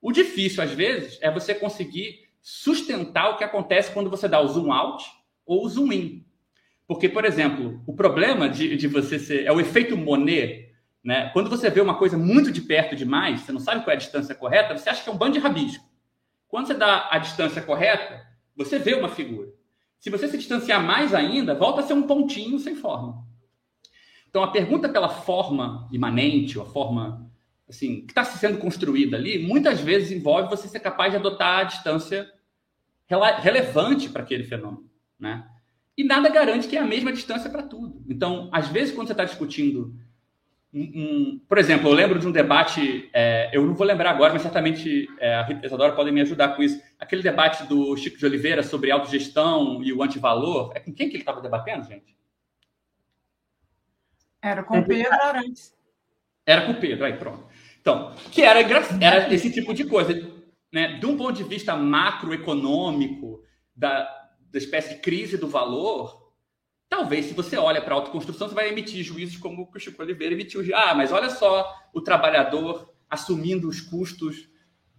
O 0.00 0.12
difícil, 0.12 0.62
às 0.62 0.70
vezes, 0.70 1.18
é 1.20 1.30
você 1.30 1.54
conseguir 1.54 2.26
sustentar 2.40 3.30
o 3.30 3.36
que 3.36 3.44
acontece 3.44 3.90
quando 3.92 4.10
você 4.10 4.28
dá 4.28 4.40
o 4.40 4.48
zoom 4.48 4.72
out 4.72 5.04
ou 5.44 5.64
o 5.64 5.68
zoom 5.68 5.92
in. 5.92 6.26
Porque, 6.86 7.08
por 7.08 7.24
exemplo, 7.24 7.82
o 7.86 7.94
problema 7.94 8.48
de, 8.48 8.76
de 8.76 8.86
você 8.86 9.18
ser. 9.18 9.44
é 9.44 9.52
o 9.52 9.60
efeito 9.60 9.96
Monet. 9.96 10.72
Né? 11.02 11.30
Quando 11.32 11.50
você 11.50 11.68
vê 11.68 11.80
uma 11.80 11.96
coisa 11.96 12.16
muito 12.16 12.50
de 12.52 12.60
perto 12.60 12.94
demais, 12.94 13.40
você 13.40 13.52
não 13.52 13.60
sabe 13.60 13.82
qual 13.82 13.92
é 13.92 13.96
a 13.96 13.98
distância 13.98 14.34
correta, 14.34 14.76
você 14.76 14.88
acha 14.88 15.02
que 15.02 15.08
é 15.08 15.12
um 15.12 15.16
bando 15.16 15.32
de 15.32 15.38
rabisco. 15.38 15.84
Quando 16.48 16.66
você 16.66 16.74
dá 16.74 17.08
a 17.10 17.18
distância 17.18 17.62
correta, 17.62 18.24
você 18.56 18.78
vê 18.78 18.94
uma 18.94 19.08
figura. 19.08 19.48
Se 19.98 20.10
você 20.10 20.28
se 20.28 20.38
distanciar 20.38 20.82
mais 20.82 21.14
ainda, 21.14 21.54
volta 21.54 21.80
a 21.80 21.84
ser 21.84 21.94
um 21.94 22.04
pontinho 22.04 22.58
sem 22.58 22.76
forma. 22.76 23.24
Então, 24.28 24.42
a 24.42 24.50
pergunta 24.50 24.88
pela 24.88 25.08
forma 25.08 25.88
imanente, 25.90 26.58
ou 26.58 26.64
a 26.64 26.68
forma 26.68 27.25
assim, 27.68 28.02
que 28.02 28.12
está 28.12 28.24
sendo 28.24 28.58
construída 28.58 29.16
ali, 29.16 29.38
muitas 29.38 29.80
vezes 29.80 30.12
envolve 30.12 30.48
você 30.48 30.68
ser 30.68 30.80
capaz 30.80 31.12
de 31.12 31.18
adotar 31.18 31.60
a 31.60 31.64
distância 31.64 32.30
relevante 33.38 34.08
para 34.08 34.22
aquele 34.22 34.44
fenômeno, 34.44 34.90
né? 35.18 35.48
E 35.96 36.04
nada 36.04 36.28
garante 36.28 36.68
que 36.68 36.76
é 36.76 36.80
a 36.80 36.86
mesma 36.86 37.12
distância 37.12 37.48
para 37.48 37.62
tudo. 37.62 38.04
Então, 38.08 38.50
às 38.52 38.68
vezes, 38.68 38.94
quando 38.94 39.06
você 39.06 39.14
está 39.14 39.24
discutindo 39.24 39.94
um, 40.78 41.40
por 41.48 41.56
exemplo, 41.56 41.88
eu 41.88 41.94
lembro 41.94 42.18
de 42.18 42.26
um 42.26 42.32
debate, 42.32 43.08
é, 43.14 43.48
eu 43.52 43.64
não 43.64 43.74
vou 43.74 43.86
lembrar 43.86 44.10
agora, 44.10 44.34
mas 44.34 44.42
certamente 44.42 45.08
é, 45.18 45.34
a 45.36 45.42
Rita 45.42 45.66
Isadora 45.66 45.94
podem 45.94 46.12
me 46.12 46.20
ajudar 46.20 46.54
com 46.54 46.62
isso. 46.62 46.82
Aquele 46.98 47.22
debate 47.22 47.64
do 47.64 47.96
Chico 47.96 48.18
de 48.18 48.26
Oliveira 48.26 48.62
sobre 48.62 48.90
autogestão 48.90 49.82
e 49.82 49.90
o 49.92 50.02
antivalor, 50.02 50.72
é 50.74 50.80
com 50.80 50.92
quem 50.92 51.08
que 51.08 51.14
ele 51.14 51.22
estava 51.22 51.40
debatendo, 51.40 51.86
gente? 51.86 52.14
Era 54.42 54.62
com 54.62 54.82
Pedro 54.82 55.14
Arantes. 55.14 55.74
Era 56.44 56.66
com 56.66 56.74
Pedro, 56.74 57.06
aí 57.06 57.14
pronto. 57.14 57.44
Então, 57.86 58.12
que 58.32 58.42
era, 58.42 58.58
era 59.00 59.32
esse 59.32 59.48
tipo 59.48 59.72
de 59.72 59.84
coisa. 59.84 60.12
Né? 60.72 60.98
De 60.98 61.06
um 61.06 61.16
ponto 61.16 61.34
de 61.34 61.44
vista 61.44 61.76
macroeconômico, 61.76 63.44
da, 63.76 64.02
da 64.50 64.58
espécie 64.58 64.96
de 64.96 65.00
crise 65.00 65.38
do 65.38 65.46
valor, 65.46 66.26
Talvez, 66.88 67.26
se 67.26 67.34
você 67.34 67.56
olha 67.56 67.82
para 67.82 67.94
a 67.94 67.98
autoconstrução, 67.98 68.48
você 68.48 68.54
vai 68.54 68.68
emitir 68.68 69.02
juízos 69.02 69.36
como 69.36 69.68
o 69.74 69.78
Chico 69.78 70.00
Oliveira 70.00 70.34
emitiu. 70.34 70.62
Ah, 70.72 70.94
mas 70.94 71.10
olha 71.10 71.28
só 71.28 71.68
o 71.92 72.00
trabalhador 72.00 72.88
assumindo 73.10 73.68
os 73.68 73.80
custos 73.80 74.48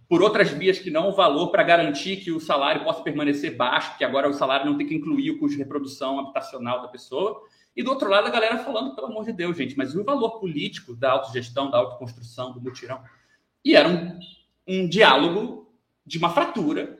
por 0.06 0.20
outras 0.22 0.50
vias 0.50 0.78
que 0.78 0.90
não 0.90 1.08
o 1.08 1.14
valor 1.14 1.50
para 1.50 1.62
garantir 1.62 2.18
que 2.18 2.30
o 2.30 2.40
salário 2.40 2.84
possa 2.84 3.02
permanecer 3.02 3.56
baixo, 3.56 3.96
que 3.96 4.04
agora 4.04 4.28
o 4.28 4.34
salário 4.34 4.66
não 4.66 4.76
tem 4.76 4.86
que 4.86 4.94
incluir 4.94 5.30
o 5.30 5.38
custo 5.38 5.56
de 5.56 5.62
reprodução 5.62 6.20
habitacional 6.20 6.82
da 6.82 6.88
pessoa. 6.88 7.40
E 7.78 7.82
do 7.82 7.90
outro 7.90 8.10
lado, 8.10 8.26
a 8.26 8.30
galera 8.30 8.58
falando, 8.58 8.94
pelo 8.94 9.06
amor 9.06 9.24
de 9.24 9.32
Deus, 9.32 9.56
gente, 9.56 9.76
mas 9.76 9.94
o 9.94 10.04
valor 10.04 10.40
político 10.40 10.94
da 10.94 11.12
autogestão, 11.12 11.70
da 11.70 11.78
autoconstrução, 11.78 12.52
do 12.52 12.60
mutirão? 12.60 13.02
E 13.64 13.74
era 13.74 13.88
um, 13.88 14.18
um 14.66 14.88
diálogo 14.88 15.72
de 16.04 16.18
uma 16.18 16.30
fratura 16.30 16.98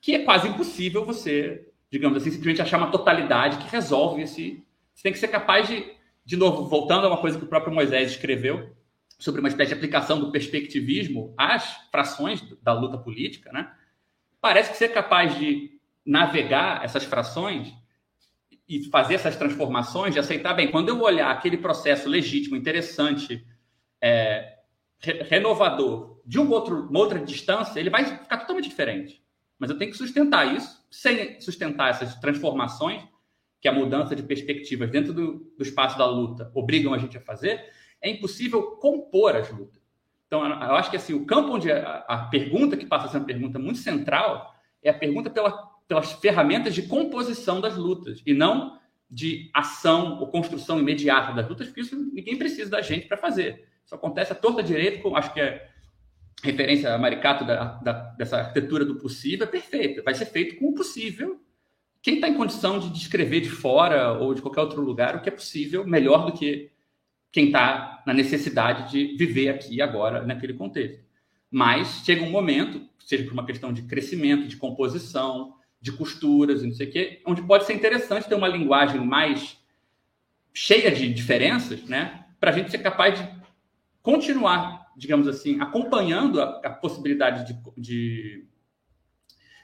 que 0.00 0.14
é 0.14 0.24
quase 0.24 0.48
impossível 0.48 1.04
você 1.04 1.68
digamos 1.90 2.18
assim, 2.18 2.30
simplesmente 2.30 2.62
achar 2.62 2.78
uma 2.78 2.90
totalidade 2.90 3.58
que 3.58 3.70
resolve 3.70 4.22
esse. 4.22 4.64
Você 4.94 5.02
tem 5.02 5.12
que 5.12 5.18
ser 5.18 5.28
capaz 5.28 5.66
de, 5.68 5.90
de 6.24 6.36
novo, 6.36 6.66
voltando 6.66 7.06
a 7.06 7.08
uma 7.08 7.20
coisa 7.20 7.38
que 7.38 7.44
o 7.44 7.48
próprio 7.48 7.72
Moisés 7.72 8.10
escreveu 8.10 8.74
sobre 9.18 9.40
uma 9.40 9.48
espécie 9.48 9.70
de 9.70 9.74
aplicação 9.74 10.20
do 10.20 10.30
perspectivismo 10.30 11.34
às 11.36 11.76
frações 11.90 12.42
da 12.62 12.72
luta 12.72 12.98
política, 12.98 13.50
né? 13.52 13.72
Parece 14.40 14.70
que 14.70 14.76
ser 14.76 14.88
capaz 14.88 15.36
de 15.36 15.78
navegar 16.04 16.84
essas 16.84 17.04
frações 17.04 17.74
e 18.68 18.84
fazer 18.84 19.14
essas 19.14 19.36
transformações, 19.36 20.12
de 20.12 20.20
aceitar 20.20 20.52
bem, 20.52 20.70
quando 20.70 20.90
eu 20.90 21.00
olhar 21.00 21.30
aquele 21.30 21.56
processo 21.56 22.08
legítimo, 22.08 22.54
interessante, 22.54 23.44
é, 24.00 24.58
renovador, 25.00 26.20
de 26.26 26.38
um 26.38 26.50
outro, 26.50 26.86
uma 26.88 26.98
outra 26.98 27.18
distância, 27.18 27.80
ele 27.80 27.88
vai 27.88 28.04
ficar 28.04 28.36
totalmente 28.36 28.68
diferente. 28.68 29.24
Mas 29.58 29.70
eu 29.70 29.78
tenho 29.78 29.90
que 29.90 29.96
sustentar 29.96 30.54
isso, 30.54 30.86
sem 30.90 31.40
sustentar 31.40 31.90
essas 31.90 32.14
transformações 32.16 33.02
que 33.60 33.68
a 33.68 33.72
mudança 33.72 34.14
de 34.14 34.22
perspectivas 34.22 34.90
dentro 34.90 35.12
do, 35.12 35.52
do 35.56 35.62
espaço 35.62 35.96
da 35.96 36.06
luta 36.06 36.50
obrigam 36.54 36.92
a 36.92 36.98
gente 36.98 37.16
a 37.16 37.20
fazer, 37.20 37.72
é 38.00 38.10
impossível 38.10 38.62
compor 38.76 39.34
as 39.34 39.50
lutas. 39.50 39.82
Então, 40.26 40.44
eu 40.44 40.76
acho 40.76 40.90
que 40.90 40.96
assim, 40.96 41.14
o 41.14 41.24
campo 41.24 41.54
onde 41.54 41.72
a, 41.72 42.04
a 42.06 42.18
pergunta 42.26 42.76
que 42.76 42.84
passa 42.84 43.06
a 43.06 43.08
ser 43.08 43.16
uma 43.16 43.24
pergunta 43.24 43.58
muito 43.58 43.78
central 43.78 44.54
é 44.82 44.90
a 44.90 44.94
pergunta 44.94 45.30
pela, 45.30 45.50
pelas 45.88 46.12
ferramentas 46.12 46.74
de 46.74 46.82
composição 46.82 47.60
das 47.60 47.76
lutas 47.76 48.22
e 48.24 48.34
não 48.34 48.78
de 49.10 49.50
ação 49.54 50.20
ou 50.20 50.28
construção 50.28 50.78
imediata 50.78 51.32
das 51.32 51.48
lutas, 51.48 51.66
porque 51.66 51.80
isso 51.80 51.96
ninguém 51.96 52.36
precisa 52.36 52.70
da 52.70 52.82
gente 52.82 53.08
para 53.08 53.16
fazer. 53.16 53.66
Isso 53.84 53.94
acontece 53.94 54.32
à 54.32 54.36
torta 54.36 54.62
direito, 54.62 55.16
acho 55.16 55.32
que 55.32 55.40
é 55.40 55.66
referência 56.42 56.94
a 56.94 56.98
Maricato 56.98 57.44
da, 57.44 57.64
da, 57.78 57.92
dessa 57.92 58.38
arquitetura 58.38 58.84
do 58.84 58.96
possível 58.96 59.46
é 59.46 59.50
perfeita. 59.50 60.02
Vai 60.02 60.14
ser 60.14 60.26
feito 60.26 60.56
com 60.56 60.66
o 60.66 60.74
possível. 60.74 61.40
Quem 62.00 62.16
está 62.16 62.28
em 62.28 62.36
condição 62.36 62.78
de 62.78 62.90
descrever 62.90 63.40
de 63.40 63.50
fora 63.50 64.12
ou 64.12 64.34
de 64.34 64.42
qualquer 64.42 64.60
outro 64.60 64.80
lugar 64.80 65.16
o 65.16 65.20
que 65.20 65.28
é 65.28 65.32
possível, 65.32 65.84
melhor 65.86 66.26
do 66.26 66.32
que 66.32 66.70
quem 67.32 67.46
está 67.46 68.02
na 68.06 68.14
necessidade 68.14 68.90
de 68.90 69.16
viver 69.16 69.48
aqui 69.48 69.82
agora 69.82 70.24
naquele 70.24 70.54
contexto. 70.54 71.02
Mas 71.50 72.02
chega 72.04 72.22
um 72.22 72.30
momento, 72.30 72.88
seja 73.00 73.24
por 73.24 73.32
uma 73.32 73.44
questão 73.44 73.72
de 73.72 73.82
crescimento, 73.82 74.46
de 74.46 74.56
composição, 74.56 75.54
de 75.80 75.92
costuras, 75.92 76.62
não 76.62 76.72
sei 76.72 76.88
o 76.88 76.90
quê, 76.90 77.22
onde 77.26 77.42
pode 77.42 77.64
ser 77.64 77.74
interessante 77.74 78.28
ter 78.28 78.34
uma 78.34 78.48
linguagem 78.48 79.00
mais 79.00 79.56
cheia 80.52 80.90
de 80.90 81.12
diferenças, 81.12 81.84
né, 81.84 82.26
para 82.40 82.50
a 82.50 82.54
gente 82.54 82.70
ser 82.70 82.78
capaz 82.78 83.18
de 83.18 83.28
continuar 84.02 84.88
digamos 84.98 85.28
assim, 85.28 85.60
acompanhando 85.60 86.42
a, 86.42 86.60
a 86.64 86.70
possibilidade 86.70 87.46
de, 87.46 87.62
de, 87.76 88.48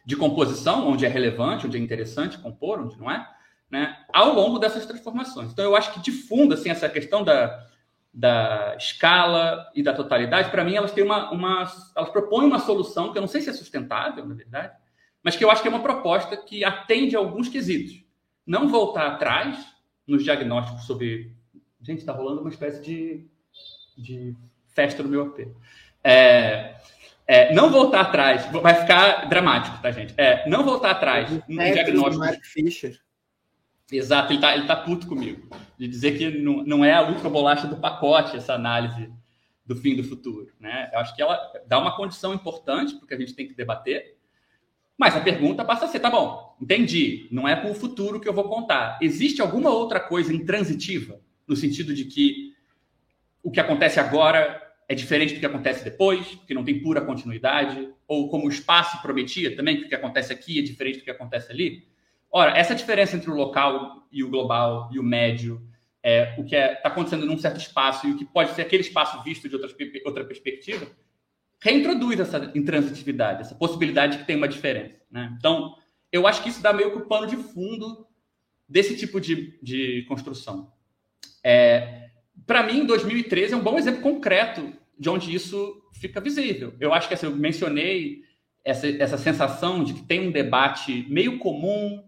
de, 0.07 0.17
composição, 0.17 0.89
onde 0.89 1.05
é 1.05 1.09
relevante, 1.09 1.67
onde 1.67 1.77
é 1.77 1.81
interessante 1.81 2.39
compor, 2.39 2.81
onde 2.81 2.97
não 2.97 3.11
é, 3.11 3.29
né, 3.69 3.99
ao 4.13 4.33
longo 4.33 4.61
dessas 4.61 4.87
transformações. 4.87 5.51
Então, 5.51 5.65
eu 5.65 5.75
acho 5.75 5.93
que, 5.93 6.01
de 6.01 6.13
fundo, 6.13 6.55
assim, 6.55 6.71
essa 6.71 6.89
questão 6.89 7.25
da, 7.25 7.67
da 8.13 8.77
escala 8.79 9.69
e 9.75 9.83
da 9.83 9.93
totalidade, 9.93 10.51
para 10.53 10.63
mim, 10.63 10.77
elas 10.77 10.93
têm 10.93 11.03
uma, 11.03 11.33
uma. 11.33 11.69
Elas 11.97 12.11
propõem 12.11 12.47
uma 12.47 12.61
solução 12.61 13.11
que 13.11 13.19
eu 13.19 13.23
não 13.23 13.29
sei 13.29 13.41
se 13.41 13.51
é 13.51 13.53
sustentável, 13.53 14.25
na 14.25 14.37
verdade, 14.37 14.73
mas 15.25 15.35
que 15.35 15.43
eu 15.43 15.51
acho 15.51 15.63
que 15.63 15.69
é 15.69 15.71
uma 15.71 15.83
proposta 15.83 16.37
que 16.37 16.63
atende 16.63 17.17
a 17.17 17.19
alguns 17.19 17.49
quesitos. 17.49 18.05
Não 18.47 18.69
voltar 18.69 19.07
atrás 19.07 19.59
nos 20.07 20.23
diagnósticos 20.23 20.85
sobre. 20.85 21.33
Gente, 21.81 22.01
está 22.01 22.13
rolando 22.13 22.43
uma 22.43 22.51
espécie 22.51 22.83
de, 22.83 23.27
de 23.97 24.37
festa 24.69 25.03
no 25.03 25.09
meu 25.09 25.23
AP. 25.23 25.49
É, 26.03 26.77
é, 27.27 27.55
não 27.55 27.71
voltar 27.71 28.03
atrás, 28.03 28.47
vai 28.53 28.75
ficar 28.75 29.29
dramático, 29.29 29.81
tá, 29.81 29.91
gente? 29.91 30.15
É, 30.19 30.47
não 30.49 30.63
voltar 30.63 30.91
atrás 30.91 31.31
no 31.49 31.59
diagnóstico. 31.59 32.19
Mark 32.19 32.45
Fisher. 32.45 33.01
Exato, 33.91 34.33
ele 34.33 34.41
tá, 34.41 34.55
ele 34.55 34.67
tá 34.67 34.77
puto 34.77 35.07
comigo. 35.07 35.49
De 35.79 35.89
dizer 35.89 36.19
que 36.19 36.39
não, 36.39 36.63
não 36.65 36.85
é 36.85 36.93
a 36.93 37.03
última 37.03 37.31
bolacha 37.31 37.67
do 37.67 37.77
pacote 37.77 38.37
essa 38.37 38.55
análise 38.55 39.11
do 39.65 39.75
fim 39.75 39.97
do 39.97 40.05
futuro. 40.05 40.53
Né? 40.61 40.91
Eu 40.93 40.99
acho 40.99 41.15
que 41.15 41.23
ela 41.23 41.41
dá 41.67 41.79
uma 41.79 41.97
condição 41.97 42.35
importante 42.35 42.95
porque 42.97 43.15
a 43.15 43.19
gente 43.19 43.35
tem 43.35 43.49
que 43.49 43.55
debater. 43.55 44.14
Mas 44.99 45.17
a 45.17 45.21
pergunta 45.21 45.65
passa 45.65 45.87
a 45.87 45.89
ser: 45.89 46.01
tá 46.01 46.11
bom, 46.11 46.57
entendi, 46.61 47.29
não 47.31 47.49
é 47.49 47.57
com 47.57 47.71
o 47.71 47.75
futuro 47.75 48.21
que 48.21 48.29
eu 48.29 48.33
vou 48.33 48.49
contar. 48.49 48.99
Existe 49.03 49.41
alguma 49.41 49.71
outra 49.71 50.01
coisa 50.01 50.33
intransitiva, 50.33 51.21
no 51.47 51.57
sentido 51.57 51.93
de 51.93 52.05
que 52.05 52.55
o 53.43 53.51
que 53.51 53.61
acontece 53.61 54.01
agora 54.01 54.63
é 54.89 54.95
diferente 54.95 55.35
do 55.35 55.41
que 55.41 55.47
acontece 55.47 55.85
depois, 55.85 56.35
porque 56.37 56.55
não 56.55 56.65
tem 56.65 56.81
pura 56.81 57.01
continuidade, 57.01 57.89
ou 58.07 58.29
como 58.29 58.47
o 58.47 58.51
espaço 58.51 59.01
prometia 59.03 59.55
também, 59.57 59.79
que 59.79 59.87
o 59.87 59.89
que 59.89 59.95
acontece 59.95 60.33
aqui 60.33 60.59
é 60.59 60.63
diferente 60.63 60.99
do 60.99 61.05
que 61.05 61.11
acontece 61.11 61.51
ali. 61.51 61.87
Ora, 62.31 62.57
essa 62.57 62.75
diferença 62.75 63.17
entre 63.17 63.31
o 63.31 63.35
local 63.35 64.07
e 64.11 64.23
o 64.23 64.29
global 64.29 64.91
e 64.93 64.99
o 64.99 65.03
médio, 65.03 65.63
é, 66.03 66.35
o 66.37 66.45
que 66.45 66.55
está 66.55 66.67
é, 66.67 66.75
tá 66.75 66.89
acontecendo 66.89 67.25
num 67.25 67.39
certo 67.39 67.59
espaço 67.59 68.07
e 68.07 68.11
o 68.11 68.17
que 68.17 68.25
pode 68.25 68.53
ser 68.55 68.63
aquele 68.63 68.83
espaço 68.83 69.23
visto 69.23 69.49
de 69.49 69.55
outra, 69.55 69.71
outra 70.05 70.25
perspectiva, 70.25 70.87
reintroduz 71.65 72.21
essa 72.21 72.53
intransitividade, 72.55 73.41
essa 73.41 73.55
possibilidade 73.55 74.13
de 74.13 74.19
que 74.19 74.27
tem 74.27 74.37
uma 74.37 74.47
diferença. 74.47 75.01
Né? 75.11 75.35
Então, 75.39 75.75
eu 76.13 76.27
acho 76.27 76.43
que 76.43 76.51
isso 76.51 76.63
dá 76.63 76.75
meio 76.75 76.91
que 76.91 76.99
o 76.99 77.07
pano 77.07 77.27
de 77.27 77.39
fundo 77.39 78.07
desse 78.69 78.95
tipo 78.95 79.19
de, 79.19 79.59
de 79.63 80.05
construção. 80.07 80.71
É, 81.43 82.11
para 82.47 82.63
mim, 82.65 82.85
2013 82.85 83.55
é 83.55 83.57
um 83.57 83.63
bom 83.63 83.79
exemplo 83.79 84.03
concreto 84.03 84.75
de 84.99 85.09
onde 85.09 85.35
isso 85.35 85.83
fica 85.95 86.21
visível. 86.21 86.75
Eu 86.79 86.93
acho 86.93 87.09
que 87.09 87.15
assim, 87.15 87.25
eu 87.25 87.35
mencionei 87.35 88.21
essa, 88.63 88.87
essa 88.87 89.17
sensação 89.17 89.83
de 89.83 89.95
que 89.95 90.03
tem 90.03 90.29
um 90.29 90.31
debate 90.31 91.07
meio 91.09 91.39
comum, 91.39 92.05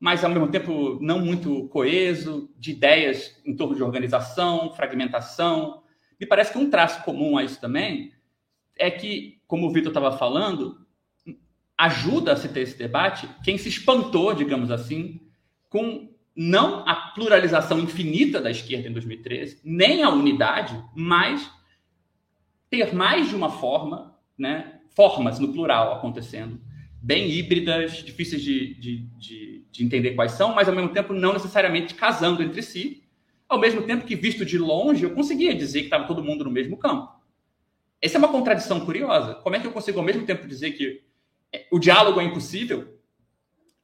mas 0.00 0.24
ao 0.24 0.30
mesmo 0.30 0.48
tempo 0.48 0.98
não 1.02 1.20
muito 1.20 1.68
coeso, 1.68 2.50
de 2.56 2.70
ideias 2.70 3.38
em 3.44 3.54
torno 3.54 3.74
de 3.74 3.82
organização, 3.82 4.72
fragmentação. 4.72 5.82
Me 6.18 6.26
parece 6.26 6.50
que 6.50 6.58
um 6.58 6.70
traço 6.70 7.04
comum 7.04 7.36
a 7.36 7.44
isso 7.44 7.60
também 7.60 8.15
é 8.78 8.90
que, 8.90 9.40
como 9.46 9.66
o 9.66 9.72
Vitor 9.72 9.88
estava 9.88 10.16
falando, 10.16 10.86
ajuda 11.76 12.32
a 12.32 12.36
se 12.36 12.48
ter 12.48 12.60
esse 12.60 12.78
debate 12.78 13.28
quem 13.44 13.58
se 13.58 13.68
espantou, 13.68 14.34
digamos 14.34 14.70
assim, 14.70 15.20
com 15.68 16.08
não 16.34 16.86
a 16.86 16.94
pluralização 16.94 17.80
infinita 17.80 18.40
da 18.40 18.50
esquerda 18.50 18.88
em 18.88 18.92
2013, 18.92 19.60
nem 19.64 20.02
a 20.02 20.10
unidade, 20.10 20.78
mas 20.94 21.50
ter 22.68 22.94
mais 22.94 23.28
de 23.28 23.34
uma 23.34 23.50
forma, 23.50 24.14
né, 24.38 24.80
formas 24.94 25.38
no 25.38 25.52
plural 25.52 25.94
acontecendo, 25.94 26.60
bem 27.02 27.30
híbridas, 27.30 28.02
difíceis 28.04 28.42
de, 28.42 28.74
de, 28.74 28.98
de, 29.16 29.64
de 29.70 29.84
entender 29.84 30.14
quais 30.14 30.32
são, 30.32 30.54
mas 30.54 30.68
ao 30.68 30.74
mesmo 30.74 30.90
tempo 30.90 31.14
não 31.14 31.32
necessariamente 31.32 31.94
casando 31.94 32.42
entre 32.42 32.62
si, 32.62 33.02
ao 33.48 33.58
mesmo 33.58 33.82
tempo 33.82 34.04
que, 34.04 34.16
visto 34.16 34.44
de 34.44 34.58
longe, 34.58 35.04
eu 35.04 35.14
conseguia 35.14 35.54
dizer 35.54 35.80
que 35.80 35.86
estava 35.86 36.06
todo 36.06 36.22
mundo 36.22 36.44
no 36.44 36.50
mesmo 36.50 36.76
campo. 36.76 37.15
Essa 38.00 38.16
é 38.16 38.18
uma 38.18 38.28
contradição 38.28 38.84
curiosa. 38.84 39.34
Como 39.36 39.56
é 39.56 39.60
que 39.60 39.66
eu 39.66 39.72
consigo, 39.72 39.98
ao 39.98 40.04
mesmo 40.04 40.24
tempo, 40.26 40.46
dizer 40.46 40.72
que 40.72 41.02
é, 41.52 41.66
o 41.70 41.78
diálogo 41.78 42.20
é 42.20 42.24
impossível 42.24 42.98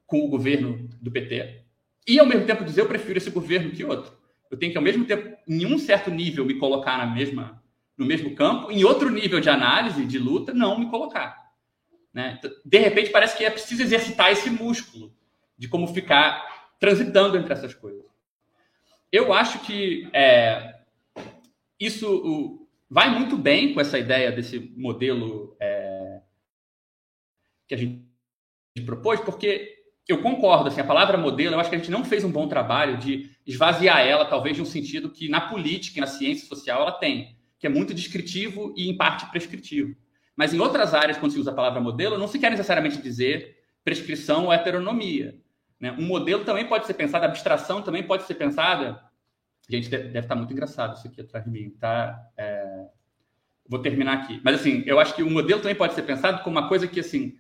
com 0.07 0.25
o 0.25 0.29
governo 0.29 0.89
do 1.01 1.11
PT, 1.11 1.63
e, 2.07 2.19
ao 2.19 2.27
mesmo 2.27 2.47
tempo, 2.47 2.65
dizer 2.65 2.81
eu 2.81 2.89
prefiro 2.89 3.19
esse 3.19 3.31
governo 3.31 3.71
que 3.71 3.85
outro. 3.85 4.13
Eu 4.51 4.59
tenho 4.59 4.73
que, 4.73 4.79
ao 4.79 4.85
mesmo 4.85 5.05
tempo, 5.05 5.37
em 5.49 5.65
um 5.65 5.79
certo 5.79 6.11
nível, 6.11 6.45
me 6.45 6.59
colocar 6.59 6.99
na 6.99 7.07
mesma, 7.07 7.63
no 7.97 8.05
mesmo 8.05 8.35
campo, 8.35 8.71
em 8.71 8.85
outro 8.85 9.09
nível 9.09 9.41
de 9.41 9.49
análise, 9.49 10.05
de 10.05 10.19
luta, 10.19 10.53
não 10.53 10.79
me 10.79 10.91
colocar. 10.91 11.53
Né? 12.13 12.37
Então, 12.39 12.51
de 12.65 12.79
repente, 12.79 13.11
parece 13.11 13.37
que 13.37 13.45
é 13.45 13.51
preciso 13.51 13.83
exercitar 13.83 14.31
esse 14.31 14.51
músculo 14.51 15.15
de 15.57 15.69
como 15.69 15.87
ficar 15.87 16.71
transitando 16.79 17.39
entre 17.39 17.53
essas 17.53 17.73
coisas. 17.73 18.05
Eu 19.11 19.33
acho 19.33 19.61
que 19.61 20.09
é, 20.13 20.81
isso 21.79 22.09
o, 22.11 22.62
vai 22.93 23.09
muito 23.09 23.39
bem 23.39 23.73
com 23.73 23.81
essa 23.81 23.99
ideia 23.99 24.31
desse 24.31 24.61
modelo 24.77 25.57
é, 25.59 26.21
que 27.67 27.75
a 27.75 27.79
gente 27.79 28.05
propôs, 28.85 29.19
porque 29.19 29.79
eu 30.07 30.21
concordo, 30.21 30.69
assim, 30.69 30.83
a 30.83 30.85
palavra 30.85 31.17
modelo, 31.17 31.55
eu 31.55 31.61
acho 31.61 31.71
que 31.71 31.77
a 31.77 31.79
gente 31.79 31.91
não 31.91 32.05
fez 32.05 32.23
um 32.23 32.31
bom 32.31 32.47
trabalho 32.47 32.99
de 32.99 33.31
esvaziar 33.47 34.01
ela, 34.01 34.27
talvez 34.27 34.57
de 34.57 34.63
um 34.63 34.67
sentido 34.67 35.09
que 35.09 35.27
na 35.27 35.41
política 35.41 35.99
e 35.99 36.03
na 36.03 36.07
ciência 36.07 36.47
social 36.47 36.83
ela 36.83 36.93
tem, 36.93 37.35
que 37.59 37.67
é 37.67 37.71
muito 37.71 37.95
descritivo 37.95 38.75
e 38.77 38.91
em 38.91 38.97
parte 38.97 39.25
prescritivo. 39.31 39.97
Mas 40.37 40.53
em 40.53 40.61
outras 40.61 40.93
áreas, 40.93 41.17
quando 41.17 41.33
se 41.33 41.39
usa 41.39 41.51
a 41.51 41.55
palavra 41.55 41.81
modelo, 41.81 42.19
não 42.19 42.29
se 42.29 42.39
quer 42.39 42.51
necessariamente 42.51 43.01
dizer 43.01 43.57
prescrição 43.83 44.47
ou 44.47 44.53
heteronomia. 44.53 45.41
Né? 45.81 45.93
Um 45.93 46.07
modelo 46.07 46.45
também 46.45 46.69
pode 46.69 46.87
ser 46.87 46.95
pensado, 46.95 47.25
a 47.25 47.29
abstração 47.29 47.81
também 47.81 48.03
pode 48.03 48.25
ser 48.25 48.35
pensada. 48.35 49.03
Gente, 49.67 49.89
deve, 49.89 50.19
estar 50.19 50.35
muito 50.35 50.53
engraçado 50.53 50.99
isso 50.99 51.07
aqui 51.07 51.23
atrás 51.23 51.45
de 51.45 51.51
mim, 51.51 51.71
tá? 51.71 52.21
É... 52.37 52.62
Vou 53.73 53.81
terminar 53.81 54.19
aqui. 54.19 54.39
Mas 54.45 54.61
assim, 54.61 54.83
eu 54.85 55.01
acho 55.01 55.15
que 55.17 55.23
o 55.23 55.31
modelo 55.31 55.63
também 55.63 55.75
pode 55.75 55.95
ser 55.95 56.03
pensado 56.03 56.45
como 56.45 56.59
uma 56.59 56.69
coisa 56.69 56.87
que 56.87 57.01
assim 57.01 57.39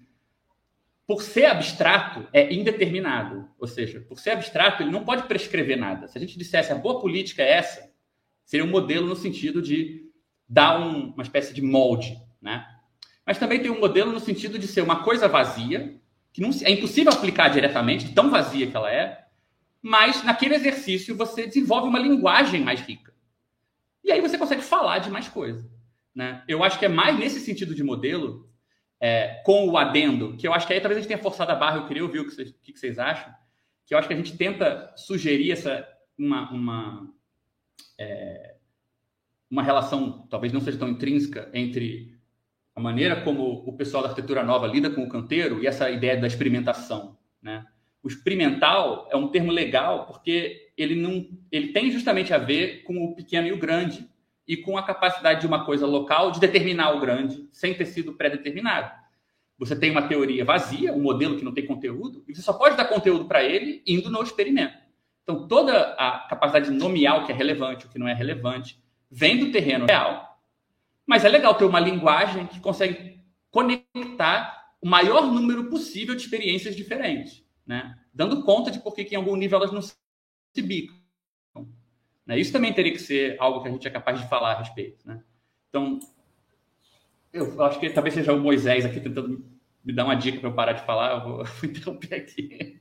por 1.06 1.20
ser 1.22 1.44
abstrato, 1.44 2.26
é 2.32 2.54
indeterminado. 2.54 3.46
Ou 3.58 3.66
seja, 3.66 4.00
por 4.00 4.18
ser 4.18 4.30
abstrato, 4.30 4.82
ele 4.82 4.90
não 4.90 5.04
pode 5.04 5.24
prescrever 5.24 5.76
nada. 5.76 6.08
Se 6.08 6.16
a 6.16 6.20
gente 6.20 6.38
dissesse 6.38 6.72
a 6.72 6.76
boa 6.76 7.00
política 7.00 7.42
é 7.42 7.50
essa, 7.50 7.92
seria 8.46 8.64
um 8.64 8.70
modelo 8.70 9.06
no 9.06 9.14
sentido 9.14 9.60
de 9.60 10.10
dar 10.48 10.80
um, 10.80 11.10
uma 11.10 11.22
espécie 11.22 11.52
de 11.52 11.60
molde, 11.60 12.16
né? 12.40 12.66
Mas 13.26 13.36
também 13.36 13.60
tem 13.60 13.70
um 13.70 13.78
modelo 13.78 14.10
no 14.10 14.20
sentido 14.20 14.58
de 14.58 14.66
ser 14.66 14.80
uma 14.80 15.02
coisa 15.02 15.28
vazia, 15.28 16.00
que 16.32 16.40
não, 16.40 16.48
é 16.62 16.70
impossível 16.70 17.12
aplicar 17.12 17.48
diretamente, 17.48 18.14
tão 18.14 18.30
vazia 18.30 18.66
que 18.66 18.76
ela 18.76 18.90
é, 18.90 19.26
mas 19.82 20.24
naquele 20.24 20.54
exercício 20.54 21.14
você 21.14 21.46
desenvolve 21.46 21.88
uma 21.88 21.98
linguagem 21.98 22.62
mais 22.62 22.80
rica. 22.80 23.12
E 24.02 24.10
aí 24.10 24.20
você 24.20 24.38
consegue 24.38 24.62
falar 24.62 24.98
de 24.98 25.10
mais 25.10 25.28
coisa. 25.28 25.68
Né? 26.14 26.42
Eu 26.46 26.62
acho 26.62 26.78
que 26.78 26.84
é 26.84 26.88
mais 26.88 27.18
nesse 27.18 27.40
sentido 27.40 27.74
de 27.74 27.82
modelo 27.82 28.48
é, 29.00 29.42
com 29.44 29.68
o 29.68 29.76
adendo, 29.76 30.36
que 30.36 30.46
eu 30.46 30.52
acho 30.52 30.66
que 30.66 30.72
aí 30.72 30.80
talvez 30.80 30.98
a 30.98 31.00
gente 31.00 31.08
tenha 31.08 31.22
forçado 31.22 31.50
a 31.50 31.56
barra, 31.56 31.78
eu 31.78 31.86
queria 31.86 32.04
ouvir 32.04 32.20
o 32.20 32.24
que 32.24 32.34
vocês, 32.34 32.50
o 32.50 32.54
que 32.62 32.78
vocês 32.78 32.98
acham, 32.98 33.34
que 33.86 33.94
eu 33.94 33.98
acho 33.98 34.06
que 34.06 34.14
a 34.14 34.16
gente 34.16 34.36
tenta 34.36 34.92
sugerir 34.96 35.50
essa, 35.50 35.88
uma, 36.16 36.50
uma, 36.52 37.14
é, 37.98 38.56
uma 39.50 39.62
relação, 39.62 40.26
talvez 40.30 40.52
não 40.52 40.60
seja 40.60 40.78
tão 40.78 40.88
intrínseca, 40.88 41.50
entre 41.52 42.16
a 42.74 42.80
maneira 42.80 43.20
como 43.22 43.64
o 43.66 43.76
pessoal 43.76 44.02
da 44.02 44.08
arquitetura 44.08 44.42
nova 44.42 44.66
lida 44.66 44.88
com 44.88 45.02
o 45.02 45.08
canteiro 45.08 45.62
e 45.62 45.66
essa 45.66 45.90
ideia 45.90 46.16
da 46.16 46.26
experimentação. 46.26 47.18
Né? 47.42 47.66
O 48.02 48.08
experimental 48.08 49.08
é 49.10 49.16
um 49.16 49.28
termo 49.28 49.52
legal 49.52 50.06
porque 50.06 50.70
ele, 50.76 50.94
não, 50.94 51.28
ele 51.50 51.72
tem 51.72 51.90
justamente 51.90 52.32
a 52.32 52.38
ver 52.38 52.82
com 52.84 53.04
o 53.04 53.14
pequeno 53.14 53.46
e 53.46 53.52
o 53.52 53.58
grande, 53.58 54.08
e 54.46 54.56
com 54.56 54.76
a 54.76 54.82
capacidade 54.82 55.40
de 55.40 55.46
uma 55.46 55.64
coisa 55.64 55.86
local 55.86 56.30
de 56.30 56.40
determinar 56.40 56.90
o 56.92 57.00
grande 57.00 57.48
sem 57.52 57.74
ter 57.74 57.86
sido 57.86 58.14
pré-determinado. 58.14 58.90
Você 59.58 59.76
tem 59.76 59.90
uma 59.90 60.08
teoria 60.08 60.44
vazia, 60.44 60.92
um 60.92 61.00
modelo 61.00 61.36
que 61.36 61.44
não 61.44 61.54
tem 61.54 61.66
conteúdo, 61.66 62.24
e 62.26 62.34
você 62.34 62.42
só 62.42 62.52
pode 62.52 62.76
dar 62.76 62.86
conteúdo 62.86 63.26
para 63.26 63.44
ele 63.44 63.82
indo 63.86 64.10
no 64.10 64.22
experimento. 64.22 64.76
Então, 65.22 65.46
toda 65.46 65.94
a 65.94 66.26
capacidade 66.28 66.70
de 66.70 66.76
nomear 66.76 67.22
o 67.22 67.26
que 67.26 67.32
é 67.32 67.34
relevante, 67.34 67.86
o 67.86 67.88
que 67.88 67.98
não 67.98 68.08
é 68.08 68.14
relevante, 68.14 68.82
vem 69.08 69.38
do 69.38 69.52
terreno 69.52 69.86
real. 69.86 70.40
Mas 71.06 71.24
é 71.24 71.28
legal 71.28 71.54
ter 71.54 71.64
uma 71.64 71.78
linguagem 71.78 72.46
que 72.46 72.58
consegue 72.58 73.20
conectar 73.50 74.72
o 74.80 74.88
maior 74.88 75.26
número 75.26 75.70
possível 75.70 76.16
de 76.16 76.22
experiências 76.22 76.74
diferentes, 76.74 77.44
né? 77.64 77.96
dando 78.12 78.42
conta 78.42 78.70
de 78.70 78.80
por 78.80 78.94
que 78.94 79.02
em 79.02 79.16
algum 79.16 79.36
nível 79.36 79.58
elas 79.58 79.70
não 79.70 79.80
se 79.80 79.94
bicam. 80.56 80.96
Né? 82.26 82.38
Isso 82.38 82.52
também 82.52 82.72
teria 82.72 82.92
que 82.92 82.98
ser 82.98 83.36
algo 83.38 83.62
que 83.62 83.68
a 83.68 83.72
gente 83.72 83.86
é 83.86 83.90
capaz 83.90 84.20
de 84.20 84.28
falar 84.28 84.52
a 84.52 84.58
respeito. 84.58 85.06
Né? 85.06 85.20
Então, 85.68 85.98
eu 87.32 87.62
acho 87.62 87.80
que 87.80 87.88
talvez 87.90 88.14
seja 88.14 88.32
o 88.32 88.40
Moisés 88.40 88.84
aqui 88.84 89.00
tentando 89.00 89.44
me 89.84 89.92
dar 89.92 90.04
uma 90.04 90.14
dica 90.14 90.38
para 90.38 90.48
eu 90.48 90.54
parar 90.54 90.72
de 90.72 90.84
falar. 90.84 91.12
Eu 91.12 91.20
vou, 91.36 91.44
interromper 91.64 92.14
aqui. 92.14 92.76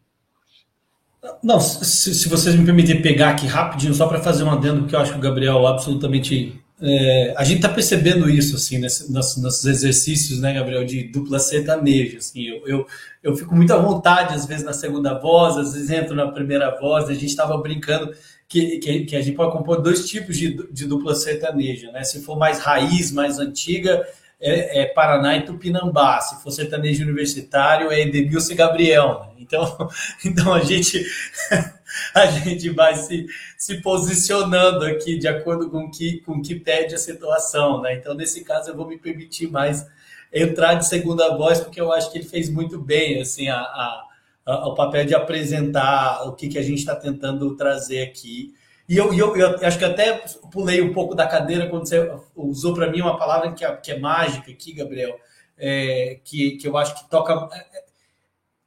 Não, 1.44 1.60
se, 1.60 2.16
se, 2.16 2.28
vocês 2.28 2.56
me 2.56 2.66
permitirem 2.66 3.02
pegar 3.02 3.30
aqui 3.30 3.46
rapidinho, 3.46 3.94
só 3.94 4.08
para 4.08 4.22
fazer 4.22 4.44
um 4.44 4.50
adendo, 4.50 4.82
porque 4.82 4.96
eu 4.96 5.00
acho 5.00 5.14
que 5.14 5.20
o 5.20 5.22
Gabriel 5.22 5.66
absolutamente. 5.68 6.60
É, 6.84 7.36
a 7.38 7.44
gente 7.44 7.58
está 7.58 7.70
percebendo 7.70 8.28
isso, 8.28 8.56
assim, 8.56 8.80
nesse, 8.80 9.14
nos, 9.14 9.38
nos, 9.38 9.64
exercícios, 9.66 10.42
né, 10.42 10.52
Gabriel, 10.52 10.84
de 10.84 11.04
dupla 11.04 11.38
sertaneja. 11.38 12.18
Assim, 12.18 12.42
eu, 12.42 12.68
eu, 12.68 12.88
eu 13.22 13.36
fico 13.36 13.56
muito 13.56 13.72
à 13.72 13.78
vontade, 13.78 14.34
às 14.34 14.48
vezes, 14.48 14.66
na 14.66 14.74
segunda 14.74 15.14
voz, 15.14 15.58
às 15.58 15.74
vezes 15.74 15.92
entro 15.92 16.16
na 16.16 16.32
primeira 16.32 16.76
voz, 16.80 17.08
a 17.08 17.14
gente 17.14 17.28
estava 17.28 17.56
brincando 17.60 18.12
que, 18.52 18.80
que, 18.80 19.06
que, 19.06 19.16
a 19.16 19.22
gente 19.22 19.34
pode 19.34 19.54
compor 19.54 19.82
dois 19.82 20.10
tipos 20.10 20.38
de, 20.38 20.68
de 20.70 20.86
dupla 20.86 21.16
sertaneja, 21.16 21.90
né? 21.94 22.04
Se 22.04 22.22
for 22.22 22.38
mais 22.38 22.60
raiz, 22.60 23.10
mais 23.10 23.40
antiga, 23.40 24.06
é, 24.42 24.82
é 24.82 24.86
Paraná 24.88 25.38
e 25.38 25.46
Tupinambá. 25.46 26.20
Se 26.20 26.44
for 26.44 26.52
sertanejo 26.52 27.02
universitário, 27.02 27.90
é 27.90 28.02
Edemilson 28.02 28.52
e 28.52 28.56
Gabriel. 28.56 29.22
Né? 29.22 29.36
Então, 29.40 29.90
então 30.26 30.54
a 30.54 30.60
gente 30.60 31.02
a 32.14 32.26
gente 32.26 32.70
vai 32.72 32.96
se, 32.96 33.26
se 33.58 33.82
posicionando 33.82 34.84
aqui 34.84 35.18
de 35.18 35.30
acordo 35.30 35.70
com 35.70 35.90
que, 35.90 36.20
com 36.20 36.42
que 36.42 36.54
pede 36.56 36.94
a 36.94 36.98
situação, 36.98 37.82
né? 37.82 37.96
Então, 37.96 38.14
nesse 38.14 38.44
caso, 38.44 38.70
eu 38.70 38.76
vou 38.76 38.86
me 38.86 38.98
permitir 38.98 39.50
mais 39.50 39.88
entrar 40.34 40.74
de 40.74 40.86
segunda 40.90 41.38
voz, 41.38 41.62
porque 41.62 41.80
eu 41.80 41.90
acho 41.94 42.12
que 42.12 42.18
ele 42.18 42.28
fez 42.28 42.50
muito 42.50 42.78
bem, 42.78 43.22
assim, 43.22 43.48
a, 43.48 43.60
a 43.60 44.08
o 44.46 44.74
papel 44.74 45.06
de 45.06 45.14
apresentar 45.14 46.28
o 46.28 46.34
que, 46.34 46.48
que 46.48 46.58
a 46.58 46.64
gente 46.64 46.80
está 46.80 46.96
tentando 46.96 47.56
trazer 47.56 48.02
aqui. 48.02 48.54
E 48.90 48.98
eu, 48.98 49.14
eu, 49.14 49.36
eu, 49.36 49.68
acho 49.68 49.78
que 49.78 49.86
até 49.86 50.24
pulei 50.52 50.82
um 50.82 50.94
pouco 50.94 51.16
da 51.16 51.28
cadeira 51.28 51.70
quando 51.70 51.88
você 51.88 52.12
usou 52.36 52.74
para 52.74 52.90
mim 52.90 53.02
uma 53.02 53.18
palavra 53.18 53.54
que 53.54 53.64
é, 53.64 53.76
que 53.78 53.92
é 53.92 54.00
mágica 54.00 54.52
aqui, 54.52 54.74
Gabriel, 54.74 55.16
é, 55.58 56.20
que, 56.24 56.58
que 56.58 56.68
eu 56.68 56.76
acho 56.76 56.96
que 56.96 57.10
toca, 57.10 57.48
é, 57.56 57.84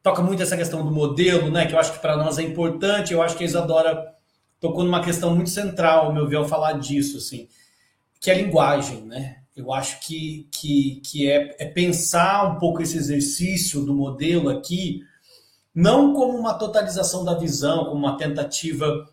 toca 0.02 0.22
muito 0.22 0.42
essa 0.42 0.56
questão 0.56 0.84
do 0.84 0.90
modelo, 0.90 1.50
né? 1.50 1.66
Que 1.66 1.74
eu 1.74 1.78
acho 1.78 1.92
que 1.92 1.98
para 1.98 2.16
nós 2.16 2.38
é 2.38 2.42
importante. 2.42 3.12
Eu 3.12 3.20
acho 3.20 3.36
que 3.36 3.42
a 3.42 3.46
Isadora 3.46 4.14
tocou 4.60 4.84
numa 4.84 5.04
questão 5.04 5.34
muito 5.34 5.50
central, 5.50 6.06
ao 6.06 6.14
meu 6.14 6.26
ver, 6.26 6.36
ao 6.36 6.48
falar 6.48 6.74
disso, 6.74 7.18
assim, 7.18 7.48
que 8.18 8.30
é 8.30 8.34
a 8.34 8.38
linguagem, 8.38 9.02
né? 9.02 9.42
Eu 9.54 9.72
acho 9.72 10.00
que, 10.00 10.48
que, 10.50 11.02
que 11.04 11.30
é, 11.30 11.54
é 11.58 11.66
pensar 11.66 12.50
um 12.50 12.58
pouco 12.58 12.80
esse 12.80 12.96
exercício 12.96 13.84
do 13.84 13.94
modelo 13.94 14.48
aqui 14.48 15.02
não 15.74 16.14
como 16.14 16.38
uma 16.38 16.54
totalização 16.54 17.24
da 17.24 17.34
visão, 17.34 17.86
como 17.86 17.96
uma 17.96 18.16
tentativa 18.16 19.08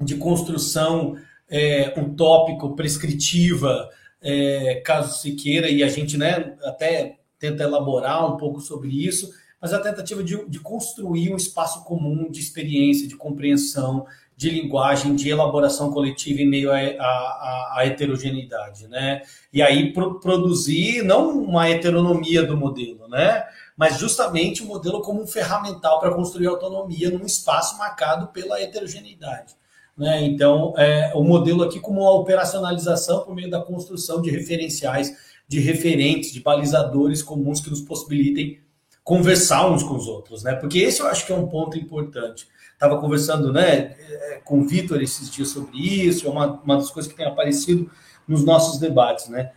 de 0.00 0.16
construção 0.16 1.16
é, 1.48 1.94
utópico, 2.00 2.74
prescritiva, 2.74 3.88
é, 4.20 4.82
caso 4.84 5.20
se 5.20 5.32
queira, 5.32 5.68
e 5.68 5.82
a 5.82 5.88
gente 5.88 6.16
né, 6.16 6.56
até 6.64 7.18
tenta 7.38 7.62
elaborar 7.62 8.32
um 8.32 8.36
pouco 8.36 8.60
sobre 8.60 8.88
isso, 8.88 9.32
mas 9.60 9.72
a 9.72 9.78
tentativa 9.78 10.24
de, 10.24 10.44
de 10.48 10.58
construir 10.58 11.32
um 11.32 11.36
espaço 11.36 11.84
comum 11.84 12.30
de 12.30 12.40
experiência, 12.40 13.06
de 13.06 13.16
compreensão, 13.16 14.06
de 14.40 14.48
linguagem, 14.48 15.14
de 15.14 15.28
elaboração 15.28 15.90
coletiva 15.90 16.40
em 16.40 16.48
meio 16.48 16.72
à 16.72 17.80
heterogeneidade, 17.84 18.88
né? 18.88 19.20
E 19.52 19.60
aí 19.60 19.92
pro, 19.92 20.18
produzir 20.18 21.02
não 21.02 21.28
uma 21.42 21.68
heteronomia 21.68 22.42
do 22.42 22.56
modelo, 22.56 23.06
né? 23.06 23.44
mas 23.76 23.98
justamente 23.98 24.62
o 24.62 24.66
modelo 24.66 25.02
como 25.02 25.22
um 25.22 25.26
ferramental 25.26 26.00
para 26.00 26.14
construir 26.14 26.46
autonomia 26.46 27.10
num 27.10 27.26
espaço 27.26 27.76
marcado 27.76 28.28
pela 28.28 28.58
heterogeneidade. 28.58 29.54
Né? 29.94 30.24
Então, 30.24 30.72
é, 30.78 31.12
o 31.14 31.22
modelo 31.22 31.62
aqui 31.62 31.78
como 31.78 32.00
uma 32.00 32.12
operacionalização 32.12 33.22
por 33.22 33.34
meio 33.34 33.50
da 33.50 33.60
construção 33.60 34.22
de 34.22 34.30
referenciais, 34.30 35.14
de 35.46 35.60
referentes, 35.60 36.32
de 36.32 36.40
balizadores 36.40 37.22
comuns 37.22 37.60
que 37.60 37.68
nos 37.68 37.82
possibilitem 37.82 38.58
conversar 39.04 39.70
uns 39.70 39.82
com 39.82 39.96
os 39.96 40.06
outros, 40.06 40.42
né? 40.42 40.54
Porque 40.54 40.78
esse 40.78 41.00
eu 41.00 41.08
acho 41.08 41.26
que 41.26 41.32
é 41.32 41.36
um 41.36 41.48
ponto 41.48 41.76
importante. 41.76 42.46
Estava 42.80 42.98
conversando, 42.98 43.52
né, 43.52 43.94
é, 43.98 44.40
com 44.42 44.60
o 44.60 44.66
Vitor 44.66 45.02
esses 45.02 45.28
dias 45.28 45.48
sobre 45.48 45.76
isso, 45.76 46.26
é 46.26 46.30
uma, 46.30 46.58
uma 46.64 46.76
das 46.78 46.90
coisas 46.90 47.12
que 47.12 47.18
tem 47.18 47.26
aparecido 47.26 47.90
nos 48.26 48.42
nossos 48.42 48.78
debates, 48.78 49.28
né? 49.28 49.52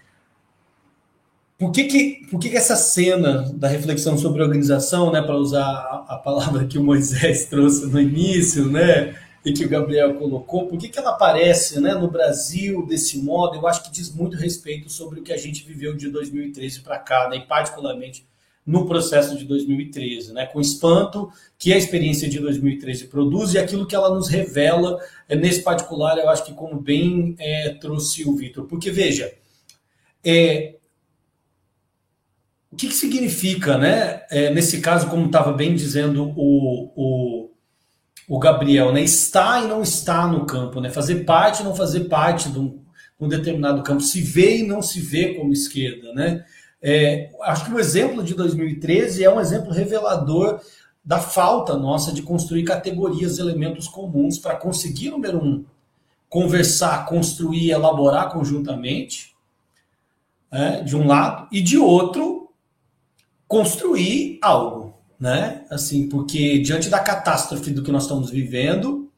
Por 1.58 1.72
que, 1.72 1.86
que, 1.86 2.28
por 2.30 2.38
que, 2.38 2.50
que 2.50 2.58
essa 2.58 2.76
cena 2.76 3.50
da 3.54 3.70
reflexão 3.70 4.18
sobre 4.18 4.44
organização, 4.44 5.10
né, 5.10 5.22
para 5.22 5.38
usar 5.38 5.64
a, 5.64 6.16
a, 6.16 6.18
palavra 6.18 6.66
que 6.66 6.78
o 6.78 6.84
Moisés 6.84 7.46
trouxe 7.50 7.86
no 7.86 7.98
início, 7.98 8.70
né, 8.70 9.16
e 9.46 9.54
que 9.54 9.64
o 9.64 9.70
Gabriel 9.70 10.16
colocou, 10.16 10.68
por 10.68 10.78
que, 10.78 10.90
que 10.90 11.00
ela 11.00 11.12
aparece 11.12 11.80
né, 11.80 11.94
no 11.94 12.12
Brasil 12.12 12.86
desse 12.86 13.20
modo? 13.20 13.56
Eu 13.56 13.66
acho 13.66 13.86
que 13.86 13.92
diz 13.92 14.14
muito 14.14 14.36
respeito 14.36 14.90
sobre 14.90 15.22
o 15.22 15.24
que 15.24 15.32
a 15.32 15.38
gente 15.38 15.66
viveu 15.66 15.96
de 15.96 16.10
2013 16.10 16.82
para 16.82 17.00
cá, 17.00 17.30
né, 17.30 17.38
e 17.38 17.48
particularmente 17.48 18.28
no 18.66 18.86
processo 18.86 19.38
de 19.38 19.44
2013, 19.44 20.34
né, 20.34 20.46
com 20.46 20.62
espanto 20.62 21.30
que 21.58 21.74
a 21.74 21.78
experiência 21.78 22.30
de 22.30 22.40
2013 22.40 23.08
produz 23.08 23.54
e 23.54 23.58
aquilo 23.58 23.86
que 23.86 23.96
ela 23.96 24.14
nos 24.14 24.30
revela, 24.30 25.00
é, 25.28 25.36
nesse 25.36 25.62
particular, 25.62 26.18
eu 26.18 26.30
acho 26.30 26.46
que 26.46 26.54
como 26.54 26.80
bem 26.80 27.36
é, 27.40 27.74
trouxe 27.80 28.28
o 28.28 28.36
Vitor. 28.36 28.66
Porque, 28.66 28.90
veja, 28.90 29.34
é, 30.24 30.76
o 32.74 32.76
que, 32.76 32.88
que 32.88 32.96
significa, 32.96 33.78
né? 33.78 34.24
É, 34.32 34.50
nesse 34.50 34.82
caso, 34.82 35.08
como 35.08 35.28
estava 35.28 35.54
bem 35.54 35.76
dizendo 35.76 36.34
o, 36.36 36.92
o, 36.96 37.52
o, 38.28 38.40
Gabriel, 38.40 38.92
né? 38.92 39.02
Estar 39.02 39.64
e 39.64 39.68
não 39.68 39.84
estar 39.84 40.28
no 40.28 40.46
campo, 40.46 40.82
né? 40.82 40.90
Fazer 40.90 41.24
parte 41.24 41.62
e 41.62 41.66
não 41.66 41.76
fazer 41.76 42.06
parte 42.06 42.50
de 42.50 42.58
um, 42.58 42.82
um 43.20 43.28
determinado 43.28 43.84
campo, 43.84 44.02
se 44.02 44.22
vê 44.22 44.58
e 44.58 44.68
não 44.68 44.82
se 44.82 45.00
vê 45.00 45.36
como 45.36 45.54
esquerda, 45.54 46.14
né? 46.14 46.44
É, 46.86 47.32
acho 47.44 47.64
que 47.64 47.72
o 47.72 47.80
exemplo 47.80 48.22
de 48.22 48.34
2013 48.34 49.24
é 49.24 49.34
um 49.34 49.40
exemplo 49.40 49.72
revelador 49.72 50.60
da 51.04 51.18
falta 51.18 51.78
nossa 51.78 52.12
de 52.12 52.22
construir 52.22 52.66
categorias, 52.66 53.40
elementos 53.40 53.88
comuns 53.88 54.38
para 54.38 54.58
conseguir, 54.58 55.10
número 55.10 55.42
um, 55.42 55.64
conversar, 56.28 57.06
construir, 57.06 57.72
elaborar 57.72 58.34
conjuntamente, 58.34 59.34
né, 60.52 60.82
de 60.82 60.96
um 60.96 61.08
lado, 61.08 61.48
e 61.52 61.62
de 61.62 61.78
outro, 61.78 62.52
construir 63.48 64.40
algo, 64.42 64.94
né? 65.20 65.66
Assim, 65.70 66.10
porque 66.10 66.60
diante 66.60 66.90
da 66.90 67.00
catástrofe 67.00 67.72
do 67.72 67.84
que 67.84 67.92
nós 67.92 68.04
estamos 68.04 68.30
vivendo, 68.30 69.12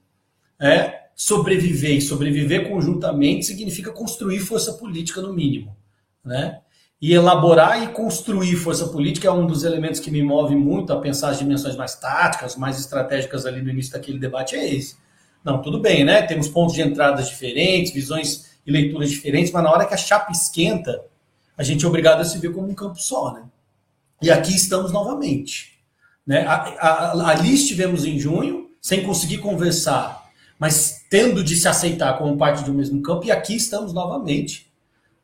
é, 0.60 1.08
sobreviver 1.16 1.96
e 1.96 2.02
sobreviver 2.02 2.70
conjuntamente 2.70 3.46
significa 3.46 3.92
construir 3.92 4.40
força 4.40 4.74
política 4.74 5.22
no 5.22 5.34
mínimo, 5.34 5.76
né? 6.24 6.62
E 7.02 7.14
elaborar 7.14 7.84
e 7.84 7.88
construir 7.88 8.56
força 8.56 8.88
política 8.88 9.28
é 9.28 9.32
um 9.32 9.46
dos 9.46 9.64
elementos 9.64 10.00
que 10.00 10.10
me 10.10 10.24
move 10.24 10.56
muito 10.56 10.94
a 10.94 11.00
pensar 11.00 11.30
as 11.30 11.40
dimensões 11.40 11.76
mais 11.76 11.96
táticas, 11.96 12.56
mais 12.56 12.80
estratégicas 12.80 13.46
ali 13.46 13.62
no 13.62 13.70
início 13.70 13.94
daquele 13.94 14.18
debate 14.18 14.56
é 14.56 14.74
esse. 14.74 14.96
Não, 15.44 15.62
tudo 15.62 15.80
bem, 15.80 16.04
né? 16.04 16.24
Temos 16.24 16.48
pontos 16.48 16.74
de 16.74 16.82
entradas 16.82 17.28
diferentes, 17.28 17.94
visões 17.94 18.58
e 18.66 18.72
leituras 18.72 19.12
diferentes, 19.12 19.52
mas 19.52 19.64
na 19.64 19.72
hora 19.72 19.86
que 19.86 19.94
a 19.94 19.98
chapa 19.98 20.32
esquenta, 20.32 21.04
a 21.58 21.64
gente 21.64 21.86
é 21.86 21.88
obrigado 21.88 22.22
a 22.22 22.26
se 22.26 22.40
ver 22.40 22.52
como 22.52 22.68
um 22.68 22.74
campo 22.74 23.00
só, 23.00 23.34
né? 23.34 23.44
E 24.22 24.32
aqui 24.32 24.56
estamos 24.56 24.92
novamente. 24.92 25.78
Né? 26.26 26.46
A, 26.48 26.56
a, 26.56 27.30
ali 27.30 27.54
estivemos 27.54 28.06
em 28.06 28.18
junho, 28.18 28.72
sem 28.82 29.04
conseguir 29.04 29.38
conversar, 29.38 30.26
mas 30.58 31.06
tendo 31.10 31.44
de 31.44 31.56
se 31.56 31.68
aceitar 31.68 32.18
como 32.18 32.38
parte 32.38 32.64
de 32.64 32.72
um 32.72 32.74
mesmo 32.74 33.02
campo, 33.02 33.26
e 33.26 33.32
aqui 33.32 33.56
estamos 33.56 33.94
novamente. 33.94 34.65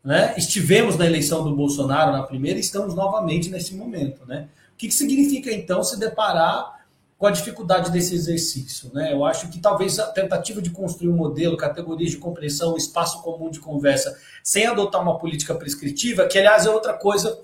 Né? 0.04 0.34
Estivemos 0.38 0.98
na 0.98 1.06
eleição 1.06 1.44
do 1.44 1.56
Bolsonaro 1.56 2.12
na 2.12 2.24
primeira 2.24 2.58
e 2.58 2.62
estamos 2.62 2.96
novamente 2.96 3.50
nesse 3.50 3.76
momento. 3.76 4.26
Né? 4.26 4.48
O 4.74 4.78
que, 4.78 4.88
que 4.88 4.94
significa, 4.94 5.52
então, 5.52 5.84
se 5.84 6.00
deparar 6.00 6.82
com 7.22 7.28
a 7.28 7.32
dificuldade 7.32 7.92
desse 7.92 8.16
exercício. 8.16 8.90
Né? 8.96 9.14
Eu 9.14 9.24
acho 9.24 9.48
que 9.50 9.60
talvez 9.60 10.00
a 10.00 10.08
tentativa 10.08 10.60
de 10.60 10.72
construir 10.72 11.10
um 11.10 11.16
modelo, 11.16 11.56
categorias 11.56 12.10
de 12.10 12.18
compreensão, 12.18 12.76
espaço 12.76 13.22
comum 13.22 13.52
de 13.52 13.60
conversa, 13.60 14.18
sem 14.44 14.66
adotar 14.66 15.00
uma 15.04 15.20
política 15.20 15.54
prescritiva, 15.54 16.26
que 16.26 16.40
aliás 16.40 16.66
é 16.66 16.72
outra 16.72 16.94
coisa, 16.94 17.40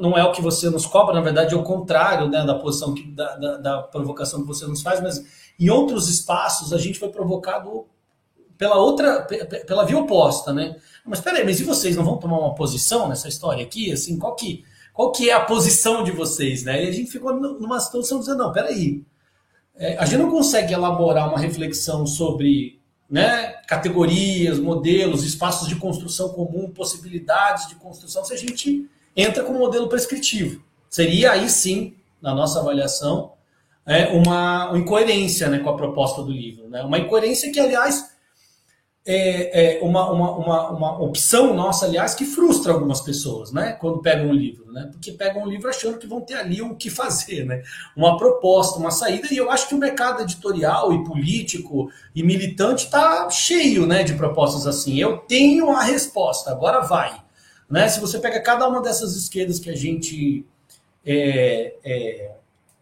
não 0.00 0.18
é 0.18 0.24
o 0.24 0.32
que 0.32 0.42
você 0.42 0.68
nos 0.70 0.86
cobra, 0.86 1.14
na 1.14 1.20
verdade 1.20 1.54
é 1.54 1.56
o 1.56 1.62
contrário 1.62 2.28
né, 2.28 2.44
da 2.44 2.56
posição, 2.56 2.92
que, 2.92 3.06
da, 3.12 3.36
da, 3.36 3.56
da 3.58 3.82
provocação 3.82 4.40
que 4.40 4.48
você 4.48 4.66
nos 4.66 4.82
faz, 4.82 5.00
mas 5.00 5.24
em 5.56 5.70
outros 5.70 6.08
espaços 6.08 6.72
a 6.72 6.78
gente 6.78 6.98
foi 6.98 7.10
provocado 7.10 7.86
pela 8.56 8.76
outra, 8.76 9.26
pela 9.66 9.84
via 9.84 9.98
oposta, 9.98 10.52
né? 10.52 10.76
Mas 11.04 11.20
peraí, 11.20 11.44
mas 11.44 11.60
e 11.60 11.64
vocês 11.64 11.96
não 11.96 12.04
vão 12.04 12.18
tomar 12.18 12.38
uma 12.38 12.54
posição 12.54 13.08
nessa 13.08 13.28
história 13.28 13.64
aqui? 13.64 13.92
Assim, 13.92 14.18
qual 14.18 14.34
que 14.34 14.64
qual 14.92 15.10
que 15.10 15.28
é 15.28 15.32
a 15.32 15.40
posição 15.40 16.04
de 16.04 16.12
vocês, 16.12 16.62
né? 16.62 16.84
E 16.84 16.88
a 16.88 16.92
gente 16.92 17.10
ficou 17.10 17.34
numa 17.34 17.80
situação 17.80 18.20
dizendo, 18.20 18.38
não, 18.38 18.52
peraí, 18.52 19.04
é, 19.76 19.98
a 19.98 20.04
gente 20.04 20.18
não 20.18 20.30
consegue 20.30 20.72
elaborar 20.72 21.28
uma 21.28 21.38
reflexão 21.38 22.06
sobre 22.06 22.80
né, 23.10 23.54
categorias, 23.66 24.58
modelos, 24.58 25.24
espaços 25.24 25.68
de 25.68 25.76
construção 25.76 26.28
comum, 26.28 26.70
possibilidades 26.70 27.68
de 27.68 27.74
construção, 27.74 28.24
se 28.24 28.32
a 28.32 28.36
gente 28.36 28.88
entra 29.16 29.42
com 29.42 29.52
um 29.52 29.58
modelo 29.58 29.88
prescritivo. 29.88 30.62
Seria 30.88 31.32
aí 31.32 31.50
sim, 31.50 31.94
na 32.22 32.32
nossa 32.32 32.60
avaliação, 32.60 33.32
é, 33.84 34.06
uma, 34.08 34.72
incoerência 34.76 35.48
né, 35.48 35.58
com 35.58 35.70
a 35.70 35.76
proposta 35.76 36.22
do 36.22 36.30
livro. 36.30 36.68
Né? 36.68 36.82
Uma 36.82 36.98
incoerência 36.98 37.52
que, 37.52 37.60
aliás, 37.60 38.13
é, 39.06 39.76
é 39.76 39.82
uma, 39.82 40.10
uma, 40.10 40.30
uma, 40.32 40.70
uma, 40.70 41.02
opção 41.02 41.52
nossa, 41.52 41.84
aliás, 41.84 42.14
que 42.14 42.24
frustra 42.24 42.72
algumas 42.72 43.02
pessoas, 43.02 43.52
né? 43.52 43.72
Quando 43.72 44.00
pegam 44.00 44.28
um 44.28 44.32
livro, 44.32 44.72
né? 44.72 44.88
Porque 44.90 45.12
pegam 45.12 45.42
um 45.42 45.46
livro 45.46 45.68
achando 45.68 45.98
que 45.98 46.06
vão 46.06 46.22
ter 46.22 46.34
ali 46.34 46.62
o 46.62 46.74
que 46.74 46.88
fazer, 46.88 47.44
né? 47.44 47.62
Uma 47.94 48.16
proposta, 48.16 48.78
uma 48.78 48.90
saída, 48.90 49.28
e 49.30 49.36
eu 49.36 49.50
acho 49.50 49.68
que 49.68 49.74
o 49.74 49.78
mercado 49.78 50.22
editorial 50.22 50.92
e 50.94 51.04
político 51.04 51.90
e 52.14 52.22
militante 52.22 52.86
está 52.86 53.28
cheio 53.28 53.86
né, 53.86 54.02
de 54.02 54.14
propostas 54.14 54.66
assim. 54.66 54.98
Eu 54.98 55.18
tenho 55.18 55.70
a 55.70 55.82
resposta, 55.82 56.50
agora 56.50 56.80
vai. 56.80 57.22
Né? 57.68 57.88
Se 57.88 58.00
você 58.00 58.18
pega 58.18 58.40
cada 58.40 58.66
uma 58.66 58.80
dessas 58.80 59.16
esquerdas 59.16 59.58
que 59.58 59.68
a 59.68 59.76
gente 59.76 60.46
é, 61.04 61.74
é, 61.84 62.30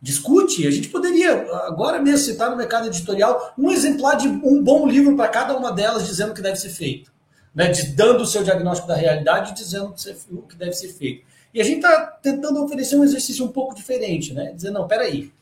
discute, 0.02 0.66
a 0.66 0.70
gente 0.70 0.88
poderia 0.88 1.46
agora 1.66 2.02
mesmo 2.02 2.26
citar 2.26 2.50
no 2.50 2.56
mercado 2.56 2.88
editorial 2.88 3.54
um 3.56 3.70
exemplar 3.70 4.16
de 4.16 4.26
um 4.26 4.60
bom 4.60 4.84
livro 4.88 5.14
para 5.14 5.28
cada 5.28 5.56
uma 5.56 5.70
delas 5.70 6.04
dizendo 6.04 6.32
o 6.32 6.34
que 6.34 6.42
deve 6.42 6.56
ser 6.56 6.70
feito, 6.70 7.12
né? 7.54 7.68
De, 7.68 7.94
dando 7.94 8.22
o 8.22 8.26
seu 8.26 8.42
diagnóstico 8.42 8.88
da 8.88 8.96
realidade 8.96 9.52
e 9.52 9.54
dizendo 9.54 9.94
o 10.32 10.42
que 10.42 10.56
deve 10.56 10.72
ser 10.72 10.88
feito. 10.88 11.24
E 11.54 11.60
a 11.60 11.64
gente 11.64 11.76
está 11.76 12.00
tentando 12.20 12.64
oferecer 12.64 12.96
um 12.96 13.04
exercício 13.04 13.44
um 13.44 13.52
pouco 13.52 13.76
diferente, 13.76 14.34
né? 14.34 14.52
Dizer, 14.52 14.70
não, 14.72 14.88
peraí, 14.88 15.32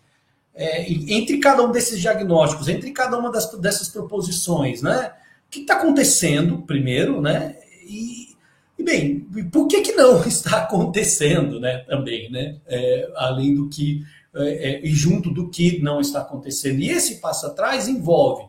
é, 0.54 0.92
entre 0.92 1.38
cada 1.38 1.62
um 1.62 1.72
desses 1.72 1.98
diagnósticos, 1.98 2.68
entre 2.68 2.90
cada 2.90 3.16
uma 3.16 3.32
das, 3.32 3.50
dessas 3.58 3.88
proposições, 3.88 4.82
né? 4.82 5.12
O 5.46 5.50
que 5.50 5.60
está 5.60 5.74
acontecendo, 5.74 6.58
primeiro, 6.58 7.22
né? 7.22 7.56
E, 7.88 8.36
e, 8.78 8.82
bem, 8.82 9.20
por 9.50 9.66
que, 9.68 9.80
que 9.80 9.92
não 9.92 10.22
está 10.26 10.58
acontecendo, 10.58 11.58
né? 11.58 11.78
Também, 11.88 12.30
né? 12.30 12.56
É, 12.66 13.10
além 13.16 13.54
do 13.54 13.70
que 13.70 14.04
é, 14.34 14.70
é, 14.70 14.86
e 14.86 14.90
junto 14.94 15.30
do 15.30 15.50
que 15.50 15.82
não 15.82 16.00
está 16.00 16.20
acontecendo. 16.20 16.80
E 16.80 16.90
esse 16.90 17.20
passo 17.20 17.46
atrás 17.46 17.88
envolve 17.88 18.48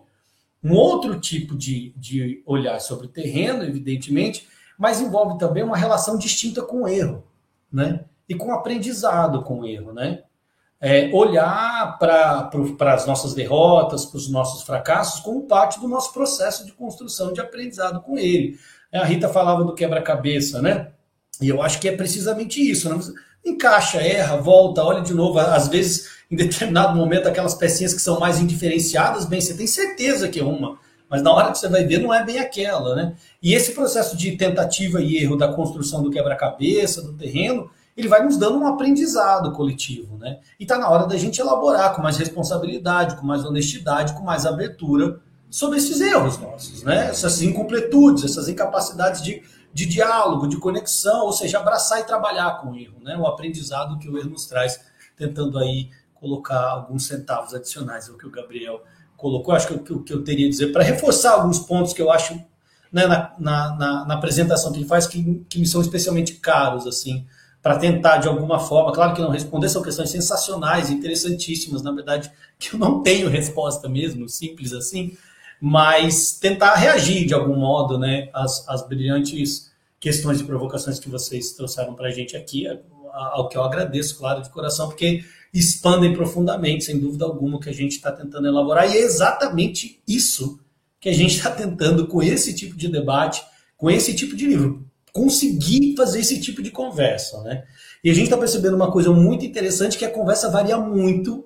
um 0.64 0.74
outro 0.74 1.20
tipo 1.20 1.58
de, 1.58 1.92
de 1.98 2.44
olhar 2.46 2.80
sobre 2.80 3.08
o 3.08 3.10
terreno, 3.10 3.64
evidentemente, 3.64 4.48
mas 4.78 5.02
envolve 5.02 5.40
também 5.40 5.64
uma 5.64 5.78
relação 5.78 6.18
distinta 6.18 6.62
com 6.62 6.84
o 6.84 6.88
erro, 6.88 7.24
né? 7.72 8.06
E 8.30 8.36
com 8.36 8.50
o 8.50 8.54
aprendizado 8.54 9.44
com 9.44 9.62
o 9.62 9.66
erro, 9.66 9.92
né? 9.92 10.24
É, 10.80 11.12
olhar 11.14 11.98
para 12.00 12.50
as 12.94 13.06
nossas 13.06 13.34
derrotas, 13.34 14.06
para 14.06 14.18
os 14.18 14.30
nossos 14.30 14.64
fracassos, 14.64 15.20
como 15.20 15.48
parte 15.48 15.80
do 15.80 15.88
nosso 15.88 16.12
processo 16.14 16.66
de 16.66 16.72
construção 16.74 17.34
de 17.34 17.42
aprendizado 17.42 18.02
com 18.02 18.18
ele. 18.18 18.58
A 18.92 19.06
Rita 19.06 19.30
falava 19.30 19.64
do 19.64 19.76
quebra-cabeça, 19.76 20.62
né? 20.62 20.92
E 21.40 21.50
eu 21.50 21.62
acho 21.62 21.80
que 21.80 21.88
é 21.88 21.96
precisamente 21.96 22.60
isso. 22.62 22.90
Né? 22.90 23.00
Encaixa, 23.46 24.00
erra, 24.00 24.38
volta, 24.38 24.84
olha 24.84 25.02
de 25.02 25.14
novo. 25.14 25.40
Às 25.40 25.68
vezes, 25.68 26.10
em 26.30 26.36
determinado 26.36 26.96
momento, 26.96 27.28
aquelas 27.28 27.56
pecinhas 27.56 27.94
que 27.94 28.02
são 28.02 28.20
mais 28.20 28.40
indiferenciadas, 28.40 29.26
bem, 29.26 29.42
você 29.42 29.54
tem 29.54 29.68
certeza 29.68 30.30
que 30.30 30.40
é 30.40 30.44
uma, 30.44 30.78
mas 31.10 31.22
na 31.22 31.32
hora 31.34 31.52
que 31.52 31.58
você 31.58 31.68
vai 31.68 31.84
ver, 31.84 32.00
não 32.00 32.14
é 32.14 32.24
bem 32.24 32.40
aquela, 32.40 32.96
né? 32.96 33.14
E 33.44 33.54
esse 33.54 33.74
processo 33.74 34.16
de 34.16 34.38
tentativa 34.38 35.02
e 35.02 35.18
erro 35.18 35.36
da 35.36 35.52
construção 35.52 36.02
do 36.02 36.10
quebra-cabeça, 36.10 37.02
do 37.02 37.12
terreno, 37.12 37.70
ele 37.98 38.08
vai 38.08 38.24
nos 38.24 38.38
dando 38.38 38.58
um 38.58 38.66
aprendizado 38.66 39.52
coletivo, 39.52 40.18
né? 40.18 40.40
E 40.58 40.64
está 40.64 40.78
na 40.78 40.90
hora 40.90 41.06
da 41.06 41.18
gente 41.18 41.42
elaborar 41.42 41.94
com 41.94 42.02
mais 42.02 42.16
responsabilidade, 42.16 43.18
com 43.18 43.26
mais 43.26 43.44
honestidade, 43.44 44.14
com 44.14 44.24
mais 44.24 44.46
abertura 44.46 45.20
sobre 45.50 45.80
esses 45.80 46.00
erros 46.00 46.38
nossos, 46.40 46.82
né? 46.84 47.10
Essas 47.10 47.42
incompletudes, 47.42 48.24
essas 48.24 48.48
incapacidades 48.48 49.22
de 49.22 49.44
de 49.74 49.86
diálogo, 49.86 50.48
de 50.48 50.58
conexão, 50.58 51.26
ou 51.26 51.34
seja, 51.34 51.60
abraçar 51.60 52.00
e 52.00 52.04
trabalhar 52.04 52.60
com 52.60 52.72
o 52.72 52.78
erro, 52.78 53.00
né? 53.02 53.18
O 53.18 53.26
aprendizado 53.26 53.98
que 53.98 54.10
o 54.10 54.18
erro 54.18 54.30
nos 54.30 54.46
traz, 54.46 54.80
tentando 55.16 55.58
aí 55.58 55.90
colocar 56.14 56.70
alguns 56.70 57.08
centavos 57.08 57.54
adicionais 57.54 58.10
ao 58.10 58.18
que 58.18 58.28
o 58.28 58.32
Gabriel 58.32 58.84
colocou. 59.18 59.54
Acho 59.54 59.68
que 59.68 59.94
o 59.94 60.04
que 60.04 60.14
eu 60.14 60.24
teria 60.24 60.48
a 60.48 60.50
dizer, 60.50 60.72
para 60.72 60.84
reforçar 60.84 61.34
alguns 61.34 61.60
pontos 61.60 61.94
que 61.94 62.02
eu 62.02 62.12
acho 62.12 62.34
né, 62.92 63.08
na, 63.08 63.34
na, 63.40 63.76
na, 63.76 64.06
na, 64.06 64.14
apresentação 64.16 64.72
que 64.72 64.80
ele 64.80 64.88
faz 64.88 65.08
que, 65.08 65.46
que 65.50 65.60
me 65.60 65.66
são 65.66 65.82
especialmente 65.82 66.34
caros, 66.34 66.86
assim, 66.86 67.26
para 67.62 67.78
tentar 67.78 68.18
de 68.18 68.28
alguma 68.28 68.60
forma, 68.60 68.92
claro 68.92 69.14
que 69.14 69.22
não 69.22 69.30
responder, 69.30 69.70
são 69.70 69.82
questões 69.82 70.10
sensacionais, 70.10 70.90
interessantíssimas, 70.90 71.82
na 71.82 71.92
verdade, 71.92 72.32
que 72.60 72.74
eu 72.74 72.80
não 72.80 73.02
tenho 73.02 73.30
resposta 73.30 73.88
mesmo, 73.88 74.28
simples 74.28 74.74
assim, 74.74 75.16
mas 75.62 76.40
tentar 76.40 76.74
reagir 76.74 77.28
de 77.28 77.36
algum 77.36 77.56
modo 77.56 78.00
né, 78.00 78.30
às, 78.34 78.68
às 78.68 78.88
brilhantes 78.88 79.72
questões 80.00 80.42
e 80.42 80.44
provocações 80.44 81.00
que 81.00 81.08
vocês 81.08 81.52
trouxeram 81.52 81.94
para 81.94 82.08
a 82.08 82.12
gente 82.12 82.36
aqui, 82.36 82.66
ao 83.14 83.48
que 83.48 83.56
eu 83.56 83.64
agradeço, 83.64 84.18
claro, 84.18 84.42
de 84.42 84.50
coração, 84.50 84.88
porque 84.88 85.24
expandem 85.54 86.14
profundamente, 86.14 86.86
sem 86.86 86.98
dúvida 86.98 87.26
alguma, 87.26 87.58
o 87.58 87.60
que 87.60 87.70
a 87.70 87.74
gente 87.74 87.92
está 87.92 88.12
tentando 88.12 88.48
elaborar, 88.48 88.90
e 88.90 88.98
é 88.98 89.02
exatamente 89.02 90.02
isso 90.08 90.60
que 91.00 91.10
a 91.10 91.14
gente 91.14 91.36
está 91.36 91.52
tentando 91.54 92.08
com 92.08 92.24
esse 92.24 92.56
tipo 92.56 92.76
de 92.76 92.88
debate, 92.88 93.44
com 93.78 93.92
esse 93.92 94.16
tipo 94.16 94.36
de 94.36 94.48
livro, 94.48 94.84
conseguir 95.14 95.94
fazer 95.96 96.22
esse 96.22 96.42
tipo 96.42 96.64
de 96.64 96.72
conversa, 96.72 97.42
né? 97.44 97.66
E 98.04 98.10
a 98.10 98.14
gente 98.16 98.24
está 98.24 98.38
percebendo 98.38 98.76
uma 98.76 98.92
coisa 98.92 99.12
muito 99.12 99.46
interessante, 99.46 99.98
que 99.98 100.06
a 100.06 100.10
conversa 100.10 100.50
varia 100.50 100.78
muito 100.78 101.46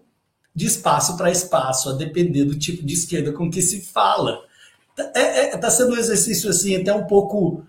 de 0.55 0.65
espaço 0.65 1.17
para 1.17 1.31
espaço, 1.31 1.89
a 1.89 1.93
depender 1.93 2.45
do 2.45 2.57
tipo 2.57 2.83
de 2.85 2.93
esquerda 2.93 3.31
com 3.31 3.49
que 3.49 3.61
se 3.61 3.81
fala. 3.81 4.39
Está 4.97 5.19
é, 5.19 5.53
é, 5.53 5.57
tá 5.57 5.69
sendo 5.69 5.93
um 5.93 5.97
exercício 5.97 6.49
assim 6.49 6.75
até 6.75 6.93
um 6.93 7.05
pouco 7.05 7.63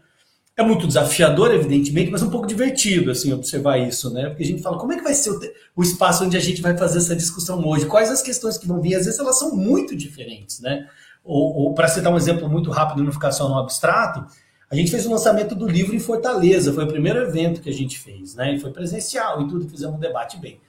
é 0.57 0.63
muito 0.63 0.87
desafiador, 0.87 1.53
evidentemente, 1.53 2.11
mas 2.11 2.23
um 2.23 2.31
pouco 2.31 2.47
divertido 2.47 3.11
assim 3.11 3.31
observar 3.33 3.77
isso, 3.77 4.11
né? 4.11 4.29
Porque 4.29 4.43
a 4.43 4.47
gente 4.47 4.63
fala 4.63 4.79
como 4.79 4.93
é 4.93 4.97
que 4.97 5.03
vai 5.03 5.13
ser 5.13 5.31
o, 5.31 5.41
o, 5.77 5.83
espaço 5.83 6.25
onde 6.25 6.37
a 6.37 6.41
gente 6.41 6.63
vai 6.63 6.75
fazer 6.79 6.99
essa 6.99 7.15
discussão 7.15 7.63
hoje, 7.67 7.85
quais 7.85 8.11
as 8.11 8.23
questões 8.23 8.57
que 8.57 8.67
vão 8.67 8.81
vir, 8.81 8.95
às 8.95 9.05
vezes 9.05 9.21
elas 9.21 9.39
são 9.39 9.55
muito 9.55 9.95
diferentes, 9.95 10.61
né? 10.61 10.89
ou, 11.27 11.55
ou 11.57 11.75
para 11.75 11.89
citar 11.89 12.13
um 12.13 12.17
exemplo 12.17 12.49
muito 12.49 12.71
rápido 12.71 13.03
não 13.03 13.13
ficar 13.13 13.33
só 13.33 13.49
no 13.49 13.59
abstrato, 13.59 14.25
a 14.71 14.75
gente 14.75 14.91
fez 14.91 15.05
o 15.07 15.11
lançamento 15.11 15.55
do 15.55 15.67
livro 15.67 15.95
em 15.95 15.99
Fortaleza, 15.99 16.73
foi 16.73 16.85
o 16.85 16.89
primeiro 16.89 17.21
evento 17.21 17.61
que 17.61 17.69
a 17.69 17.73
gente 17.73 17.99
fez, 17.99 18.35
né? 18.35 18.55
E 18.55 18.59
foi 18.59 18.73
presencial 18.73 19.43
e 19.43 19.49
tudo, 19.49 19.69
fizemos 19.69 19.97
um 19.97 20.01
debate 20.01 20.39
bem. 20.39 20.61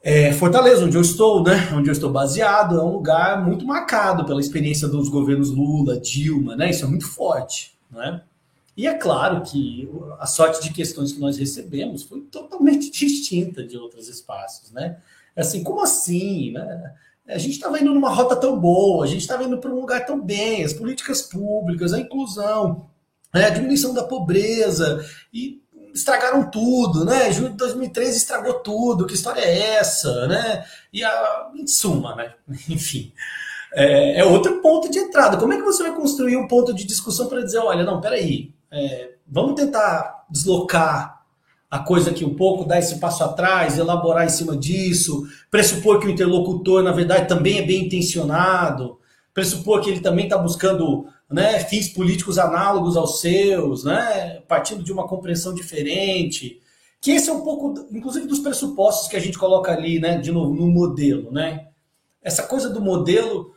É, 0.00 0.32
Fortaleza, 0.32 0.84
onde 0.84 0.96
eu 0.96 1.02
estou, 1.02 1.42
né? 1.42 1.70
Onde 1.74 1.88
eu 1.88 1.92
estou 1.92 2.10
baseado, 2.10 2.78
é 2.78 2.82
um 2.82 2.92
lugar 2.92 3.44
muito 3.44 3.66
marcado 3.66 4.24
pela 4.24 4.40
experiência 4.40 4.86
dos 4.86 5.08
governos 5.08 5.50
Lula, 5.50 5.98
Dilma, 5.98 6.54
né? 6.54 6.70
Isso 6.70 6.84
é 6.84 6.88
muito 6.88 7.06
forte, 7.06 7.76
né? 7.90 8.22
E 8.76 8.86
é 8.86 8.94
claro 8.94 9.42
que 9.42 9.90
a 10.20 10.26
sorte 10.26 10.62
de 10.62 10.72
questões 10.72 11.12
que 11.12 11.18
nós 11.18 11.36
recebemos 11.36 12.04
foi 12.04 12.20
totalmente 12.20 12.90
distinta 12.94 13.64
de 13.64 13.76
outros 13.76 14.08
espaços, 14.08 14.70
né? 14.70 14.98
Assim, 15.36 15.64
como 15.64 15.82
assim, 15.82 16.52
né? 16.52 16.94
A 17.26 17.36
gente 17.36 17.54
estava 17.54 17.78
indo 17.78 17.92
numa 17.92 18.08
rota 18.08 18.36
tão 18.36 18.58
boa, 18.58 19.04
a 19.04 19.08
gente 19.08 19.20
estava 19.20 19.44
indo 19.44 19.58
para 19.58 19.70
um 19.70 19.80
lugar 19.80 20.06
tão 20.06 20.24
bem, 20.24 20.64
as 20.64 20.72
políticas 20.72 21.22
públicas, 21.22 21.92
a 21.92 21.98
inclusão, 21.98 22.88
né, 23.34 23.44
a 23.44 23.50
diminuição 23.50 23.92
da 23.92 24.04
pobreza, 24.04 25.04
e 25.32 25.60
estragaram 25.98 26.50
tudo, 26.50 27.04
né? 27.04 27.30
Junho 27.32 27.50
de 27.50 27.56
2013 27.56 28.16
estragou 28.16 28.54
tudo, 28.54 29.06
que 29.06 29.14
história 29.14 29.40
é 29.40 29.76
essa, 29.76 30.26
né? 30.26 30.64
E 30.92 31.04
a, 31.04 31.50
em 31.54 31.66
suma, 31.66 32.14
né? 32.14 32.34
Enfim, 32.68 33.12
é, 33.72 34.20
é, 34.20 34.24
outro 34.24 34.60
ponto 34.60 34.90
de 34.90 34.98
entrada. 34.98 35.36
Como 35.36 35.52
é 35.52 35.56
que 35.56 35.62
você 35.62 35.82
vai 35.82 35.94
construir 35.94 36.36
um 36.36 36.48
ponto 36.48 36.72
de 36.72 36.84
discussão 36.84 37.26
para 37.26 37.42
dizer, 37.42 37.58
olha, 37.58 37.84
não, 37.84 38.00
peraí, 38.00 38.52
é, 38.70 39.10
vamos 39.26 39.54
tentar 39.54 40.24
deslocar 40.30 41.18
a 41.70 41.78
coisa 41.80 42.10
aqui 42.10 42.24
um 42.24 42.34
pouco, 42.34 42.64
dar 42.64 42.78
esse 42.78 42.98
passo 42.98 43.22
atrás, 43.22 43.76
elaborar 43.76 44.24
em 44.24 44.30
cima 44.30 44.56
disso, 44.56 45.26
pressupor 45.50 46.00
que 46.00 46.06
o 46.06 46.10
interlocutor, 46.10 46.82
na 46.82 46.92
verdade, 46.92 47.28
também 47.28 47.58
é 47.58 47.62
bem 47.62 47.84
intencionado, 47.84 48.98
pressupor 49.34 49.82
que 49.82 49.90
ele 49.90 50.00
também 50.00 50.24
está 50.24 50.38
buscando 50.38 51.06
né, 51.30 51.60
fins 51.60 51.88
políticos 51.88 52.38
análogos 52.38 52.96
aos 52.96 53.20
seus, 53.20 53.84
né, 53.84 54.42
partindo 54.48 54.82
de 54.82 54.92
uma 54.92 55.06
compreensão 55.06 55.54
diferente. 55.54 56.60
Que 57.00 57.12
esse 57.12 57.28
é 57.28 57.32
um 57.32 57.42
pouco, 57.42 57.86
inclusive, 57.92 58.26
dos 58.26 58.40
pressupostos 58.40 59.08
que 59.08 59.16
a 59.16 59.20
gente 59.20 59.38
coloca 59.38 59.70
ali, 59.70 60.00
né, 60.00 60.18
de 60.18 60.32
novo, 60.32 60.54
no 60.54 60.66
modelo. 60.66 61.30
Né? 61.30 61.68
Essa 62.22 62.42
coisa 62.42 62.68
do 62.70 62.80
modelo, 62.80 63.54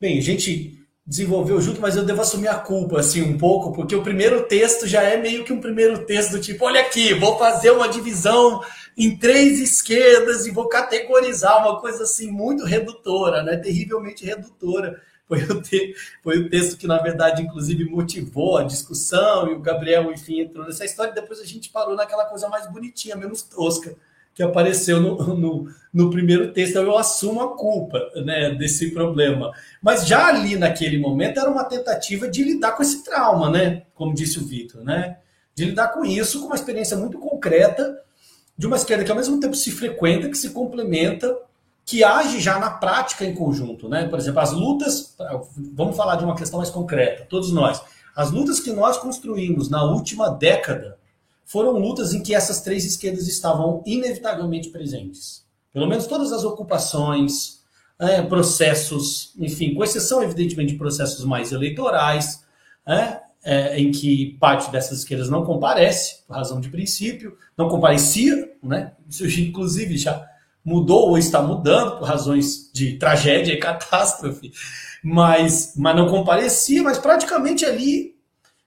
bem, 0.00 0.18
a 0.18 0.22
gente 0.22 0.84
desenvolveu 1.06 1.60
junto, 1.60 1.80
mas 1.80 1.96
eu 1.96 2.04
devo 2.04 2.22
assumir 2.22 2.48
a 2.48 2.54
culpa, 2.54 3.00
assim, 3.00 3.22
um 3.22 3.36
pouco, 3.36 3.72
porque 3.72 3.94
o 3.94 4.02
primeiro 4.02 4.44
texto 4.44 4.86
já 4.86 5.02
é 5.02 5.16
meio 5.16 5.44
que 5.44 5.52
um 5.52 5.60
primeiro 5.60 6.04
texto 6.06 6.32
do 6.32 6.40
tipo, 6.40 6.64
olha 6.64 6.80
aqui, 6.80 7.12
vou 7.14 7.38
fazer 7.38 7.70
uma 7.70 7.88
divisão 7.88 8.62
em 8.96 9.16
três 9.16 9.60
esquerdas 9.60 10.46
e 10.46 10.50
vou 10.50 10.68
categorizar 10.68 11.60
uma 11.60 11.80
coisa 11.80 12.04
assim 12.04 12.30
muito 12.30 12.64
redutora, 12.64 13.42
né? 13.42 13.56
Terrivelmente 13.56 14.24
redutora. 14.24 15.00
Foi 15.26 15.42
o, 15.42 15.62
te, 15.62 15.94
foi 16.22 16.38
o 16.38 16.50
texto 16.50 16.76
que, 16.76 16.86
na 16.86 16.98
verdade, 16.98 17.42
inclusive 17.42 17.84
motivou 17.84 18.58
a 18.58 18.64
discussão, 18.64 19.48
e 19.50 19.54
o 19.54 19.60
Gabriel, 19.60 20.12
enfim, 20.12 20.40
entrou 20.40 20.66
nessa 20.66 20.84
história, 20.84 21.12
e 21.12 21.14
depois 21.14 21.40
a 21.40 21.46
gente 21.46 21.70
parou 21.70 21.94
naquela 21.96 22.26
coisa 22.26 22.48
mais 22.48 22.70
bonitinha, 22.70 23.16
menos 23.16 23.42
tosca, 23.42 23.96
que 24.34 24.42
apareceu 24.42 25.00
no, 25.00 25.34
no, 25.34 25.74
no, 25.92 26.10
primeiro 26.10 26.52
texto. 26.52 26.72
Então, 26.72 26.82
eu 26.82 26.98
assumo 26.98 27.40
a 27.40 27.56
culpa 27.56 28.00
né, 28.24 28.50
desse 28.50 28.90
problema. 28.90 29.52
Mas 29.80 30.06
já 30.06 30.26
ali 30.26 30.56
naquele 30.56 30.98
momento 30.98 31.38
era 31.38 31.48
uma 31.48 31.64
tentativa 31.64 32.28
de 32.28 32.42
lidar 32.42 32.72
com 32.72 32.82
esse 32.82 33.04
trauma, 33.04 33.48
né? 33.48 33.84
Como 33.94 34.12
disse 34.12 34.40
o 34.40 34.44
Vitor, 34.44 34.82
né? 34.82 35.18
De 35.54 35.66
lidar 35.66 35.88
com 35.88 36.04
isso 36.04 36.40
com 36.40 36.46
uma 36.46 36.56
experiência 36.56 36.96
muito 36.96 37.16
concreta 37.16 37.96
de 38.58 38.66
uma 38.66 38.76
esquerda 38.76 39.04
que 39.04 39.10
ao 39.10 39.16
mesmo 39.16 39.38
tempo 39.38 39.54
se 39.54 39.70
frequenta, 39.70 40.28
que 40.28 40.38
se 40.38 40.50
complementa, 40.50 41.36
que 41.84 42.02
age 42.02 42.40
já 42.40 42.58
na 42.58 42.70
prática 42.70 43.24
em 43.24 43.34
conjunto, 43.34 43.88
né? 43.88 44.08
Por 44.08 44.18
exemplo, 44.18 44.40
as 44.40 44.52
lutas, 44.52 45.14
vamos 45.74 45.96
falar 45.96 46.16
de 46.16 46.24
uma 46.24 46.34
questão 46.34 46.58
mais 46.58 46.70
concreta, 46.70 47.26
todos 47.28 47.52
nós. 47.52 47.82
As 48.16 48.30
lutas 48.30 48.60
que 48.60 48.72
nós 48.72 48.96
construímos 48.96 49.68
na 49.68 49.82
última 49.82 50.28
década 50.30 50.98
foram 51.44 51.72
lutas 51.72 52.14
em 52.14 52.22
que 52.22 52.34
essas 52.34 52.62
três 52.62 52.84
esquerdas 52.84 53.28
estavam 53.28 53.82
inevitavelmente 53.84 54.70
presentes. 54.70 55.44
Pelo 55.72 55.86
menos 55.86 56.06
todas 56.06 56.32
as 56.32 56.44
ocupações, 56.44 57.62
é, 57.98 58.22
processos, 58.22 59.32
enfim, 59.38 59.74
com 59.74 59.84
exceção, 59.84 60.22
evidentemente, 60.22 60.72
de 60.72 60.78
processos 60.78 61.24
mais 61.24 61.52
eleitorais, 61.52 62.44
é, 62.86 63.20
é, 63.44 63.78
em 63.78 63.90
que 63.90 64.38
parte 64.40 64.70
dessas 64.70 65.00
esquerdas 65.00 65.28
não 65.28 65.44
comparece, 65.44 66.22
por 66.26 66.34
razão 66.34 66.60
de 66.60 66.70
princípio, 66.70 67.36
não 67.58 67.68
comparecia, 67.68 68.50
né? 68.62 68.92
Isso, 69.08 69.26
inclusive, 69.40 69.98
já 69.98 70.26
mudou 70.64 71.10
ou 71.10 71.18
está 71.18 71.42
mudando 71.42 71.98
por 71.98 72.08
razões 72.08 72.70
de 72.72 72.96
tragédia 72.96 73.52
e 73.52 73.60
catástrofe, 73.60 74.52
mas, 75.02 75.74
mas 75.76 75.94
não 75.94 76.08
comparecia, 76.08 76.82
mas 76.82 76.98
praticamente 76.98 77.64
ali, 77.64 78.16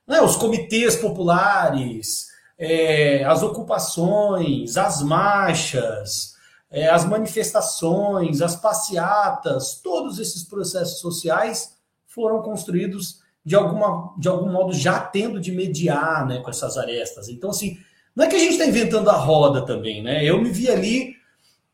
né, 0.07 0.21
os 0.21 0.35
comitês 0.35 0.95
populares, 0.95 2.27
é, 2.57 3.23
as 3.23 3.41
ocupações, 3.41 4.77
as 4.77 5.01
marchas, 5.01 6.35
é, 6.69 6.87
as 6.89 7.05
manifestações, 7.05 8.41
as 8.41 8.55
passeatas, 8.55 9.79
todos 9.81 10.19
esses 10.19 10.43
processos 10.43 10.99
sociais 10.99 11.75
foram 12.05 12.41
construídos 12.41 13.19
de, 13.43 13.55
alguma, 13.55 14.13
de 14.17 14.27
algum 14.27 14.51
modo 14.51 14.73
já 14.73 14.99
tendo 14.99 15.39
de 15.39 15.51
mediar 15.51 16.25
né, 16.27 16.39
com 16.39 16.49
essas 16.49 16.77
arestas. 16.77 17.29
Então, 17.29 17.49
assim, 17.49 17.77
não 18.15 18.25
é 18.25 18.27
que 18.27 18.35
a 18.35 18.39
gente 18.39 18.53
está 18.53 18.65
inventando 18.65 19.09
a 19.09 19.15
roda 19.15 19.65
também, 19.65 20.03
né? 20.03 20.25
Eu 20.25 20.41
me 20.41 20.49
vi 20.49 20.69
ali 20.69 21.15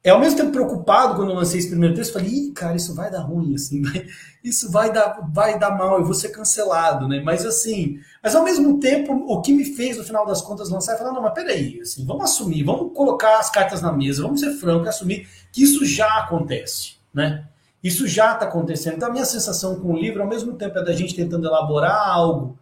é 0.04 0.10
ao 0.10 0.20
mesmo 0.20 0.38
tempo 0.38 0.52
preocupado 0.52 1.16
quando 1.16 1.30
eu 1.30 1.36
lancei 1.36 1.60
esse 1.60 1.70
primeiro 1.70 1.96
texto, 1.96 2.14
falei, 2.14 2.28
Ih, 2.28 2.52
cara, 2.52 2.76
isso 2.76 2.94
vai 2.94 3.10
dar 3.10 3.22
ruim, 3.22 3.56
assim, 3.56 3.82
vai, 3.82 4.06
isso 4.44 4.70
vai 4.70 4.92
dar, 4.92 5.30
vai 5.32 5.58
dar 5.58 5.78
mal, 5.78 6.00
eu 6.00 6.06
vou 6.06 6.14
ser 6.14 6.30
cancelado, 6.30 7.08
né? 7.08 7.22
Mas 7.24 7.46
assim, 7.46 8.00
mas 8.22 8.36
ao 8.36 8.44
mesmo 8.44 8.80
tempo, 8.80 9.14
o 9.14 9.42
que 9.42 9.54
me 9.54 9.64
fez, 9.64 9.98
no 9.98 10.04
final 10.04 10.26
das 10.26 10.42
contas, 10.42 10.70
lançar 10.70 10.96
é 10.96 10.98
falar, 10.98 11.14
não, 11.14 11.22
mas 11.22 11.34
peraí, 11.34 11.80
assim, 11.82 12.06
vamos 12.06 12.26
assumir, 12.26 12.64
vamos 12.64 12.94
colocar 12.94 13.40
as 13.40 13.50
cartas 13.50 13.82
na 13.82 13.94
mesa, 13.94 14.24
vamos 14.24 14.42
ser 14.42 14.52
franco 14.56 14.86
e 14.86 14.90
assumir 14.90 15.28
que 15.52 15.64
isso 15.64 15.86
já 15.86 16.20
acontece, 16.20 16.96
né? 17.14 17.46
Isso 17.82 18.08
já 18.08 18.34
está 18.34 18.46
acontecendo. 18.46 18.96
Então, 18.96 19.10
a 19.10 19.12
minha 19.12 19.26
sensação 19.26 19.80
com 19.80 19.90
o 19.90 19.98
livro, 19.98 20.22
ao 20.22 20.28
mesmo 20.28 20.54
tempo, 20.54 20.78
é 20.80 20.84
da 20.84 20.94
gente 20.94 21.16
tentando 21.16 21.48
elaborar 21.48 22.10
algo 22.10 22.58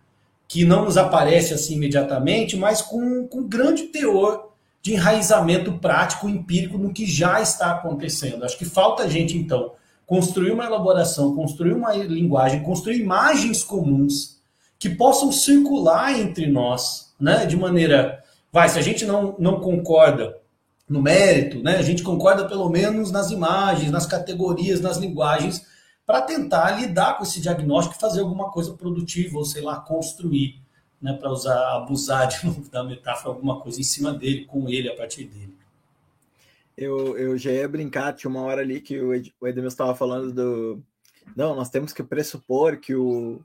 que 0.48 0.66
não 0.66 0.84
nos 0.84 0.98
aparece 0.98 1.54
assim 1.54 1.76
imediatamente, 1.76 2.58
mas 2.58 2.82
com, 2.82 3.28
com 3.28 3.48
grande 3.48 3.84
teor 3.84 4.51
de 4.82 4.94
enraizamento 4.94 5.74
prático, 5.74 6.28
empírico 6.28 6.78
no 6.78 6.94
que 6.94 7.06
já 7.06 7.42
está 7.42 7.72
acontecendo. 7.72 8.44
Acho 8.44 8.58
que 8.58 8.66
falta 8.66 9.04
a 9.04 9.08
gente, 9.08 9.38
então, 9.38 9.74
construir 10.06 10.52
uma 10.52 10.66
elaboração, 10.66 11.36
construir 11.36 11.74
uma 11.74 11.94
linguagem, 11.94 12.64
construir 12.64 13.00
imagens 13.00 13.64
comuns 13.64 14.42
que 14.80 14.90
possam 14.90 15.32
circular 15.32 16.20
entre 16.20 16.48
nós, 16.48 17.14
né? 17.20 17.46
De 17.46 17.56
maneira. 17.56 18.24
Vai, 18.52 18.68
se 18.68 18.80
a 18.80 18.82
gente 18.82 19.06
não, 19.06 19.36
não 19.38 19.60
concorda 19.60 20.38
no 20.90 21.02
mérito, 21.02 21.62
né? 21.62 21.78
A 21.78 21.84
gente 21.84 22.04
concorda 22.04 22.48
pelo 22.48 22.68
menos 22.68 23.12
nas 23.12 23.32
imagens, 23.32 23.92
nas 23.92 24.06
categorias, 24.06 24.82
nas 24.82 24.98
linguagens, 24.98 25.66
para 26.06 26.22
tentar 26.22 26.72
lidar 26.72 27.18
com 27.18 27.24
esse 27.24 27.40
diagnóstico 27.40 27.96
e 27.96 28.02
fazer 28.02 28.22
alguma 28.22 28.50
coisa 28.50 28.74
produtiva, 28.74 29.38
ou 29.38 29.46
sei 29.46 29.62
lá, 29.62 29.80
construir 29.80 30.60
né, 31.02 31.14
para 31.14 31.32
usar, 31.32 31.78
abusar 31.78 32.28
de 32.28 32.48
da 32.70 32.84
metáfora, 32.84 33.36
alguma 33.36 33.60
coisa 33.60 33.80
em 33.80 33.84
cima 33.84 34.14
dele, 34.14 34.46
com 34.46 34.70
ele, 34.70 34.90
a 34.90 34.96
partir 34.96 35.26
dele. 35.26 35.56
Eu, 36.78 37.18
eu 37.18 37.38
já 37.38 37.52
ia 37.52 37.68
brincar, 37.68 38.14
tinha 38.14 38.30
uma 38.30 38.42
hora 38.42 38.62
ali 38.62 38.80
que 38.82 39.00
o, 39.00 39.14
Ed, 39.14 39.34
o 39.40 39.48
Edmilson 39.48 39.74
estava 39.74 39.96
falando 39.96 40.32
do. 40.32 40.84
Não, 41.36 41.56
nós 41.56 41.70
temos 41.70 41.94
que 41.94 42.04
pressupor 42.04 42.78
que 42.78 42.96
o, 42.96 43.42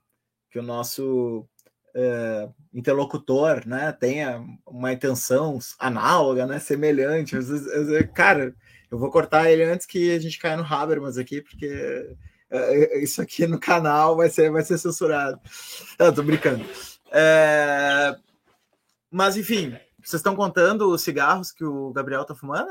que 0.51 0.59
o 0.59 0.63
nosso 0.63 1.47
é, 1.95 2.49
interlocutor 2.73 3.67
né, 3.67 3.93
tenha 3.93 4.45
uma 4.67 4.93
intenção 4.93 5.59
análoga, 5.79 6.47
né, 6.47 6.59
semelhante. 6.59 7.37
Às 7.37 7.49
vezes, 7.49 8.11
cara, 8.15 8.55
eu 8.91 8.99
vou 8.99 9.11
cortar 9.11 9.51
ele 9.51 9.65
antes 9.65 9.87
que 9.87 10.15
a 10.15 10.19
gente 10.19 10.39
caia 10.39 10.57
no 10.57 10.65
Habermas 10.65 11.19
aqui, 11.19 11.43
porque 11.43 12.17
é, 12.51 13.03
isso 13.03 13.21
aqui 13.21 13.47
no 13.47 13.59
canal 13.59 14.17
vai 14.17 14.31
ser, 14.31 14.51
vai 14.51 14.63
ser 14.63 14.79
censurado. 14.79 15.41
Não, 15.99 16.13
tô 16.13 16.23
brincando. 16.23 16.65
É... 17.11 18.17
Mas, 19.11 19.37
enfim, 19.37 19.71
vocês 19.99 20.21
estão 20.21 20.37
contando 20.37 20.91
os 20.91 21.03
cigarros 21.03 21.51
que 21.51 21.65
o 21.65 21.93
Gabriel 21.93 22.25
tá 22.25 22.35
fumando? 22.35 22.71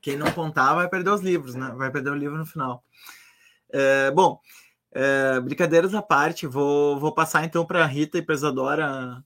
Quem 0.00 0.16
não 0.16 0.30
contar 0.32 0.74
vai 0.74 0.88
perder 0.88 1.10
os 1.10 1.22
livros, 1.22 1.54
né? 1.54 1.72
Vai 1.76 1.90
perder 1.90 2.10
o 2.10 2.16
livro 2.16 2.36
no 2.36 2.46
final. 2.46 2.84
É, 3.72 4.10
bom, 4.10 4.38
é, 4.92 5.40
brincadeiras 5.40 5.94
à 5.94 6.00
parte, 6.00 6.46
vou, 6.46 7.00
vou 7.00 7.12
passar 7.12 7.44
então 7.44 7.66
para 7.66 7.82
a 7.82 7.86
Rita 7.86 8.18
e 8.18 8.22
para 8.22 8.34
Isadora 8.34 9.24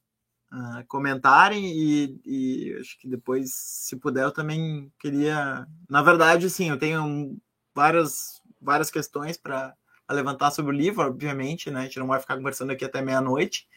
uh, 0.52 0.86
comentarem 0.88 1.66
e, 1.66 2.20
e, 2.24 2.78
acho 2.80 2.98
que 2.98 3.08
depois, 3.08 3.50
se 3.52 3.96
puder, 3.96 4.24
eu 4.24 4.32
também 4.32 4.90
queria. 4.98 5.66
Na 5.88 6.02
verdade, 6.02 6.48
sim, 6.48 6.70
eu 6.70 6.78
tenho 6.78 7.36
várias, 7.74 8.40
várias 8.60 8.90
questões 8.90 9.36
para 9.36 9.74
a 10.08 10.12
levantar 10.14 10.50
sobre 10.50 10.74
o 10.74 10.78
livro, 10.78 11.02
obviamente, 11.02 11.70
né? 11.70 11.80
A 11.80 11.84
gente 11.84 11.98
não 11.98 12.06
vai 12.06 12.18
ficar 12.20 12.36
conversando 12.36 12.72
aqui 12.72 12.84
até 12.84 13.02
meia-noite, 13.02 13.68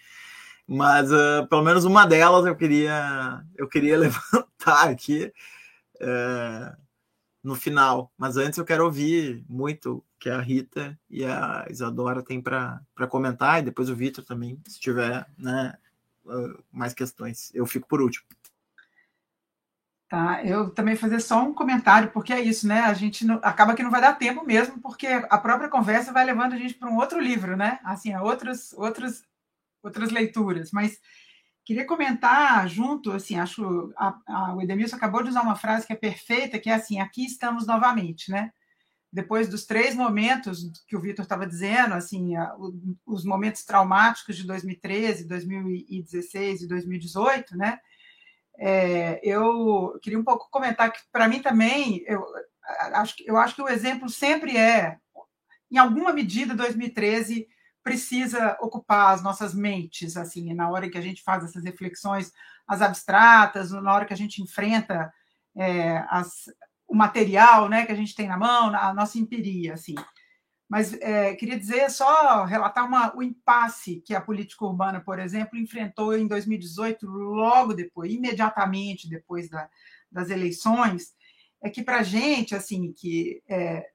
mas 0.67 1.11
uh, 1.11 1.45
pelo 1.49 1.63
menos 1.63 1.83
uma 1.85 2.05
delas 2.05 2.45
eu 2.45 2.55
queria 2.55 3.43
eu 3.55 3.67
queria 3.67 3.97
levantar 3.99 4.89
aqui. 4.89 5.31
Uh, 5.95 6.81
no 7.43 7.55
final. 7.55 8.11
Mas 8.17 8.37
antes 8.37 8.57
eu 8.57 8.65
quero 8.65 8.85
ouvir 8.85 9.43
muito 9.49 10.03
que 10.19 10.29
a 10.29 10.39
Rita 10.39 10.97
e 11.09 11.25
a 11.25 11.65
Isadora 11.69 12.21
têm 12.21 12.41
para 12.41 12.81
comentar, 13.09 13.59
e 13.59 13.65
depois 13.65 13.89
o 13.89 13.95
Vitor 13.95 14.23
também, 14.23 14.59
se 14.67 14.79
tiver 14.79 15.25
né, 15.37 15.73
mais 16.71 16.93
questões. 16.93 17.51
Eu 17.53 17.65
fico 17.65 17.87
por 17.87 18.01
último. 18.01 18.25
Tá, 20.11 20.43
eu 20.43 20.69
também 20.69 20.97
fazer 20.97 21.21
só 21.21 21.41
um 21.41 21.53
comentário, 21.53 22.11
porque 22.11 22.33
é 22.33 22.41
isso, 22.41 22.67
né? 22.67 22.81
A 22.81 22.93
gente 22.93 23.25
não, 23.25 23.35
acaba 23.41 23.73
que 23.73 23.81
não 23.81 23.89
vai 23.89 24.01
dar 24.01 24.13
tempo 24.15 24.45
mesmo, 24.45 24.77
porque 24.81 25.07
a 25.07 25.37
própria 25.37 25.69
conversa 25.69 26.11
vai 26.11 26.25
levando 26.25 26.51
a 26.51 26.57
gente 26.57 26.73
para 26.73 26.89
um 26.89 26.97
outro 26.97 27.17
livro, 27.17 27.55
né? 27.55 27.79
Assim, 27.81 28.11
a 28.11 28.21
outros, 28.21 28.73
outros, 28.73 29.23
outras 29.81 30.11
leituras. 30.11 30.69
Mas 30.73 30.99
queria 31.63 31.85
comentar 31.85 32.67
junto, 32.67 33.13
assim, 33.13 33.39
acho 33.39 33.93
a, 33.95 34.19
a, 34.27 34.53
o 34.53 34.61
Edemilson 34.61 34.97
acabou 34.97 35.23
de 35.23 35.29
usar 35.29 35.43
uma 35.43 35.55
frase 35.55 35.87
que 35.87 35.93
é 35.93 35.95
perfeita, 35.95 36.59
que 36.59 36.69
é 36.69 36.73
assim: 36.73 36.99
aqui 36.99 37.25
estamos 37.25 37.65
novamente, 37.65 38.29
né? 38.29 38.51
Depois 39.13 39.47
dos 39.47 39.65
três 39.65 39.95
momentos 39.95 40.69
que 40.87 40.97
o 40.97 40.99
Vitor 40.99 41.23
estava 41.23 41.47
dizendo, 41.47 41.93
assim, 41.93 42.35
a, 42.35 42.53
o, 42.57 42.73
os 43.05 43.23
momentos 43.23 43.63
traumáticos 43.63 44.35
de 44.35 44.45
2013, 44.45 45.25
2016 45.25 46.63
e 46.63 46.67
2018, 46.67 47.55
né? 47.55 47.79
É, 48.57 49.19
eu 49.23 49.97
queria 50.01 50.19
um 50.19 50.23
pouco 50.23 50.49
comentar 50.51 50.91
que, 50.91 50.99
para 51.11 51.27
mim 51.27 51.41
também, 51.41 52.03
eu 52.05 52.23
acho, 52.93 53.15
eu 53.25 53.37
acho 53.37 53.55
que 53.55 53.61
o 53.61 53.69
exemplo 53.69 54.09
sempre 54.09 54.57
é, 54.57 54.97
em 55.71 55.77
alguma 55.77 56.13
medida, 56.13 56.53
2013 56.53 57.47
precisa 57.83 58.57
ocupar 58.61 59.13
as 59.13 59.23
nossas 59.23 59.53
mentes, 59.53 60.15
assim, 60.15 60.53
na 60.53 60.69
hora 60.69 60.89
que 60.89 60.97
a 60.97 61.01
gente 61.01 61.23
faz 61.23 61.43
essas 61.43 61.63
reflexões, 61.63 62.31
as 62.67 62.81
abstratas, 62.81 63.71
na 63.71 63.93
hora 63.93 64.05
que 64.05 64.13
a 64.13 64.17
gente 64.17 64.41
enfrenta 64.41 65.11
é, 65.55 66.05
as, 66.09 66.45
o 66.87 66.95
material, 66.95 67.69
né, 67.69 67.85
que 67.85 67.91
a 67.91 67.95
gente 67.95 68.15
tem 68.15 68.27
na 68.27 68.37
mão, 68.37 68.75
a 68.75 68.93
nossa 68.93 69.17
empiria, 69.17 69.73
assim. 69.73 69.95
Mas 70.71 70.93
é, 71.01 71.35
queria 71.35 71.59
dizer 71.59 71.91
só 71.91 72.45
relatar 72.45 72.87
uma, 72.87 73.13
o 73.13 73.21
impasse 73.21 74.01
que 74.05 74.15
a 74.15 74.21
política 74.21 74.63
urbana, 74.63 75.01
por 75.01 75.19
exemplo, 75.19 75.59
enfrentou 75.59 76.17
em 76.17 76.25
2018, 76.25 77.05
logo 77.05 77.73
depois, 77.73 78.09
imediatamente 78.09 79.09
depois 79.09 79.49
da, 79.49 79.69
das 80.09 80.29
eleições, 80.29 81.13
é 81.61 81.69
que 81.69 81.83
para 81.83 81.97
a 81.97 82.03
gente, 82.03 82.55
assim, 82.55 82.93
que 82.93 83.43
é, 83.49 83.85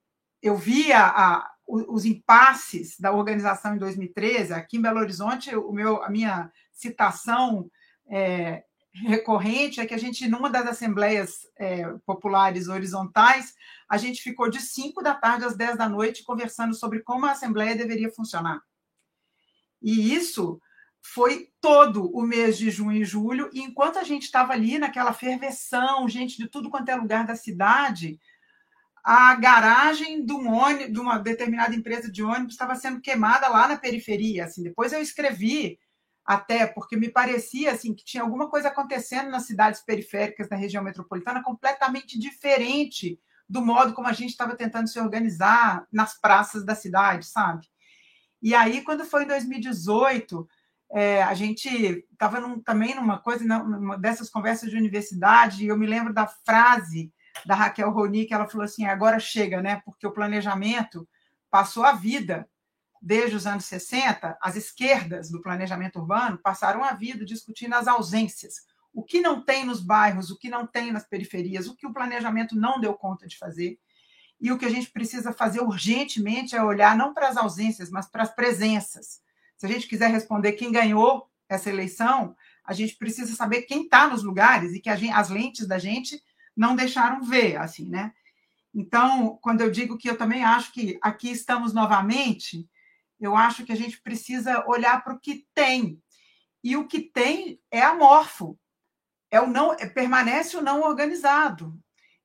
eu 0.43 0.55
via 0.55 0.99
a, 0.99 1.51
os 1.67 2.05
impasses 2.05 3.01
da 3.01 3.11
organização 3.11 3.75
em 3.75 3.79
2013, 3.79 4.53
aqui 4.53 4.77
em 4.77 4.83
Belo 4.83 5.01
Horizonte, 5.01 5.57
o 5.57 5.73
meu, 5.73 6.03
a 6.03 6.11
minha 6.11 6.53
citação 6.71 7.71
é, 8.07 8.65
recorrente 9.05 9.81
é 9.81 9.87
que 9.87 9.95
a 9.95 9.99
gente, 9.99 10.29
numa 10.29 10.49
das 10.49 10.67
assembleias 10.67 11.47
é, 11.59 11.87
populares 12.07 12.69
horizontais, 12.69 13.55
a 13.89 13.97
gente 13.97 14.23
ficou 14.23 14.49
de 14.49 14.61
5 14.61 15.03
da 15.03 15.15
tarde 15.15 15.45
às 15.45 15.57
10 15.57 15.77
da 15.77 15.89
noite 15.89 16.25
conversando 16.25 16.75
sobre 16.75 17.01
como 17.01 17.27
a 17.27 17.33
assembleia 17.33 17.77
deveria 17.77 18.11
funcionar. 18.11 18.61
E 19.83 20.15
isso 20.15 20.61
foi 21.03 21.49
todo 21.61 22.11
o 22.17 22.23
mês 22.23 22.59
de 22.59 22.71
junho 22.71 23.03
e 23.03 23.05
julho, 23.05 23.49
e 23.53 23.61
enquanto 23.61 23.99
a 23.99 24.03
gente 24.03 24.25
estava 24.25 24.53
ali 24.53 24.79
naquela 24.79 25.13
ferveção, 25.13 26.09
gente 26.09 26.37
de 26.37 26.49
tudo 26.49 26.71
quanto 26.71 26.89
é 26.89 26.97
lugar 26.97 27.25
da 27.25 27.37
cidade, 27.37 28.19
a 29.05 29.37
garagem 29.37 30.25
de, 30.25 30.33
um 30.33 30.53
ônibus, 30.53 30.93
de 30.93 30.99
uma 30.99 31.19
determinada 31.19 31.77
empresa 31.77 32.11
de 32.11 32.25
ônibus 32.25 32.55
estava 32.55 32.75
sendo 32.75 33.01
queimada 33.01 33.47
lá 33.49 33.69
na 33.69 33.77
periferia. 33.77 34.47
Assim, 34.47 34.65
depois 34.65 34.93
eu 34.93 35.01
escrevi 35.01 35.79
até 36.27 36.67
porque 36.67 36.97
me 36.97 37.09
parecia 37.09 37.73
assim 37.73 37.95
que 37.95 38.05
tinha 38.05 38.23
alguma 38.23 38.51
coisa 38.51 38.69
acontecendo 38.69 39.31
nas 39.31 39.47
cidades 39.47 39.81
periféricas 39.81 40.49
da 40.49 40.57
região 40.57 40.83
metropolitana 40.83 41.43
completamente 41.43 42.19
diferente 42.19 43.21
do 43.49 43.65
modo 43.65 43.95
como 43.95 44.09
a 44.09 44.13
gente 44.13 44.31
estava 44.31 44.57
tentando 44.57 44.89
se 44.89 44.99
organizar 44.99 45.87
nas 45.93 46.21
praças 46.21 46.65
da 46.65 46.75
cidade, 46.75 47.27
sabe? 47.27 47.69
E 48.43 48.55
aí, 48.55 48.83
quando 48.83 49.05
foi 49.05 49.23
em 49.23 49.29
2018, 49.29 50.49
é, 50.93 51.23
a 51.23 51.33
gente 51.33 52.05
estava 52.11 52.41
num, 52.41 52.61
também 52.61 52.95
numa 52.95 53.19
coisa, 53.19 53.45
numa 53.45 53.97
dessas 53.97 54.29
conversas 54.29 54.71
de 54.71 54.77
universidade, 54.77 55.65
e 55.65 55.69
eu 55.69 55.79
me 55.79 55.87
lembro 55.87 56.13
da 56.13 56.27
frase 56.27 57.13
da 57.45 57.55
Raquel 57.55 57.91
Roni, 57.91 58.25
que 58.25 58.35
ela 58.35 58.49
falou 58.49 58.65
assim: 58.65 58.85
agora 58.85 59.21
chega, 59.21 59.63
né? 59.63 59.81
Porque 59.85 60.07
o 60.07 60.13
planejamento 60.13 61.09
passou 61.51 61.85
a 61.85 61.93
vida 61.93 62.49
desde 63.07 63.37
os 63.37 63.47
anos 63.47 63.67
60, 63.67 64.37
as 64.43 64.57
esquerdas 64.57 65.31
do 65.31 65.41
planejamento 65.41 66.01
urbano 66.01 66.39
passaram 66.39 66.83
a 66.83 66.93
vida 66.93 67.25
discutindo 67.25 67.75
as 67.75 67.87
ausências. 67.87 68.67
O 68.93 69.05
que 69.05 69.21
não 69.21 69.41
tem 69.41 69.65
nos 69.65 69.81
bairros, 69.81 70.29
o 70.29 70.37
que 70.37 70.49
não 70.49 70.67
tem 70.67 70.91
nas 70.91 71.07
periferias, 71.07 71.69
o 71.69 71.77
que 71.77 71.87
o 71.87 71.93
planejamento 71.93 72.57
não 72.57 72.81
deu 72.81 72.95
conta 72.95 73.25
de 73.29 73.39
fazer. 73.39 73.79
E 74.41 74.51
o 74.51 74.59
que 74.59 74.65
a 74.65 74.69
gente 74.69 74.91
precisa 74.91 75.33
fazer 75.33 75.61
urgentemente 75.61 76.57
é 76.57 76.65
olhar 76.65 76.97
não 76.97 77.15
para 77.15 77.29
as 77.29 77.37
ausências, 77.37 77.91
mas 77.91 78.09
para 78.09 78.25
as 78.25 78.35
presenças. 78.35 79.21
Se 79.57 79.67
a 79.67 79.69
gente 79.69 79.87
quiser 79.87 80.11
responder 80.11 80.55
quem 80.55 80.73
ganhou 80.73 81.31
essa 81.49 81.71
eleição, 81.71 82.35
a 82.65 82.73
gente 82.73 82.97
precisa 82.97 83.37
saber 83.37 83.63
quem 83.63 83.85
está 83.85 84.09
nos 84.09 84.25
lugares 84.25 84.75
e 84.75 84.81
que 84.81 84.95
gente, 84.97 85.13
as 85.13 85.29
lentes 85.29 85.69
da 85.69 85.79
gente 85.79 86.21
não 86.57 86.75
deixaram 86.75 87.23
ver, 87.23 87.57
assim, 87.57 87.89
né? 87.89 88.13
Então, 88.75 89.39
quando 89.41 89.61
eu 89.61 89.71
digo 89.71 89.97
que 89.97 90.11
eu 90.11 90.19
também 90.19 90.43
acho 90.43 90.73
que 90.73 90.99
aqui 91.01 91.31
estamos 91.31 91.73
novamente, 91.73 92.69
eu 93.21 93.37
acho 93.37 93.65
que 93.65 93.73
a 93.73 93.77
gente 93.77 94.01
precisa 94.01 94.65
olhar 94.67 95.03
para 95.03 95.15
o 95.15 95.21
que 95.21 95.47
tem. 95.55 96.01
E 96.63 96.77
o 96.77 96.87
que 96.87 97.01
tem 97.01 97.61
é 97.71 97.81
amorfo. 97.81 98.59
É 99.31 99.41
o 99.41 99.47
não, 99.47 99.73
é, 99.73 99.87
permanece 99.87 100.57
o 100.57 100.63
não 100.63 100.83
organizado. 100.83 101.79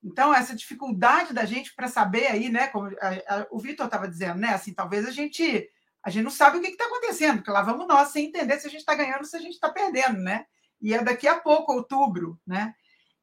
Então, 0.04 0.34
essa 0.34 0.56
dificuldade 0.56 1.34
da 1.34 1.46
gente 1.46 1.74
para 1.76 1.88
saber 1.88 2.28
aí, 2.28 2.50
né? 2.50 2.68
Como 2.68 2.88
a, 3.00 3.10
a, 3.36 3.48
o 3.52 3.60
Vitor 3.60 3.86
estava 3.86 4.08
dizendo, 4.08 4.40
né? 4.40 4.50
Assim, 4.50 4.74
talvez 4.74 5.06
a 5.06 5.12
gente 5.12 5.70
a 6.04 6.10
gente 6.10 6.24
não 6.24 6.32
sabe 6.32 6.58
o 6.58 6.62
que 6.62 6.68
está 6.68 6.86
acontecendo, 6.86 7.38
porque 7.38 7.52
lá 7.52 7.62
vamos 7.62 7.88
nós 7.88 8.08
sem 8.08 8.26
entender 8.26 8.60
se 8.60 8.66
a 8.66 8.70
gente 8.70 8.80
está 8.80 8.96
ganhando 8.96 9.20
ou 9.20 9.26
se 9.26 9.38
a 9.38 9.40
gente 9.40 9.54
está 9.54 9.70
perdendo, 9.70 10.18
né? 10.18 10.46
E 10.82 10.96
é 10.96 11.04
daqui 11.04 11.28
a 11.28 11.40
pouco, 11.40 11.74
outubro, 11.74 12.40
né? 12.46 12.74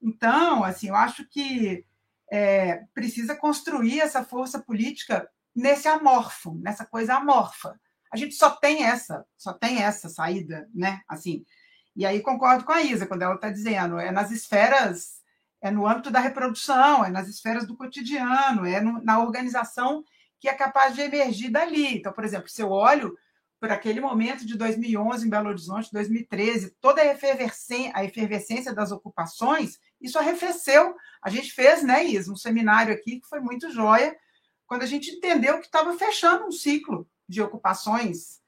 Então, 0.00 0.62
assim, 0.62 0.88
eu 0.88 0.94
acho 0.94 1.28
que 1.28 1.84
é, 2.30 2.84
precisa 2.94 3.34
construir 3.34 4.00
essa 4.00 4.22
força 4.22 4.60
política 4.60 5.28
nesse 5.58 5.88
amorfo, 5.88 6.58
nessa 6.62 6.86
coisa 6.86 7.14
amorfa. 7.14 7.78
A 8.12 8.16
gente 8.16 8.34
só 8.34 8.50
tem 8.50 8.84
essa, 8.84 9.24
só 9.36 9.52
tem 9.52 9.82
essa 9.82 10.08
saída, 10.08 10.68
né? 10.74 11.02
Assim. 11.08 11.44
E 11.94 12.06
aí 12.06 12.20
concordo 12.20 12.64
com 12.64 12.72
a 12.72 12.80
Isa 12.80 13.06
quando 13.06 13.22
ela 13.22 13.34
está 13.34 13.50
dizendo, 13.50 13.98
é 13.98 14.10
nas 14.10 14.30
esferas, 14.30 15.20
é 15.60 15.70
no 15.70 15.86
âmbito 15.86 16.10
da 16.10 16.20
reprodução, 16.20 17.04
é 17.04 17.10
nas 17.10 17.28
esferas 17.28 17.66
do 17.66 17.76
cotidiano, 17.76 18.64
é 18.64 18.80
no, 18.80 19.02
na 19.02 19.18
organização 19.18 20.04
que 20.38 20.48
é 20.48 20.54
capaz 20.54 20.94
de 20.94 21.00
emergir 21.00 21.50
dali. 21.50 21.96
Então, 21.96 22.12
por 22.12 22.24
exemplo, 22.24 22.48
se 22.48 22.62
eu 22.62 22.70
olho 22.70 23.18
por 23.60 23.72
aquele 23.72 24.00
momento 24.00 24.46
de 24.46 24.56
2011 24.56 25.26
em 25.26 25.30
Belo 25.30 25.48
Horizonte, 25.48 25.92
2013, 25.92 26.76
toda 26.80 27.02
a 27.02 27.06
efervescência, 27.06 27.92
a 27.92 28.04
efervescência 28.04 28.72
das 28.72 28.92
ocupações, 28.92 29.80
isso 30.00 30.16
arrefeceu. 30.16 30.94
A 31.20 31.28
gente 31.28 31.52
fez, 31.52 31.82
né, 31.82 32.04
Isa, 32.04 32.32
um 32.32 32.36
seminário 32.36 32.94
aqui 32.94 33.20
que 33.20 33.26
foi 33.26 33.40
muito 33.40 33.68
joia, 33.72 34.16
quando 34.68 34.82
a 34.82 34.86
gente 34.86 35.10
entendeu 35.10 35.58
que 35.58 35.66
estava 35.66 35.96
fechando 35.96 36.44
um 36.44 36.52
ciclo 36.52 37.08
de 37.26 37.40
ocupações 37.40 38.40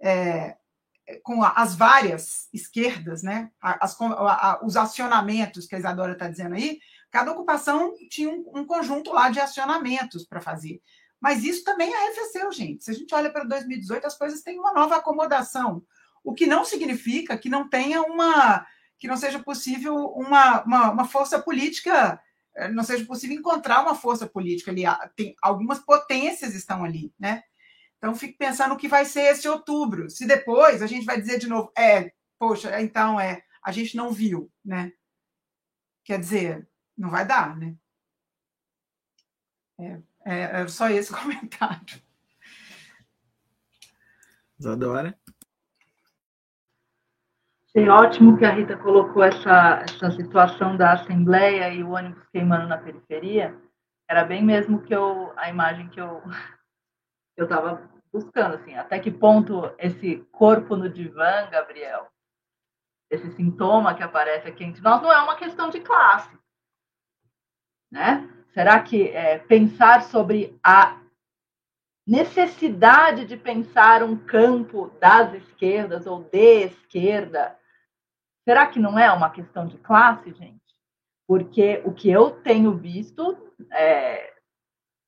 é, 0.00 0.56
com 1.22 1.42
as 1.42 1.74
várias 1.74 2.48
esquerdas, 2.52 3.22
né? 3.22 3.50
As, 3.60 3.96
os 4.62 4.76
acionamentos 4.76 5.66
que 5.66 5.74
a 5.74 5.78
Isadora 5.78 6.12
está 6.12 6.28
dizendo 6.28 6.54
aí, 6.54 6.78
cada 7.10 7.32
ocupação 7.32 7.94
tinha 8.10 8.28
um, 8.28 8.44
um 8.54 8.64
conjunto 8.66 9.12
lá 9.12 9.30
de 9.30 9.40
acionamentos 9.40 10.24
para 10.24 10.42
fazer. 10.42 10.80
Mas 11.18 11.42
isso 11.42 11.64
também 11.64 11.92
arrefeceu, 11.94 12.52
gente. 12.52 12.84
Se 12.84 12.90
a 12.90 12.94
gente 12.94 13.14
olha 13.14 13.32
para 13.32 13.44
2018, 13.44 14.06
as 14.06 14.16
coisas 14.16 14.42
têm 14.42 14.58
uma 14.58 14.72
nova 14.72 14.96
acomodação, 14.96 15.82
o 16.22 16.34
que 16.34 16.46
não 16.46 16.64
significa 16.64 17.38
que 17.38 17.48
não 17.48 17.68
tenha 17.68 18.02
uma 18.02 18.66
que 18.98 19.08
não 19.08 19.16
seja 19.16 19.40
possível 19.40 19.96
uma, 20.14 20.62
uma, 20.62 20.90
uma 20.92 21.04
força 21.04 21.40
política 21.42 22.20
não 22.72 22.84
seja 22.84 23.04
possível 23.04 23.36
encontrar 23.36 23.82
uma 23.82 23.94
força 23.94 24.26
política 24.26 24.70
ali. 24.70 24.82
Tem, 25.16 25.34
algumas 25.42 25.78
potências 25.78 26.54
estão 26.54 26.84
ali, 26.84 27.12
né? 27.18 27.42
Então, 27.96 28.14
fico 28.14 28.36
pensando 28.36 28.74
o 28.74 28.76
que 28.76 28.88
vai 28.88 29.04
ser 29.04 29.22
esse 29.22 29.48
outubro. 29.48 30.10
Se 30.10 30.26
depois 30.26 30.82
a 30.82 30.86
gente 30.86 31.04
vai 31.04 31.20
dizer 31.20 31.38
de 31.38 31.48
novo, 31.48 31.72
é, 31.78 32.12
poxa, 32.38 32.80
então 32.80 33.18
é, 33.20 33.42
a 33.64 33.70
gente 33.70 33.96
não 33.96 34.12
viu, 34.12 34.50
né? 34.64 34.92
Quer 36.04 36.18
dizer, 36.18 36.68
não 36.98 37.10
vai 37.10 37.24
dar, 37.24 37.56
né? 37.56 37.76
É, 39.78 40.02
é, 40.26 40.62
é 40.62 40.68
só 40.68 40.88
esse 40.90 41.12
comentário. 41.14 42.02
Isadora? 44.58 45.18
Achei 47.74 47.88
ótimo 47.88 48.36
que 48.36 48.44
a 48.44 48.50
Rita 48.50 48.76
colocou 48.76 49.22
essa, 49.22 49.82
essa 49.82 50.10
situação 50.10 50.76
da 50.76 50.92
Assembleia 50.92 51.72
e 51.72 51.82
o 51.82 51.92
ônibus 51.92 52.22
queimando 52.28 52.68
na 52.68 52.76
periferia. 52.76 53.58
Era 54.06 54.24
bem 54.24 54.44
mesmo 54.44 54.82
que 54.82 54.94
eu 54.94 55.32
a 55.36 55.48
imagem 55.48 55.88
que 55.88 55.98
eu 55.98 56.22
eu 57.34 57.44
estava 57.44 57.90
buscando, 58.12 58.56
assim, 58.56 58.74
até 58.74 58.98
que 58.98 59.10
ponto 59.10 59.74
esse 59.78 60.18
corpo 60.30 60.76
no 60.76 60.86
divã, 60.86 61.48
Gabriel, 61.50 62.08
esse 63.10 63.32
sintoma 63.32 63.94
que 63.94 64.02
aparece 64.02 64.46
aqui 64.46 64.64
entre 64.64 64.82
nós, 64.82 65.00
não 65.00 65.10
é 65.10 65.18
uma 65.22 65.36
questão 65.36 65.70
de 65.70 65.80
classe, 65.80 66.38
né? 67.90 68.28
Será 68.52 68.82
que 68.82 69.08
é, 69.08 69.38
pensar 69.38 70.02
sobre 70.02 70.60
a 70.62 71.00
necessidade 72.06 73.24
de 73.24 73.36
pensar 73.38 74.02
um 74.02 74.14
campo 74.14 74.88
das 75.00 75.32
esquerdas 75.32 76.06
ou 76.06 76.22
de 76.22 76.66
esquerda, 76.66 77.58
será 78.44 78.66
que 78.66 78.78
não 78.78 78.98
é 78.98 79.10
uma 79.12 79.30
questão 79.30 79.66
de 79.66 79.78
classe, 79.78 80.32
gente? 80.32 80.60
Porque 81.26 81.80
o 81.84 81.92
que 81.92 82.10
eu 82.10 82.30
tenho 82.30 82.76
visto 82.76 83.36
é, 83.72 84.34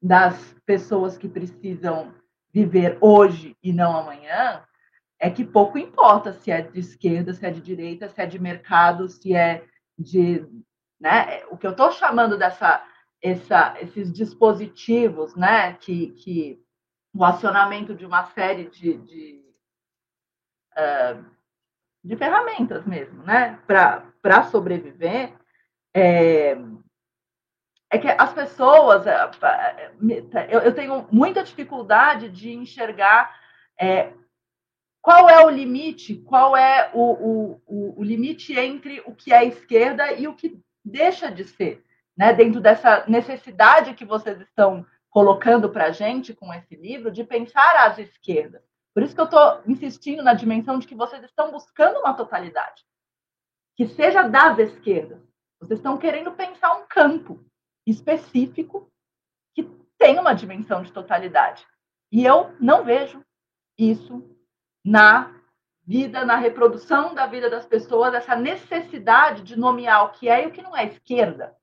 das 0.02 0.54
pessoas 0.64 1.18
que 1.18 1.28
precisam 1.28 2.14
viver 2.52 2.96
hoje 3.00 3.56
e 3.62 3.72
não 3.72 3.96
amanhã 3.96 4.64
é 5.18 5.30
que 5.30 5.44
pouco 5.44 5.78
importa 5.78 6.32
se 6.32 6.50
é 6.50 6.62
de 6.62 6.78
esquerda, 6.78 7.32
se 7.32 7.44
é 7.44 7.50
de 7.50 7.60
direita, 7.60 8.08
se 8.08 8.20
é 8.20 8.26
de 8.26 8.38
mercado, 8.38 9.08
se 9.08 9.34
é 9.34 9.64
de. 9.98 10.46
Né? 11.00 11.44
O 11.46 11.56
que 11.56 11.66
eu 11.66 11.72
estou 11.72 11.90
chamando 11.90 12.38
dessa, 12.38 12.86
essa, 13.22 13.74
esses 13.80 14.12
dispositivos 14.12 15.34
né, 15.34 15.74
que, 15.74 16.08
que 16.12 16.62
o 17.14 17.24
acionamento 17.24 17.94
de 17.94 18.04
uma 18.04 18.26
série 18.26 18.68
de, 18.68 18.98
de, 18.98 19.44
uh, 20.76 21.33
de 22.04 22.16
ferramentas 22.16 22.84
mesmo, 22.84 23.22
né? 23.22 23.58
Para 23.66 24.42
sobreviver, 24.44 25.32
é, 25.94 26.56
é, 27.90 27.98
que 27.98 28.08
as 28.08 28.32
pessoas. 28.34 29.06
É, 29.06 29.30
eu, 30.50 30.60
eu, 30.60 30.74
tenho 30.74 31.08
muita 31.10 31.42
dificuldade 31.42 32.28
de 32.28 32.52
enxergar 32.52 33.34
é, 33.80 34.12
qual 35.00 35.30
é 35.30 35.44
o 35.44 35.50
limite, 35.50 36.16
qual 36.16 36.54
é 36.56 36.90
o, 36.92 37.60
o, 37.66 37.94
o 38.00 38.04
limite 38.04 38.58
entre 38.58 39.02
o 39.06 39.14
que 39.14 39.32
é 39.32 39.44
esquerda 39.44 40.12
e 40.12 40.28
o 40.28 40.34
que 40.34 40.60
deixa 40.84 41.30
de 41.30 41.44
ser, 41.44 41.82
né? 42.14 42.34
Dentro 42.34 42.60
dessa 42.60 43.04
necessidade 43.08 43.94
que 43.94 44.04
vocês 44.04 44.38
estão 44.40 44.84
colocando 45.08 45.70
para 45.70 45.86
a 45.86 45.90
gente 45.90 46.34
com 46.34 46.52
esse 46.52 46.76
livro 46.76 47.10
de 47.10 47.24
pensar 47.24 47.86
as 47.86 47.98
esquerdas. 47.98 48.60
Por 48.94 49.02
isso 49.02 49.14
que 49.14 49.20
eu 49.20 49.24
estou 49.24 49.62
insistindo 49.66 50.22
na 50.22 50.34
dimensão 50.34 50.78
de 50.78 50.86
que 50.86 50.94
vocês 50.94 51.22
estão 51.24 51.50
buscando 51.50 51.98
uma 51.98 52.14
totalidade 52.14 52.84
que 53.76 53.88
seja 53.88 54.22
das 54.22 54.58
esquerdas. 54.58 55.20
Vocês 55.60 55.78
estão 55.78 55.98
querendo 55.98 56.32
pensar 56.32 56.76
um 56.76 56.86
campo 56.86 57.44
específico 57.86 58.90
que 59.52 59.64
tem 59.98 60.18
uma 60.18 60.32
dimensão 60.32 60.82
de 60.82 60.92
totalidade. 60.92 61.66
E 62.12 62.24
eu 62.24 62.54
não 62.60 62.84
vejo 62.84 63.24
isso 63.76 64.22
na 64.84 65.34
vida, 65.82 66.24
na 66.24 66.36
reprodução 66.36 67.14
da 67.14 67.26
vida 67.26 67.50
das 67.50 67.66
pessoas, 67.66 68.14
essa 68.14 68.36
necessidade 68.36 69.42
de 69.42 69.56
nomear 69.56 70.04
o 70.04 70.10
que 70.12 70.28
é 70.28 70.44
e 70.44 70.46
o 70.46 70.52
que 70.52 70.62
não 70.62 70.76
é 70.76 70.86
esquerda. 70.86 71.56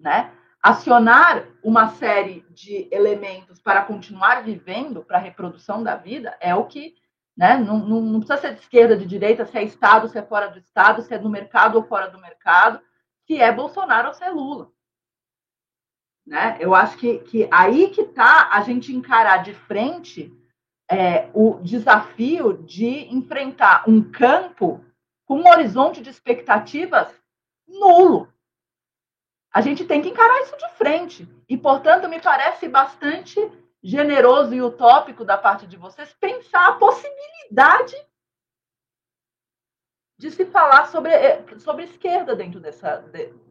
Né? 0.00 0.34
Acionar 0.64 1.46
uma 1.62 1.90
série 1.90 2.42
de 2.48 2.88
elementos 2.90 3.60
para 3.60 3.82
continuar 3.82 4.42
vivendo, 4.42 5.04
para 5.04 5.18
a 5.18 5.20
reprodução 5.20 5.82
da 5.82 5.94
vida, 5.94 6.34
é 6.40 6.54
o 6.54 6.64
que 6.64 6.94
né, 7.36 7.58
não, 7.58 7.78
não, 7.80 8.00
não, 8.00 8.20
precisa 8.20 8.40
ser 8.40 8.54
de 8.54 8.60
esquerda, 8.62 8.96
de 8.96 9.04
direita, 9.04 9.44
se 9.44 9.58
é 9.58 9.62
Estado, 9.62 10.08
se 10.08 10.16
é 10.16 10.22
fora 10.22 10.48
do 10.48 10.58
Estado, 10.58 11.02
se 11.02 11.12
é 11.12 11.18
no 11.18 11.28
mercado 11.28 11.76
ou 11.76 11.84
fora 11.84 12.08
do 12.08 12.18
mercado, 12.18 12.80
se 13.26 13.38
é 13.38 13.52
Bolsonaro 13.52 14.08
ou 14.08 14.14
se 14.14 14.24
é 14.24 14.30
Lula. 14.30 14.70
Né? 16.26 16.56
Eu 16.58 16.74
acho 16.74 16.96
que, 16.96 17.18
que 17.18 17.46
aí 17.52 17.90
que 17.90 18.00
está 18.00 18.48
a 18.50 18.62
gente 18.62 18.90
encarar 18.96 19.42
de 19.42 19.52
frente 19.52 20.32
é, 20.90 21.28
o 21.34 21.60
desafio 21.60 22.54
de 22.54 23.14
enfrentar 23.14 23.84
um 23.86 24.02
campo 24.02 24.82
com 25.26 25.40
um 25.40 25.48
horizonte 25.48 26.00
de 26.00 26.08
expectativas 26.08 27.12
nulo. 27.68 28.32
A 29.54 29.60
gente 29.60 29.84
tem 29.84 30.02
que 30.02 30.08
encarar 30.08 30.40
isso 30.42 30.56
de 30.56 30.68
frente. 30.70 31.28
E, 31.48 31.56
portanto, 31.56 32.08
me 32.08 32.20
parece 32.20 32.68
bastante 32.68 33.38
generoso 33.80 34.52
e 34.52 34.60
utópico 34.60 35.24
da 35.24 35.38
parte 35.38 35.64
de 35.64 35.76
vocês 35.76 36.12
pensar 36.14 36.70
a 36.70 36.72
possibilidade 36.72 37.94
de 40.18 40.30
se 40.32 40.44
falar 40.46 40.86
sobre, 40.86 41.12
eh, 41.12 41.44
sobre 41.58 41.84
esquerda 41.84 42.34
dentro, 42.34 42.58
dessa, 42.58 43.04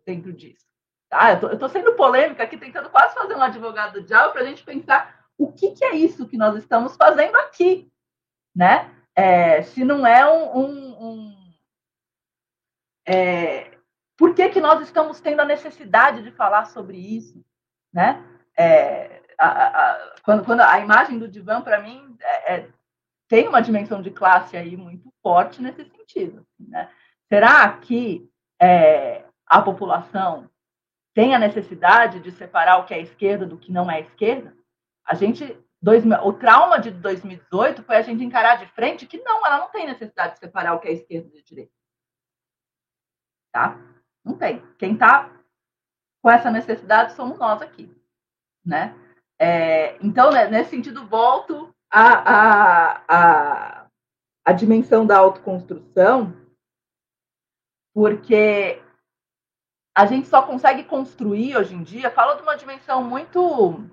dentro 0.06 0.34
disso. 0.34 0.66
Tá? 1.10 1.40
Eu 1.42 1.54
estou 1.54 1.70
sendo 1.70 1.96
polêmica 1.96 2.44
aqui, 2.44 2.58
tentando 2.58 2.90
quase 2.90 3.16
fazer 3.16 3.36
um 3.36 3.42
advogado 3.42 3.94
do 3.94 4.04
diabo 4.04 4.34
para 4.34 4.42
a 4.42 4.46
gente 4.46 4.64
pensar 4.64 5.26
o 5.38 5.54
que, 5.54 5.72
que, 5.72 5.86
é 5.86 5.96
isso 5.96 6.28
que 6.28 6.38
nós 6.38 6.58
estamos 6.58 6.98
fazendo 6.98 7.36
aqui. 7.38 7.90
Né? 8.54 8.94
É, 9.16 9.62
se 9.62 9.86
não 9.86 10.06
é 10.06 10.30
um, 10.30 10.58
um, 10.58 11.08
um 11.08 11.54
é, 13.06 13.73
por 14.18 14.36
que, 14.36 14.50
que 14.50 14.62
nós 14.62 14.82
estamos 14.82 15.20
tendo 15.20 15.42
a 15.42 15.46
necessidade 15.46 16.22
de 16.22 16.32
falar 16.32 16.66
sobre 16.66 16.98
isso? 16.98 17.44
Né? 17.92 18.24
É, 18.58 19.22
a, 19.38 19.48
a, 19.48 20.16
quando, 20.24 20.46
quando, 20.46 20.62
a 20.62 20.80
imagem 20.80 21.18
do 21.18 21.28
divã, 21.28 21.62
para 21.62 21.82
mim, 21.82 22.16
é, 22.22 22.56
é, 22.56 22.70
tem 23.28 23.48
uma 23.48 23.62
dimensão 23.62 24.02
de 24.02 24.12
classe 24.12 24.56
aí 24.56 24.78
muito 24.78 25.12
forte 25.22 25.62
nesse 25.62 25.84
sentido. 25.86 26.46
Né? 26.60 26.90
Será 27.28 27.78
que 27.78 28.30
é, 28.62 29.26
a 29.46 29.62
população 29.62 30.50
tem 31.14 31.34
a 31.34 31.40
necessidade 31.40 32.20
de 32.20 32.32
separar 32.32 32.78
o 32.78 32.86
que 32.86 32.94
é 32.94 33.02
esquerda 33.02 33.46
do 33.46 33.58
que 33.58 33.72
não 33.72 33.90
é 33.90 34.02
esquerda? 34.02 34.56
A 35.06 35.16
gente, 35.16 35.58
dois, 35.82 36.04
o 36.24 36.34
trauma 36.34 36.80
de 36.80 36.92
2018 36.92 37.84
foi 37.84 37.98
a 37.98 38.02
gente 38.02 38.24
encarar 38.24 38.58
de 38.58 38.68
frente 38.68 39.06
que 39.06 39.18
não, 39.18 39.46
ela 39.46 39.60
não 39.60 39.70
tem 39.70 39.86
necessidade 39.86 40.34
de 40.34 40.40
separar 40.40 40.76
o 40.76 40.80
que 40.80 40.88
é 40.88 40.94
esquerda 40.94 41.30
de 41.30 41.44
direita. 41.44 41.72
Tá? 43.52 43.93
Não 44.24 44.38
tem. 44.38 44.62
Quem 44.78 44.94
está 44.94 45.30
com 46.22 46.30
essa 46.30 46.50
necessidade 46.50 47.14
somos 47.14 47.38
nós 47.38 47.62
aqui, 47.62 47.94
né? 48.66 48.96
É, 49.38 49.98
então, 50.02 50.32
né, 50.32 50.48
nesse 50.48 50.70
sentido, 50.70 51.06
volto 51.06 51.76
à, 51.92 53.04
à, 53.08 53.88
à 54.46 54.54
dimensão 54.54 55.06
da 55.06 55.18
autoconstrução, 55.18 56.34
porque 57.94 58.82
a 59.96 60.06
gente 60.06 60.28
só 60.28 60.42
consegue 60.42 60.84
construir 60.86 61.58
hoje 61.58 61.76
em 61.76 61.84
dia, 61.84 62.10
falo 62.10 62.36
de 62.36 62.42
uma 62.42 62.56
dimensão 62.56 63.04
muito 63.04 63.84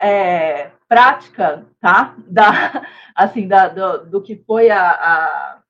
é, 0.00 0.70
prática, 0.88 1.66
tá? 1.80 2.14
Da, 2.26 2.86
assim, 3.14 3.46
da, 3.48 3.68
do, 3.68 4.06
do 4.06 4.22
que 4.22 4.36
foi 4.36 4.70
a, 4.70 4.90
a, 4.90 5.61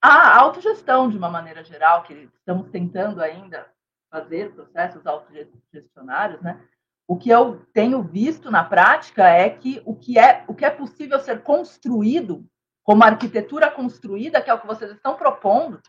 a 0.00 0.38
autogestão, 0.38 1.10
de 1.10 1.18
uma 1.18 1.28
maneira 1.28 1.62
geral, 1.62 2.02
que 2.02 2.28
estamos 2.38 2.68
tentando 2.70 3.20
ainda 3.20 3.66
fazer 4.10 4.52
processos 4.52 5.06
autogestionários, 5.06 6.40
né? 6.40 6.60
O 7.06 7.16
que 7.16 7.28
eu 7.28 7.66
tenho 7.72 8.02
visto 8.02 8.50
na 8.50 8.64
prática 8.64 9.28
é 9.28 9.50
que 9.50 9.82
o 9.84 9.94
que 9.94 10.18
é, 10.18 10.44
o 10.46 10.54
que 10.54 10.64
é 10.64 10.70
possível 10.70 11.18
ser 11.18 11.42
construído, 11.42 12.46
como 12.84 13.04
arquitetura 13.04 13.70
construída, 13.70 14.40
que 14.40 14.48
é 14.48 14.54
o 14.54 14.60
que 14.60 14.66
vocês 14.66 14.90
estão 14.92 15.16
propondo, 15.16 15.80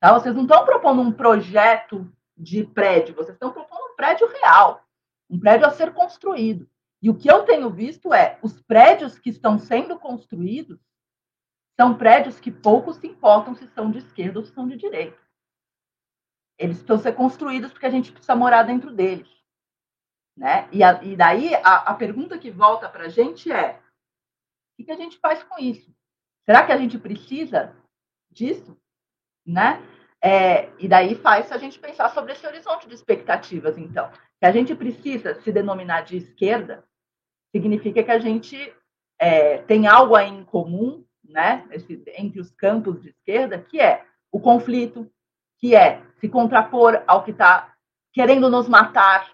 tá? 0.00 0.12
Vocês 0.12 0.34
não 0.34 0.42
estão 0.42 0.64
propondo 0.64 1.02
um 1.02 1.12
projeto 1.12 2.10
de 2.36 2.64
prédio, 2.64 3.14
vocês 3.14 3.34
estão 3.34 3.52
propondo 3.52 3.92
um 3.92 3.96
prédio 3.96 4.28
real, 4.28 4.84
um 5.28 5.38
prédio 5.38 5.66
a 5.66 5.70
ser 5.70 5.92
construído. 5.92 6.68
E 7.02 7.10
o 7.10 7.14
que 7.14 7.30
eu 7.30 7.42
tenho 7.42 7.70
visto 7.70 8.14
é 8.14 8.38
os 8.42 8.60
prédios 8.62 9.18
que 9.18 9.30
estão 9.30 9.58
sendo 9.58 9.98
construídos 9.98 10.78
são 11.78 11.96
prédios 11.96 12.40
que 12.40 12.50
poucos 12.50 12.96
se 12.96 13.06
importam 13.06 13.54
se 13.54 13.68
são 13.68 13.90
de 13.90 13.98
esquerda 13.98 14.40
ou 14.40 14.44
se 14.44 14.52
são 14.52 14.66
de 14.66 14.76
direita. 14.76 15.16
Eles 16.58 16.78
precisam 16.78 16.98
ser 16.98 17.12
construídos 17.12 17.70
porque 17.70 17.86
a 17.86 17.90
gente 17.90 18.10
precisa 18.10 18.34
morar 18.34 18.64
dentro 18.64 18.90
deles. 18.90 19.28
Né? 20.36 20.68
E, 20.72 20.82
a, 20.82 21.02
e 21.04 21.16
daí 21.16 21.54
a, 21.54 21.90
a, 21.90 21.94
pergunta 21.94 22.38
que 22.38 22.50
volta 22.50 22.88
para 22.88 23.04
a 23.04 23.08
gente 23.08 23.50
é: 23.52 23.80
o 24.78 24.84
que 24.84 24.90
a 24.90 24.96
gente 24.96 25.18
faz 25.18 25.42
com 25.44 25.58
isso? 25.60 25.94
Será 26.44 26.66
que 26.66 26.72
a 26.72 26.76
gente 26.76 26.98
precisa 26.98 27.76
disso? 28.28 28.76
Né? 29.46 29.80
É, 30.20 30.70
e 30.78 30.88
daí 30.88 31.14
faz 31.14 31.52
a 31.52 31.58
gente 31.58 31.78
pensar 31.78 32.08
sobre 32.10 32.32
esse 32.32 32.44
horizonte 32.44 32.88
de 32.88 32.94
expectativas, 32.94 33.78
então. 33.78 34.10
Se 34.12 34.46
a 34.46 34.50
gente 34.50 34.74
precisa 34.74 35.40
se 35.42 35.52
denominar 35.52 36.02
de 36.02 36.16
esquerda, 36.16 36.84
significa 37.54 38.02
que 38.02 38.10
a 38.10 38.18
gente 38.18 38.74
é, 39.18 39.58
tem 39.58 39.86
algo 39.86 40.16
aí 40.16 40.28
em 40.28 40.44
comum 40.44 41.04
né, 41.28 41.64
entre 42.16 42.40
os 42.40 42.50
campos 42.50 43.00
de 43.02 43.10
esquerda, 43.10 43.58
que 43.58 43.80
é 43.80 44.04
o 44.32 44.40
conflito, 44.40 45.10
que 45.58 45.76
é 45.76 46.02
se 46.20 46.28
contrapor 46.28 47.02
ao 47.06 47.22
que 47.22 47.30
está 47.30 47.74
querendo 48.12 48.50
nos 48.50 48.68
matar, 48.68 49.30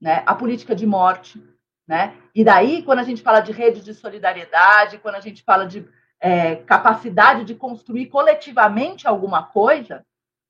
né, 0.00 0.22
a 0.26 0.34
política 0.34 0.74
de 0.74 0.86
morte. 0.86 1.42
Né? 1.86 2.16
E 2.34 2.44
daí, 2.44 2.82
quando 2.82 3.00
a 3.00 3.02
gente 3.02 3.22
fala 3.22 3.40
de 3.40 3.52
rede 3.52 3.82
de 3.82 3.94
solidariedade, 3.94 4.98
quando 4.98 5.16
a 5.16 5.20
gente 5.20 5.42
fala 5.42 5.66
de 5.66 5.88
é, 6.20 6.56
capacidade 6.56 7.44
de 7.44 7.54
construir 7.54 8.06
coletivamente 8.06 9.06
alguma 9.06 9.42
coisa 9.42 10.04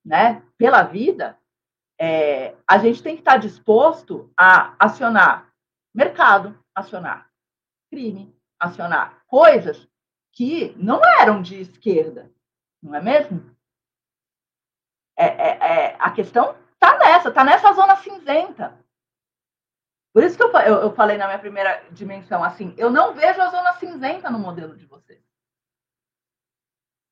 né, 0.05 0.43
pela 0.59 0.83
vida, 0.83 1.39
é, 1.99 2.55
a 2.69 2.79
gente 2.79 3.03
tem 3.03 3.15
que 3.15 3.23
estar 3.23 3.37
disposto 3.37 4.31
a 4.37 4.75
acionar 4.79 5.53
mercado, 5.95 6.59
acionar 6.75 7.31
crime, 7.91 8.35
acionar 8.59 9.23
coisas 9.27 9.89
que 10.35 10.75
não 10.77 11.01
eram 11.21 11.41
de 11.41 11.61
esquerda, 11.61 12.31
não 12.83 12.95
é 12.95 13.01
mesmo? 13.01 13.55
É, 15.17 15.27
é, 15.27 15.59
é 15.59 15.97
a 15.99 16.11
questão 16.11 16.57
tá 16.79 16.99
nessa, 16.99 17.31
tá 17.33 17.45
nessa 17.45 17.73
zona 17.73 17.97
cinzenta. 17.97 18.79
Por 20.13 20.23
isso 20.23 20.37
que 20.37 20.43
eu, 20.43 20.51
eu, 20.61 20.83
eu, 20.83 20.95
falei 20.95 21.17
na 21.17 21.27
minha 21.27 21.39
primeira 21.39 21.89
dimensão 21.91 22.43
assim, 22.43 22.75
eu 22.77 22.91
não 22.91 23.15
vejo 23.15 23.41
a 23.41 23.49
zona 23.49 23.73
cinzenta 23.75 24.31
no 24.31 24.39
modelo 24.39 24.77
de 24.77 24.87
vocês. 24.87 25.23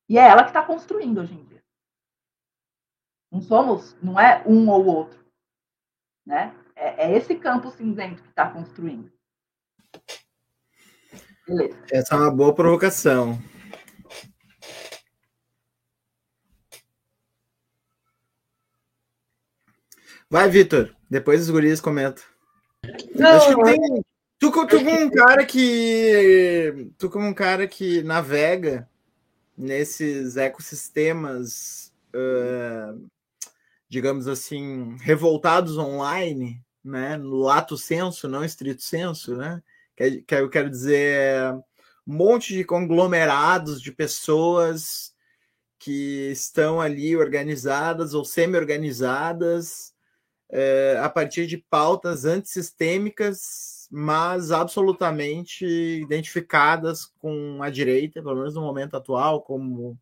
E 0.08 0.18
é 0.18 0.28
ela 0.28 0.42
que 0.42 0.50
está 0.50 0.64
construindo 0.64 1.20
hoje 1.20 1.34
em 1.34 1.44
dia. 1.44 1.64
Não 3.30 3.40
somos, 3.40 3.94
não 4.02 4.20
é 4.20 4.42
um 4.46 4.68
ou 4.68 4.84
outro, 4.84 5.24
né? 6.26 6.54
É, 6.76 7.06
é 7.06 7.16
esse 7.16 7.34
campo 7.36 7.70
cinzento 7.70 8.22
que 8.22 8.28
está 8.28 8.50
construindo. 8.50 9.10
Beleza. 11.46 11.78
Essa 11.90 12.14
é 12.14 12.18
uma 12.18 12.30
boa 12.30 12.54
provocação. 12.54 13.38
Vai, 20.30 20.48
Vitor. 20.48 20.96
Depois 21.10 21.42
os 21.42 21.50
guris 21.50 21.80
comentam. 21.80 22.24
Não, 23.14 23.36
Acho 23.36 23.54
que 23.54 23.64
tem. 23.64 24.02
Tu, 24.38 24.50
tu 24.50 24.50
como 24.50 24.90
um 24.90 25.10
cara 25.10 25.44
que. 25.44 26.90
Tu 26.96 27.10
como 27.10 27.26
um 27.26 27.34
cara 27.34 27.68
que 27.68 28.02
navega 28.02 28.88
nesses 29.56 30.36
ecossistemas, 30.36 31.92
uh, 32.14 33.08
digamos 33.88 34.26
assim, 34.26 34.96
revoltados 35.00 35.76
online, 35.76 36.64
né? 36.82 37.16
No 37.16 37.36
lato 37.36 37.76
senso, 37.76 38.26
não 38.26 38.44
estrito 38.44 38.82
senso, 38.82 39.36
né? 39.36 39.62
Que, 39.96 40.22
que 40.22 40.34
eu 40.34 40.48
quero 40.48 40.70
dizer 40.70 41.52
um 42.06 42.14
monte 42.16 42.54
de 42.54 42.64
conglomerados 42.64 43.80
de 43.80 43.92
pessoas 43.92 45.12
que 45.78 46.30
estão 46.30 46.80
ali 46.80 47.16
organizadas 47.16 48.14
ou 48.14 48.24
semi-organizadas 48.24 49.92
é, 50.48 50.98
a 51.02 51.08
partir 51.08 51.46
de 51.46 51.56
pautas 51.56 52.24
antissistêmicas, 52.24 53.88
mas 53.90 54.52
absolutamente 54.52 55.64
identificadas 55.64 57.06
com 57.18 57.62
a 57.62 57.70
direita, 57.70 58.22
pelo 58.22 58.36
menos 58.36 58.54
no 58.54 58.60
momento 58.60 58.96
atual, 58.96 59.42
como 59.42 59.98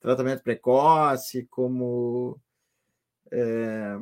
tratamento 0.00 0.42
precoce, 0.42 1.46
como. 1.50 2.38
É, 3.32 3.96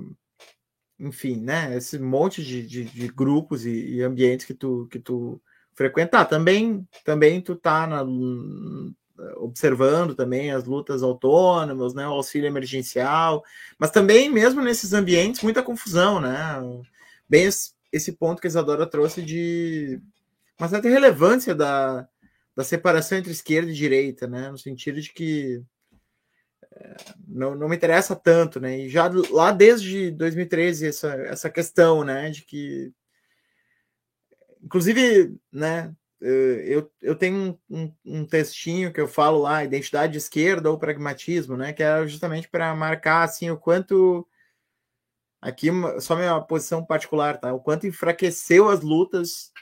enfim, 0.98 1.40
né? 1.40 1.76
Esse 1.76 1.98
monte 1.98 2.42
de, 2.42 2.66
de, 2.66 2.84
de 2.84 3.08
grupos 3.08 3.66
e, 3.66 3.96
e, 3.96 4.02
ambientes 4.02 4.46
que 4.46 4.54
tu, 4.54 4.86
que 4.90 4.98
tu 4.98 5.40
frequentar. 5.74 6.26
Também, 6.26 6.86
também 7.04 7.40
tu 7.40 7.56
tá 7.56 7.86
na, 7.86 8.04
observando 9.36 10.14
também 10.14 10.50
as 10.50 10.64
lutas 10.64 11.02
autônomas, 11.02 11.94
né, 11.94 12.06
o 12.06 12.12
auxílio 12.12 12.46
emergencial, 12.46 13.44
mas 13.78 13.90
também 13.90 14.28
mesmo 14.28 14.60
nesses 14.60 14.92
ambientes 14.92 15.42
muita 15.42 15.62
confusão, 15.62 16.20
né? 16.20 16.60
Bem 17.28 17.48
esse 17.92 18.12
ponto 18.12 18.40
que 18.40 18.46
a 18.46 18.50
Isadora 18.50 18.86
trouxe 18.86 19.22
de 19.22 20.00
uma 20.58 20.68
certa 20.68 20.88
relevância 20.88 21.54
da, 21.54 22.08
da 22.56 22.64
separação 22.64 23.18
entre 23.18 23.32
esquerda 23.32 23.70
e 23.70 23.74
direita, 23.74 24.26
né? 24.26 24.50
No 24.50 24.58
sentido 24.58 25.00
de 25.00 25.12
que 25.12 25.62
não, 27.26 27.54
não 27.54 27.68
me 27.68 27.76
interessa 27.76 28.16
tanto, 28.16 28.60
né? 28.60 28.78
E 28.78 28.88
já 28.88 29.10
lá 29.30 29.50
desde 29.52 30.10
2013 30.10 30.88
essa, 30.88 31.14
essa 31.14 31.50
questão, 31.50 32.04
né, 32.04 32.30
de 32.30 32.42
que 32.42 32.92
inclusive, 34.62 35.36
né, 35.52 35.94
eh, 36.22 36.64
eu, 36.66 36.90
eu 37.02 37.14
tenho 37.14 37.58
um, 37.68 37.92
um, 38.04 38.26
textinho 38.26 38.92
que 38.92 39.00
eu 39.00 39.06
falo 39.06 39.38
lá, 39.38 39.62
identidade 39.62 40.12
de 40.12 40.18
esquerda 40.18 40.70
ou 40.70 40.78
pragmatismo, 40.78 41.56
né? 41.56 41.72
Que 41.72 41.82
é 41.82 42.06
justamente 42.06 42.48
para 42.48 42.74
marcar 42.74 43.22
assim 43.24 43.50
o 43.50 43.58
quanto 43.58 44.26
aqui 45.40 45.68
só 46.00 46.16
minha 46.16 46.40
posição 46.40 46.84
particular, 46.84 47.38
tá? 47.38 47.52
O 47.52 47.60
quanto 47.60 47.86
enfraqueceu 47.86 48.70
as 48.70 48.80
lutas 48.80 49.52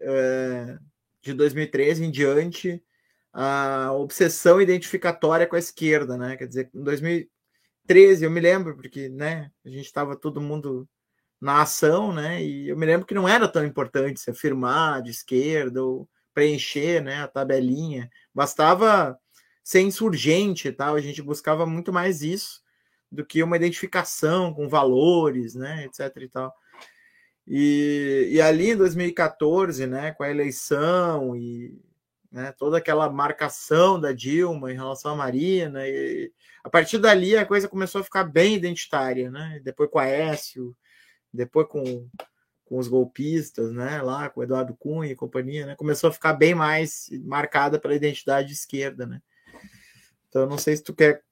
é, 0.00 0.78
de 1.22 1.32
2013 1.32 2.04
em 2.04 2.10
diante 2.10 2.82
a 3.40 3.92
obsessão 3.92 4.60
identificatória 4.60 5.46
com 5.46 5.54
a 5.54 5.60
esquerda, 5.60 6.16
né? 6.16 6.36
Quer 6.36 6.48
dizer, 6.48 6.70
em 6.74 6.82
2013 6.82 8.24
eu 8.24 8.30
me 8.32 8.40
lembro 8.40 8.74
porque, 8.74 9.08
né? 9.08 9.52
A 9.64 9.68
gente 9.68 9.86
estava 9.86 10.16
todo 10.16 10.40
mundo 10.40 10.88
na 11.40 11.62
ação, 11.62 12.12
né? 12.12 12.42
E 12.42 12.68
eu 12.68 12.76
me 12.76 12.84
lembro 12.84 13.06
que 13.06 13.14
não 13.14 13.28
era 13.28 13.46
tão 13.46 13.64
importante 13.64 14.18
se 14.18 14.28
afirmar 14.28 15.02
de 15.02 15.12
esquerda 15.12 15.84
ou 15.84 16.08
preencher, 16.34 17.00
né, 17.00 17.22
a 17.22 17.28
tabelinha. 17.28 18.10
Bastava 18.34 19.16
ser 19.62 19.82
insurgente, 19.82 20.72
tal. 20.72 20.96
A 20.96 21.00
gente 21.00 21.22
buscava 21.22 21.64
muito 21.64 21.92
mais 21.92 22.22
isso 22.22 22.60
do 23.10 23.24
que 23.24 23.40
uma 23.40 23.56
identificação 23.56 24.52
com 24.52 24.68
valores, 24.68 25.54
né, 25.54 25.84
etc 25.84 26.22
e 26.22 26.28
tal. 26.28 26.52
E, 27.46 28.30
e 28.32 28.40
ali 28.40 28.70
em 28.70 28.76
2014, 28.76 29.86
né, 29.86 30.10
com 30.10 30.24
a 30.24 30.30
eleição 30.30 31.36
e 31.36 31.80
né, 32.30 32.52
toda 32.52 32.78
aquela 32.78 33.08
marcação 33.10 34.00
da 34.00 34.12
Dilma 34.12 34.70
em 34.70 34.76
relação 34.76 35.12
à 35.12 35.16
Marina, 35.16 35.86
e 35.86 36.32
a 36.62 36.68
partir 36.68 36.98
dali 36.98 37.36
a 37.36 37.46
coisa 37.46 37.68
começou 37.68 38.00
a 38.00 38.04
ficar 38.04 38.24
bem 38.24 38.54
identitária, 38.54 39.30
né? 39.30 39.60
Depois 39.64 39.90
com 39.90 39.98
a 39.98 40.06
Écio, 40.06 40.76
depois 41.32 41.66
com, 41.66 42.08
com 42.64 42.78
os 42.78 42.88
golpistas, 42.88 43.72
né? 43.72 44.02
Lá 44.02 44.28
com 44.28 44.40
o 44.40 44.42
Eduardo 44.42 44.76
Cunha 44.76 45.10
e 45.10 45.16
companhia, 45.16 45.66
né? 45.66 45.76
Começou 45.76 46.10
a 46.10 46.12
ficar 46.12 46.34
bem 46.34 46.54
mais 46.54 47.08
marcada 47.24 47.78
pela 47.78 47.94
identidade 47.94 48.48
de 48.48 48.54
esquerda, 48.54 49.06
né? 49.06 49.22
Então, 50.28 50.46
não 50.46 50.58
sei 50.58 50.76
se 50.76 50.82
tu 50.82 50.94
quer 50.94 51.22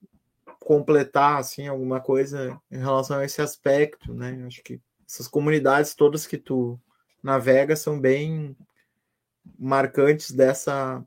completar 0.60 1.39
assim 1.39 1.68
alguma 1.68 2.01
coisa 2.01 2.59
em 2.70 2.78
relação 2.78 3.18
a 3.18 3.24
esse 3.24 3.43
aspecto, 3.43 4.14
né? 4.14 4.43
Acho 4.47 4.62
que 4.62 4.81
essas 5.06 5.28
comunidades 5.28 5.94
todas 5.94 6.27
que 6.27 6.39
tu 6.39 6.81
navega 7.23 7.77
são 7.77 8.01
bem 8.01 8.56
marcantes 9.59 10.31
dessa 10.31 11.02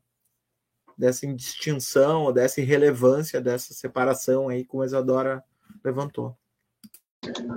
dessa 0.97 1.25
indistinção, 1.25 2.33
dessa 2.33 2.59
irrelevância, 2.59 3.39
dessa 3.39 3.73
separação 3.73 4.49
aí, 4.49 4.65
como 4.65 4.83
a 4.83 4.85
Isadora 4.85 5.41
levantou. 5.81 6.35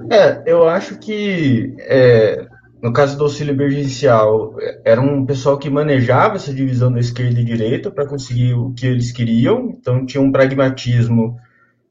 É, 0.08 0.44
eu 0.46 0.68
acho 0.68 0.96
que 1.00 1.74
é, 1.80 2.46
no 2.82 2.92
caso 2.92 3.16
do 3.16 3.22
auxílio 3.22 3.52
emergencial, 3.52 4.56
era 4.84 5.00
um 5.00 5.24
pessoal 5.24 5.56
que 5.56 5.70
manejava 5.70 6.34
essa 6.34 6.52
divisão 6.52 6.92
da 6.92 6.98
esquerda 6.98 7.40
e 7.40 7.44
direita 7.44 7.92
para 7.92 8.08
conseguir 8.08 8.54
o 8.54 8.72
que 8.74 8.84
eles 8.84 9.12
queriam, 9.12 9.76
então 9.78 10.04
tinha 10.04 10.20
um 10.20 10.32
pragmatismo, 10.32 11.38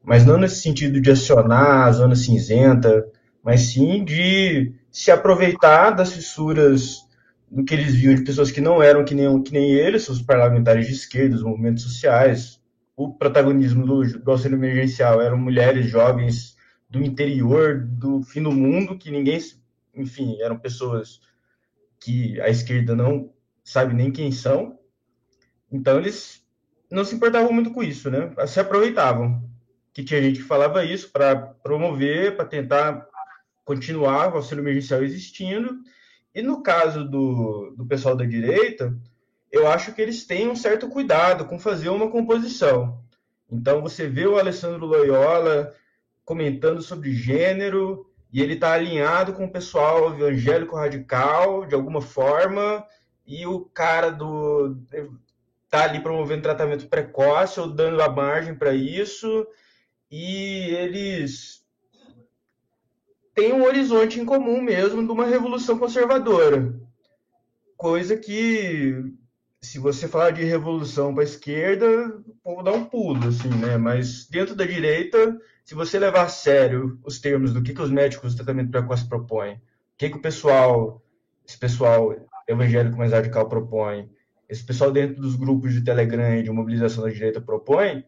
mas 0.03 0.25
não 0.25 0.37
nesse 0.37 0.61
sentido 0.61 0.99
de 0.99 1.09
acionar 1.09 1.87
a 1.87 1.91
zona 1.93 2.13
cinzenta, 2.13 3.05
mas 3.41 3.61
sim 3.71 4.03
de 4.03 4.73
se 4.91 5.09
aproveitar 5.11 5.91
das 5.91 6.11
fissuras 6.11 7.07
do 7.51 7.65
que 7.65 7.73
eles 7.73 7.93
viam 7.93 8.15
de 8.15 8.23
pessoas 8.23 8.49
que 8.49 8.61
não 8.61 8.81
eram 8.81 9.03
que 9.03 9.13
nem, 9.13 9.43
que 9.43 9.51
nem 9.51 9.73
eles, 9.73 10.07
os 10.07 10.21
parlamentares 10.21 10.87
de 10.87 10.93
esquerda, 10.93 11.35
os 11.35 11.43
movimentos 11.43 11.83
sociais. 11.83 12.61
O 12.95 13.13
protagonismo 13.13 13.85
do, 13.85 14.19
do 14.19 14.31
auxílio 14.31 14.57
emergencial 14.57 15.21
eram 15.21 15.37
mulheres 15.37 15.87
jovens 15.87 16.55
do 16.89 17.03
interior, 17.03 17.85
do 17.85 18.21
fim 18.23 18.41
do 18.41 18.51
mundo, 18.51 18.97
que 18.97 19.11
ninguém, 19.11 19.37
enfim, 19.93 20.37
eram 20.39 20.57
pessoas 20.57 21.19
que 21.99 22.39
a 22.39 22.49
esquerda 22.49 22.95
não 22.95 23.33
sabe 23.63 23.93
nem 23.93 24.11
quem 24.11 24.31
são. 24.31 24.79
Então 25.69 25.99
eles 25.99 26.41
não 26.89 27.03
se 27.03 27.15
importavam 27.15 27.51
muito 27.51 27.71
com 27.71 27.83
isso, 27.83 28.09
né? 28.09 28.33
Se 28.47 28.59
aproveitavam. 28.59 29.49
Que 29.93 30.05
tinha 30.05 30.21
gente 30.21 30.39
que 30.39 30.47
falava 30.47 30.85
isso 30.85 31.11
para 31.11 31.35
promover, 31.35 32.37
para 32.37 32.45
tentar 32.45 33.05
continuar 33.65 34.31
o 34.31 34.37
auxílio 34.37 34.61
emergencial 34.61 35.03
existindo. 35.03 35.81
E 36.33 36.41
no 36.41 36.63
caso 36.63 37.03
do, 37.03 37.73
do 37.75 37.85
pessoal 37.85 38.15
da 38.15 38.25
direita, 38.25 38.95
eu 39.51 39.67
acho 39.67 39.93
que 39.93 40.01
eles 40.01 40.25
têm 40.25 40.49
um 40.49 40.55
certo 40.55 40.87
cuidado 40.87 41.45
com 41.45 41.59
fazer 41.59 41.89
uma 41.89 42.09
composição. 42.09 43.01
Então 43.51 43.81
você 43.81 44.07
vê 44.07 44.25
o 44.25 44.39
Alessandro 44.39 44.85
Loyola 44.85 45.73
comentando 46.23 46.81
sobre 46.81 47.13
gênero 47.13 48.09
e 48.31 48.41
ele 48.41 48.53
está 48.53 48.71
alinhado 48.71 49.33
com 49.33 49.43
o 49.43 49.51
pessoal 49.51 50.13
evangélico 50.13 50.77
radical 50.77 51.65
de 51.65 51.75
alguma 51.75 52.01
forma 52.01 52.85
e 53.27 53.45
o 53.45 53.59
cara 53.59 54.09
do 54.09 54.77
tá 55.69 55.83
ali 55.83 55.99
promovendo 56.01 56.43
tratamento 56.43 56.87
precoce 56.87 57.59
ou 57.59 57.67
dando 57.67 58.01
a 58.01 58.09
margem 58.09 58.55
para 58.55 58.73
isso 58.73 59.45
e 60.09 60.69
eles 60.75 61.60
têm 63.33 63.53
um 63.53 63.63
horizonte 63.63 64.19
em 64.19 64.25
comum 64.25 64.61
mesmo 64.61 65.05
de 65.05 65.11
uma 65.11 65.25
revolução 65.25 65.77
conservadora 65.77 66.81
coisa 67.81 68.15
que 68.15 68.93
se 69.59 69.79
você 69.79 70.07
falar 70.07 70.29
de 70.29 70.43
revolução 70.43 71.15
para 71.15 71.23
a 71.23 71.25
esquerda, 71.25 72.09
o 72.27 72.35
povo 72.43 72.61
dá 72.61 72.71
um 72.71 72.85
pulo, 72.85 73.27
assim, 73.27 73.49
né? 73.49 73.75
Mas 73.75 74.27
dentro 74.29 74.53
da 74.53 74.63
direita, 74.63 75.35
se 75.65 75.73
você 75.73 75.97
levar 75.97 76.25
a 76.25 76.29
sério 76.29 76.99
os 77.03 77.19
termos 77.19 77.51
do 77.51 77.63
que, 77.63 77.73
que 77.73 77.81
os 77.81 77.89
médicos 77.89 78.35
do 78.35 78.37
tratamento 78.37 78.69
precoce 78.69 79.09
propõem, 79.09 79.55
o 79.55 79.59
que, 79.97 80.11
que 80.11 80.17
o 80.17 80.21
pessoal, 80.21 81.03
esse 81.43 81.57
pessoal 81.57 82.15
evangélico 82.47 82.95
mais 82.95 83.13
radical 83.13 83.49
propõe, 83.49 84.07
esse 84.47 84.63
pessoal 84.63 84.91
dentro 84.91 85.19
dos 85.19 85.35
grupos 85.35 85.73
de 85.73 85.83
Telegram 85.83 86.35
e 86.35 86.43
de 86.43 86.51
mobilização 86.51 87.03
da 87.03 87.09
direita 87.09 87.41
propõe, 87.41 88.05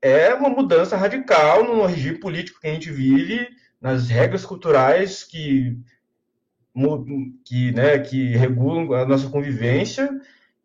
é 0.00 0.32
uma 0.32 0.48
mudança 0.48 0.96
radical 0.96 1.64
no 1.64 1.84
regime 1.86 2.18
político 2.20 2.60
que 2.60 2.68
a 2.68 2.72
gente 2.72 2.88
vive 2.88 3.48
nas 3.82 4.08
regras 4.08 4.46
culturais 4.46 5.24
que, 5.24 5.76
que, 7.44 7.72
né, 7.72 7.98
que 7.98 8.36
regulam 8.36 8.92
a 8.94 9.04
nossa 9.04 9.28
convivência 9.28 10.08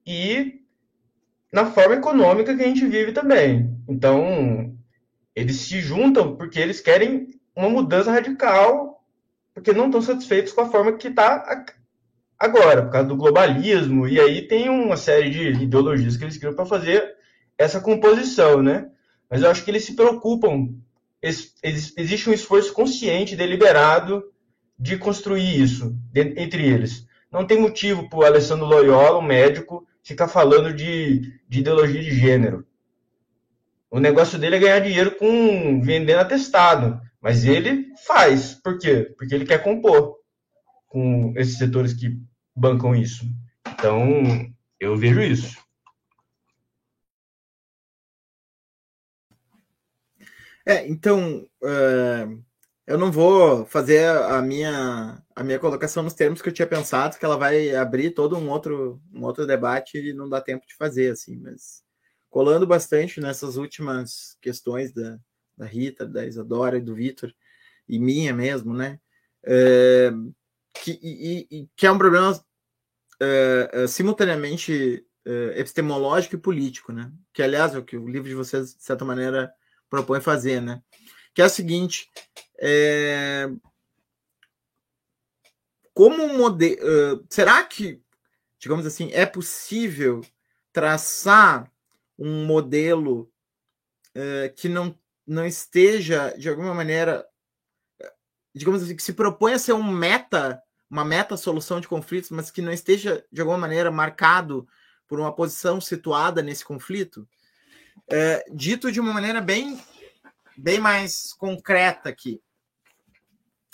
e 0.05 0.61
na 1.51 1.65
forma 1.65 1.95
econômica 1.95 2.55
que 2.55 2.61
a 2.61 2.67
gente 2.67 2.85
vive 2.85 3.11
também. 3.11 3.75
Então, 3.89 4.77
eles 5.35 5.55
se 5.57 5.81
juntam 5.81 6.35
porque 6.35 6.59
eles 6.59 6.79
querem 6.79 7.29
uma 7.55 7.69
mudança 7.69 8.11
radical, 8.11 9.03
porque 9.51 9.73
não 9.73 9.87
estão 9.87 10.01
satisfeitos 10.01 10.53
com 10.53 10.61
a 10.61 10.69
forma 10.69 10.93
que 10.93 11.07
está 11.07 11.65
agora, 12.37 12.83
por 12.83 12.91
causa 12.91 13.07
do 13.07 13.17
globalismo, 13.17 14.07
e 14.07 14.19
aí 14.19 14.47
tem 14.47 14.69
uma 14.69 14.95
série 14.95 15.31
de 15.31 15.63
ideologias 15.63 16.15
que 16.15 16.23
eles 16.23 16.37
criam 16.37 16.53
para 16.53 16.67
fazer 16.67 17.15
essa 17.57 17.81
composição, 17.81 18.61
né? 18.61 18.91
Mas 19.27 19.41
eu 19.41 19.49
acho 19.49 19.65
que 19.65 19.71
eles 19.71 19.83
se 19.83 19.95
preocupam, 19.95 20.69
existe 21.27 22.29
um 22.29 22.33
esforço 22.33 22.73
consciente, 22.73 23.35
deliberado, 23.35 24.23
de 24.79 24.97
construir 24.97 25.61
isso 25.61 25.97
entre 26.15 26.65
eles. 26.65 27.05
Não 27.31 27.45
tem 27.45 27.59
motivo 27.59 28.09
para 28.09 28.19
o 28.19 28.23
Alessandro 28.23 28.65
Loyola, 28.65 29.19
um 29.19 29.25
médico, 29.25 29.85
ficar 30.03 30.27
falando 30.27 30.73
de, 30.73 31.39
de 31.47 31.59
ideologia 31.59 32.01
de 32.01 32.11
gênero. 32.11 32.65
O 33.89 33.99
negócio 33.99 34.37
dele 34.37 34.57
é 34.57 34.59
ganhar 34.59 34.79
dinheiro 34.79 35.11
com 35.11 35.81
vendendo 35.81 36.19
atestado. 36.19 37.01
Mas 37.21 37.45
ele 37.45 37.87
faz. 38.05 38.53
Por 38.53 38.77
quê? 38.77 39.13
Porque 39.17 39.33
ele 39.33 39.45
quer 39.45 39.63
compor 39.63 40.15
com 40.87 41.33
esses 41.35 41.57
setores 41.57 41.93
que 41.93 42.17
bancam 42.55 42.95
isso. 42.95 43.25
Então, 43.67 44.49
eu 44.79 44.95
vejo 44.95 45.21
isso. 45.21 45.57
É, 50.67 50.85
então, 50.85 51.49
uh, 51.63 52.43
eu 52.85 52.97
não 52.97 53.09
vou 53.09 53.65
fazer 53.67 54.05
a 54.05 54.41
minha, 54.41 55.23
a 55.33 55.41
minha 55.41 55.57
colocação 55.57 56.03
nos 56.03 56.13
termos 56.13 56.41
que 56.41 56.49
eu 56.49 56.53
tinha 56.53 56.67
pensado, 56.67 57.17
que 57.17 57.23
ela 57.23 57.37
vai 57.37 57.73
abrir 57.73 58.11
todo 58.11 58.37
um 58.37 58.49
outro, 58.49 59.01
um 59.13 59.23
outro 59.23 59.47
debate 59.47 59.97
e 59.97 60.11
não 60.11 60.27
dá 60.27 60.41
tempo 60.41 60.67
de 60.67 60.75
fazer, 60.75 61.13
assim, 61.13 61.37
mas 61.37 61.81
colando 62.29 62.67
bastante 62.67 63.21
nessas 63.21 63.55
últimas 63.55 64.37
questões 64.41 64.91
da, 64.91 65.17
da 65.57 65.65
Rita, 65.65 66.05
da 66.05 66.25
Isadora 66.25 66.77
e 66.77 66.81
do 66.81 66.95
Vitor, 66.95 67.33
e 67.87 67.97
minha 67.97 68.33
mesmo, 68.33 68.73
né? 68.73 68.99
É, 69.45 70.11
que, 70.83 70.99
e, 71.01 71.47
e, 71.49 71.69
que 71.77 71.87
é 71.87 71.91
um 71.91 71.97
problema 71.97 72.37
é, 73.21 73.87
simultaneamente 73.87 75.05
epistemológico 75.55 76.35
e 76.35 76.39
político, 76.39 76.91
né? 76.91 77.09
Que, 77.33 77.41
aliás, 77.41 77.73
é 77.73 77.77
o 77.77 77.85
que 77.85 77.95
o 77.95 78.07
livro 78.07 78.27
de 78.27 78.35
vocês, 78.35 78.75
de 78.75 78.83
certa 78.83 79.05
maneira, 79.05 79.53
propõe 79.89 80.21
fazer, 80.21 80.61
né? 80.61 80.81
Que 81.33 81.41
é 81.41 81.45
o 81.45 81.49
seguinte: 81.49 82.09
é... 82.59 83.49
como 85.93 86.27
modelo. 86.37 87.25
Será 87.29 87.63
que, 87.63 88.01
digamos 88.59 88.85
assim, 88.85 89.11
é 89.13 89.25
possível 89.25 90.21
traçar 90.71 91.71
um 92.17 92.45
modelo 92.45 93.31
que 94.55 94.67
não, 94.67 94.97
não 95.25 95.45
esteja, 95.45 96.33
de 96.37 96.49
alguma 96.49 96.73
maneira, 96.73 97.27
digamos 98.53 98.81
assim, 98.81 98.95
que 98.95 99.03
se 99.03 99.13
propõe 99.13 99.53
a 99.53 99.59
ser 99.59 99.73
um 99.73 99.83
meta, 99.83 100.61
uma 100.89 101.05
meta 101.05 101.37
solução 101.37 101.79
de 101.79 101.87
conflitos, 101.87 102.31
mas 102.31 102.49
que 102.49 102.61
não 102.61 102.71
esteja, 102.71 103.23
de 103.31 103.41
alguma 103.41 103.57
maneira, 103.57 103.91
marcado 103.91 104.67
por 105.07 105.19
uma 105.19 105.33
posição 105.33 105.79
situada 105.79 106.41
nesse 106.41 106.65
conflito? 106.65 107.27
É, 108.09 108.45
dito 108.53 108.91
de 108.91 108.99
uma 108.99 109.13
maneira 109.13 109.41
bem, 109.41 109.79
bem 110.57 110.79
mais 110.79 111.33
concreta 111.33 112.09
aqui. 112.09 112.41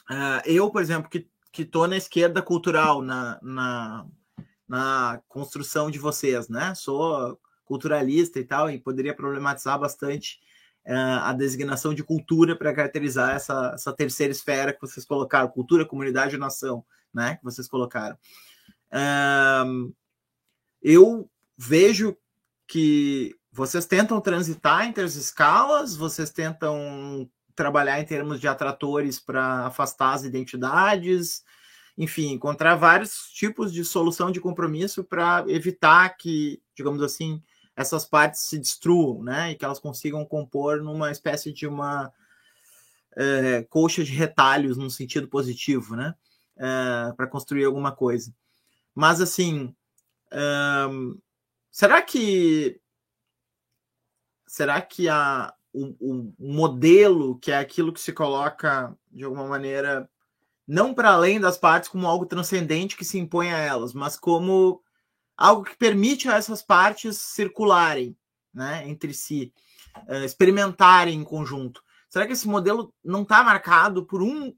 Uh, 0.10 0.42
eu, 0.46 0.70
por 0.70 0.82
exemplo, 0.82 1.10
que 1.10 1.28
estou 1.62 1.88
na 1.88 1.96
esquerda 1.96 2.42
cultural, 2.42 3.02
na, 3.02 3.40
na, 3.42 4.06
na 4.68 5.22
construção 5.28 5.90
de 5.90 5.98
vocês, 5.98 6.50
né? 6.50 6.76
Sou 6.76 7.40
culturalista 7.64 8.40
e 8.40 8.44
tal, 8.44 8.70
e 8.70 8.80
poderia 8.80 9.16
problematizar 9.16 9.80
bastante 9.80 10.40
uh, 10.86 11.24
a 11.24 11.34
designação 11.34 11.94
de 11.94 12.04
cultura 12.04 12.56
para 12.56 12.74
caracterizar 12.74 13.36
essa, 13.36 13.72
essa 13.74 13.94
terceira 13.94 14.32
esfera 14.32 14.74
que 14.74 14.82
vocês 14.82 15.06
colocaram, 15.06 15.48
cultura, 15.48 15.86
comunidade 15.86 16.36
e 16.36 16.40
nação, 16.40 16.86
né? 17.14 17.38
Que 17.38 17.44
vocês 17.44 17.68
colocaram. 17.68 18.18
Uh, 18.92 19.94
eu 20.82 21.30
vejo 21.58 22.18
que 22.68 23.36
vocês 23.54 23.86
tentam 23.86 24.20
transitar 24.20 24.88
entre 24.88 25.04
as 25.04 25.14
escalas, 25.14 25.96
vocês 25.96 26.32
tentam 26.32 27.30
trabalhar 27.56 28.02
em 28.02 28.06
termos 28.06 28.40
de 28.40 28.48
atratores 28.48 29.20
para 29.20 29.68
afastar 29.68 30.14
as 30.14 30.24
identidades, 30.24 31.44
enfim, 31.96 32.32
encontrar 32.32 32.74
vários 32.74 33.30
tipos 33.32 33.72
de 33.72 33.86
solução 33.86 34.32
de 34.32 34.42
compromisso 34.42 35.04
para 35.04 35.46
evitar 35.48 36.18
que, 36.18 36.64
digamos 36.76 37.04
assim, 37.04 37.44
essas 37.76 38.06
partes 38.06 38.42
se 38.42 38.58
destruam, 38.58 39.22
né? 39.22 39.52
E 39.52 39.56
que 39.56 39.64
elas 39.64 39.80
consigam 39.80 40.26
compor 40.26 40.82
numa 40.82 41.12
espécie 41.12 41.54
de 41.54 41.68
uma 41.68 42.12
é, 43.16 43.68
de 44.04 44.14
retalhos, 44.14 44.78
num 44.78 44.90
sentido 44.90 45.28
positivo, 45.28 45.96
né? 45.96 46.16
É, 46.58 47.14
para 47.16 47.28
construir 47.28 47.66
alguma 47.66 47.92
coisa. 47.92 48.34
Mas, 48.96 49.22
assim, 49.22 49.76
será 51.72 52.02
que 52.02 52.82
será 54.54 54.80
que 54.80 55.10
a, 55.10 55.52
o, 55.74 55.96
o, 56.00 56.34
modelo, 56.38 57.40
que 57.40 57.52
é 57.52 57.58
aquilo 57.58 57.92
que 57.92 58.00
se 58.00 58.14
coloca 58.14 58.96
de 59.12 59.24
alguma 59.24 59.48
maneira, 59.48 60.08
não 60.68 60.94
para 60.94 61.10
além 61.10 61.40
das 61.40 61.58
partes, 61.58 61.90
como 61.90 62.06
algo 62.06 62.28
transcendente 62.28 62.96
que 62.96 63.04
se 63.04 63.18
impõe 63.18 63.52
a 63.52 63.58
elas, 63.58 63.96
mas 63.96 64.16
como 64.16 64.80
algo 65.36 65.64
que 65.64 65.76
permite 65.76 66.30
a 66.30 66.36
essas 66.36 66.62
partes 66.62 67.18
circularem 67.18 68.16
né, 68.54 68.88
entre 68.88 69.12
si, 69.12 69.52
uh, 70.08 70.24
experimentarem 70.24 71.20
em 71.20 71.24
conjunto. 71.24 71.84
Será 72.08 72.28
que 72.28 72.34
esse 72.34 72.48
modelo 72.48 72.94
não 73.04 73.24
está 73.24 73.44
marcado 73.44 74.06
por 74.06 74.22
um, 74.22 74.56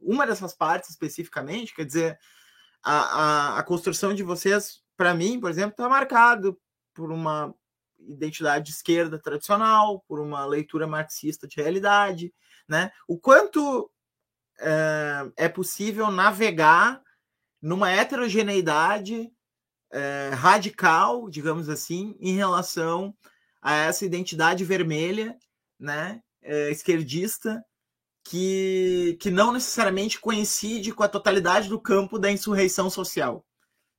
uma 0.00 0.26
dessas 0.26 0.54
partes 0.54 0.88
especificamente? 0.88 1.74
Quer 1.74 1.84
dizer, 1.84 2.18
a, 2.82 2.94
a, 2.94 3.58
a 3.58 3.62
construção 3.62 4.14
de 4.14 4.22
vocês, 4.22 4.80
para 4.96 5.12
mim, 5.12 5.38
por 5.38 5.50
exemplo, 5.50 5.72
está 5.72 5.86
marcado 5.86 6.58
por 6.94 7.12
uma 7.12 7.54
identidade 8.08 8.66
de 8.66 8.72
esquerda 8.72 9.18
tradicional, 9.18 10.04
por 10.06 10.20
uma 10.20 10.44
leitura 10.44 10.86
marxista 10.86 11.46
de 11.46 11.60
realidade, 11.60 12.32
né? 12.68 12.90
O 13.08 13.18
quanto 13.18 13.90
é, 14.58 15.32
é 15.36 15.48
possível 15.48 16.10
navegar 16.10 17.02
numa 17.60 17.90
heterogeneidade 17.90 19.30
é, 19.90 20.30
radical, 20.34 21.30
digamos 21.30 21.68
assim, 21.68 22.16
em 22.20 22.34
relação 22.34 23.14
a 23.62 23.74
essa 23.74 24.04
identidade 24.04 24.64
vermelha, 24.64 25.36
né, 25.78 26.20
é, 26.42 26.70
esquerdista, 26.70 27.64
que, 28.24 29.16
que 29.20 29.30
não 29.30 29.52
necessariamente 29.52 30.20
coincide 30.20 30.92
com 30.92 31.02
a 31.02 31.08
totalidade 31.08 31.68
do 31.68 31.80
campo 31.80 32.18
da 32.18 32.30
insurreição 32.30 32.90
social. 32.90 33.44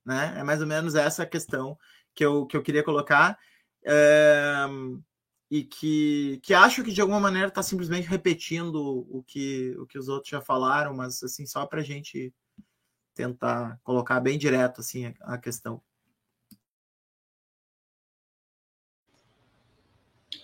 Né? 0.06 0.36
É 0.38 0.44
mais 0.44 0.61
ou 0.61 0.68
menos 0.68 0.95
essa 0.95 1.23
a 1.23 1.27
questão 1.27 1.77
que 2.14 2.26
eu, 2.26 2.45
que 2.45 2.56
eu 2.56 2.61
queria 2.61 2.84
colocar 2.84 3.38
é, 3.86 4.66
e 5.49 5.64
que, 5.64 6.40
que 6.44 6.53
acho 6.53 6.84
que 6.84 6.91
de 6.91 6.99
alguma 7.02 7.20
maneira 7.20 7.48
está 7.48 7.62
simplesmente 7.62 8.07
repetindo 8.07 9.06
o 9.10 9.24
que, 9.24 9.76
o 9.78 9.86
que 9.86 9.98
os 9.98 10.07
outros 10.07 10.30
já 10.30 10.41
falaram, 10.41 10.94
mas 10.95 11.22
assim, 11.22 11.45
só 11.45 11.66
para 11.66 11.82
a 11.82 11.84
gente 11.84 12.34
tentar 13.14 13.80
colocar 13.84 14.20
bem 14.20 14.38
direto 14.38 14.82
assim 14.82 15.06
a, 15.06 15.36
a 15.36 15.38
questão. 15.38 15.82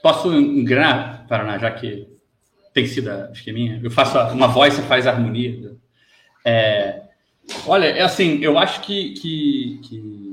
Posso 0.02 0.34
engrenar, 0.34 1.28
Paraná, 1.28 1.58
já 1.58 1.72
que 1.72 2.08
tem 2.74 2.88
sido 2.88 3.10
a 3.10 3.32
esqueminha? 3.32 3.80
Eu 3.84 3.92
faço 3.92 4.18
uma 4.34 4.48
voz, 4.48 4.74
você 4.74 4.82
faz 4.84 5.06
harmonia. 5.06 5.78
É, 6.46 7.10
olha, 7.68 7.86
é 7.86 8.02
assim, 8.02 8.40
eu 8.40 8.58
acho 8.58 8.82
que, 8.82 9.14
que, 9.14 9.80
que 9.84 10.31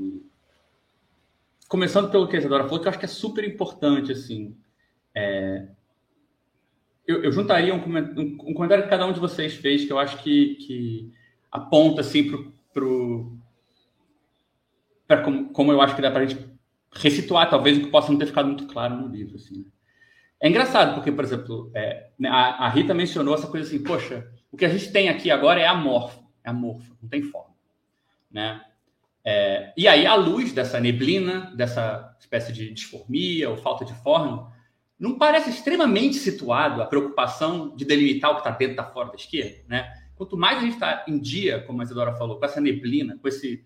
começando 1.69 2.09
pelo 2.09 2.27
que 2.27 2.35
a 2.35 2.39
Isadora 2.39 2.63
falou, 2.63 2.79
que 2.79 2.87
eu 2.87 2.89
acho 2.89 2.99
que 2.99 3.05
é 3.05 3.07
super 3.07 3.47
importante, 3.47 4.11
assim. 4.11 4.57
É... 5.15 5.67
Eu, 7.07 7.23
eu, 7.23 7.31
juntaria 7.31 7.73
um, 7.73 7.77
um, 7.77 8.53
comentário 8.53 8.83
que 8.83 8.89
cada 8.89 9.05
um 9.05 9.13
de 9.13 9.19
vocês 9.19 9.53
fez, 9.53 9.85
que 9.85 9.93
eu 9.93 9.97
acho 9.97 10.17
que, 10.21 10.55
que 10.55 11.13
aponta, 11.51 12.01
assim, 12.01 12.29
pro, 12.29 12.53
pro... 12.73 13.37
para 15.07 15.21
como, 15.23 15.49
como 15.51 15.71
eu 15.71 15.81
acho 15.81 15.95
que 15.95 16.01
dá 16.01 16.11
para 16.11 16.23
a 16.23 16.25
gente 16.25 16.43
recituar, 16.91 17.49
talvez, 17.49 17.77
o 17.77 17.81
que 17.81 17.87
possa 17.87 18.11
não 18.11 18.19
ter 18.19 18.25
ficado 18.25 18.47
muito 18.47 18.67
claro 18.67 18.95
no 18.95 19.07
livro, 19.07 19.35
assim. 19.35 19.65
É 20.41 20.49
engraçado, 20.49 20.95
porque, 20.95 21.11
por 21.11 21.23
exemplo, 21.23 21.71
é, 21.73 22.09
né, 22.17 22.29
a, 22.29 22.65
a, 22.65 22.69
Rita 22.69 22.93
mencionou 22.93 23.35
essa 23.35 23.47
coisa 23.47 23.67
assim, 23.67 23.83
poxa, 23.83 24.27
o 24.51 24.57
que 24.57 24.65
a 24.65 24.69
gente 24.69 24.91
tem 24.91 25.09
aqui 25.09 25.29
agora 25.29 25.59
é 25.59 25.67
amorfo, 25.67 26.23
é 26.43 26.49
amorfo, 26.49 26.95
não 27.01 27.09
tem 27.09 27.21
forma, 27.23 27.55
né? 28.31 28.61
É, 29.31 29.71
e 29.77 29.87
aí, 29.87 30.07
à 30.07 30.15
luz 30.15 30.51
dessa 30.51 30.79
neblina, 30.79 31.53
dessa 31.55 32.17
espécie 32.19 32.51
de 32.51 32.73
disformia 32.73 33.47
ou 33.47 33.57
falta 33.57 33.85
de 33.85 33.93
forma, 34.01 34.51
não 34.97 35.19
parece 35.19 35.51
extremamente 35.51 36.15
situado 36.15 36.81
a 36.81 36.87
preocupação 36.87 37.75
de 37.75 37.85
delimitar 37.85 38.31
o 38.31 38.33
que 38.33 38.39
está 38.39 38.49
dentro 38.49 38.75
da 38.75 38.85
fora 38.85 39.09
da 39.09 39.15
esquerda, 39.15 39.63
né? 39.67 39.93
Quanto 40.15 40.35
mais 40.35 40.57
a 40.57 40.61
gente 40.61 40.73
está 40.73 41.05
em 41.07 41.19
dia, 41.19 41.61
como 41.61 41.79
a 41.79 41.83
Isadora 41.83 42.15
falou, 42.15 42.39
com 42.39 42.45
essa 42.45 42.59
neblina, 42.59 43.19
com 43.21 43.27
esse. 43.27 43.63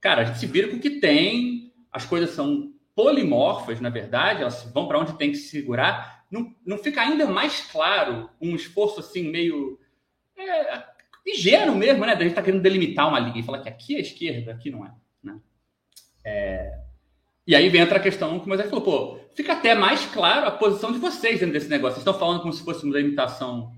Cara, 0.00 0.22
a 0.22 0.24
gente 0.24 0.38
se 0.38 0.46
vira 0.46 0.68
com 0.68 0.76
o 0.76 0.80
que 0.80 1.00
tem, 1.00 1.74
as 1.90 2.06
coisas 2.06 2.30
são 2.30 2.72
polimorfas, 2.94 3.80
na 3.80 3.90
verdade, 3.90 4.42
elas 4.42 4.70
vão 4.72 4.86
para 4.86 5.00
onde 5.00 5.18
tem 5.18 5.32
que 5.32 5.38
se 5.38 5.48
segurar. 5.48 6.24
Não, 6.30 6.54
não 6.64 6.78
fica 6.78 7.00
ainda 7.00 7.26
mais 7.26 7.60
claro 7.72 8.30
um 8.40 8.54
esforço 8.54 9.00
assim, 9.00 9.28
meio. 9.28 9.80
É, 10.38 10.91
ingênuo 11.26 11.76
mesmo, 11.76 12.04
né? 12.04 12.14
Da 12.14 12.20
gente 12.20 12.30
estar 12.30 12.40
tá 12.40 12.44
querendo 12.44 12.62
delimitar 12.62 13.08
uma 13.08 13.18
linha 13.18 13.40
e 13.40 13.42
falar 13.42 13.60
que 13.60 13.68
aqui 13.68 13.96
é 13.96 14.00
esquerda, 14.00 14.52
aqui 14.52 14.70
não 14.70 14.84
é. 14.84 14.92
Né? 15.22 15.38
é... 16.24 16.78
E 17.46 17.56
aí 17.56 17.76
entra 17.76 17.98
a 17.98 18.02
questão 18.02 18.38
que 18.38 18.46
o 18.46 18.48
Moisés 18.48 18.70
falou, 18.70 18.84
pô, 18.84 19.20
fica 19.34 19.52
até 19.52 19.74
mais 19.74 20.06
claro 20.06 20.46
a 20.46 20.52
posição 20.52 20.92
de 20.92 20.98
vocês 20.98 21.40
dentro 21.40 21.52
desse 21.52 21.68
negócio. 21.68 21.94
Vocês 21.94 22.06
estão 22.06 22.18
falando 22.18 22.40
como 22.40 22.52
se 22.52 22.64
fosse 22.64 22.84
uma 22.84 22.92
delimitação 22.92 23.72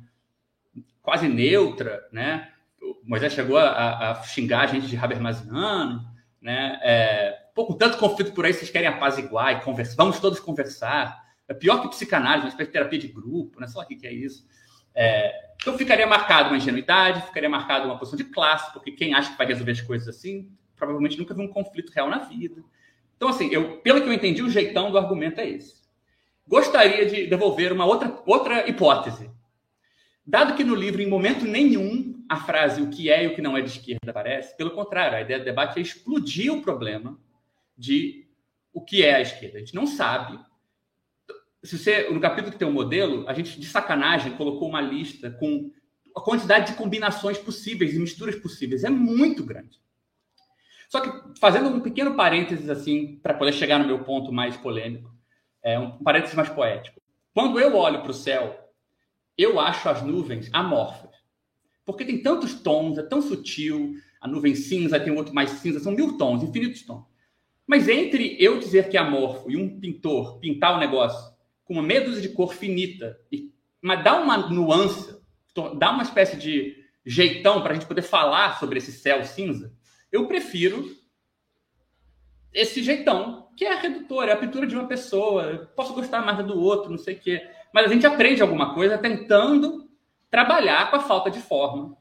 quase 1.01 1.29
neutra, 1.29 2.07
né? 2.13 2.51
O 2.83 3.09
Moisés 3.09 3.33
chegou 3.33 3.57
a, 3.57 4.11
a 4.11 4.23
xingar 4.23 4.61
a 4.61 4.67
gente 4.67 4.87
de 4.87 4.97
Habermasiano, 4.97 6.05
né? 6.41 6.79
É, 6.83 7.39
pô, 7.55 7.67
com 7.67 7.75
tanto 7.75 7.97
conflito 7.97 8.33
por 8.33 8.45
aí, 8.45 8.53
vocês 8.53 8.71
querem 8.71 8.89
apaziguar 8.89 9.53
e 9.53 9.61
conversar. 9.63 9.97
Vamos 9.97 10.21
todos 10.21 10.41
conversar. 10.41 11.23
É 11.49 11.55
pior 11.55 11.81
que 11.81 11.89
psicanálise, 11.89 12.47
uma 12.47 12.51
espécie 12.51 12.69
de 12.69 12.73
terapia 12.73 12.99
de 12.99 13.09
grupo, 13.09 13.61
né? 13.61 13.67
Sei 13.67 13.79
lá 13.79 13.85
o 13.85 13.87
que 13.87 14.07
é 14.07 14.13
isso. 14.13 14.47
É, 14.95 15.51
então 15.57 15.77
ficaria 15.77 16.07
marcado 16.07 16.51
uma 16.51 16.57
ingenuidade, 16.57 17.23
ficaria 17.23 17.49
marcado 17.49 17.87
uma 17.87 17.99
posição 17.99 18.17
de 18.17 18.25
classe, 18.25 18.73
porque 18.73 18.93
quem 18.93 19.15
acha 19.15 19.33
que 19.33 19.39
vai 19.39 19.47
resolver 19.47 19.73
as 19.73 19.81
coisas 19.81 20.09
assim, 20.09 20.51
provavelmente 20.77 21.19
nunca 21.19 21.35
viu 21.35 21.45
um 21.45 21.49
conflito 21.49 21.91
real 21.93 22.09
na 22.09 22.19
vida. 22.19 22.63
Então, 23.17 23.29
assim, 23.29 23.49
eu, 23.51 23.79
pelo 23.79 24.03
que 24.03 24.09
eu 24.09 24.13
entendi, 24.13 24.43
o 24.43 24.51
jeitão 24.51 24.91
do 24.91 24.99
argumento 24.99 25.41
é 25.41 25.49
esse. 25.49 25.83
Gostaria 26.47 27.07
de 27.07 27.27
devolver 27.27 27.73
uma 27.73 27.87
outra, 27.87 28.23
outra 28.27 28.69
hipótese. 28.69 29.31
Dado 30.27 30.55
que 30.55 30.65
no 30.65 30.75
livro, 30.75 31.01
em 31.01 31.09
momento 31.09 31.45
nenhum, 31.45 32.25
a 32.29 32.37
frase 32.37 32.83
o 32.83 32.91
que 32.91 33.11
é 33.11 33.25
e 33.25 33.27
o 33.29 33.35
que 33.35 33.43
não 33.43 33.57
é 33.57 33.63
de 33.63 33.71
esquerda 33.71 34.11
aparece, 34.11 34.57
pelo 34.57 34.71
contrário, 34.71 35.17
a 35.17 35.21
ideia 35.21 35.39
do 35.39 35.45
debate 35.45 35.79
é 35.79 35.83
explodir 35.83 36.53
o 36.53 36.63
problema 36.63 37.19
de 37.77 38.27
o 38.73 38.81
que 38.81 39.03
é 39.03 39.15
a 39.15 39.21
esquerda. 39.21 39.59
A 39.59 39.61
gente 39.61 39.75
não 39.75 39.87
sabe. 39.87 40.39
Se 41.65 41.79
você, 41.79 42.11
no 42.11 42.21
capítulo 42.21 42.53
que 42.53 42.59
tem 42.59 42.69
o 42.69 42.71
um 42.71 42.75
modelo, 42.75 43.29
a 43.29 43.33
gente, 43.33 43.59
de 43.59 43.67
sacanagem, 43.67 44.37
colocou 44.37 44.69
uma 44.69 44.81
lista 44.81 45.31
com 45.31 45.71
a 46.15 46.21
quantidade 46.21 46.73
de 46.73 46.79
combinações 46.79 47.39
possíveis 47.39 47.95
e 47.95 47.99
misturas 47.99 48.37
possíveis. 48.37 48.85
É 48.85 48.91
muito 48.91 49.45
grande. 49.45 49.81
Só 50.89 51.01
que, 51.01 51.41
fazendo 51.41 51.71
um 51.71 51.81
pequeno 51.81 52.15
parênteses, 52.15 52.69
assim, 52.69 53.19
para 53.23 53.35
poder 53.35 53.53
chegar 53.53 53.79
no 53.79 53.87
meu 53.87 54.05
ponto 54.05 54.31
mais 54.31 54.57
polêmico, 54.57 55.11
é 55.63 55.79
um 55.79 55.99
parênteses 55.99 56.37
mais 56.37 56.49
poético. 56.49 57.01
Quando 57.33 57.59
eu 57.59 57.75
olho 57.75 58.03
para 58.03 58.11
o 58.11 58.15
céu 58.15 58.65
eu 59.37 59.59
acho 59.59 59.89
as 59.89 60.03
nuvens 60.03 60.49
amorfas. 60.53 61.11
Porque 61.85 62.05
tem 62.05 62.23
tantos 62.23 62.55
tons, 62.55 62.97
é 62.99 63.03
tão 63.03 63.21
sutil, 63.21 63.95
a 64.21 64.29
nuvem 64.29 64.55
cinza, 64.55 64.99
tem 64.99 65.13
outro 65.13 65.35
mais 65.35 65.51
cinza, 65.51 65.81
são 65.81 65.93
mil 65.93 66.17
tons, 66.17 66.43
infinitos 66.43 66.83
tons. 66.83 67.05
Mas 67.67 67.89
entre 67.89 68.37
eu 68.41 68.59
dizer 68.59 68.89
que 68.89 68.97
é 68.97 69.01
amorfo 69.01 69.51
e 69.51 69.57
um 69.57 69.81
pintor 69.81 70.39
pintar 70.39 70.77
o 70.77 70.81
negócio 70.81 71.34
com 71.65 71.75
uma 71.75 72.01
dúzia 72.01 72.23
de 72.23 72.29
cor 72.31 72.55
finita, 72.55 73.19
e, 73.31 73.53
mas 73.81 74.03
dá 74.05 74.21
uma 74.21 74.37
nuance, 74.37 75.17
dá 75.77 75.91
uma 75.91 76.03
espécie 76.03 76.37
de 76.37 76.85
jeitão 77.05 77.63
para 77.63 77.73
a 77.73 77.75
gente 77.75 77.87
poder 77.87 78.03
falar 78.03 78.59
sobre 78.59 78.79
esse 78.79 78.93
céu 78.93 79.25
cinza, 79.25 79.73
eu 80.11 80.27
prefiro 80.27 80.89
esse 82.53 82.83
jeitão, 82.83 83.49
que 83.57 83.65
é 83.65 83.75
redutor, 83.75 84.29
é 84.29 84.33
a 84.33 84.37
pintura 84.37 84.67
de 84.67 84.75
uma 84.75 84.87
pessoa. 84.87 85.71
posso 85.75 85.93
gostar 85.93 86.25
mais 86.25 86.45
do 86.47 86.59
outro, 86.59 86.91
não 86.91 86.99
sei 86.99 87.15
o 87.15 87.21
quê 87.21 87.43
mas 87.75 87.87
a 87.87 87.93
gente 87.93 88.07
aprende 88.07 88.41
alguma 88.41 88.73
coisa 88.73 88.97
tentando 88.97 89.91
trabalhar 90.31 90.93
com 90.93 90.97
a 90.97 91.01
falta 91.01 91.29
de 91.29 91.41
forma. 91.41 91.97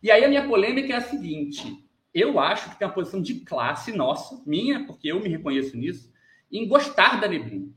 E 0.00 0.12
aí 0.12 0.24
a 0.24 0.28
minha 0.28 0.46
polêmica 0.46 0.92
é 0.92 0.96
a 0.96 1.00
seguinte: 1.00 1.84
eu 2.14 2.38
acho 2.38 2.70
que 2.70 2.78
tem 2.78 2.86
uma 2.86 2.94
posição 2.94 3.20
de 3.20 3.40
classe 3.40 3.90
nossa, 3.90 4.40
minha, 4.46 4.86
porque 4.86 5.08
eu 5.08 5.18
me 5.18 5.28
reconheço 5.28 5.76
nisso, 5.76 6.12
em 6.52 6.68
gostar 6.68 7.20
da 7.20 7.26
neblina, 7.26 7.68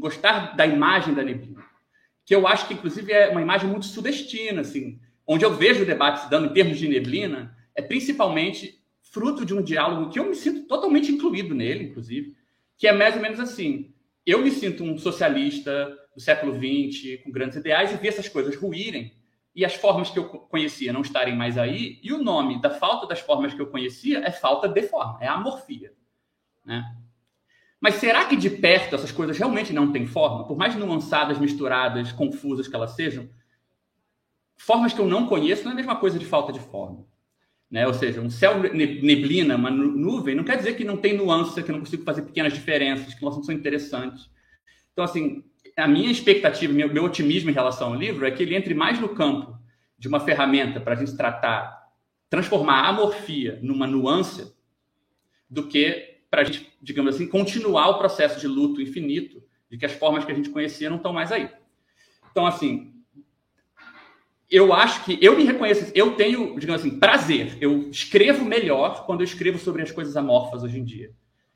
gostar 0.00 0.56
da 0.56 0.66
imagem 0.66 1.14
da 1.14 1.22
neblina, 1.22 1.62
que 2.24 2.34
eu 2.34 2.46
acho 2.46 2.66
que 2.66 2.74
inclusive 2.74 3.12
é 3.12 3.28
uma 3.28 3.42
imagem 3.42 3.68
muito 3.68 3.86
sudestina, 3.86 4.62
assim, 4.62 4.98
onde 5.26 5.44
eu 5.44 5.54
vejo 5.54 5.82
o 5.82 5.86
debate 5.86 6.22
se 6.22 6.30
dando 6.30 6.46
em 6.46 6.52
termos 6.52 6.78
de 6.78 6.88
neblina, 6.88 7.56
é 7.74 7.82
principalmente 7.82 8.80
fruto 9.00 9.44
de 9.44 9.54
um 9.54 9.62
diálogo 9.62 10.10
que 10.10 10.18
eu 10.18 10.28
me 10.28 10.34
sinto 10.34 10.66
totalmente 10.66 11.12
incluído 11.12 11.54
nele, 11.54 11.84
inclusive, 11.84 12.36
que 12.76 12.86
é 12.88 12.92
mais 12.92 13.14
ou 13.14 13.22
menos 13.22 13.38
assim: 13.38 13.92
eu 14.26 14.42
me 14.42 14.50
sinto 14.50 14.82
um 14.82 14.98
socialista 14.98 15.96
do 16.14 16.20
século 16.20 16.52
XX, 16.54 17.22
com 17.22 17.30
grandes 17.30 17.56
ideais, 17.56 17.92
e 17.92 17.96
vi 17.96 18.08
essas 18.08 18.28
coisas 18.28 18.56
ruírem 18.56 19.12
e 19.54 19.64
as 19.64 19.74
formas 19.74 20.10
que 20.10 20.18
eu 20.18 20.24
conhecia 20.24 20.92
não 20.92 21.00
estarem 21.00 21.36
mais 21.36 21.58
aí, 21.58 21.98
e 22.02 22.12
o 22.12 22.22
nome 22.22 22.60
da 22.60 22.70
falta 22.70 23.06
das 23.06 23.20
formas 23.20 23.52
que 23.52 23.60
eu 23.60 23.66
conhecia 23.66 24.20
é 24.20 24.30
falta 24.30 24.68
de 24.68 24.82
forma, 24.82 25.18
é 25.20 25.26
amorfia. 25.26 25.92
Né? 26.64 26.84
Mas 27.80 27.94
será 27.94 28.26
que 28.26 28.36
de 28.36 28.50
perto 28.50 28.94
essas 28.94 29.10
coisas 29.10 29.38
realmente 29.38 29.72
não 29.72 29.90
têm 29.90 30.06
forma? 30.06 30.46
Por 30.46 30.56
mais 30.56 30.76
nuançadas, 30.76 31.38
misturadas, 31.38 32.12
confusas 32.12 32.68
que 32.68 32.76
elas 32.76 32.90
sejam, 32.90 33.28
formas 34.58 34.92
que 34.92 35.00
eu 35.00 35.06
não 35.06 35.26
conheço 35.26 35.64
não 35.64 35.70
é 35.70 35.72
a 35.72 35.76
mesma 35.76 35.96
coisa 35.96 36.18
de 36.18 36.26
falta 36.26 36.52
de 36.52 36.60
forma. 36.60 37.06
Né? 37.70 37.86
Ou 37.86 37.94
seja, 37.94 38.20
um 38.20 38.28
céu 38.28 38.60
neblina, 38.60 39.56
uma 39.56 39.70
nuvem, 39.70 40.34
não 40.34 40.44
quer 40.44 40.58
dizer 40.58 40.74
que 40.74 40.84
não 40.84 40.96
tem 40.96 41.16
nuances, 41.16 41.54
que 41.54 41.70
eu 41.70 41.72
não 41.72 41.80
consigo 41.80 42.04
fazer 42.04 42.22
pequenas 42.22 42.52
diferenças, 42.52 43.14
que 43.14 43.24
não 43.24 43.42
são 43.42 43.54
interessantes. 43.54 44.28
Então, 44.92 45.04
assim, 45.04 45.44
a 45.76 45.88
minha 45.88 46.10
expectativa, 46.10 46.72
meu, 46.72 46.92
meu 46.92 47.04
otimismo 47.04 47.48
em 47.48 47.54
relação 47.54 47.88
ao 47.88 47.94
livro 47.94 48.26
é 48.26 48.30
que 48.30 48.42
ele 48.42 48.56
entre 48.56 48.74
mais 48.74 49.00
no 49.00 49.10
campo 49.10 49.58
de 49.96 50.08
uma 50.08 50.20
ferramenta 50.20 50.80
para 50.80 50.94
a 50.94 50.96
gente 50.96 51.16
tratar, 51.16 51.88
transformar 52.28 52.82
a 52.82 52.88
amorfia 52.88 53.58
numa 53.62 53.86
nuance, 53.86 54.52
do 55.48 55.66
que 55.66 56.09
para 56.30 56.42
a 56.42 56.44
gente, 56.44 56.72
digamos 56.80 57.14
assim, 57.14 57.26
continuar 57.26 57.88
o 57.88 57.98
processo 57.98 58.38
de 58.38 58.46
luto 58.46 58.80
infinito, 58.80 59.42
de 59.68 59.76
que 59.76 59.84
as 59.84 59.92
formas 59.92 60.24
que 60.24 60.30
a 60.30 60.34
gente 60.34 60.50
conhecia 60.50 60.88
não 60.88 60.96
estão 60.96 61.12
mais 61.12 61.32
aí. 61.32 61.50
Então, 62.30 62.46
assim, 62.46 62.92
eu 64.48 64.72
acho 64.72 65.04
que 65.04 65.18
eu 65.20 65.36
me 65.36 65.44
reconheço, 65.44 65.90
eu 65.94 66.14
tenho, 66.14 66.58
digamos 66.58 66.82
assim, 66.82 66.98
prazer. 66.98 67.58
Eu 67.60 67.90
escrevo 67.90 68.44
melhor 68.44 69.04
quando 69.06 69.20
eu 69.20 69.24
escrevo 69.24 69.58
sobre 69.58 69.82
as 69.82 69.90
coisas 69.92 70.16
amorfas 70.16 70.62
hoje 70.62 70.78
em 70.78 70.84
dia. 70.84 71.12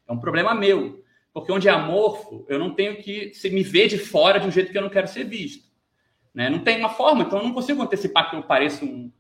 É 0.06 0.12
um 0.12 0.18
problema 0.18 0.54
meu. 0.54 1.02
Porque 1.32 1.50
onde 1.50 1.68
é 1.68 1.72
amorfo, 1.72 2.46
eu 2.48 2.60
não 2.60 2.72
tenho 2.72 2.96
que 2.96 3.32
me 3.50 3.64
ver 3.64 3.88
de 3.88 3.98
fora 3.98 4.38
de 4.38 4.46
um 4.46 4.50
jeito 4.52 4.70
que 4.70 4.78
eu 4.78 4.82
não 4.82 4.90
quero 4.90 5.08
ser 5.08 5.24
visto. 5.24 5.64
Né? 6.32 6.48
Não 6.48 6.60
tem 6.60 6.78
uma 6.78 6.90
forma, 6.90 7.24
então 7.24 7.38
eu 7.38 7.44
não 7.44 7.52
consigo 7.52 7.82
antecipar 7.82 8.30
que 8.30 8.36
eu 8.36 8.42
pareça 8.44 8.84
um, 8.84 9.10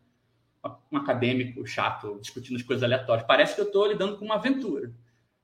um 0.92 0.96
acadêmico 0.96 1.66
chato 1.66 2.18
discutindo 2.20 2.56
as 2.56 2.62
coisas 2.62 2.84
aleatórias. 2.84 3.26
Parece 3.26 3.56
que 3.56 3.60
eu 3.60 3.66
estou 3.66 3.86
lidando 3.86 4.16
com 4.16 4.24
uma 4.24 4.36
aventura. 4.36 4.92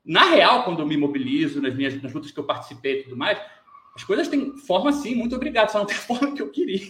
Na 0.04 0.24
real, 0.30 0.64
quando 0.64 0.80
eu 0.80 0.86
me 0.86 0.96
mobilizo 0.96 1.60
nas 1.60 1.74
minhas 1.74 2.00
nas 2.02 2.12
lutas 2.12 2.30
que 2.30 2.38
eu 2.38 2.44
participei 2.44 3.00
e 3.00 3.02
tudo 3.04 3.16
mais, 3.16 3.38
as 3.94 4.04
coisas 4.04 4.28
têm 4.28 4.56
forma 4.56 4.92
sim, 4.92 5.14
muito 5.14 5.34
obrigado, 5.34 5.70
só 5.70 5.78
não 5.78 5.86
tem 5.86 5.96
a 5.96 6.00
forma 6.00 6.34
que 6.34 6.42
eu 6.42 6.50
queria. 6.50 6.88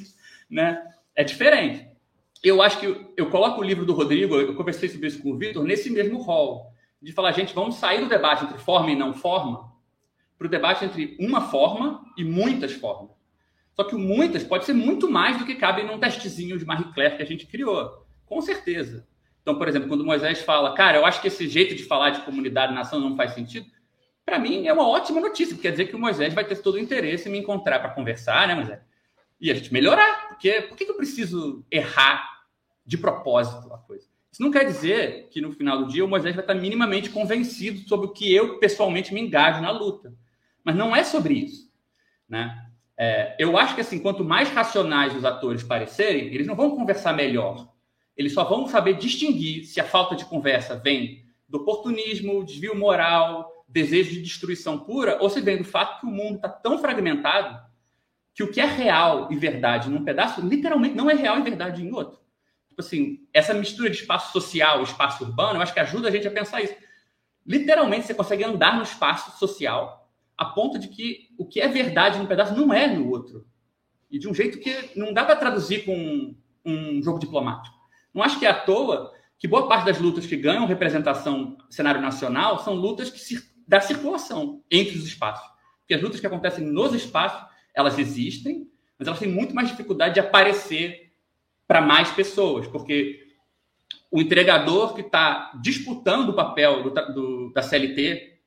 Né? 0.49 0.82
É 1.15 1.24
diferente. 1.24 1.89
Eu 2.43 2.62
acho 2.62 2.81
que 2.81 2.87
eu 3.16 3.28
coloco 3.28 3.61
o 3.61 3.65
livro 3.65 3.85
do 3.85 3.93
Rodrigo, 3.93 4.35
eu 4.37 4.55
conversei 4.55 4.89
sobre 4.89 5.09
isso 5.09 5.23
com 5.23 5.32
o 5.32 5.37
Vitor, 5.37 5.62
nesse 5.62 5.91
mesmo 5.91 6.19
rol. 6.19 6.73
De 7.03 7.12
falar, 7.12 7.32
gente, 7.32 7.55
vamos 7.55 7.77
sair 7.77 8.01
do 8.01 8.09
debate 8.09 8.45
entre 8.45 8.59
forma 8.59 8.91
e 8.91 8.97
não 8.97 9.15
forma 9.15 9.70
para 10.39 10.47
o 10.47 10.51
debate 10.51 10.85
entre 10.87 11.16
uma 11.20 11.43
forma 11.43 12.03
e 12.16 12.24
muitas 12.24 12.73
formas. 12.73 13.11
Só 13.74 13.85
que 13.85 13.95
o 13.95 13.99
muitas 13.99 14.43
pode 14.43 14.65
ser 14.65 14.73
muito 14.73 15.11
mais 15.11 15.39
do 15.39 15.45
que 15.45 15.55
cabe 15.55 15.82
num 15.82 15.99
testezinho 15.99 16.59
de 16.59 16.65
Marie 16.65 16.93
Claire 16.95 17.16
que 17.16 17.23
a 17.23 17.27
gente 17.27 17.47
criou. 17.47 18.07
Com 18.24 18.41
certeza. 18.41 19.07
Então, 19.43 19.57
por 19.57 19.69
exemplo, 19.69 19.89
quando 19.89 20.05
Moisés 20.05 20.43
fala, 20.43 20.75
cara, 20.75 20.99
eu 20.99 21.07
acho 21.07 21.21
que 21.21 21.29
esse 21.29 21.49
jeito 21.49 21.75
de 21.75 21.85
falar 21.85 22.11
de 22.11 22.23
comunidade 22.23 22.75
nação 22.75 23.01
não 23.01 23.17
faz 23.17 23.33
sentido, 23.33 23.67
para 24.25 24.39
mim 24.39 24.67
é 24.67 24.73
uma 24.73 24.87
ótima 24.87 25.21
notícia, 25.21 25.57
quer 25.57 25.73
dizer 25.73 25.87
que 25.87 25.97
o 25.97 25.99
Moisés 25.99 26.33
vai 26.35 26.45
ter 26.45 26.57
todo 26.57 26.75
o 26.75 26.79
interesse 26.79 27.29
em 27.29 27.33
me 27.33 27.39
encontrar 27.39 27.81
para 27.81 27.91
conversar, 27.91 28.47
né, 28.47 28.55
Moisés? 28.55 28.81
E 29.41 29.51
a 29.51 29.55
gente 29.55 29.73
melhorar. 29.73 30.29
Porque 30.29 30.62
por 30.62 30.77
que 30.77 30.85
eu 30.85 30.95
preciso 30.95 31.65
errar 31.71 32.45
de 32.85 32.99
propósito 32.99 33.73
a 33.73 33.79
coisa? 33.79 34.07
Isso 34.31 34.43
não 34.43 34.51
quer 34.51 34.65
dizer 34.65 35.29
que 35.31 35.41
no 35.41 35.53
final 35.53 35.79
do 35.79 35.91
dia 35.91 36.05
o 36.05 36.09
Moisés 36.09 36.35
vai 36.35 36.45
estar 36.45 36.55
minimamente 36.55 37.11
convencido 37.11 37.81
sobre 37.89 38.07
o 38.07 38.12
que 38.12 38.33
eu 38.33 38.59
pessoalmente 38.59 39.12
me 39.12 39.21
engajo 39.21 39.61
na 39.61 39.71
luta. 39.71 40.15
Mas 40.62 40.77
não 40.77 40.95
é 40.95 41.03
sobre 41.03 41.35
isso. 41.35 41.69
Né? 42.29 42.57
É, 42.97 43.35
eu 43.39 43.59
acho 43.59 43.75
que 43.75 43.81
assim, 43.81 43.99
quanto 43.99 44.23
mais 44.23 44.51
racionais 44.51 45.17
os 45.17 45.25
atores 45.25 45.62
parecerem, 45.62 46.27
eles 46.27 46.47
não 46.47 46.55
vão 46.55 46.77
conversar 46.77 47.12
melhor. 47.12 47.69
Eles 48.16 48.32
só 48.32 48.45
vão 48.45 48.66
saber 48.66 48.95
distinguir 48.95 49.65
se 49.65 49.81
a 49.81 49.85
falta 49.85 50.15
de 50.15 50.24
conversa 50.24 50.77
vem 50.77 51.24
do 51.49 51.59
oportunismo, 51.59 52.45
desvio 52.45 52.77
moral, 52.77 53.65
desejo 53.69 54.11
de 54.11 54.23
destruição 54.23 54.78
pura, 54.78 55.19
ou 55.20 55.31
se 55.31 55.41
vem 55.41 55.59
do 55.59 55.65
fato 55.65 56.01
que 56.01 56.07
o 56.07 56.11
mundo 56.11 56.37
está 56.37 56.49
tão 56.49 56.78
fragmentado 56.78 57.61
que 58.35 58.43
o 58.43 58.51
que 58.51 58.61
é 58.61 58.65
real 58.65 59.31
e 59.31 59.37
verdade 59.37 59.91
num 59.91 60.05
pedaço, 60.05 60.41
literalmente 60.41 60.95
não 60.95 61.11
é 61.11 61.15
real 61.15 61.39
e 61.39 61.43
verdade 61.43 61.85
em 61.85 61.93
outro. 61.93 62.20
Tipo 62.69 62.81
assim, 62.81 63.27
essa 63.32 63.53
mistura 63.53 63.91
de 63.91 63.97
espaço 63.97 64.32
social 64.32 64.81
e 64.81 64.85
espaço 64.85 65.24
urbano, 65.24 65.59
eu 65.59 65.62
acho 65.62 65.74
que 65.74 65.81
ajuda 65.81 66.09
a 66.09 66.11
gente 66.11 66.27
a 66.27 66.31
pensar 66.31 66.62
isso. 66.62 66.74
Literalmente, 67.45 68.07
você 68.07 68.15
consegue 68.15 68.45
andar 68.45 68.77
no 68.77 68.82
espaço 68.82 69.39
social 69.39 70.09
a 70.37 70.45
ponto 70.45 70.78
de 70.78 70.89
que 70.89 71.28
o 71.37 71.45
que 71.45 71.61
é 71.61 71.69
verdade 71.69 72.19
num 72.19 72.27
pedaço 72.27 72.55
não 72.55 72.73
é 72.73 72.87
no 72.87 73.11
outro. 73.11 73.47
E 74.11 74.19
de 74.19 74.28
um 74.28 74.35
jeito 74.35 74.59
que 74.59 74.91
não 74.97 75.12
dá 75.12 75.24
para 75.24 75.37
traduzir 75.37 75.85
com 75.85 75.95
um, 75.95 76.37
um 76.65 77.03
jogo 77.03 77.19
diplomático. 77.19 77.77
Não 78.15 78.23
acho 78.23 78.39
que 78.39 78.47
é 78.47 78.51
à 78.51 78.55
toa 78.55 79.12
que 79.39 79.49
boa 79.49 79.66
parte 79.69 79.87
das 79.87 79.99
lutas 79.99 80.27
que 80.27 80.37
ganham 80.37 80.66
representação 80.66 81.57
no 81.59 81.73
cenário 81.73 82.01
nacional 82.01 82.59
são 82.59 82.74
lutas 82.74 83.11
que 83.11 83.51
da 83.66 83.81
circulação 83.81 84.62
entre 84.70 84.99
os 84.99 85.07
espaços. 85.07 85.49
Porque 85.81 85.95
as 85.95 86.03
lutas 86.03 86.20
que 86.20 86.27
acontecem 86.27 86.65
nos 86.65 86.93
espaços, 86.93 87.41
elas 87.74 87.99
existem, 87.99 88.69
mas 88.99 89.07
elas 89.07 89.20
têm 89.20 89.28
muito 89.28 89.55
mais 89.55 89.69
dificuldade 89.69 90.15
de 90.15 90.20
aparecer 90.20 91.12
para 91.66 91.81
mais 91.81 92.11
pessoas, 92.11 92.66
porque 92.66 93.28
o 94.11 94.20
entregador 94.20 94.93
que 94.93 95.03
está 95.03 95.53
disputando 95.62 96.31
o 96.31 96.35
papel 96.35 96.82
do, 96.82 96.91
do, 96.91 97.53
da 97.53 97.62
CLT 97.62 98.41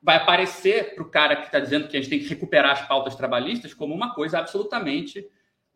vai 0.00 0.16
aparecer 0.16 0.94
para 0.94 1.02
o 1.02 1.10
cara 1.10 1.36
que 1.36 1.46
está 1.46 1.58
dizendo 1.58 1.88
que 1.88 1.96
a 1.96 2.00
gente 2.00 2.08
tem 2.08 2.20
que 2.20 2.28
recuperar 2.28 2.72
as 2.72 2.86
pautas 2.86 3.16
trabalhistas 3.16 3.74
como 3.74 3.94
uma 3.94 4.14
coisa 4.14 4.38
absolutamente 4.38 5.26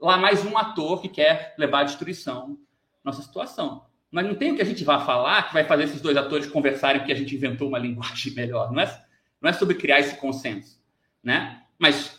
lá 0.00 0.16
mais 0.16 0.44
um 0.44 0.56
ator 0.56 1.02
que 1.02 1.08
quer 1.08 1.54
levar 1.58 1.80
à 1.80 1.84
destruição 1.84 2.58
nossa 3.04 3.22
situação. 3.22 3.84
Mas 4.10 4.26
não 4.26 4.34
tem 4.34 4.52
o 4.52 4.56
que 4.56 4.62
a 4.62 4.66
gente 4.66 4.84
vai 4.84 5.04
falar 5.04 5.48
que 5.48 5.54
vai 5.54 5.64
fazer 5.64 5.84
esses 5.84 6.00
dois 6.00 6.16
atores 6.16 6.46
conversarem 6.46 7.00
porque 7.00 7.12
a 7.12 7.16
gente 7.16 7.34
inventou 7.34 7.68
uma 7.68 7.78
linguagem 7.80 8.32
melhor. 8.32 8.72
Não 8.72 8.80
é, 8.80 9.04
não 9.40 9.50
é 9.50 9.52
sobre 9.52 9.74
criar 9.74 10.00
esse 10.00 10.16
consenso, 10.16 10.80
né? 11.22 11.62
Mas 11.78 12.18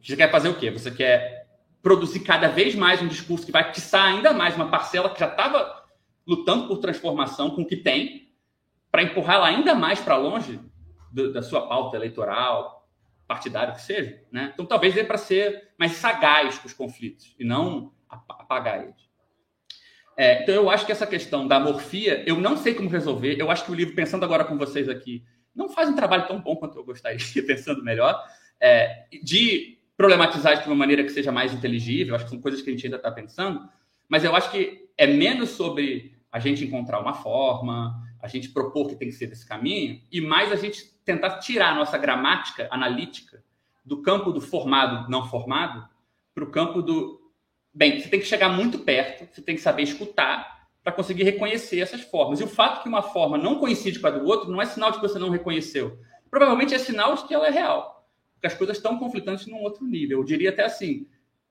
você 0.00 0.16
quer 0.16 0.30
fazer 0.30 0.48
o 0.48 0.58
quê? 0.58 0.70
Você 0.70 0.90
quer 0.90 1.48
produzir 1.82 2.20
cada 2.20 2.48
vez 2.48 2.74
mais 2.74 3.02
um 3.02 3.08
discurso 3.08 3.44
que 3.44 3.50
vai 3.50 3.62
atiçar 3.62 4.04
ainda 4.04 4.32
mais 4.32 4.54
uma 4.54 4.70
parcela 4.70 5.10
que 5.10 5.18
já 5.18 5.26
estava 5.26 5.82
lutando 6.26 6.68
por 6.68 6.78
transformação 6.78 7.50
com 7.50 7.62
o 7.62 7.66
que 7.66 7.76
tem, 7.76 8.32
para 8.90 9.02
empurrá-la 9.02 9.48
ainda 9.48 9.74
mais 9.74 10.00
para 10.00 10.16
longe 10.16 10.60
do, 11.10 11.32
da 11.32 11.42
sua 11.42 11.66
pauta 11.66 11.96
eleitoral, 11.96 12.88
partidária 13.26 13.74
que 13.74 13.82
seja. 13.82 14.22
Né? 14.30 14.50
Então, 14.52 14.66
talvez 14.66 14.94
dê 14.94 15.02
para 15.02 15.18
ser 15.18 15.72
mais 15.78 15.92
sagaz 15.92 16.58
com 16.58 16.66
os 16.66 16.74
conflitos 16.74 17.34
e 17.38 17.44
não 17.44 17.92
apagar 18.08 18.82
eles. 18.82 19.11
É, 20.16 20.42
então, 20.42 20.54
eu 20.54 20.70
acho 20.70 20.84
que 20.84 20.92
essa 20.92 21.06
questão 21.06 21.46
da 21.46 21.58
morfia, 21.58 22.22
eu 22.26 22.36
não 22.38 22.56
sei 22.56 22.74
como 22.74 22.88
resolver. 22.88 23.36
Eu 23.38 23.50
acho 23.50 23.64
que 23.64 23.72
o 23.72 23.74
livro, 23.74 23.94
pensando 23.94 24.24
agora 24.24 24.44
com 24.44 24.56
vocês 24.56 24.88
aqui, 24.88 25.24
não 25.54 25.68
faz 25.68 25.88
um 25.88 25.96
trabalho 25.96 26.26
tão 26.26 26.40
bom 26.40 26.56
quanto 26.56 26.78
eu 26.78 26.84
gostaria, 26.84 27.18
pensando 27.46 27.82
melhor, 27.82 28.22
é, 28.60 29.06
de 29.22 29.78
problematizar 29.96 30.60
de 30.60 30.66
uma 30.66 30.76
maneira 30.76 31.04
que 31.04 31.10
seja 31.10 31.30
mais 31.30 31.52
inteligível. 31.52 32.14
Acho 32.14 32.24
que 32.24 32.30
são 32.30 32.40
coisas 32.40 32.60
que 32.60 32.70
a 32.70 32.72
gente 32.72 32.86
ainda 32.86 32.96
está 32.96 33.10
pensando. 33.10 33.68
Mas 34.08 34.24
eu 34.24 34.34
acho 34.34 34.50
que 34.50 34.88
é 34.96 35.06
menos 35.06 35.50
sobre 35.50 36.14
a 36.30 36.38
gente 36.38 36.64
encontrar 36.64 37.00
uma 37.00 37.14
forma, 37.14 38.02
a 38.20 38.28
gente 38.28 38.48
propor 38.48 38.88
que 38.88 38.96
tem 38.96 39.08
que 39.08 39.14
ser 39.14 39.26
desse 39.26 39.46
caminho, 39.46 40.00
e 40.10 40.20
mais 40.20 40.52
a 40.52 40.56
gente 40.56 40.84
tentar 41.04 41.38
tirar 41.38 41.72
a 41.72 41.74
nossa 41.74 41.98
gramática 41.98 42.68
analítica 42.70 43.42
do 43.84 44.00
campo 44.00 44.32
do 44.32 44.40
formado, 44.40 45.10
não 45.10 45.28
formado, 45.28 45.86
para 46.34 46.44
o 46.44 46.50
campo 46.50 46.80
do. 46.80 47.20
Bem, 47.74 47.98
você 47.98 48.08
tem 48.08 48.20
que 48.20 48.26
chegar 48.26 48.50
muito 48.50 48.78
perto, 48.80 49.32
você 49.32 49.40
tem 49.40 49.54
que 49.54 49.62
saber 49.62 49.82
escutar 49.82 50.68
para 50.82 50.92
conseguir 50.92 51.22
reconhecer 51.22 51.80
essas 51.80 52.02
formas. 52.02 52.40
E 52.40 52.44
o 52.44 52.48
fato 52.48 52.82
que 52.82 52.88
uma 52.88 53.02
forma 53.02 53.38
não 53.38 53.58
coincide 53.58 53.98
com 53.98 54.06
a 54.08 54.10
do 54.10 54.26
outro 54.26 54.50
não 54.50 54.60
é 54.60 54.66
sinal 54.66 54.90
de 54.90 54.98
que 54.98 55.08
você 55.08 55.18
não 55.18 55.30
reconheceu. 55.30 55.98
Provavelmente 56.30 56.74
é 56.74 56.78
sinal 56.78 57.14
de 57.14 57.26
que 57.26 57.34
ela 57.34 57.46
é 57.46 57.50
real. 57.50 58.08
Porque 58.34 58.46
as 58.46 58.54
coisas 58.54 58.76
estão 58.76 58.98
conflitantes 58.98 59.46
num 59.46 59.62
outro 59.62 59.86
nível. 59.86 60.18
Eu 60.18 60.24
diria 60.24 60.50
até 60.50 60.64
assim: 60.64 61.06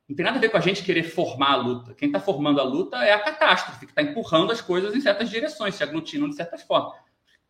não 0.08 0.16
tem 0.16 0.26
nada 0.26 0.38
a 0.38 0.42
ver 0.42 0.50
com 0.50 0.58
a 0.58 0.62
gente 0.62 0.84
querer 0.84 1.04
formar 1.04 1.54
a 1.54 1.56
luta. 1.56 1.94
Quem 1.94 2.10
está 2.10 2.20
formando 2.20 2.60
a 2.60 2.64
luta 2.64 2.98
é 2.98 3.14
a 3.14 3.20
catástrofe, 3.20 3.86
que 3.86 3.92
está 3.94 4.02
empurrando 4.02 4.52
as 4.52 4.62
coisas 4.62 4.94
em 4.94 5.00
certas 5.00 5.30
direções, 5.30 5.76
se 5.76 5.84
aglutinam 5.84 6.30
de 6.30 6.36
certas 6.36 6.62
formas. 6.64 7.00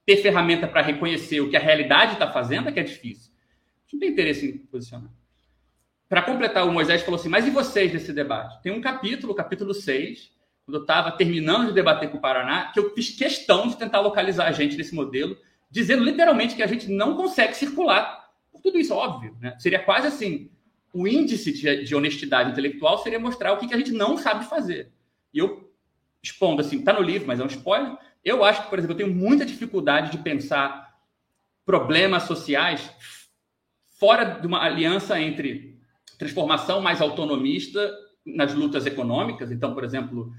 Ter 0.06 0.18
ferramenta 0.18 0.68
para 0.68 0.81
reconhecer 0.81 1.41
o 1.41 1.49
que 1.49 1.57
a 1.57 1.60
realidade 1.60 2.14
está 2.14 2.31
fazendo 2.31 2.69
é 2.69 2.72
que 2.72 2.80
é 2.80 2.84
difícil. 2.84 3.34
A 3.34 3.81
gente 3.81 3.93
não 3.93 3.99
tem 3.99 4.10
interesse 4.10 4.45
em 4.48 4.57
posicionar. 4.60 5.10
Para 6.11 6.23
completar, 6.23 6.67
o 6.67 6.73
Moisés 6.73 7.03
falou 7.03 7.17
assim: 7.17 7.29
Mas 7.29 7.47
e 7.47 7.49
vocês 7.49 7.93
nesse 7.93 8.11
debate? 8.11 8.61
Tem 8.61 8.69
um 8.69 8.81
capítulo, 8.81 9.33
capítulo 9.33 9.73
6, 9.73 10.29
quando 10.65 10.75
eu 10.75 10.81
estava 10.81 11.09
terminando 11.13 11.67
de 11.67 11.73
debater 11.73 12.11
com 12.11 12.17
o 12.17 12.19
Paraná, 12.19 12.69
que 12.73 12.81
eu 12.81 12.93
fiz 12.93 13.11
questão 13.11 13.69
de 13.69 13.77
tentar 13.77 14.01
localizar 14.01 14.45
a 14.45 14.51
gente 14.51 14.75
nesse 14.75 14.93
modelo, 14.93 15.38
dizendo 15.69 16.03
literalmente 16.03 16.53
que 16.53 16.61
a 16.61 16.67
gente 16.67 16.91
não 16.91 17.15
consegue 17.15 17.55
circular 17.55 18.29
por 18.51 18.59
tudo 18.59 18.77
isso, 18.77 18.93
óbvio. 18.93 19.38
Né? 19.39 19.55
Seria 19.57 19.79
quase 19.79 20.07
assim: 20.07 20.51
o 20.93 21.07
índice 21.07 21.53
de, 21.53 21.85
de, 21.85 21.95
honestidade 21.95 22.51
intelectual 22.51 22.97
seria 22.97 23.17
mostrar 23.17 23.53
o 23.53 23.57
que, 23.57 23.69
que, 23.69 23.73
a 23.73 23.77
gente 23.77 23.93
não 23.93 24.17
sabe 24.17 24.43
fazer. 24.43 24.91
E 25.33 25.39
eu 25.39 25.71
expondo 26.21 26.59
assim, 26.59 26.79
está 26.79 26.91
no 26.91 27.01
livro, 27.01 27.25
mas 27.25 27.39
é 27.39 27.43
um 27.45 27.47
spoiler. 27.47 27.97
Eu 28.21 28.43
acho 28.43 28.63
que, 28.63 28.69
por 28.69 28.77
exemplo, 28.77 28.95
eu 28.95 29.05
tenho 29.05 29.15
muita 29.15 29.45
dificuldade 29.45 30.11
de 30.11 30.17
pensar 30.17 30.93
problemas 31.65 32.23
sociais 32.23 32.91
fora 33.97 34.25
de 34.25 34.45
uma 34.45 34.61
aliança 34.61 35.17
entre 35.17 35.70
transformação 36.22 36.80
mais 36.81 37.02
autonomista 37.02 37.91
nas 38.23 38.53
lutas 38.53 38.85
econômicas. 38.85 39.52
Então, 39.52 39.73
por 39.73 39.84
exemplo, 39.84 40.31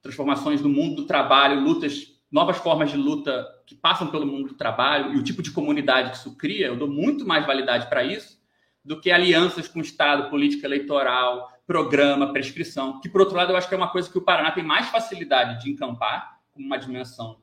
transformações 0.00 0.62
no 0.62 0.68
mundo 0.70 0.96
do 0.96 1.06
trabalho, 1.06 1.60
lutas, 1.60 2.06
novas 2.32 2.56
formas 2.56 2.90
de 2.90 2.96
luta 2.96 3.46
que 3.66 3.74
passam 3.74 4.06
pelo 4.06 4.26
mundo 4.26 4.48
do 4.48 4.54
trabalho 4.54 5.12
e 5.12 5.18
o 5.18 5.22
tipo 5.22 5.42
de 5.42 5.50
comunidade 5.50 6.12
que 6.12 6.16
isso 6.16 6.34
cria. 6.38 6.68
Eu 6.68 6.76
dou 6.78 6.88
muito 6.88 7.26
mais 7.26 7.46
validade 7.46 7.86
para 7.86 8.02
isso 8.02 8.40
do 8.82 8.98
que 8.98 9.10
alianças 9.10 9.68
com 9.68 9.80
o 9.80 9.82
Estado, 9.82 10.30
política 10.30 10.66
eleitoral, 10.66 11.52
programa, 11.66 12.32
prescrição, 12.32 12.98
que, 12.98 13.08
por 13.08 13.20
outro 13.20 13.36
lado, 13.36 13.52
eu 13.52 13.58
acho 13.58 13.68
que 13.68 13.74
é 13.74 13.76
uma 13.76 13.90
coisa 13.90 14.08
que 14.08 14.16
o 14.16 14.22
Paraná 14.22 14.52
tem 14.52 14.64
mais 14.64 14.88
facilidade 14.88 15.62
de 15.62 15.70
encampar 15.70 16.38
como 16.54 16.64
uma 16.64 16.78
dimensão 16.78 17.40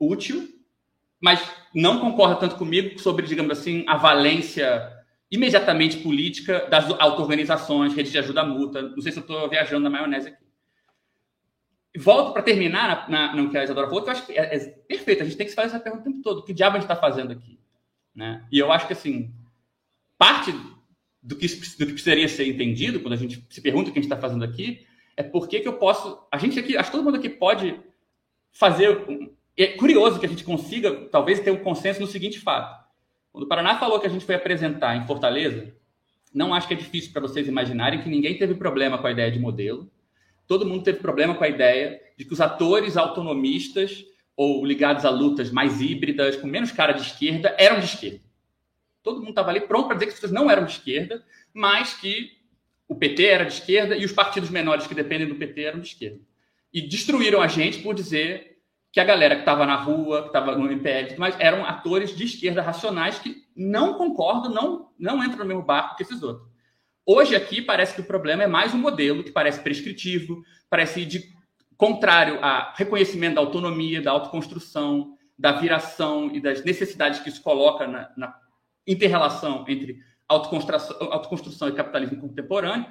útil, 0.00 0.48
mas 1.20 1.40
não 1.72 2.00
concorda 2.00 2.34
tanto 2.34 2.56
comigo 2.56 2.98
sobre, 2.98 3.26
digamos 3.26 3.56
assim, 3.56 3.84
a 3.86 3.96
valência 3.96 4.97
imediatamente 5.30 5.98
política 5.98 6.66
das 6.70 6.90
auto-organizações, 6.98 7.94
redes 7.94 8.12
de 8.12 8.18
ajuda 8.18 8.44
mútua. 8.44 8.82
Não 8.82 9.00
sei 9.00 9.12
se 9.12 9.18
eu 9.18 9.22
estou 9.22 9.48
viajando 9.48 9.84
na 9.84 9.90
maionese 9.90 10.28
aqui. 10.28 10.48
Volto 11.96 12.32
para 12.32 12.42
terminar 12.42 13.08
na, 13.08 13.28
na, 13.28 13.36
no 13.36 13.50
que 13.50 13.58
a 13.58 13.64
Isadora 13.64 13.88
falou, 13.88 14.02
que 14.02 14.08
eu 14.08 14.12
acho 14.12 14.26
que 14.26 14.32
é, 14.32 14.54
é 14.54 14.58
perfeito. 14.58 15.22
A 15.22 15.24
gente 15.24 15.36
tem 15.36 15.46
que 15.46 15.50
se 15.50 15.56
fazer 15.56 15.68
essa 15.68 15.80
pergunta 15.80 16.08
o 16.08 16.12
tempo 16.12 16.22
todo. 16.22 16.38
O 16.38 16.44
que 16.44 16.54
diabo 16.54 16.76
a 16.76 16.80
gente 16.80 16.90
está 16.90 16.96
fazendo 16.96 17.32
aqui? 17.32 17.58
Né? 18.14 18.46
E 18.50 18.58
eu 18.58 18.72
acho 18.72 18.86
que, 18.86 18.92
assim, 18.92 19.32
parte 20.16 20.52
do 21.22 21.36
que, 21.36 21.46
do 21.46 21.86
que 21.86 21.92
precisaria 21.92 22.28
ser 22.28 22.46
entendido 22.46 23.00
quando 23.00 23.14
a 23.14 23.16
gente 23.16 23.44
se 23.50 23.60
pergunta 23.60 23.90
o 23.90 23.92
que 23.92 23.98
a 23.98 24.02
gente 24.02 24.10
está 24.10 24.20
fazendo 24.20 24.44
aqui, 24.44 24.86
é 25.16 25.22
por 25.22 25.48
que 25.48 25.62
eu 25.64 25.74
posso. 25.74 26.26
A 26.30 26.38
gente 26.38 26.58
aqui, 26.58 26.76
acho 26.76 26.90
que 26.90 26.96
todo 26.96 27.04
mundo 27.04 27.16
aqui 27.16 27.28
pode 27.28 27.78
fazer. 28.52 29.04
É 29.56 29.68
curioso 29.68 30.20
que 30.20 30.26
a 30.26 30.28
gente 30.28 30.44
consiga, 30.44 31.08
talvez, 31.10 31.40
ter 31.40 31.50
um 31.50 31.62
consenso 31.62 32.00
no 32.00 32.06
seguinte 32.06 32.38
fato. 32.38 32.87
Quando 33.38 33.46
o 33.46 33.48
Paraná 33.48 33.78
falou 33.78 34.00
que 34.00 34.06
a 34.08 34.10
gente 34.10 34.26
foi 34.26 34.34
apresentar 34.34 34.96
em 34.96 35.06
Fortaleza, 35.06 35.72
não 36.34 36.52
acho 36.52 36.66
que 36.66 36.74
é 36.74 36.76
difícil 36.76 37.12
para 37.12 37.22
vocês 37.22 37.46
imaginarem 37.46 38.02
que 38.02 38.08
ninguém 38.08 38.36
teve 38.36 38.56
problema 38.56 38.98
com 38.98 39.06
a 39.06 39.12
ideia 39.12 39.30
de 39.30 39.38
modelo. 39.38 39.88
Todo 40.44 40.66
mundo 40.66 40.82
teve 40.82 40.98
problema 40.98 41.36
com 41.36 41.44
a 41.44 41.48
ideia 41.48 42.00
de 42.16 42.24
que 42.24 42.32
os 42.32 42.40
atores 42.40 42.96
autonomistas 42.96 44.04
ou 44.36 44.66
ligados 44.66 45.04
a 45.04 45.10
lutas 45.10 45.52
mais 45.52 45.80
híbridas, 45.80 46.34
com 46.34 46.48
menos 46.48 46.72
cara 46.72 46.92
de 46.92 47.02
esquerda, 47.02 47.54
eram 47.56 47.78
de 47.78 47.86
esquerda 47.86 48.28
todo 49.08 49.20
mundo 49.20 49.30
estava 49.30 49.48
ali 49.48 49.60
pronto 49.60 49.86
para 49.86 49.94
dizer 49.94 50.06
que 50.06 50.12
as 50.12 50.20
pessoas 50.20 50.32
não 50.32 50.50
eram 50.50 50.66
de 50.66 50.72
esquerda, 50.72 51.24
mas 51.54 51.94
que 51.94 52.32
o 52.86 52.94
PT 52.94 53.24
era 53.24 53.44
de 53.44 53.54
esquerda 53.54 53.96
e 53.96 54.04
os 54.04 54.12
partidos 54.12 54.50
menores 54.50 54.86
que 54.86 54.94
dependem 54.94 55.26
do 55.26 55.36
PT 55.36 55.62
eram 55.62 55.80
de 55.80 55.88
esquerda. 55.88 56.20
E 56.72 56.82
destruíram 56.82 57.40
a 57.40 57.46
gente 57.46 57.78
por 57.82 57.94
dizer 57.94 58.57
que 58.98 59.02
a 59.02 59.04
galera 59.04 59.36
que 59.36 59.42
estava 59.42 59.64
na 59.64 59.76
rua, 59.76 60.22
que 60.22 60.26
estava 60.26 60.56
no 60.56 60.68
MPL, 60.68 61.14
mas 61.18 61.38
eram 61.38 61.64
atores 61.64 62.16
de 62.16 62.24
esquerda 62.24 62.60
racionais 62.60 63.16
que 63.20 63.44
não 63.54 63.94
concordam, 63.94 64.52
não, 64.52 64.90
não 64.98 65.22
entram 65.22 65.38
no 65.38 65.44
mesmo 65.44 65.62
barco 65.62 65.94
que 65.94 66.02
esses 66.02 66.20
outros. 66.20 66.48
Hoje 67.06 67.36
aqui 67.36 67.62
parece 67.62 67.94
que 67.94 68.00
o 68.00 68.04
problema 68.04 68.42
é 68.42 68.48
mais 68.48 68.74
um 68.74 68.78
modelo 68.78 69.22
que 69.22 69.30
parece 69.30 69.60
prescritivo, 69.60 70.42
parece 70.68 71.04
de 71.04 71.22
contrário 71.76 72.44
a 72.44 72.74
reconhecimento 72.74 73.36
da 73.36 73.40
autonomia, 73.40 74.02
da 74.02 74.10
autoconstrução, 74.10 75.16
da 75.38 75.52
viração 75.52 76.34
e 76.34 76.40
das 76.40 76.64
necessidades 76.64 77.20
que 77.20 77.28
isso 77.28 77.40
coloca 77.40 77.86
na, 77.86 78.10
na 78.16 78.34
interrelação 78.84 79.64
entre 79.68 80.00
autoconstrução, 80.28 80.96
autoconstrução 81.12 81.68
e 81.68 81.72
capitalismo 81.72 82.20
contemporâneo. 82.20 82.86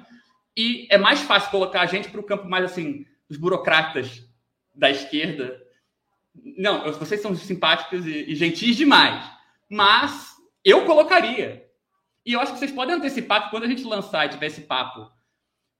E 0.56 0.88
é 0.90 0.96
mais 0.96 1.20
fácil 1.20 1.50
colocar 1.50 1.82
a 1.82 1.86
gente 1.86 2.08
para 2.08 2.20
o 2.20 2.24
campo 2.24 2.48
mais 2.48 2.64
assim 2.64 3.04
dos 3.28 3.36
burocratas 3.36 4.26
da 4.74 4.90
esquerda. 4.90 5.67
Não, 6.56 6.92
vocês 6.92 7.20
são 7.20 7.34
simpáticos 7.34 8.06
e, 8.06 8.30
e 8.30 8.34
gentis 8.34 8.76
demais, 8.76 9.24
mas 9.70 10.36
eu 10.64 10.84
colocaria. 10.84 11.66
E 12.24 12.32
eu 12.32 12.40
acho 12.40 12.52
que 12.52 12.58
vocês 12.58 12.72
podem 12.72 12.96
antecipar 12.96 13.44
que 13.44 13.50
quando 13.50 13.64
a 13.64 13.68
gente 13.68 13.84
lançar 13.84 14.26
e 14.26 14.30
tiver 14.30 14.46
esse 14.46 14.62
papo 14.62 15.10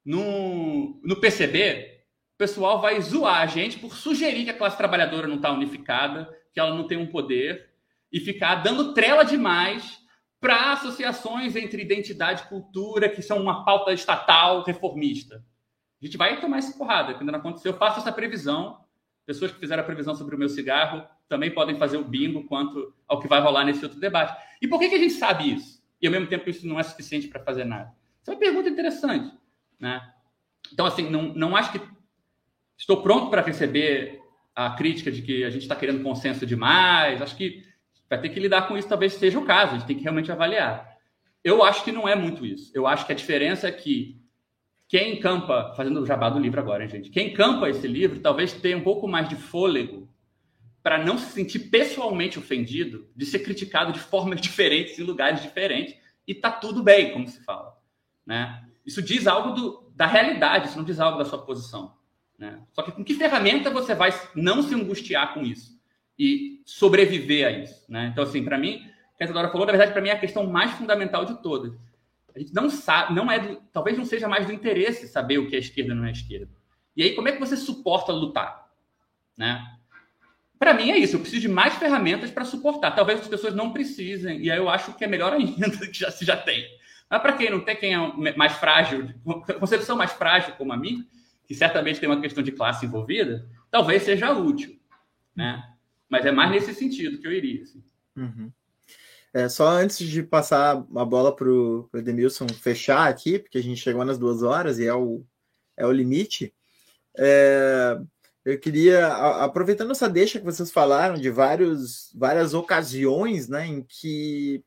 no, 0.05 1.01
no 1.05 1.17
PCB, 1.17 1.99
o 2.35 2.39
pessoal 2.39 2.81
vai 2.81 3.01
zoar 3.01 3.43
a 3.43 3.47
gente 3.47 3.79
por 3.79 3.95
sugerir 3.95 4.45
que 4.45 4.51
a 4.51 4.57
classe 4.57 4.77
trabalhadora 4.77 5.27
não 5.27 5.37
está 5.37 5.51
unificada, 5.51 6.29
que 6.53 6.61
ela 6.61 6.75
não 6.75 6.87
tem 6.87 6.97
um 6.97 7.07
poder, 7.07 7.69
e 8.11 8.21
ficar 8.21 8.57
dando 8.57 8.95
trela 8.95 9.25
demais 9.25 9.99
para 10.41 10.73
associações 10.73 11.57
entre 11.57 11.83
identidade 11.83 12.43
e 12.43 12.49
cultura, 12.49 13.09
que 13.09 13.21
são 13.21 13.39
uma 13.39 13.65
pauta 13.65 13.93
estatal 13.93 14.63
reformista. 14.63 15.45
A 16.01 16.07
gente 16.07 16.17
vai 16.17 16.41
tomar 16.41 16.59
essa 16.59 16.77
porrada, 16.79 17.13
que 17.13 17.21
ainda 17.21 17.33
não 17.33 17.41
aconteceu. 17.41 17.73
Eu 17.73 17.79
faço 17.79 17.99
essa 17.99 18.13
previsão. 18.13 18.79
Pessoas 19.29 19.53
que 19.53 19.61
fizeram 19.61 19.83
a 19.83 19.87
previsão 19.87 20.15
sobre 20.15 20.35
o 20.35 20.39
meu 20.39 20.49
cigarro 20.49 21.07
também 21.29 21.51
podem 21.51 21.77
fazer 21.77 21.99
o 21.99 22.05
bingo 22.05 22.45
quanto 22.45 22.95
ao 23.07 23.21
que 23.21 23.29
vai 23.29 23.41
rolar 23.43 23.65
nesse 23.65 23.85
outro 23.85 24.01
debate. 24.01 24.35
E 24.63 24.67
por 24.67 24.81
que, 24.81 24.89
que 24.89 24.95
a 24.95 24.99
gente 24.99 25.13
sabe 25.13 25.53
isso? 25.53 25.79
e 26.01 26.07
ao 26.07 26.13
mesmo 26.13 26.29
tempo 26.29 26.49
isso 26.49 26.67
não 26.67 26.79
é 26.79 26.83
suficiente 26.83 27.29
para 27.29 27.43
fazer 27.43 27.65
nada? 27.65 27.93
Isso 28.23 28.31
é 28.31 28.35
uma 28.35 28.41
pergunta 28.41 28.69
interessante, 28.69 29.37
né? 29.79 30.01
Então, 30.73 30.87
assim, 30.87 31.09
não, 31.11 31.35
não 31.35 31.57
acho 31.57 31.73
que 31.73 31.81
estou 32.77 33.03
pronto 33.03 33.31
para 33.31 33.43
receber 33.43 34.21
a 34.55 34.71
crítica 34.71 35.11
de 35.11 35.23
que 35.23 35.45
a 35.45 35.51
gente 35.51 35.63
está 35.63 35.75
querendo 35.75 36.03
consenso 36.03 36.47
demais. 36.47 37.23
Acho 37.23 37.37
que 37.37 37.65
vai 38.09 38.21
ter 38.21 38.29
que 38.29 38.41
lidar 38.41 38.69
com 38.69 38.77
isso, 38.77 38.89
talvez 38.89 39.15
seja 39.15 39.39
o 39.39 39.45
caso, 39.45 39.75
a 39.75 39.79
gente 39.79 39.87
tem 39.87 39.97
que 39.97 40.03
realmente 40.03 40.31
avaliar. 40.31 40.97
Eu 41.43 41.63
acho 41.63 41.85
que 41.85 41.93
não 41.93 42.09
é 42.09 42.15
muito 42.15 42.45
isso. 42.45 42.71
Eu 42.75 42.87
acho 42.87 43.07
que 43.07 43.13
a 43.13 43.17
diferença 43.17 43.69
é 43.69 43.73
que 43.73 44.21
quem 44.89 45.21
campa, 45.21 45.75
fazendo 45.77 46.01
o 46.01 46.07
jabá 46.07 46.31
do 46.31 46.39
livro 46.39 46.59
agora, 46.59 46.83
hein, 46.83 46.89
gente, 46.89 47.11
quem 47.11 47.35
campa 47.35 47.69
esse 47.69 47.87
livro 47.87 48.21
talvez 48.21 48.55
tenha 48.55 48.77
um 48.77 48.83
pouco 48.83 49.07
mais 49.07 49.29
de 49.29 49.37
fôlego 49.37 50.09
para 50.83 51.05
não 51.05 51.19
se 51.19 51.31
sentir 51.31 51.59
pessoalmente 51.69 52.39
ofendido 52.39 53.07
de 53.15 53.27
ser 53.27 53.41
criticado 53.41 53.93
de 53.93 54.01
formas 54.01 54.41
diferentes 54.41 54.99
em 54.99 55.03
lugares 55.03 55.43
diferentes 55.43 55.95
e 56.27 56.35
tá 56.35 56.51
tudo 56.51 56.83
bem, 56.83 57.13
como 57.13 57.29
se 57.29 57.45
fala, 57.45 57.77
né? 58.25 58.65
Isso 58.85 59.03
diz 59.03 59.27
algo 59.27 59.53
do, 59.53 59.93
da 59.95 60.07
realidade, 60.07 60.69
isso 60.69 60.79
não 60.79 60.85
diz 60.85 60.99
algo 60.99 61.19
da 61.19 61.25
sua 61.27 61.45
posição, 61.45 61.95
né? 62.39 62.63
Só 62.73 62.81
que 62.81 62.91
com 62.91 63.05
que 63.05 63.15
ferramenta 63.15 63.69
você 63.69 63.95
vai 63.95 64.11
não 64.35 64.63
se 64.63 64.75
angustiar 64.75 65.35
com 65.35 65.43
isso 65.43 65.79
e 66.19 66.63
sobreviver 66.65 67.47
a 67.47 67.51
isso, 67.51 67.85
né? 67.91 68.09
Então 68.11 68.25
assim, 68.25 68.43
para 68.43 68.57
mim, 68.57 68.83
que 69.19 69.23
a 69.23 69.27
Isadora 69.27 69.51
falou, 69.51 69.67
na 69.67 69.73
verdade, 69.73 69.93
para 69.93 70.01
mim 70.01 70.09
é 70.09 70.13
a 70.13 70.19
questão 70.19 70.47
mais 70.47 70.71
fundamental 70.73 71.27
de 71.27 71.43
todas. 71.43 71.75
A 72.35 72.39
gente 72.39 72.55
não 72.55 72.71
sabe, 72.71 73.15
não 73.15 73.31
é, 73.31 73.59
talvez 73.73 73.97
não 73.97 74.05
seja 74.05 74.29
mais 74.29 74.47
do 74.47 74.53
interesse 74.53 75.09
saber 75.09 75.39
o 75.39 75.49
que 75.49 75.57
é 75.57 75.59
esquerda 75.59 75.93
e 75.93 75.97
não 75.97 76.05
é 76.05 76.13
esquerda. 76.13 76.49
E 76.97 77.03
aí, 77.03 77.15
como 77.15 77.29
é 77.29 77.33
que 77.33 77.41
você 77.41 77.57
suporta 77.57 78.13
lutar, 78.13 78.69
né? 79.37 79.65
Para 80.59 80.75
mim 80.75 80.91
é 80.91 80.99
isso, 80.99 81.15
eu 81.15 81.21
preciso 81.21 81.43
de 81.43 81.49
mais 81.49 81.75
ferramentas 81.77 82.31
para 82.31 82.45
suportar. 82.45 82.91
Talvez 82.91 83.21
as 83.21 83.29
pessoas 83.29 83.55
não 83.55 83.73
precisem, 83.73 84.41
e 84.43 84.51
aí 84.51 84.59
eu 84.59 84.69
acho 84.69 84.93
que 84.95 85.05
é 85.05 85.07
melhor 85.07 85.33
ainda 85.33 85.71
que 85.87 85.99
já, 85.99 86.11
se 86.11 86.25
já 86.25 86.37
tem. 86.37 86.67
Mas 87.09 87.23
para 87.23 87.33
quem 87.35 87.51
não 87.51 87.61
tem, 87.61 87.77
quem 87.77 87.95
é 87.95 88.37
mais 88.37 88.55
frágil, 88.55 89.15
concepção 89.59 89.97
mais 89.97 90.13
frágil 90.13 90.55
como 90.55 90.73
a 90.73 90.77
minha, 90.77 91.07
que 91.47 91.55
certamente 91.55 92.01
tem 92.01 92.09
uma 92.09 92.21
questão 92.21 92.43
de 92.43 92.53
classe 92.53 92.85
envolvida, 92.85 93.49
talvez 93.71 94.03
seja 94.03 94.33
útil, 94.33 94.79
né? 95.35 95.63
Mas 96.09 96.27
é 96.27 96.33
mais 96.33 96.51
nesse 96.51 96.75
sentido 96.75 97.19
que 97.19 97.27
eu 97.27 97.33
iria. 97.33 97.63
Assim. 97.63 97.83
Uhum. 98.17 98.53
É, 99.33 99.49
só 99.49 99.69
antes 99.69 99.99
de 99.99 100.23
passar 100.23 100.85
a 100.97 101.05
bola 101.05 101.35
para 101.35 101.49
o 101.49 101.89
Edmilson 101.95 102.49
fechar 102.49 103.09
aqui, 103.09 103.39
porque 103.39 103.59
a 103.59 103.63
gente 103.63 103.81
chegou 103.81 104.05
nas 104.05 104.19
duas 104.19 104.43
horas 104.43 104.79
e 104.79 104.87
é 104.87 104.95
o, 104.95 105.23
é 105.77 105.87
o 105.87 105.93
limite. 105.93 106.55
É, 107.17 107.99
eu 108.49 108.59
queria, 108.59 109.09
aproveitando 109.45 109.91
essa 109.91 110.09
deixa 110.09 110.39
que 110.39 110.45
vocês 110.45 110.71
falaram 110.71 111.17
de 111.17 111.29
vários, 111.29 112.11
várias 112.15 112.55
ocasiões 112.55 113.47
né, 113.47 113.67
em 113.67 113.83
que 113.83 114.65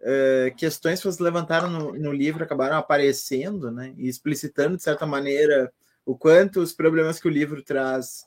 uh, 0.00 0.52
questões 0.56 0.98
que 0.98 1.04
vocês 1.04 1.20
levantaram 1.20 1.70
no, 1.70 1.92
no, 1.92 2.12
livro 2.12 2.42
acabaram 2.42 2.76
aparecendo 2.76 3.70
né, 3.70 3.94
e 3.96 4.08
explicitando, 4.08 4.76
de 4.76 4.82
certa 4.82 5.06
maneira, 5.06 5.72
o 6.04 6.16
quanto 6.16 6.60
os 6.60 6.72
problemas 6.72 7.20
que 7.20 7.28
o 7.28 7.30
livro 7.30 7.62
traz 7.62 8.26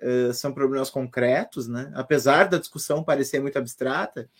uh, 0.00 0.32
são 0.32 0.52
problemas 0.52 0.88
concretos, 0.88 1.66
né, 1.66 1.90
apesar 1.94 2.48
da 2.48 2.58
discussão 2.58 3.02
parecer 3.02 3.40
muito 3.40 3.58
abstrata. 3.58 4.30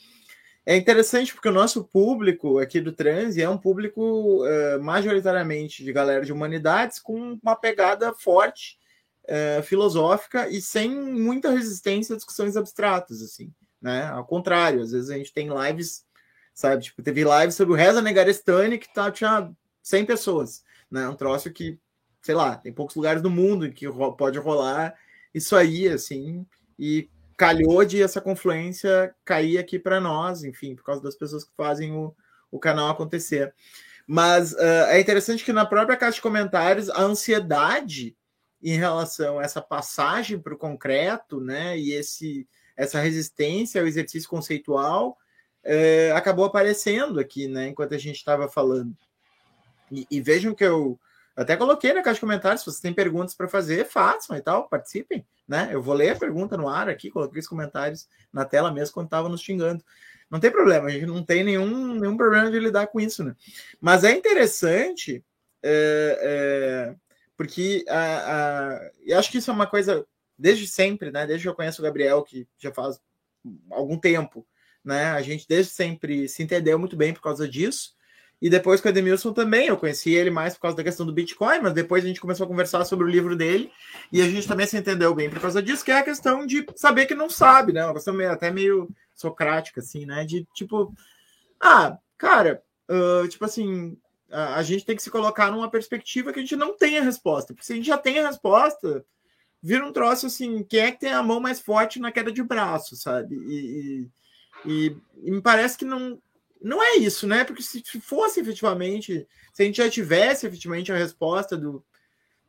É 0.66 0.76
interessante 0.76 1.34
porque 1.34 1.48
o 1.48 1.52
nosso 1.52 1.84
público 1.84 2.58
aqui 2.58 2.80
do 2.80 2.92
Transi 2.92 3.42
é 3.42 3.48
um 3.48 3.58
público 3.58 4.44
uh, 4.44 4.82
majoritariamente 4.82 5.84
de 5.84 5.92
galera 5.92 6.24
de 6.24 6.32
humanidades 6.32 6.98
com 6.98 7.38
uma 7.42 7.54
pegada 7.54 8.14
forte 8.14 8.78
é, 9.26 9.62
filosófica 9.62 10.48
e 10.48 10.60
sem 10.60 10.90
muita 10.90 11.50
resistência 11.50 12.14
a 12.14 12.16
discussões 12.16 12.56
abstratas, 12.56 13.22
assim, 13.22 13.52
né? 13.80 14.06
Ao 14.06 14.24
contrário, 14.24 14.82
às 14.82 14.92
vezes 14.92 15.10
a 15.10 15.16
gente 15.16 15.32
tem 15.32 15.48
lives, 15.48 16.04
sabe? 16.52 16.84
Tipo, 16.84 17.02
teve 17.02 17.24
lives 17.24 17.54
sobre 17.54 17.72
o 17.72 17.76
Reza 17.76 18.02
Negarestani 18.02 18.78
que 18.78 18.92
tá, 18.92 19.10
tinha 19.10 19.50
100 19.82 20.06
pessoas, 20.06 20.62
né? 20.90 21.08
Um 21.08 21.16
troço 21.16 21.50
que, 21.50 21.78
sei 22.22 22.34
lá, 22.34 22.56
tem 22.56 22.72
poucos 22.72 22.94
lugares 22.96 23.22
do 23.22 23.30
mundo 23.30 23.70
que 23.70 23.86
pode 24.16 24.38
rolar 24.38 24.94
isso 25.32 25.56
aí, 25.56 25.88
assim, 25.88 26.46
e 26.78 27.08
calhou 27.36 27.84
de 27.84 28.02
essa 28.02 28.20
confluência 28.20 29.14
cair 29.24 29.58
aqui 29.58 29.78
para 29.78 30.00
nós, 30.00 30.44
enfim, 30.44 30.74
por 30.74 30.84
causa 30.84 31.02
das 31.02 31.16
pessoas 31.16 31.44
que 31.44 31.52
fazem 31.56 31.92
o, 31.92 32.14
o 32.50 32.58
canal 32.58 32.90
acontecer. 32.90 33.54
Mas 34.06 34.52
uh, 34.52 34.86
é 34.88 35.00
interessante 35.00 35.44
que 35.44 35.52
na 35.52 35.64
própria 35.64 35.96
caixa 35.96 36.16
de 36.16 36.22
comentários 36.22 36.90
a 36.90 37.00
ansiedade 37.00 38.16
em 38.62 38.76
relação 38.76 39.38
a 39.38 39.42
essa 39.42 39.60
passagem 39.60 40.38
para 40.38 40.54
o 40.54 40.58
concreto, 40.58 41.40
né, 41.40 41.78
e 41.78 41.92
esse, 41.92 42.48
essa 42.74 42.98
resistência 42.98 43.80
ao 43.80 43.86
exercício 43.86 44.28
conceitual 44.28 45.18
é, 45.62 46.12
acabou 46.12 46.46
aparecendo 46.46 47.20
aqui, 47.20 47.46
né, 47.46 47.68
enquanto 47.68 47.94
a 47.94 47.98
gente 47.98 48.16
estava 48.16 48.48
falando. 48.48 48.96
E, 49.92 50.06
e, 50.10 50.20
vejam 50.20 50.54
que 50.54 50.64
eu 50.64 50.98
até 51.36 51.56
coloquei 51.56 51.92
na 51.92 52.02
caixa 52.02 52.14
de 52.14 52.20
comentários, 52.20 52.60
se 52.60 52.66
vocês 52.66 52.80
têm 52.80 52.92
perguntas 52.92 53.34
para 53.34 53.48
fazer, 53.48 53.86
façam 53.86 54.36
e 54.36 54.40
tal, 54.40 54.68
participem, 54.68 55.26
né? 55.48 55.68
Eu 55.72 55.82
vou 55.82 55.94
ler 55.94 56.10
a 56.10 56.16
pergunta 56.16 56.56
no 56.56 56.68
ar 56.68 56.88
aqui, 56.88 57.10
coloquei 57.10 57.40
os 57.40 57.48
comentários 57.48 58.08
na 58.32 58.44
tela 58.44 58.72
mesmo 58.72 58.94
quando 58.94 59.06
estava 59.06 59.28
nos 59.28 59.40
xingando. 59.40 59.84
Não 60.30 60.40
tem 60.40 60.50
problema, 60.50 60.88
a 60.88 60.90
gente 60.90 61.06
não 61.06 61.24
tem 61.24 61.42
nenhum, 61.44 61.94
nenhum 61.94 62.16
problema 62.16 62.50
de 62.50 62.58
lidar 62.58 62.86
com 62.86 63.00
isso, 63.00 63.24
né? 63.24 63.34
Mas 63.80 64.04
é 64.04 64.12
interessante 64.12 65.24
é, 65.62 66.18
é, 66.22 66.96
porque 67.36 67.84
a, 67.88 68.76
a, 68.76 68.90
eu 69.04 69.18
acho 69.18 69.30
que 69.30 69.38
isso 69.38 69.50
é 69.50 69.54
uma 69.54 69.66
coisa 69.66 70.06
desde 70.38 70.66
sempre, 70.66 71.10
né? 71.10 71.26
Desde 71.26 71.44
que 71.44 71.48
eu 71.48 71.54
conheço 71.54 71.80
o 71.80 71.84
Gabriel, 71.84 72.22
que 72.22 72.46
já 72.58 72.72
faz 72.72 73.00
algum 73.70 73.98
tempo, 73.98 74.46
né? 74.84 75.06
A 75.06 75.22
gente 75.22 75.46
desde 75.48 75.72
sempre 75.72 76.28
se 76.28 76.42
entendeu 76.42 76.78
muito 76.78 76.96
bem 76.96 77.12
por 77.12 77.22
causa 77.22 77.48
disso. 77.48 77.94
E 78.44 78.50
depois 78.50 78.78
com 78.78 78.88
o 78.88 78.90
Edmilson 78.90 79.32
também, 79.32 79.68
eu 79.68 79.76
conheci 79.78 80.12
ele 80.12 80.28
mais 80.28 80.52
por 80.52 80.60
causa 80.60 80.76
da 80.76 80.84
questão 80.84 81.06
do 81.06 81.14
Bitcoin, 81.14 81.60
mas 81.60 81.72
depois 81.72 82.04
a 82.04 82.06
gente 82.06 82.20
começou 82.20 82.44
a 82.44 82.46
conversar 82.46 82.84
sobre 82.84 83.06
o 83.06 83.08
livro 83.08 83.34
dele 83.34 83.72
e 84.12 84.20
a 84.20 84.28
gente 84.28 84.46
também 84.46 84.66
se 84.66 84.76
entendeu 84.76 85.14
bem 85.14 85.30
por 85.30 85.40
causa 85.40 85.62
disso, 85.62 85.82
que 85.82 85.90
é 85.90 85.96
a 85.96 86.02
questão 86.02 86.44
de 86.44 86.62
saber 86.76 87.06
que 87.06 87.14
não 87.14 87.30
sabe, 87.30 87.72
né? 87.72 87.82
Uma 87.86 87.94
questão 87.94 88.12
meio, 88.12 88.30
até 88.30 88.50
meio 88.50 88.86
socrática, 89.14 89.80
assim, 89.80 90.04
né? 90.04 90.26
De 90.26 90.46
tipo, 90.52 90.92
ah, 91.58 91.96
cara, 92.18 92.62
uh, 92.86 93.26
tipo 93.28 93.46
assim, 93.46 93.96
a, 94.30 94.62
gente 94.62 94.84
tem 94.84 94.94
que 94.94 95.02
se 95.02 95.10
colocar 95.10 95.50
numa 95.50 95.70
perspectiva 95.70 96.30
que 96.30 96.38
a 96.38 96.42
gente 96.42 96.54
não 96.54 96.76
tem 96.76 96.98
a 96.98 97.02
resposta. 97.02 97.54
Porque 97.54 97.64
se 97.64 97.72
a 97.72 97.76
gente 97.76 97.86
já 97.86 97.96
tem 97.96 98.18
a 98.18 98.28
resposta, 98.28 99.06
vira 99.62 99.86
um 99.86 99.92
troço 99.92 100.26
assim, 100.26 100.62
quem 100.64 100.80
é 100.80 100.92
que 100.92 101.00
tem 101.00 101.14
a 101.14 101.22
mão 101.22 101.40
mais 101.40 101.60
forte 101.60 101.98
na 101.98 102.12
queda 102.12 102.30
de 102.30 102.42
braço, 102.42 102.94
sabe? 102.94 103.36
E, 103.36 104.06
e, 104.66 104.96
e 105.22 105.30
me 105.30 105.40
parece 105.40 105.78
que 105.78 105.86
não, 105.86 106.20
não 106.64 106.82
é 106.82 106.96
isso, 106.96 107.26
né? 107.26 107.44
Porque 107.44 107.62
se 107.62 107.82
fosse 108.00 108.40
efetivamente, 108.40 109.28
se 109.52 109.62
a 109.62 109.66
gente 109.66 109.76
já 109.76 109.90
tivesse 109.90 110.46
efetivamente 110.46 110.90
a 110.90 110.96
resposta 110.96 111.58
do, 111.58 111.84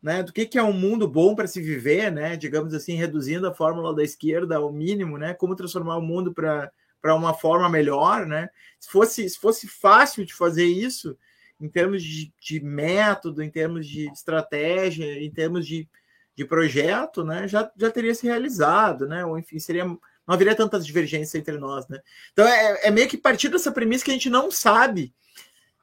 né, 0.01 0.23
do 0.23 0.31
que, 0.31 0.45
que 0.45 0.57
é 0.57 0.63
um 0.63 0.71
mundo 0.71 1.05
bom 1.05 1.35
para 1.35 1.47
se 1.47 1.61
viver, 1.61 2.11
né? 2.11 2.37
Digamos 2.37 2.73
assim, 2.73 2.95
reduzindo 2.95 3.45
a 3.45 3.53
fórmula 3.53 3.93
da 3.93 4.03
esquerda 4.03 4.55
ao 4.55 4.71
mínimo, 4.71 5.17
né? 5.17 5.33
Como 5.33 5.55
transformar 5.55 5.97
o 5.97 6.01
mundo 6.01 6.33
para 6.33 6.71
uma 7.15 7.33
forma 7.33 7.69
melhor, 7.69 8.25
né? 8.25 8.49
Se 8.79 8.89
fosse, 8.89 9.29
se 9.29 9.37
fosse 9.37 9.67
fácil 9.67 10.25
de 10.25 10.33
fazer 10.33 10.65
isso, 10.65 11.17
em 11.59 11.67
termos 11.67 12.01
de, 12.01 12.33
de, 12.39 12.61
método, 12.61 13.43
em 13.43 13.49
termos 13.49 13.85
de 13.85 14.09
estratégia, 14.11 15.21
em 15.21 15.29
termos 15.29 15.67
de, 15.67 15.89
de 16.35 16.45
projeto, 16.45 17.23
né, 17.23 17.47
já, 17.47 17.71
já 17.77 17.89
teria 17.91 18.15
se 18.15 18.27
realizado, 18.27 19.07
né? 19.07 19.25
Ou 19.25 19.37
enfim, 19.37 19.59
seria 19.59 19.85
não 20.27 20.35
haveria 20.35 20.55
tantas 20.55 20.85
divergências 20.85 21.35
entre 21.35 21.57
nós, 21.57 21.87
né? 21.87 21.99
Então 22.33 22.47
é, 22.47 22.87
é 22.87 22.91
meio 22.91 23.07
que 23.07 23.17
partir 23.17 23.49
dessa 23.49 23.71
premissa 23.71 24.05
que 24.05 24.11
a 24.11 24.13
gente 24.13 24.29
não 24.29 24.49
sabe 24.49 25.13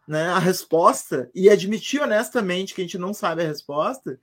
né, 0.07 0.29
a 0.29 0.39
resposta 0.39 1.31
e 1.35 1.49
admitir 1.49 2.01
honestamente 2.01 2.75
que 2.75 2.81
a 2.81 2.85
gente 2.85 2.99
não 2.99 3.15
sabe 3.15 3.43
a 3.43 3.47
resposta, 3.47 4.19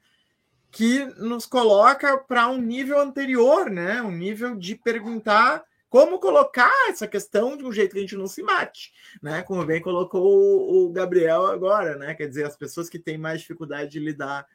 que 0.71 1.05
nos 1.17 1.45
coloca 1.45 2.17
para 2.17 2.47
um 2.47 2.57
nível 2.57 2.99
anterior, 2.99 3.69
né? 3.69 4.01
Um 4.01 4.11
nível 4.11 4.55
de 4.55 4.75
perguntar 4.75 5.63
como 5.89 6.19
colocar 6.19 6.71
essa 6.87 7.07
questão 7.07 7.57
de 7.57 7.65
um 7.65 7.73
jeito 7.73 7.93
que 7.93 7.97
a 7.97 8.01
gente 8.01 8.15
não 8.15 8.27
se 8.27 8.43
mate, 8.43 8.93
né? 9.21 9.41
Como 9.41 9.65
bem 9.65 9.81
colocou 9.81 10.85
o, 10.85 10.91
Gabriel 10.91 11.47
agora, 11.47 11.97
né? 11.97 12.13
Quer 12.13 12.27
dizer, 12.27 12.45
as 12.45 12.55
pessoas 12.55 12.87
que 12.87 12.99
têm 12.99 13.17
mais 13.17 13.41
dificuldade 13.41 13.89
de 13.89 13.99
lidar 13.99 14.45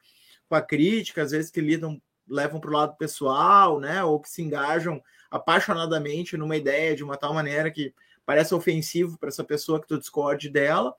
com 0.48 0.54
a 0.54 0.62
crítica, 0.62 1.22
às 1.22 1.32
vezes 1.32 1.50
que 1.50 1.60
lidam, 1.60 2.00
levam 2.28 2.60
para 2.60 2.70
o 2.70 2.74
lado 2.74 2.96
pessoal, 2.96 3.80
né? 3.80 4.04
Ou 4.04 4.20
que 4.20 4.30
se 4.30 4.42
engajam 4.42 5.02
apaixonadamente 5.34 6.36
numa 6.36 6.56
ideia 6.56 6.94
de 6.94 7.02
uma 7.02 7.16
tal 7.16 7.34
maneira 7.34 7.68
que 7.68 7.92
parece 8.24 8.54
ofensivo 8.54 9.18
para 9.18 9.30
essa 9.30 9.42
pessoa 9.42 9.80
que 9.80 9.88
tu 9.88 9.98
discorde 9.98 10.48
dela. 10.48 10.94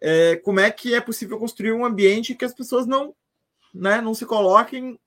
É, 0.00 0.36
como 0.36 0.60
é 0.60 0.70
que 0.70 0.94
é 0.94 1.00
possível 1.00 1.36
construir 1.36 1.72
um 1.72 1.84
ambiente 1.84 2.36
que 2.36 2.44
as 2.44 2.54
pessoas 2.54 2.86
não, 2.86 3.12
né, 3.74 4.00
não 4.00 4.14
se 4.14 4.24
coloquem 4.24 5.00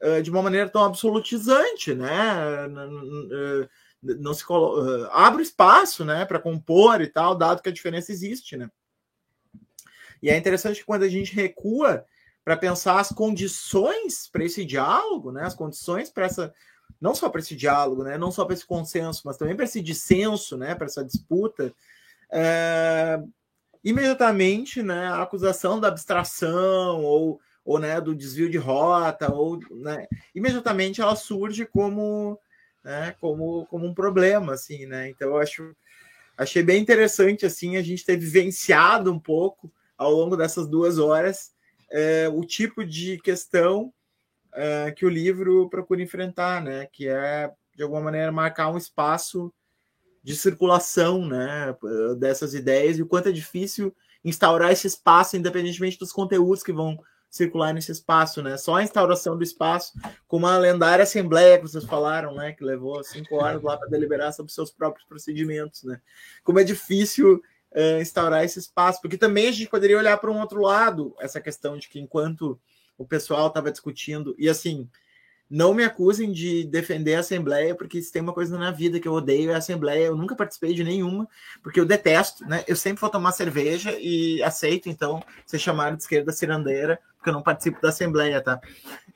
uh, 0.00 0.22
de 0.22 0.30
uma 0.30 0.42
maneira 0.42 0.68
tão 0.68 0.84
absolutizante, 0.84 1.92
né? 1.92 2.68
Uh, 2.68 3.68
não 4.20 4.32
se 4.32 4.44
colo... 4.44 5.08
abre 5.10 5.42
espaço, 5.42 6.04
né, 6.04 6.24
para 6.24 6.38
compor 6.38 7.00
e 7.00 7.08
tal, 7.08 7.34
dado 7.34 7.62
que 7.62 7.68
a 7.68 7.72
diferença 7.72 8.12
existe, 8.12 8.56
né? 8.56 8.70
E 10.22 10.30
é 10.30 10.36
interessante 10.36 10.80
que 10.80 10.86
quando 10.86 11.02
a 11.02 11.08
gente 11.08 11.34
recua 11.34 12.04
para 12.44 12.56
pensar 12.56 13.00
as 13.00 13.08
condições 13.08 14.28
para 14.30 14.44
esse 14.44 14.64
diálogo, 14.64 15.32
né, 15.32 15.42
as 15.42 15.54
condições 15.54 16.10
para 16.10 16.26
essa 16.26 16.54
não 17.00 17.14
só 17.14 17.28
para 17.28 17.40
esse 17.40 17.54
diálogo, 17.54 18.02
né, 18.02 18.16
não 18.16 18.30
só 18.30 18.44
para 18.44 18.54
esse 18.54 18.66
consenso, 18.66 19.22
mas 19.24 19.36
também 19.36 19.54
para 19.54 19.64
esse 19.64 19.80
dissenso, 19.80 20.56
né, 20.56 20.74
para 20.74 20.86
essa 20.86 21.04
disputa, 21.04 21.72
é, 22.30 23.20
imediatamente, 23.82 24.82
né, 24.82 25.08
a 25.08 25.22
acusação 25.22 25.78
da 25.78 25.88
abstração 25.88 27.02
ou, 27.04 27.40
ou 27.64 27.78
né, 27.78 28.00
do 28.00 28.14
desvio 28.14 28.48
de 28.48 28.56
rota, 28.56 29.32
ou 29.32 29.60
né, 29.70 30.06
imediatamente 30.34 31.00
ela 31.00 31.14
surge 31.14 31.66
como, 31.66 32.38
né, 32.82 33.14
como, 33.20 33.66
como 33.66 33.86
um 33.86 33.94
problema, 33.94 34.54
assim, 34.54 34.86
né? 34.86 35.10
Então 35.10 35.28
eu 35.28 35.38
acho 35.38 35.76
achei 36.36 36.64
bem 36.64 36.82
interessante 36.82 37.46
assim 37.46 37.76
a 37.76 37.82
gente 37.82 38.04
ter 38.04 38.16
vivenciado 38.16 39.12
um 39.12 39.20
pouco 39.20 39.72
ao 39.96 40.10
longo 40.10 40.36
dessas 40.36 40.66
duas 40.66 40.98
horas 40.98 41.52
é, 41.90 42.28
o 42.28 42.44
tipo 42.44 42.84
de 42.84 43.18
questão 43.18 43.92
é, 44.54 44.92
que 44.92 45.04
o 45.04 45.10
livro 45.10 45.68
procura 45.68 46.02
enfrentar, 46.02 46.62
né? 46.62 46.86
Que 46.92 47.08
é 47.08 47.50
de 47.74 47.82
alguma 47.82 48.00
maneira 48.00 48.30
marcar 48.30 48.70
um 48.70 48.78
espaço 48.78 49.52
de 50.22 50.34
circulação, 50.34 51.26
né? 51.26 51.76
Dessas 52.18 52.54
ideias 52.54 52.98
e 52.98 53.02
o 53.02 53.06
quanto 53.06 53.28
é 53.28 53.32
difícil 53.32 53.94
instaurar 54.24 54.72
esse 54.72 54.86
espaço, 54.86 55.36
independentemente 55.36 55.98
dos 55.98 56.12
conteúdos 56.12 56.62
que 56.62 56.72
vão 56.72 56.98
circular 57.28 57.74
nesse 57.74 57.90
espaço, 57.90 58.40
né? 58.40 58.56
Só 58.56 58.76
a 58.76 58.82
instauração 58.82 59.36
do 59.36 59.42
espaço, 59.42 59.92
como 60.28 60.46
a 60.46 60.56
lendária 60.56 61.02
assembleia 61.02 61.58
que 61.58 61.66
vocês 61.66 61.84
falaram, 61.84 62.34
né? 62.36 62.52
Que 62.52 62.64
levou 62.64 63.02
cinco 63.02 63.34
horas 63.34 63.60
lá 63.60 63.76
para 63.76 63.88
deliberar 63.88 64.32
sobre 64.32 64.52
seus 64.52 64.70
próprios 64.70 65.04
procedimentos, 65.04 65.82
né? 65.82 66.00
Como 66.44 66.60
é 66.60 66.64
difícil 66.64 67.42
uh, 67.72 68.00
instaurar 68.00 68.44
esse 68.44 68.60
espaço, 68.60 69.00
porque 69.00 69.18
também 69.18 69.48
a 69.48 69.52
gente 69.52 69.68
poderia 69.68 69.98
olhar 69.98 70.16
para 70.16 70.30
um 70.30 70.40
outro 70.40 70.60
lado 70.60 71.14
essa 71.18 71.40
questão 71.40 71.76
de 71.76 71.88
que 71.88 71.98
enquanto 71.98 72.58
o 72.96 73.06
pessoal 73.06 73.48
estava 73.48 73.70
discutindo, 73.70 74.34
e 74.38 74.48
assim, 74.48 74.88
não 75.48 75.74
me 75.74 75.84
acusem 75.84 76.32
de 76.32 76.64
defender 76.64 77.14
a 77.14 77.20
Assembleia, 77.20 77.74
porque 77.74 78.00
se 78.00 78.10
tem 78.10 78.22
uma 78.22 78.32
coisa 78.32 78.58
na 78.58 78.70
vida 78.70 78.98
que 78.98 79.06
eu 79.06 79.12
odeio 79.12 79.50
é 79.50 79.54
a 79.54 79.58
Assembleia. 79.58 80.06
Eu 80.06 80.16
nunca 80.16 80.34
participei 80.34 80.74
de 80.74 80.82
nenhuma, 80.82 81.28
porque 81.62 81.78
eu 81.78 81.84
detesto, 81.84 82.44
né? 82.46 82.64
Eu 82.66 82.74
sempre 82.74 83.00
vou 83.00 83.10
tomar 83.10 83.32
cerveja 83.32 83.96
e 84.00 84.42
aceito, 84.42 84.88
então, 84.88 85.22
ser 85.46 85.58
chamado 85.58 85.96
de 85.96 86.02
esquerda 86.02 86.32
cirandeira, 86.32 86.98
porque 87.16 87.28
eu 87.28 87.34
não 87.34 87.42
participo 87.42 87.80
da 87.80 87.90
Assembleia, 87.90 88.40
tá? 88.40 88.60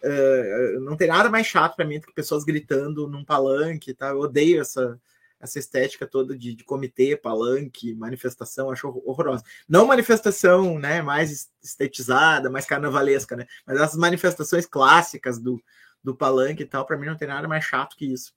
Uh, 0.02 0.80
não 0.80 0.96
tem 0.96 1.08
nada 1.08 1.30
mais 1.30 1.46
chato 1.46 1.76
para 1.76 1.84
mim 1.84 1.98
do 1.98 2.06
que 2.06 2.12
pessoas 2.12 2.44
gritando 2.44 3.08
num 3.08 3.24
palanque, 3.24 3.94
tá? 3.94 4.10
Eu 4.10 4.20
odeio 4.20 4.60
essa, 4.60 5.00
essa 5.40 5.58
estética 5.58 6.06
toda 6.06 6.36
de, 6.36 6.54
de, 6.54 6.64
comitê, 6.64 7.16
palanque, 7.16 7.94
manifestação, 7.94 8.70
acho 8.70 8.88
horrorosa. 9.04 9.44
Não 9.68 9.86
manifestação, 9.86 10.78
né, 10.78 11.00
mais 11.00 11.50
estetizada, 11.62 12.50
mais 12.50 12.66
carnavalesca, 12.66 13.36
né, 13.36 13.46
mas 13.66 13.80
as 13.80 13.96
manifestações 13.96 14.66
clássicas 14.66 15.38
do, 15.38 15.62
do 16.02 16.14
palanque 16.14 16.62
e 16.62 16.66
tal, 16.66 16.84
para 16.84 16.96
mim 16.96 17.06
não 17.06 17.16
tem 17.16 17.28
nada 17.28 17.46
mais 17.46 17.64
chato 17.64 17.96
que 17.96 18.06
isso. 18.06 18.32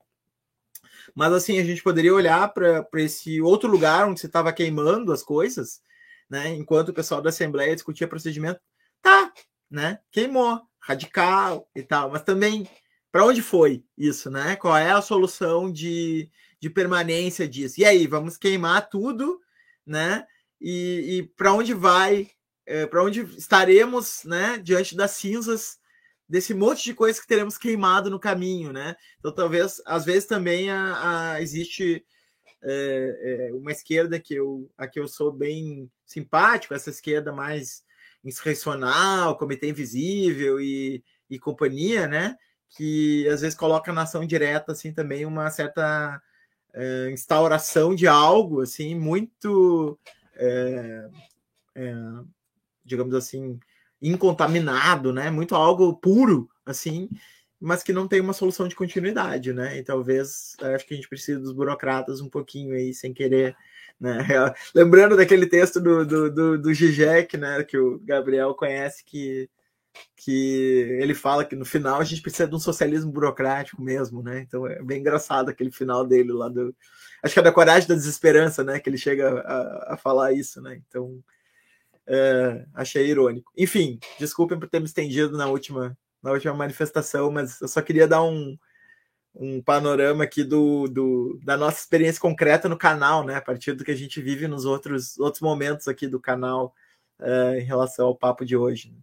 Mas 1.15 1.33
assim, 1.33 1.59
a 1.59 1.63
gente 1.63 1.81
poderia 1.81 2.13
olhar 2.13 2.53
para 2.53 2.85
esse 2.95 3.41
outro 3.41 3.69
lugar 3.69 4.07
onde 4.07 4.19
você 4.19 4.27
estava 4.27 4.53
queimando 4.53 5.11
as 5.11 5.23
coisas, 5.23 5.81
né, 6.29 6.49
enquanto 6.49 6.89
o 6.89 6.93
pessoal 6.93 7.21
da 7.21 7.29
Assembleia 7.29 7.75
discutia 7.75 8.07
procedimento, 8.07 8.59
tá, 9.01 9.33
né, 9.69 9.99
queimou, 10.11 10.61
radical 10.79 11.67
e 11.75 11.81
tal, 11.81 12.11
mas 12.11 12.23
também 12.23 12.69
para 13.11 13.25
onde 13.25 13.41
foi 13.41 13.83
isso, 13.97 14.31
né? 14.31 14.55
Qual 14.55 14.75
é 14.75 14.91
a 14.91 15.01
solução 15.01 15.71
de 15.71 16.29
de 16.61 16.69
permanência 16.69 17.47
disso. 17.47 17.81
E 17.81 17.85
aí, 17.85 18.05
vamos 18.05 18.37
queimar 18.37 18.87
tudo, 18.87 19.41
né? 19.85 20.25
E, 20.59 21.17
e 21.17 21.23
para 21.35 21.53
onde 21.53 21.73
vai, 21.73 22.29
é, 22.65 22.85
para 22.85 23.03
onde 23.03 23.21
estaremos, 23.35 24.23
né? 24.23 24.59
Diante 24.59 24.95
das 24.95 25.11
cinzas 25.11 25.79
desse 26.29 26.53
monte 26.53 26.83
de 26.83 26.93
coisas 26.93 27.19
que 27.19 27.27
teremos 27.27 27.57
queimado 27.57 28.09
no 28.09 28.19
caminho, 28.19 28.71
né? 28.71 28.95
Então, 29.19 29.33
talvez, 29.33 29.81
às 29.85 30.05
vezes 30.05 30.25
também 30.25 30.69
a, 30.69 31.33
a 31.33 31.41
existe 31.41 32.05
é, 32.61 33.49
é, 33.49 33.53
uma 33.53 33.71
esquerda 33.71 34.19
que 34.19 34.35
eu, 34.35 34.71
a 34.77 34.87
que 34.87 34.99
eu 34.99 35.07
sou 35.07 35.31
bem 35.31 35.91
simpático, 36.05 36.75
essa 36.75 36.91
esquerda 36.91 37.33
mais 37.33 37.83
insurrecional, 38.23 39.35
comitê 39.35 39.67
invisível 39.69 40.61
e, 40.61 41.03
e 41.27 41.39
companhia, 41.39 42.07
né? 42.07 42.37
Que 42.69 43.27
às 43.27 43.41
vezes 43.41 43.57
coloca 43.57 43.91
na 43.91 44.03
ação 44.03 44.25
direta 44.25 44.73
assim 44.73 44.93
também 44.93 45.25
uma 45.25 45.49
certa 45.49 46.21
é, 46.73 47.09
instauração 47.11 47.93
de 47.93 48.07
algo 48.07 48.61
assim 48.61 48.95
muito, 48.95 49.97
é, 50.35 51.09
é, 51.75 51.93
digamos 52.83 53.13
assim, 53.13 53.59
incontaminado, 54.01 55.13
né? 55.13 55.29
Muito 55.29 55.55
algo 55.55 55.95
puro, 55.95 56.49
assim, 56.65 57.09
mas 57.59 57.83
que 57.83 57.93
não 57.93 58.07
tem 58.07 58.19
uma 58.19 58.33
solução 58.33 58.67
de 58.67 58.75
continuidade, 58.75 59.53
né? 59.53 59.77
E 59.77 59.83
talvez 59.83 60.55
acho 60.59 60.85
que 60.85 60.93
a 60.93 60.97
gente 60.97 61.09
precisa 61.09 61.39
dos 61.39 61.51
burocratas 61.53 62.19
um 62.21 62.29
pouquinho 62.29 62.75
aí, 62.75 62.93
sem 62.93 63.13
querer. 63.13 63.55
Né? 63.99 64.17
Lembrando 64.73 65.15
daquele 65.15 65.45
texto 65.45 65.79
do, 65.79 66.03
do, 66.03 66.31
do, 66.31 66.57
do 66.57 66.69
né, 67.37 67.63
que 67.63 67.77
o 67.77 67.99
Gabriel 67.99 68.55
conhece, 68.55 69.05
que 69.05 69.47
que 70.15 70.97
ele 71.01 71.15
fala 71.15 71.43
que 71.43 71.55
no 71.55 71.65
final 71.65 71.99
a 71.99 72.03
gente 72.03 72.21
precisa 72.21 72.47
de 72.47 72.55
um 72.55 72.59
socialismo 72.59 73.11
burocrático 73.11 73.81
mesmo, 73.81 74.21
né? 74.21 74.41
Então 74.41 74.67
é 74.67 74.81
bem 74.83 74.99
engraçado 74.99 75.49
aquele 75.49 75.71
final 75.71 76.05
dele 76.05 76.31
lá 76.31 76.47
do. 76.47 76.75
Acho 77.23 77.33
que 77.33 77.39
é 77.39 77.43
da 77.43 77.51
coragem 77.51 77.87
da 77.87 77.95
desesperança, 77.95 78.63
né? 78.63 78.79
Que 78.79 78.89
ele 78.89 78.97
chega 78.97 79.39
a, 79.41 79.93
a 79.93 79.97
falar 79.97 80.33
isso, 80.33 80.61
né? 80.61 80.81
Então 80.87 81.23
é, 82.07 82.65
achei 82.73 83.07
irônico. 83.07 83.51
Enfim, 83.57 83.99
desculpem 84.19 84.59
por 84.59 84.69
ter 84.69 84.79
me 84.79 84.85
estendido 84.85 85.37
na 85.37 85.47
última, 85.47 85.97
na 86.21 86.31
última 86.31 86.53
manifestação, 86.53 87.31
mas 87.31 87.59
eu 87.61 87.67
só 87.67 87.81
queria 87.81 88.07
dar 88.07 88.23
um, 88.23 88.57
um 89.33 89.61
panorama 89.61 90.23
aqui 90.23 90.43
do, 90.43 90.87
do, 90.87 91.39
da 91.43 91.55
nossa 91.57 91.79
experiência 91.79 92.21
concreta 92.21 92.67
no 92.69 92.77
canal, 92.77 93.25
né? 93.25 93.35
A 93.35 93.41
partir 93.41 93.73
do 93.73 93.83
que 93.83 93.91
a 93.91 93.95
gente 93.95 94.21
vive 94.21 94.47
nos 94.47 94.65
outros, 94.65 95.17
outros 95.19 95.41
momentos 95.41 95.87
aqui 95.87 96.07
do 96.07 96.19
canal 96.19 96.73
é, 97.19 97.59
em 97.59 97.63
relação 97.63 98.07
ao 98.07 98.15
papo 98.15 98.45
de 98.45 98.57
hoje. 98.57 98.91
Né? 98.91 98.97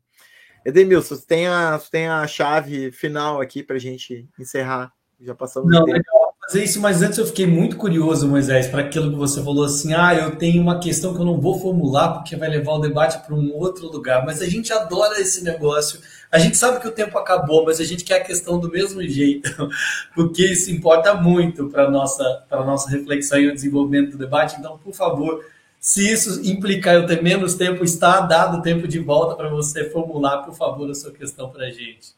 Edemilson, 0.68 1.16
você 1.16 1.26
tem 1.26 1.46
a, 1.46 1.78
você 1.78 1.90
tem 1.90 2.08
a 2.08 2.26
chave 2.26 2.92
final 2.92 3.40
aqui 3.40 3.62
para 3.62 3.76
a 3.76 3.80
gente 3.80 4.28
encerrar. 4.38 4.92
Já 5.20 5.34
passamos. 5.34 5.70
Não, 5.70 5.84
legal 5.84 6.28
fazer 6.48 6.64
isso, 6.64 6.80
mas 6.80 7.02
antes 7.02 7.18
eu 7.18 7.26
fiquei 7.26 7.46
muito 7.46 7.76
curioso, 7.76 8.26
Moisés, 8.26 8.68
para 8.68 8.80
aquilo 8.80 9.10
que 9.10 9.16
você 9.16 9.42
falou 9.42 9.64
assim: 9.64 9.92
ah, 9.92 10.14
eu 10.14 10.36
tenho 10.36 10.62
uma 10.62 10.80
questão 10.80 11.14
que 11.14 11.20
eu 11.20 11.24
não 11.24 11.38
vou 11.38 11.58
formular 11.60 12.14
porque 12.14 12.36
vai 12.36 12.48
levar 12.48 12.72
o 12.72 12.78
debate 12.78 13.24
para 13.24 13.34
um 13.34 13.52
outro 13.54 13.86
lugar. 13.86 14.24
Mas 14.24 14.40
a 14.40 14.46
gente 14.46 14.72
adora 14.72 15.20
esse 15.20 15.44
negócio. 15.44 16.00
A 16.32 16.38
gente 16.38 16.56
sabe 16.56 16.80
que 16.80 16.88
o 16.88 16.92
tempo 16.92 17.16
acabou, 17.18 17.64
mas 17.64 17.80
a 17.80 17.84
gente 17.84 18.04
quer 18.04 18.20
a 18.20 18.24
questão 18.24 18.58
do 18.58 18.70
mesmo 18.70 19.02
jeito, 19.02 19.50
porque 20.14 20.44
isso 20.44 20.70
importa 20.70 21.14
muito 21.14 21.68
para 21.68 21.84
a 21.84 21.90
nossa, 21.90 22.44
nossa 22.50 22.90
reflexão 22.90 23.38
e 23.38 23.48
o 23.48 23.54
desenvolvimento 23.54 24.12
do 24.12 24.18
debate. 24.18 24.56
Então, 24.58 24.78
por 24.78 24.94
favor 24.94 25.44
se 25.80 26.12
isso 26.12 26.40
implicar 26.44 26.94
eu 26.94 27.06
ter 27.06 27.22
menos 27.22 27.54
tempo, 27.54 27.84
está 27.84 28.20
dado 28.20 28.62
tempo 28.62 28.88
de 28.88 28.98
volta 28.98 29.36
para 29.36 29.48
você 29.48 29.88
formular, 29.90 30.42
por 30.42 30.54
favor, 30.54 30.90
a 30.90 30.94
sua 30.94 31.12
questão 31.12 31.50
para 31.50 31.66
a 31.66 31.70
gente. 31.70 32.16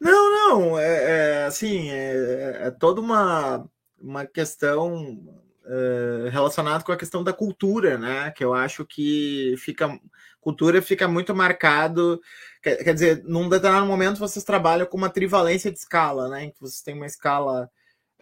Não, 0.00 0.30
não, 0.30 0.78
é, 0.78 1.42
é 1.42 1.44
assim, 1.44 1.90
é, 1.90 2.66
é, 2.66 2.70
toda 2.70 3.00
uma, 3.00 3.66
uma 4.00 4.26
questão 4.26 5.18
é, 5.64 6.28
relacionada 6.30 6.84
com 6.84 6.92
a 6.92 6.96
questão 6.96 7.24
da 7.24 7.32
cultura, 7.32 7.98
né? 7.98 8.30
Que 8.30 8.44
eu 8.44 8.54
acho 8.54 8.84
que 8.84 9.54
fica 9.58 9.98
cultura 10.46 10.80
fica 10.80 11.08
muito 11.08 11.34
marcado. 11.34 12.20
Quer, 12.62 12.76
quer 12.76 12.94
dizer, 12.94 13.24
num 13.24 13.48
determinado 13.48 13.86
momento 13.86 14.18
vocês 14.18 14.44
trabalham 14.44 14.86
com 14.86 14.96
uma 14.96 15.10
trivalência 15.10 15.72
de 15.72 15.78
escala, 15.78 16.28
né? 16.28 16.44
Em 16.44 16.50
que 16.50 16.60
vocês 16.60 16.82
têm 16.82 16.94
uma 16.94 17.06
escala 17.06 17.68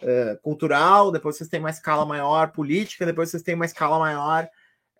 é, 0.00 0.38
cultural, 0.42 1.10
depois 1.10 1.36
vocês 1.36 1.48
têm 1.48 1.60
uma 1.60 1.70
escala 1.70 2.04
maior 2.04 2.52
política, 2.52 3.06
depois 3.06 3.30
vocês 3.30 3.42
têm 3.42 3.54
uma 3.54 3.64
escala 3.64 3.98
maior 3.98 4.48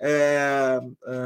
é, 0.01 0.81
é, 1.07 1.21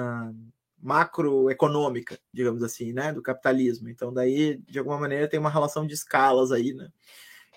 macroeconômica, 0.81 2.19
digamos 2.33 2.63
assim, 2.63 2.93
né, 2.93 3.13
do 3.13 3.23
capitalismo. 3.23 3.89
Então, 3.89 4.13
daí, 4.13 4.59
de 4.69 4.79
alguma 4.79 4.99
maneira, 4.99 5.29
tem 5.29 5.41
uma 5.41 5.51
relação 5.51 5.87
de 5.87 5.95
escalas 5.95 6.53
aí, 6.53 6.73
né? 6.73 6.89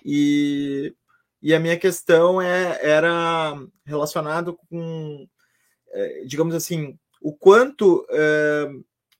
E, 0.04 0.94
e 1.40 1.54
a 1.54 1.60
minha 1.60 1.78
questão 1.78 2.42
é, 2.42 2.78
era 2.82 3.54
relacionado 3.84 4.58
com, 4.68 5.28
é, 5.90 6.24
digamos 6.24 6.54
assim, 6.54 6.98
o 7.20 7.32
quanto 7.32 8.04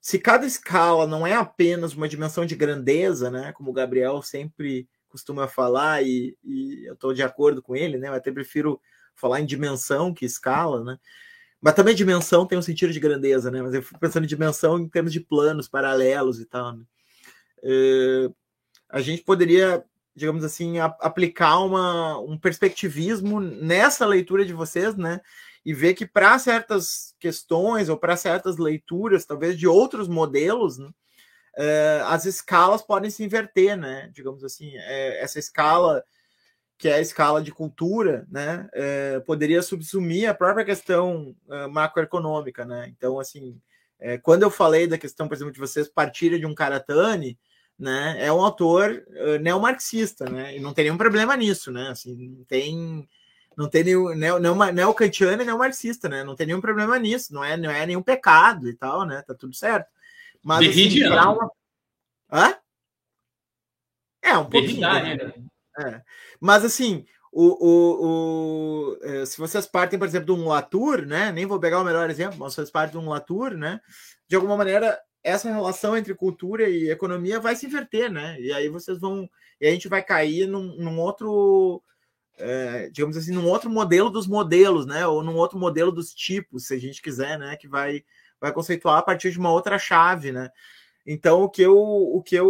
se 0.00 0.18
cada 0.18 0.44
escala 0.44 1.06
não 1.06 1.24
é 1.24 1.34
apenas 1.34 1.94
uma 1.94 2.08
dimensão 2.08 2.44
de 2.44 2.56
grandeza, 2.56 3.30
né, 3.30 3.52
como 3.52 3.70
o 3.70 3.72
Gabriel 3.72 4.20
sempre 4.20 4.88
costuma 5.12 5.46
falar, 5.46 6.02
e, 6.02 6.36
e 6.42 6.86
eu 6.86 6.94
estou 6.94 7.12
de 7.12 7.22
acordo 7.22 7.60
com 7.60 7.76
ele, 7.76 7.98
né? 7.98 8.08
Eu 8.08 8.14
até 8.14 8.32
prefiro 8.32 8.80
falar 9.14 9.40
em 9.40 9.46
dimensão 9.46 10.14
que 10.14 10.24
escala, 10.24 10.82
né? 10.82 10.98
Mas 11.60 11.74
também 11.74 11.94
dimensão 11.94 12.46
tem 12.46 12.58
um 12.58 12.62
sentido 12.62 12.92
de 12.92 12.98
grandeza, 12.98 13.50
né? 13.50 13.62
Mas 13.62 13.74
eu 13.74 13.82
fico 13.82 14.00
pensando 14.00 14.24
em 14.24 14.28
dimensão 14.28 14.78
em 14.78 14.88
termos 14.88 15.12
de 15.12 15.20
planos 15.20 15.68
paralelos 15.68 16.40
e 16.40 16.46
tal. 16.46 16.72
Né? 16.72 16.84
É, 17.62 18.30
a 18.88 19.00
gente 19.00 19.22
poderia, 19.22 19.84
digamos 20.16 20.42
assim, 20.42 20.80
a, 20.80 20.86
aplicar 21.00 21.58
uma, 21.60 22.18
um 22.18 22.38
perspectivismo 22.38 23.38
nessa 23.38 24.06
leitura 24.06 24.44
de 24.44 24.54
vocês, 24.54 24.96
né? 24.96 25.20
E 25.64 25.72
ver 25.72 25.94
que 25.94 26.06
para 26.06 26.36
certas 26.38 27.14
questões 27.20 27.88
ou 27.88 27.96
para 27.96 28.16
certas 28.16 28.56
leituras, 28.56 29.26
talvez 29.26 29.56
de 29.56 29.68
outros 29.68 30.08
modelos, 30.08 30.78
né? 30.78 30.90
Uh, 31.58 32.04
as 32.06 32.24
escalas 32.24 32.82
podem 32.82 33.10
se 33.10 33.24
inverter, 33.24 33.76
né? 33.76 34.10
Digamos 34.12 34.44
assim, 34.44 34.72
é, 34.76 35.22
essa 35.22 35.38
escala 35.38 36.04
que 36.82 36.88
é 36.88 36.94
a 36.94 37.00
escala 37.00 37.40
de 37.40 37.52
cultura, 37.52 38.26
né, 38.28 38.68
é, 38.72 39.20
poderia 39.20 39.62
subsumir 39.62 40.28
a 40.28 40.34
própria 40.34 40.64
questão 40.64 41.32
uh, 41.46 41.70
macroeconômica, 41.70 42.64
né? 42.64 42.88
Então, 42.88 43.20
assim, 43.20 43.56
é, 44.00 44.18
quando 44.18 44.42
eu 44.42 44.50
falei 44.50 44.88
da 44.88 44.98
questão, 44.98 45.28
por 45.28 45.34
exemplo, 45.34 45.52
de 45.52 45.60
vocês 45.60 45.86
partirem 45.86 46.40
de 46.40 46.44
um 46.44 46.56
Karatani, 46.56 47.38
né, 47.78 48.16
é 48.18 48.32
um 48.32 48.40
autor 48.40 49.04
uh, 49.10 49.38
neomarxista, 49.38 50.24
né? 50.28 50.56
E 50.56 50.60
não 50.60 50.74
tem 50.74 50.86
nenhum 50.86 50.98
problema 50.98 51.36
nisso, 51.36 51.70
né? 51.70 51.88
Assim, 51.88 52.30
não 52.36 52.44
tem 52.44 53.08
não 53.56 53.68
tem 53.68 53.84
nenhum 53.84 54.16
não, 54.16 54.40
não 54.40 54.82
é 54.82 54.86
o 54.86 54.94
kantiano 54.94 55.44
nem 55.44 55.54
o 55.54 55.58
marxista, 55.58 56.08
né? 56.08 56.24
Não 56.24 56.34
tem 56.34 56.48
nenhum 56.48 56.60
problema 56.60 56.98
nisso, 56.98 57.32
não 57.32 57.44
é 57.44 57.56
não 57.56 57.70
é 57.70 57.86
nenhum 57.86 58.02
pecado 58.02 58.68
e 58.68 58.74
tal, 58.74 59.06
né? 59.06 59.22
Tá 59.22 59.34
tudo 59.34 59.54
certo. 59.54 59.88
Mas 60.42 60.68
assim, 60.68 61.06
uma... 61.06 61.50
Hã? 62.30 62.56
É, 64.22 64.36
um 64.38 64.48
pouquinho. 64.48 64.80
Né? 64.80 65.16
É. 65.78 66.02
Mas 66.40 66.64
assim, 66.64 67.04
o, 67.32 67.66
o, 67.66 68.06
o, 68.06 68.98
é, 69.02 69.24
se 69.24 69.38
vocês 69.38 69.66
partem, 69.66 69.98
por 69.98 70.06
exemplo, 70.06 70.34
de 70.34 70.40
um 70.40 70.48
Latour, 70.48 71.06
né? 71.06 71.32
Nem 71.32 71.46
vou 71.46 71.58
pegar 71.58 71.80
o 71.80 71.84
melhor 71.84 72.10
exemplo, 72.10 72.38
mas 72.38 72.54
vocês 72.54 72.70
partem 72.70 73.00
de 73.00 73.06
um 73.06 73.08
Latour, 73.08 73.56
né? 73.56 73.80
De 74.28 74.36
alguma 74.36 74.56
maneira, 74.56 74.98
essa 75.22 75.50
relação 75.50 75.96
entre 75.96 76.14
cultura 76.14 76.68
e 76.68 76.90
economia 76.90 77.40
vai 77.40 77.56
se 77.56 77.66
inverter, 77.66 78.10
né? 78.10 78.38
E 78.38 78.52
aí 78.52 78.68
vocês 78.68 78.98
vão. 78.98 79.28
E 79.60 79.66
a 79.66 79.70
gente 79.70 79.88
vai 79.88 80.02
cair 80.02 80.46
num, 80.46 80.76
num 80.76 81.00
outro. 81.00 81.82
É, 82.38 82.88
digamos 82.90 83.16
assim, 83.16 83.32
num 83.32 83.46
outro 83.46 83.70
modelo 83.70 84.10
dos 84.10 84.26
modelos, 84.26 84.84
né? 84.84 85.06
Ou 85.06 85.22
num 85.22 85.36
outro 85.36 85.58
modelo 85.58 85.92
dos 85.92 86.12
tipos, 86.12 86.66
se 86.66 86.74
a 86.74 86.78
gente 86.78 87.00
quiser, 87.00 87.38
né? 87.38 87.56
Que 87.56 87.68
vai, 87.68 88.04
vai 88.42 88.52
conceituar 88.52 88.98
a 88.98 89.02
partir 89.02 89.30
de 89.30 89.38
uma 89.38 89.52
outra 89.52 89.78
chave, 89.78 90.32
né? 90.32 90.50
Então, 91.06 91.44
o 91.44 91.48
que 91.48 91.62
eu, 91.62 91.78
o 91.78 92.20
que 92.20 92.34
eu, 92.34 92.48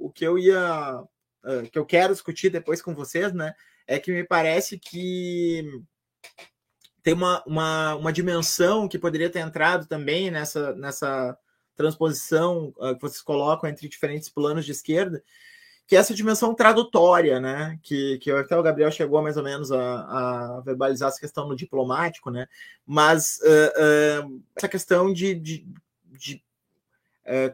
o 0.00 0.10
que 0.10 0.26
eu 0.26 0.38
ia 0.38 1.02
uh, 1.44 1.70
que 1.70 1.78
eu 1.78 1.84
quero 1.84 2.14
discutir 2.14 2.48
depois 2.48 2.80
com 2.80 2.94
vocês, 2.94 3.34
né? 3.34 3.54
É 3.86 3.98
que 3.98 4.10
me 4.10 4.24
parece 4.24 4.78
que 4.78 5.62
tem 7.02 7.12
uma, 7.12 7.44
uma, 7.46 7.94
uma 7.96 8.12
dimensão 8.12 8.88
que 8.88 8.98
poderia 8.98 9.30
ter 9.30 9.40
entrado 9.40 9.86
também 9.86 10.30
nessa, 10.30 10.74
nessa 10.74 11.38
transposição 11.76 12.74
uh, 12.78 12.94
que 12.94 13.02
vocês 13.02 13.20
colocam 13.20 13.68
entre 13.68 13.88
diferentes 13.88 14.30
planos 14.30 14.64
de 14.64 14.72
esquerda, 14.72 15.22
que 15.86 15.94
é 15.94 15.98
essa 15.98 16.14
dimensão 16.14 16.54
tradutória, 16.54 17.38
né? 17.38 17.78
Que, 17.82 18.18
que 18.18 18.30
até 18.30 18.56
o 18.58 18.62
Gabriel 18.62 18.90
chegou 18.90 19.22
mais 19.22 19.36
ou 19.36 19.44
menos 19.44 19.70
a, 19.70 19.78
a 19.78 20.60
verbalizar 20.60 21.08
essa 21.08 21.20
questão 21.20 21.46
no 21.46 21.54
diplomático, 21.54 22.30
né? 22.30 22.48
Mas 22.84 23.38
uh, 23.42 24.26
uh, 24.26 24.42
essa 24.56 24.68
questão 24.68 25.12
de, 25.12 25.34
de, 25.34 25.66
de 26.12 26.42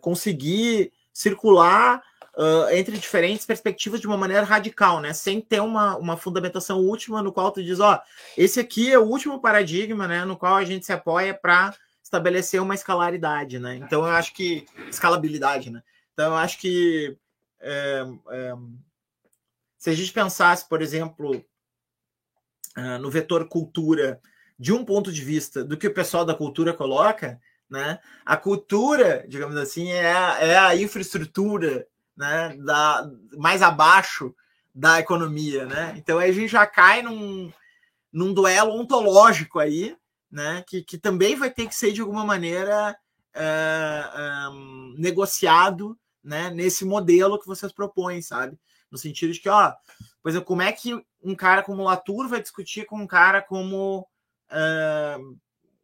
conseguir 0.01 0.93
circular 1.15 2.03
uh, 2.37 2.71
entre 2.73 2.97
diferentes 2.97 3.45
perspectivas 3.45 4.01
de 4.01 4.07
uma 4.07 4.17
maneira 4.17 4.45
radical, 4.45 5.01
né? 5.01 5.13
Sem 5.13 5.41
ter 5.41 5.61
uma, 5.61 5.97
uma 5.97 6.17
fundamentação 6.17 6.81
última 6.81 7.23
no 7.23 7.33
qual 7.33 7.51
tu 7.51 7.63
diz, 7.63 7.81
ó, 7.81 8.01
esse 8.37 8.61
aqui 8.61 8.93
é 8.93 8.99
o 8.99 9.07
último 9.07 9.41
paradigma, 9.41 10.09
né? 10.09 10.25
No 10.25 10.37
qual 10.37 10.57
a 10.57 10.65
gente 10.65 10.87
se 10.87 10.93
apoia 10.93 11.35
para 11.35 11.75
estabelecer 12.03 12.61
uma 12.61 12.75
escalaridade, 12.75 13.59
né? 13.59 13.77
Então 13.77 14.07
eu 14.07 14.13
acho 14.13 14.35
que 14.35 14.67
escalabilidade, 14.89 15.71
né? 15.71 15.83
Então 16.13 16.33
eu 16.33 16.37
acho 16.37 16.59
que 16.59 17.17
é, 17.63 18.05
é, 18.31 18.55
se 19.79 19.91
a 19.91 19.95
gente 19.95 20.13
pensasse, 20.13 20.69
por 20.69 20.83
exemplo, 20.83 21.45
uh, 22.77 22.99
no 23.01 23.11
vetor 23.11 23.49
cultura 23.49 24.21
de 24.59 24.73
um 24.73 24.85
ponto 24.85 25.13
de 25.13 25.25
vista 25.25 25.65
do 25.65 25.77
que 25.77 25.87
o 25.87 25.95
pessoal 25.95 26.25
da 26.25 26.35
cultura 26.35 26.73
coloca, 26.73 27.41
né? 27.69 27.99
A 28.25 28.37
cultura, 28.37 29.25
digamos 29.27 29.57
assim, 29.57 29.91
é 29.91 30.13
a, 30.13 30.39
é 30.41 30.59
a 30.59 30.77
infraestrutura 30.77 31.87
né, 32.17 32.57
da, 32.59 33.11
mais 33.37 33.63
abaixo 33.63 34.35
da 34.75 35.01
economia, 35.01 35.67
né? 35.67 35.95
Então 35.97 36.19
aí 36.19 36.31
a 36.31 36.35
gente 36.35 36.49
já 36.49 36.67
cai 36.67 37.03
num, 37.03 37.53
num 38.13 38.33
duelo 38.33 38.73
ontológico 38.73 39.59
aí, 39.59 39.97
né? 40.31 40.63
Que, 40.69 40.83
que 40.83 40.99
também 40.99 41.35
vai 41.35 41.51
ter 41.51 41.67
que 41.67 41.75
ser 41.75 41.93
de 41.93 42.01
alguma 42.01 42.25
maneira 42.25 42.97
é, 43.35 44.05
é, 44.15 44.99
negociado, 44.99 45.99
né? 46.23 46.51
Nesse 46.51 46.85
modelo 46.85 47.39
que 47.39 47.47
vocês 47.47 47.73
propõem, 47.73 48.23
sabe? 48.23 48.59
No 48.91 48.99
sentido 48.99 49.33
de 49.33 49.41
que, 49.41 49.49
ó, 49.49 49.73
pois 50.23 50.35
é, 50.35 50.41
como 50.41 50.63
é 50.63 50.73
que 50.73 51.03
um 51.23 51.35
cara 51.35 51.63
como 51.63 51.83
Latour 51.83 52.29
vai 52.29 52.41
discutir 52.41 52.85
com 52.85 52.97
um 52.97 53.07
cara 53.07 53.41
como 53.41 54.07
é, 54.51 55.19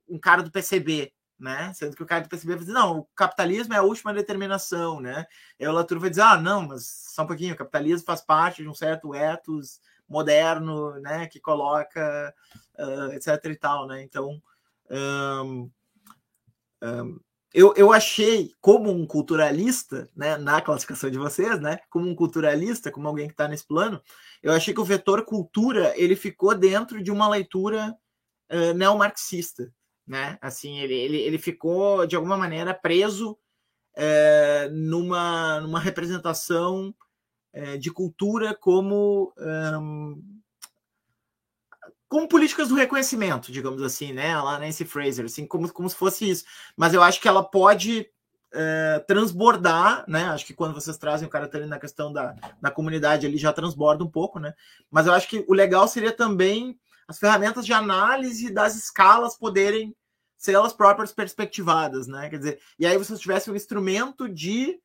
um 0.09 0.19
cara 0.19 0.43
do 0.43 0.51
PCB, 0.51 1.13
né? 1.39 1.73
Sendo 1.75 1.97
que 1.97 2.03
o 2.03 2.07
cara 2.07 2.23
do 2.23 2.29
PCB 2.29 2.55
vai 2.55 2.61
dizer, 2.61 2.73
não, 2.73 2.99
o 2.99 3.05
capitalismo 3.15 3.75
é 3.75 3.79
a 3.79 3.83
última 3.83 4.13
determinação, 4.13 5.01
né? 5.01 5.27
E 5.59 5.67
o 5.67 5.73
Latour 5.73 6.01
vai 6.01 6.11
dizer, 6.11 6.23
ah, 6.23 6.37
não, 6.37 6.67
mas 6.67 6.87
só 7.15 7.23
um 7.23 7.27
pouquinho, 7.27 7.55
o 7.55 7.59
capitalismo 7.59 8.07
faz 8.07 8.21
parte 8.21 8.63
de 8.63 8.69
um 8.69 8.75
certo 8.75 9.15
ethos 9.15 9.81
moderno, 10.09 10.99
né? 11.01 11.27
Que 11.27 11.41
coloca, 11.41 12.35
uh, 12.79 13.13
etc 13.13 13.45
e 13.45 13.57
tal, 13.57 13.87
né? 13.87 14.03
Então, 14.03 14.41
um, 14.91 15.71
um, 16.83 17.21
eu, 17.53 17.73
eu 17.77 17.93
achei, 17.93 18.55
como 18.61 18.91
um 18.91 19.07
culturalista, 19.07 20.09
né? 20.15 20.37
Na 20.37 20.61
classificação 20.61 21.11
de 21.11 21.19
vocês, 21.19 21.61
né? 21.61 21.79
Como 21.91 22.09
um 22.09 22.15
culturalista, 22.15 22.91
como 22.91 23.09
alguém 23.09 23.27
que 23.27 23.33
está 23.33 23.49
nesse 23.49 23.67
plano, 23.67 24.03
eu 24.43 24.53
achei 24.53 24.75
que 24.75 24.81
o 24.81 24.85
vetor 24.85 25.25
cultura, 25.25 25.93
ele 25.97 26.15
ficou 26.15 26.55
dentro 26.55 27.03
de 27.03 27.11
uma 27.11 27.29
leitura 27.29 27.97
uh, 28.53 28.75
neomarxista, 28.75 29.73
né? 30.07 30.39
Assim, 30.43 30.79
ele, 30.79 30.95
ele, 30.95 31.17
ele 31.19 31.39
ficou 31.39 32.07
de 32.07 32.17
alguma 32.17 32.37
maneira 32.37 32.75
preso 32.75 33.39
numa, 34.71 35.61
numa 35.61 35.81
representação 35.81 36.95
de 37.81 37.91
cultura 37.91 38.55
como 38.55 39.35
como 42.09 42.29
políticas 42.29 42.69
do 42.69 42.75
reconhecimento, 42.75 43.53
digamos 43.53 43.83
assim, 43.83 44.13
né? 44.13 44.37
Lá 44.41 44.59
Nancy 44.59 44.85
Fraser, 44.85 45.27
assim, 45.27 45.47
como, 45.47 45.71
como 45.73 45.89
se 45.89 45.97
fosse 45.97 46.29
isso. 46.29 46.45
Mas 46.77 46.95
eu 46.95 47.03
acho 47.03 47.21
que 47.21 47.29
ela 47.29 47.43
pode 47.43 48.09
é, 48.53 49.05
transbordar, 49.07 50.05
né? 50.09 50.25
Acho 50.25 50.47
que 50.47 50.55
quando 50.55 50.75
vocês 50.75 50.97
trazem 50.97 51.29
o 51.29 51.31
cara 51.31 51.51
ali 51.53 51.67
na 51.67 51.79
questão 51.79 52.13
da, 52.13 52.35
da 52.61 52.71
comunidade, 52.71 53.27
ele 53.27 53.37
já 53.37 53.53
transborda 53.53 54.03
um 54.03 54.11
pouco, 54.11 54.39
né? 54.39 54.55
Mas 54.91 55.07
eu 55.07 55.13
acho 55.13 55.29
que 55.29 55.45
o 55.47 55.55
legal 55.55 55.87
seria 55.87 56.13
também 56.13 56.79
as 57.07 57.19
ferramentas 57.19 57.65
de 57.65 57.73
análise 57.73 58.51
das 58.51 58.75
escalas 58.75 59.37
poderem 59.37 59.95
ser 60.37 60.53
elas 60.53 60.73
próprias 60.73 61.13
perspectivadas, 61.13 62.07
né? 62.07 62.31
Quer 62.31 62.39
dizer, 62.39 62.61
e 62.79 62.87
aí 62.87 62.97
você 62.97 63.17
tivesse 63.17 63.51
um 63.51 63.57
instrumento 63.57 64.29
de, 64.29 64.81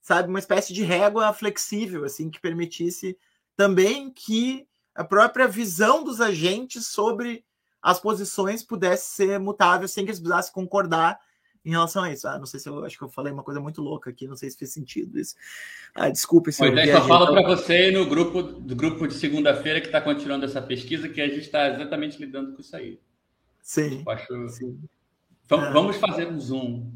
sabe, 0.00 0.28
uma 0.28 0.38
espécie 0.38 0.72
de 0.72 0.82
régua 0.82 1.32
flexível, 1.32 2.04
assim, 2.04 2.30
que 2.30 2.40
permitisse 2.40 3.16
também 3.56 4.10
que 4.10 4.66
a 4.94 5.04
própria 5.04 5.48
visão 5.48 6.04
dos 6.04 6.20
agentes 6.20 6.86
sobre 6.86 7.44
as 7.82 8.00
posições 8.00 8.62
pudesse 8.62 9.14
ser 9.14 9.38
mutável 9.38 9.86
sem 9.86 10.04
que 10.04 10.10
eles 10.10 10.20
precisassem 10.20 10.52
concordar 10.52 11.18
em 11.64 11.70
relação 11.70 12.02
a 12.02 12.12
isso. 12.12 12.28
Ah, 12.28 12.38
não 12.38 12.46
sei 12.46 12.60
se 12.60 12.68
eu 12.68 12.84
acho 12.84 12.96
que 12.96 13.04
eu 13.04 13.08
falei 13.08 13.32
uma 13.32 13.42
coisa 13.42 13.60
muito 13.60 13.80
louca 13.80 14.10
aqui, 14.10 14.28
não 14.28 14.36
sei 14.36 14.50
se 14.50 14.58
fez 14.58 14.72
sentido 14.72 15.18
isso. 15.18 15.34
Ah, 15.94 16.08
desculpe 16.08 16.52
se 16.52 16.58
pois 16.58 16.72
eu 16.72 16.78
é, 16.78 16.92
só 16.92 17.08
falo 17.08 17.32
para 17.32 17.42
você 17.42 17.90
no 17.90 18.06
grupo 18.06 18.42
do 18.42 18.76
grupo 18.76 19.06
de 19.06 19.14
segunda-feira 19.14 19.80
que 19.80 19.86
está 19.86 20.00
continuando 20.00 20.44
essa 20.44 20.60
pesquisa 20.60 21.08
que 21.08 21.20
a 21.20 21.28
gente 21.28 21.40
está 21.40 21.68
exatamente 21.68 22.18
lidando 22.18 22.52
com 22.52 22.60
isso 22.60 22.76
aí. 22.76 23.00
Sim. 23.62 24.02
Eu 24.06 24.12
acho... 24.12 24.48
sim. 24.50 24.78
Vamos, 25.46 25.66
é. 25.66 25.72
vamos 25.72 25.96
fazer 25.96 26.28
um 26.28 26.38
zoom. 26.38 26.90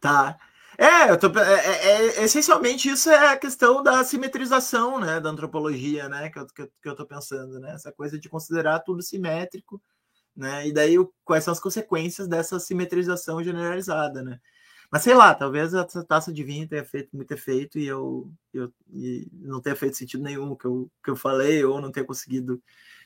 Tá. 0.00 0.38
É, 0.78 1.10
eu 1.10 1.18
tô, 1.18 1.28
é, 1.38 1.66
é, 1.66 2.20
é, 2.20 2.24
essencialmente 2.24 2.88
isso 2.88 3.10
é 3.10 3.32
a 3.32 3.36
questão 3.36 3.82
da 3.82 4.02
simetrização, 4.04 4.98
né, 4.98 5.20
da 5.20 5.30
antropologia, 5.30 6.08
né, 6.08 6.30
que 6.30 6.38
eu, 6.38 6.46
que 6.46 6.62
eu, 6.62 6.68
que 6.82 6.88
eu 6.88 6.96
tô 6.96 7.06
pensando, 7.06 7.60
né, 7.60 7.72
essa 7.74 7.92
coisa 7.92 8.18
de 8.18 8.28
considerar 8.28 8.80
tudo 8.80 9.02
simétrico 9.02 9.80
né? 10.36 10.66
E 10.68 10.72
daí 10.72 10.96
quais 11.24 11.44
são 11.44 11.52
as 11.52 11.60
consequências 11.60 12.26
dessa 12.28 12.58
simetrização 12.60 13.42
generalizada, 13.42 14.22
né? 14.22 14.40
Mas 14.90 15.02
sei 15.02 15.14
lá, 15.14 15.34
talvez 15.34 15.74
essa 15.74 16.04
taça 16.04 16.32
de 16.32 16.44
vinho 16.44 16.68
tenha 16.68 16.84
feito 16.84 17.16
muito 17.16 17.32
efeito 17.32 17.78
e 17.78 17.86
eu, 17.86 18.30
eu 18.52 18.72
e 18.92 19.28
não 19.32 19.60
tenha 19.60 19.76
feito 19.76 19.96
sentido 19.96 20.22
nenhum 20.22 20.54
que 20.56 20.66
eu, 20.66 20.90
que 21.02 21.10
eu 21.10 21.16
falei 21.16 21.64
ou 21.64 21.80
não 21.80 21.90
tenha 21.90 22.06
conseguido 22.06 22.62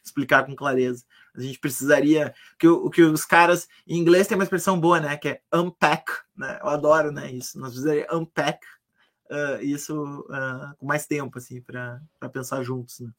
explicar 0.08 0.44
com 0.44 0.56
clareza. 0.56 1.04
A 1.34 1.40
gente 1.40 1.58
precisaria 1.58 2.34
que 2.58 2.66
o 2.66 2.90
que 2.90 3.02
os 3.02 3.24
caras 3.24 3.68
em 3.86 3.98
inglês 3.98 4.26
tem 4.26 4.36
uma 4.36 4.44
expressão 4.44 4.78
boa, 4.78 5.00
né? 5.00 5.16
Que 5.16 5.28
é 5.28 5.40
unpack, 5.54 6.10
né? 6.36 6.58
Eu 6.60 6.68
adoro, 6.68 7.12
né? 7.12 7.30
Isso. 7.30 7.58
Nós 7.58 7.70
precisaríamos 7.70 8.14
unpack 8.14 8.66
uh, 9.30 9.62
isso 9.62 10.20
uh, 10.22 10.76
com 10.78 10.86
mais 10.86 11.06
tempo, 11.06 11.38
assim, 11.38 11.60
para 11.60 12.00
pensar 12.32 12.62
juntos. 12.62 13.00
Né? 13.00 13.10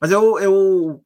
Mas 0.00 0.10
eu, 0.10 0.38
eu 0.38 1.04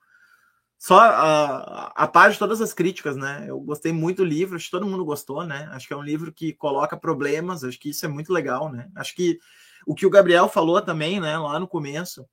só 0.78 1.00
a, 1.00 1.86
a 1.94 2.06
par 2.06 2.30
de 2.30 2.38
todas 2.38 2.60
as 2.60 2.72
críticas, 2.72 3.16
né? 3.16 3.46
Eu 3.48 3.60
gostei 3.60 3.92
muito 3.92 4.18
do 4.18 4.24
livro, 4.24 4.56
acho 4.56 4.66
que 4.66 4.70
todo 4.70 4.86
mundo 4.86 5.04
gostou, 5.04 5.44
né? 5.44 5.68
Acho 5.72 5.86
que 5.86 5.94
é 5.94 5.96
um 5.96 6.02
livro 6.02 6.32
que 6.32 6.52
coloca 6.52 6.96
problemas, 6.96 7.64
acho 7.64 7.78
que 7.78 7.90
isso 7.90 8.04
é 8.04 8.08
muito 8.08 8.32
legal, 8.32 8.70
né? 8.70 8.90
Acho 8.94 9.14
que 9.14 9.38
o 9.86 9.94
que 9.94 10.06
o 10.06 10.10
Gabriel 10.10 10.48
falou 10.48 10.80
também, 10.80 11.20
né, 11.20 11.36
lá 11.38 11.58
no 11.58 11.68
começo, 11.68 12.26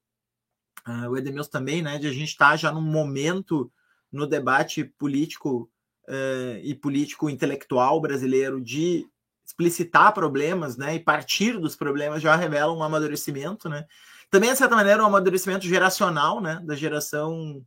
uh, 0.88 1.10
o 1.10 1.18
Edemilson 1.18 1.50
também, 1.50 1.82
né, 1.82 1.98
de 1.98 2.08
a 2.08 2.12
gente 2.12 2.30
estar 2.30 2.52
tá 2.52 2.56
já 2.56 2.72
num 2.72 2.82
momento 2.82 3.72
no 4.12 4.28
debate 4.28 4.84
político 4.84 5.70
uh, 6.08 6.58
e 6.62 6.76
político 6.76 7.30
intelectual 7.30 8.00
brasileiro 8.02 8.62
de 8.62 9.08
explicitar 9.46 10.14
problemas, 10.14 10.78
né, 10.78 10.96
e 10.96 11.00
partir 11.00 11.60
dos 11.60 11.76
problemas 11.76 12.22
já 12.22 12.36
revela 12.36 12.74
um 12.74 12.84
amadurecimento, 12.84 13.68
né? 13.68 13.86
também, 14.32 14.50
de 14.50 14.58
certa 14.58 14.78
maneira, 14.78 15.04
um 15.04 15.08
amadurecimento 15.08 15.68
geracional, 15.68 16.40
né? 16.40 16.62
Da 16.64 16.74
geração 16.74 17.64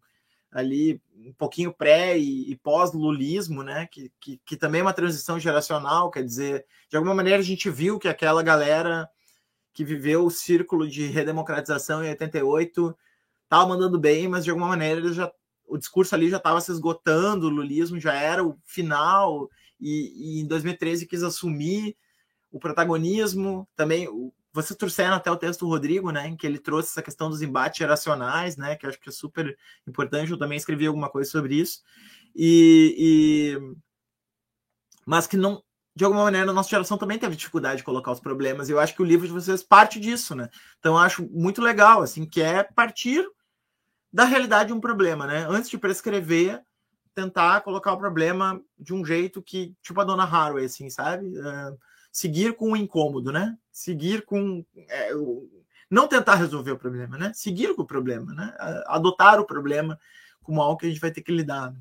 ali 0.50 1.00
um 1.14 1.32
pouquinho 1.34 1.72
pré 1.72 2.18
e, 2.18 2.50
e 2.50 2.56
pós-lulismo, 2.56 3.62
né? 3.62 3.86
Que, 3.86 4.10
que, 4.18 4.40
que, 4.46 4.56
também 4.56 4.80
é 4.80 4.84
uma 4.84 4.94
transição 4.94 5.38
geracional, 5.38 6.10
quer 6.10 6.24
dizer, 6.24 6.64
de 6.88 6.96
alguma 6.96 7.14
maneira 7.14 7.38
a 7.38 7.44
gente 7.44 7.68
viu 7.68 7.98
que 7.98 8.08
aquela 8.08 8.42
galera 8.42 9.06
que 9.74 9.84
viveu 9.84 10.24
o 10.24 10.30
círculo 10.30 10.88
de 10.88 11.06
redemocratização 11.06 12.02
em 12.02 12.08
88 12.10 12.96
estava 13.42 13.68
mandando 13.68 13.98
bem, 13.98 14.28
mas 14.28 14.44
de 14.44 14.50
alguma 14.50 14.68
maneira 14.68 15.12
já, 15.12 15.30
o 15.66 15.76
discurso 15.76 16.14
ali 16.14 16.30
já 16.30 16.38
estava 16.38 16.60
se 16.60 16.70
esgotando, 16.70 17.46
o 17.46 17.50
lulismo 17.50 18.00
já 18.00 18.14
era 18.14 18.42
o 18.42 18.56
final, 18.64 19.50
e, 19.80 20.38
e 20.38 20.40
em 20.40 20.46
2013 20.46 21.06
quis 21.06 21.22
assumir 21.22 21.96
o 22.50 22.58
protagonismo, 22.58 23.68
também 23.74 24.08
você 24.52 24.72
trouxeram 24.72 25.16
até 25.16 25.28
o 25.28 25.36
texto 25.36 25.60
do 25.60 25.68
Rodrigo, 25.68 26.12
né, 26.12 26.28
em 26.28 26.36
que 26.36 26.46
ele 26.46 26.60
trouxe 26.60 26.90
essa 26.90 27.02
questão 27.02 27.28
dos 27.28 27.42
embates 27.42 27.76
geracionais, 27.76 28.56
né, 28.56 28.76
que 28.76 28.86
acho 28.86 29.00
que 29.00 29.08
é 29.08 29.12
super 29.12 29.58
importante. 29.84 30.30
Eu 30.30 30.38
também 30.38 30.56
escrevi 30.56 30.86
alguma 30.86 31.10
coisa 31.10 31.28
sobre 31.28 31.56
isso. 31.56 31.82
E, 32.36 32.94
e, 33.58 33.76
mas 35.04 35.26
que 35.26 35.36
não, 35.36 35.60
de 35.96 36.04
alguma 36.04 36.24
maneira, 36.24 36.50
a 36.50 36.54
nossa 36.54 36.68
geração 36.68 36.98
também 36.98 37.18
teve 37.18 37.36
dificuldade 37.36 37.78
de 37.78 37.84
colocar 37.84 38.10
os 38.10 38.20
problemas. 38.20 38.68
E 38.68 38.72
eu 38.72 38.80
acho 38.80 38.94
que 38.94 39.02
o 39.02 39.04
livro 39.04 39.26
de 39.26 39.32
vocês 39.32 39.62
parte 39.62 40.00
disso, 40.00 40.34
né? 40.34 40.48
Então 40.78 40.94
eu 40.94 40.98
acho 40.98 41.28
muito 41.30 41.62
legal, 41.62 42.02
assim, 42.02 42.26
que 42.26 42.42
é 42.42 42.62
partir 42.64 43.24
da 44.12 44.24
realidade 44.24 44.68
de 44.68 44.72
um 44.72 44.80
problema, 44.80 45.26
né? 45.26 45.46
Antes 45.48 45.70
de 45.70 45.78
prescrever, 45.78 46.62
tentar 47.14 47.60
colocar 47.60 47.92
o 47.92 47.98
problema 47.98 48.60
de 48.78 48.92
um 48.92 49.04
jeito 49.04 49.40
que, 49.40 49.74
tipo 49.82 50.00
a 50.00 50.04
Dona 50.04 50.24
Haraway, 50.24 50.64
assim, 50.64 50.90
sabe? 50.90 51.26
Uh, 51.38 51.78
seguir 52.10 52.56
com 52.56 52.72
o 52.72 52.76
incômodo, 52.76 53.30
né? 53.30 53.56
Seguir 53.70 54.24
com. 54.24 54.64
É, 54.88 55.10
não 55.88 56.08
tentar 56.08 56.34
resolver 56.34 56.72
o 56.72 56.78
problema, 56.78 57.16
né? 57.16 57.32
Seguir 57.34 57.74
com 57.76 57.82
o 57.82 57.86
problema, 57.86 58.34
né? 58.34 58.52
Adotar 58.86 59.38
o 59.38 59.46
problema 59.46 59.98
como 60.42 60.60
algo 60.60 60.76
que 60.76 60.86
a 60.86 60.88
gente 60.88 61.00
vai 61.00 61.10
ter 61.10 61.22
que 61.22 61.32
lidar. 61.32 61.72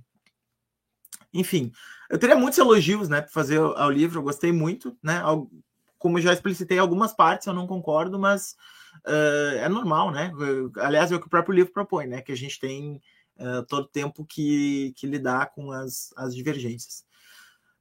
Enfim, 1.34 1.72
eu 2.10 2.20
teria 2.20 2.36
muitos 2.36 2.60
elogios, 2.60 3.10
né, 3.10 3.22
para 3.22 3.32
fazer 3.32 3.60
ao 3.60 3.90
livro, 3.90 4.20
eu 4.20 4.24
gostei 4.24 4.52
muito, 4.52 4.96
né? 5.02 5.22
Como 5.98 6.20
já 6.20 6.34
explicitei 6.34 6.78
algumas 6.78 7.14
partes, 7.14 7.48
eu 7.48 7.54
não 7.54 7.66
concordo, 7.66 8.20
mas 8.20 8.56
uh, 9.08 9.58
é 9.58 9.70
normal, 9.70 10.12
né? 10.12 10.32
Aliás, 10.78 11.12
é 11.12 11.16
o 11.16 11.20
que 11.20 11.28
o 11.28 11.30
próprio 11.30 11.56
livro 11.56 11.74
propõe, 11.74 12.08
né? 12.08 12.22
Que 12.22 12.32
a 12.32 12.38
gente 12.38 12.60
tem 12.60 13.02
uh, 13.38 13.64
todo 13.68 13.88
tempo 13.88 14.26
que, 14.26 14.94
que 14.96 15.08
lidar 15.08 15.52
com 15.54 15.72
as, 15.72 16.14
as 16.16 16.36
divergências. 16.36 17.06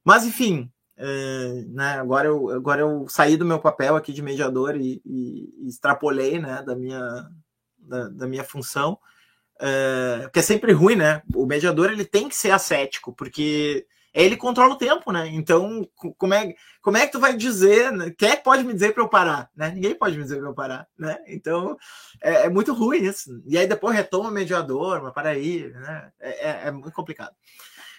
Mas, 0.03 0.25
enfim, 0.25 0.71
é, 0.95 1.65
né, 1.69 1.93
agora, 1.93 2.27
eu, 2.27 2.49
agora 2.49 2.81
eu 2.81 3.07
saí 3.09 3.35
do 3.35 3.45
meu 3.45 3.59
papel 3.59 3.95
aqui 3.95 4.13
de 4.13 4.21
mediador 4.21 4.75
e, 4.75 5.01
e, 5.05 5.53
e 5.59 5.67
extrapolei 5.67 6.39
né, 6.39 6.61
da, 6.61 6.75
minha, 6.75 7.29
da, 7.77 8.09
da 8.09 8.27
minha 8.27 8.43
função, 8.43 8.97
porque 10.23 10.39
é 10.39 10.41
sempre 10.41 10.71
ruim, 10.71 10.95
né? 10.95 11.21
O 11.33 11.45
mediador 11.45 11.91
ele 11.91 12.05
tem 12.05 12.27
que 12.27 12.35
ser 12.35 12.51
ascético, 12.51 13.13
porque 13.13 13.85
ele 14.13 14.37
controla 14.37 14.75
o 14.75 14.77
tempo, 14.77 15.11
né? 15.11 15.27
Então, 15.27 15.89
como 16.17 16.33
é, 16.35 16.53
como 16.81 16.97
é 16.97 17.05
que 17.05 17.11
tu 17.11 17.19
vai 17.19 17.35
dizer? 17.35 17.91
Né? 17.91 18.13
Quem 18.15 18.29
é 18.29 18.35
que 18.35 18.43
pode 18.43 18.63
me 18.63 18.73
dizer 18.73 18.93
para 18.93 19.01
eu 19.01 19.09
parar? 19.09 19.49
Né? 19.55 19.71
Ninguém 19.71 19.95
pode 19.95 20.15
me 20.15 20.23
dizer 20.23 20.37
para 20.37 20.49
eu 20.49 20.53
parar, 20.53 20.87
né? 20.97 21.17
Então, 21.27 21.75
é, 22.21 22.45
é, 22.45 22.49
muito 22.49 22.73
ruim 22.73 23.03
isso. 23.03 23.41
E 23.47 23.57
aí 23.57 23.65
depois 23.65 23.95
retoma 23.95 24.29
o 24.29 24.31
mediador, 24.31 25.01
mas 25.01 25.13
para 25.13 25.29
aí, 25.29 25.67
né? 25.69 26.11
É, 26.19 26.49
é, 26.49 26.67
é 26.67 26.71
muito 26.71 26.93
complicado. 26.93 27.33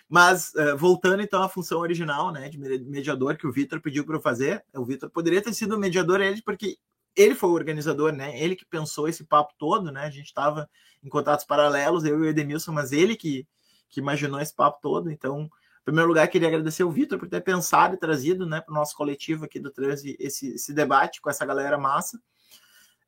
Mas 0.08 0.52
uh, 0.54 0.76
voltando 0.76 1.22
então 1.22 1.42
à 1.42 1.48
função 1.48 1.80
original, 1.80 2.30
né, 2.30 2.48
de 2.48 2.58
mediador 2.58 3.36
que 3.36 3.46
o 3.46 3.52
Vitor 3.52 3.80
pediu 3.80 4.04
para 4.04 4.16
eu 4.16 4.20
fazer, 4.20 4.62
o 4.74 4.84
Vitor 4.84 5.10
poderia 5.10 5.42
ter 5.42 5.52
sido 5.54 5.78
mediador 5.78 6.20
ele 6.20 6.42
porque 6.42 6.76
ele 7.16 7.34
foi 7.34 7.48
o 7.48 7.54
organizador, 7.54 8.12
né? 8.12 8.38
Ele 8.40 8.56
que 8.56 8.64
pensou 8.64 9.08
esse 9.08 9.24
papo 9.24 9.54
todo, 9.58 9.90
né? 9.92 10.04
A 10.04 10.10
gente 10.10 10.26
estava 10.26 10.68
em 11.02 11.08
contatos 11.08 11.44
paralelos, 11.44 12.04
eu 12.04 12.18
e 12.18 12.22
o 12.22 12.26
Edemilson, 12.26 12.72
mas 12.72 12.92
ele 12.92 13.16
que, 13.16 13.46
que 13.88 14.00
imaginou 14.00 14.40
esse 14.40 14.54
papo 14.54 14.78
todo. 14.80 15.10
Então, 15.10 15.42
em 15.42 15.84
primeiro 15.84 16.08
lugar, 16.08 16.26
queria 16.28 16.48
agradecer 16.48 16.82
o 16.82 16.90
Vitor 16.90 17.18
por 17.18 17.28
ter 17.28 17.42
pensado 17.42 17.94
e 17.94 17.98
trazido, 17.98 18.46
né, 18.46 18.60
para 18.60 18.72
o 18.72 18.74
nosso 18.74 18.96
coletivo 18.96 19.44
aqui 19.44 19.60
do 19.60 19.70
Transi 19.70 20.16
esse, 20.18 20.54
esse 20.54 20.72
debate 20.72 21.20
com 21.20 21.30
essa 21.30 21.44
galera 21.44 21.78
massa. 21.78 22.18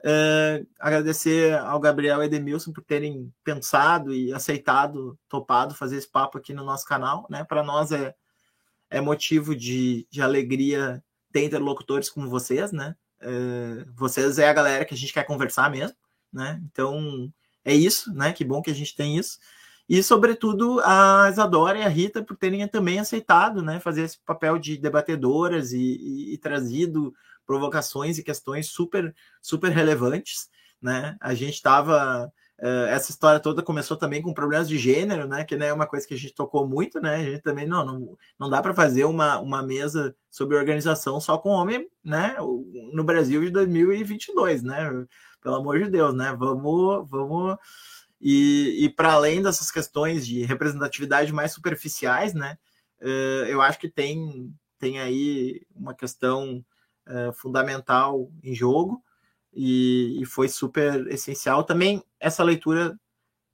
É, 0.05 0.65
agradecer 0.79 1.59
ao 1.59 1.81
Gabriel 1.81 2.23
e 2.23 2.27
Edemilson 2.27 2.73
por 2.73 2.85
terem 2.85 3.33
pensado 3.43 4.15
e 4.15 4.33
aceitado, 4.33 5.19
topado 5.29 5.75
fazer 5.75 5.97
esse 5.97 6.09
papo 6.09 6.39
aqui 6.39 6.53
no 6.53 6.65
nosso 6.65 6.85
canal. 6.85 7.27
Né? 7.31 7.43
Para 7.45 7.63
nós 7.63 7.91
é, 7.91 8.15
é 8.91 9.01
motivo 9.01 9.57
de, 9.57 10.07
de 10.11 10.21
alegria 10.21 11.03
ter 11.33 11.45
interlocutores 11.45 12.09
como 12.09 12.29
vocês, 12.29 12.73
né? 12.73 12.95
É, 13.21 13.85
vocês 13.95 14.39
é 14.39 14.49
a 14.49 14.53
galera 14.53 14.85
que 14.85 14.95
a 14.95 14.97
gente 14.97 15.13
quer 15.13 15.25
conversar 15.25 15.71
mesmo, 15.71 15.97
né? 16.33 16.61
Então 16.71 17.33
é 17.65 17.75
isso, 17.75 18.13
né? 18.15 18.33
Que 18.33 18.45
bom 18.45 18.63
que 18.63 18.71
a 18.71 18.75
gente 18.75 18.95
tem 18.95 19.17
isso. 19.17 19.39
E, 19.89 20.03
sobretudo, 20.03 20.81
a 20.85 21.29
Isadora 21.31 21.79
e 21.79 21.83
a 21.83 21.89
Rita 21.89 22.23
por 22.23 22.37
terem 22.37 22.67
também 22.67 22.99
aceitado 22.99 23.63
né, 23.63 23.79
fazer 23.79 24.03
esse 24.03 24.19
papel 24.19 24.59
de 24.59 24.77
debatedoras 24.77 25.73
e, 25.73 25.79
e, 25.79 26.35
e 26.35 26.39
trazido 26.39 27.15
provocações 27.47 28.19
e 28.19 28.25
questões 28.25 28.67
super, 28.67 29.15
super 29.41 29.71
relevantes, 29.71 30.49
né? 30.83 31.17
A 31.21 31.35
gente 31.35 31.55
estava 31.55 32.33
Uh, 32.59 32.89
essa 32.89 33.11
história 33.11 33.39
toda 33.39 33.63
começou 33.63 33.99
também 33.99 34.23
com 34.23 34.33
problemas 34.33 34.67
de 34.67 34.79
gênero, 34.79 35.29
né? 35.29 35.45
Que 35.45 35.57
não 35.57 35.67
é 35.67 35.73
uma 35.73 35.87
coisa 35.87 36.07
que 36.07 36.15
a 36.15 36.17
gente 36.17 36.35
tocou 36.35 36.67
muito, 36.67 36.99
né? 37.01 37.17
A 37.17 37.23
gente 37.23 37.43
também 37.43 37.67
não, 37.67 37.85
não, 37.85 38.19
não 38.39 38.49
dá 38.49 38.63
para 38.63 38.73
fazer 38.73 39.05
uma, 39.05 39.39
uma 39.39 39.63
mesa 39.63 40.17
sobre 40.31 40.57
organização 40.57 41.21
só 41.21 41.37
com 41.37 41.51
homem, 41.51 41.87
né? 42.03 42.35
No 42.93 43.05
Brasil 43.05 43.43
de 43.43 43.51
2022, 43.51 44.63
né? 44.63 44.91
Pelo 45.43 45.57
amor 45.57 45.79
de 45.79 45.91
Deus, 45.91 46.15
né? 46.15 46.35
Vamos, 46.39 47.09
vamos 47.11 47.59
e, 48.21 48.85
e 48.85 48.89
para 48.89 49.13
além 49.13 49.43
dessas 49.43 49.71
questões 49.71 50.27
de 50.27 50.43
representatividade 50.45 51.33
mais 51.35 51.53
superficiais, 51.53 52.33
né? 52.33 52.57
Uh, 53.03 53.45
eu 53.49 53.61
acho 53.61 53.79
que 53.79 53.89
tem 53.91 54.51
tem 54.79 54.99
aí 54.99 55.63
uma 55.75 55.95
questão 55.95 56.65
uh, 57.07 57.33
fundamental 57.35 58.31
em 58.43 58.55
jogo 58.55 59.03
e, 59.57 60.21
e, 60.21 60.27
foi 60.27 60.49
super 60.49 61.07
essencial. 61.09 61.65
Também 61.65 62.05
essa 62.21 62.45
leitura, 62.45 62.95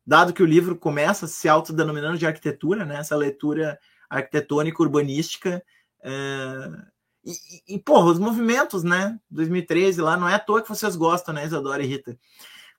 dado 0.05 0.33
que 0.33 0.43
o 0.43 0.47
livro 0.47 0.77
começa 0.77 1.29
se 1.29 1.49
autodenominando 1.49 2.19
de 2.19 2.27
arquitetura, 2.27 2.85
né? 2.85 2.97
essa 2.97 3.17
leitura 3.17 3.79
arquitetônica 4.11 4.83
urbanística. 4.83 5.63
Uh, 6.01 6.93
e, 7.25 7.77
e, 7.77 7.79
porra, 7.79 8.11
os 8.11 8.19
movimentos, 8.19 8.83
né? 8.83 9.19
2013 9.31 10.01
lá, 10.01 10.17
não 10.17 10.29
é 10.29 10.35
à 10.35 10.39
toa 10.39 10.61
que 10.61 10.69
vocês 10.69 10.97
gostam, 10.97 11.33
né, 11.33 11.45
Isadora 11.45 11.83
e 11.83 11.87
Rita? 11.87 12.19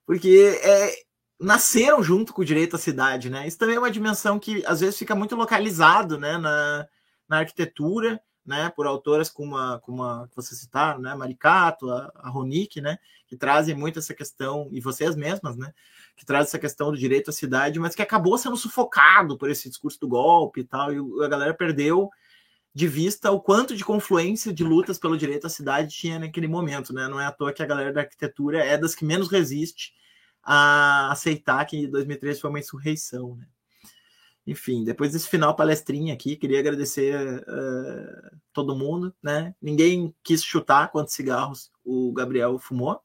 Porque 0.04 0.60
é, 0.62 0.92
nasceram 1.40 2.02
junto 2.02 2.34
com 2.34 2.42
o 2.42 2.44
direito 2.44 2.76
à 2.76 2.78
cidade, 2.78 3.30
né? 3.30 3.48
Isso 3.48 3.58
também 3.58 3.76
é 3.76 3.78
uma 3.78 3.90
dimensão 3.90 4.38
que 4.38 4.62
às 4.66 4.80
vezes 4.80 4.98
fica 4.98 5.14
muito 5.14 5.34
localizado, 5.34 6.18
né, 6.18 6.36
na, 6.36 6.86
na 7.26 7.38
arquitetura, 7.38 8.20
né, 8.44 8.70
por 8.70 8.86
autoras 8.86 9.30
como 9.30 9.56
a, 9.56 9.80
como 9.80 10.02
que 10.28 10.36
você 10.36 10.54
citaram, 10.54 11.00
né, 11.00 11.14
Maricato, 11.14 11.90
a, 11.90 12.12
a 12.16 12.28
Ronick, 12.28 12.80
né, 12.80 12.98
que 13.26 13.36
trazem 13.36 13.74
muito 13.74 13.98
essa 13.98 14.12
questão, 14.12 14.68
e 14.70 14.80
vocês 14.80 15.16
mesmas, 15.16 15.56
né, 15.56 15.72
que 16.16 16.26
trazem 16.26 16.48
essa 16.48 16.58
questão 16.58 16.90
do 16.90 16.98
direito 16.98 17.30
à 17.30 17.32
cidade, 17.32 17.78
mas 17.78 17.94
que 17.94 18.02
acabou 18.02 18.36
sendo 18.36 18.56
sufocado 18.56 19.38
por 19.38 19.48
esse 19.48 19.68
discurso 19.68 19.98
do 20.00 20.08
golpe 20.08 20.60
e 20.60 20.64
tal, 20.64 20.92
e 20.92 21.24
a 21.24 21.28
galera 21.28 21.54
perdeu 21.54 22.10
de 22.74 22.88
vista 22.88 23.30
o 23.30 23.40
quanto 23.40 23.76
de 23.76 23.84
confluência 23.84 24.52
de 24.52 24.64
lutas 24.64 24.98
pelo 24.98 25.16
direito 25.16 25.46
à 25.46 25.50
cidade 25.50 25.94
tinha 25.94 26.18
naquele 26.18 26.48
momento, 26.48 26.92
né, 26.92 27.08
não 27.08 27.20
é 27.20 27.26
à 27.26 27.32
toa 27.32 27.52
que 27.52 27.62
a 27.62 27.66
galera 27.66 27.92
da 27.92 28.02
arquitetura 28.02 28.62
é 28.62 28.76
das 28.76 28.94
que 28.94 29.04
menos 29.04 29.28
resiste 29.28 29.94
a 30.42 31.10
aceitar 31.10 31.64
que 31.64 31.86
2013 31.86 32.40
foi 32.40 32.50
uma 32.50 32.58
insurreição, 32.58 33.36
né. 33.36 33.46
Enfim, 34.46 34.84
depois 34.84 35.12
desse 35.12 35.28
final 35.28 35.56
palestrinha 35.56 36.12
aqui, 36.12 36.36
queria 36.36 36.60
agradecer 36.60 37.42
uh, 37.48 38.36
todo 38.52 38.76
mundo, 38.76 39.14
né? 39.22 39.54
Ninguém 39.60 40.14
quis 40.22 40.44
chutar 40.44 40.90
quantos 40.90 41.14
cigarros 41.14 41.72
o 41.84 42.12
Gabriel 42.12 42.58
fumou, 42.58 43.00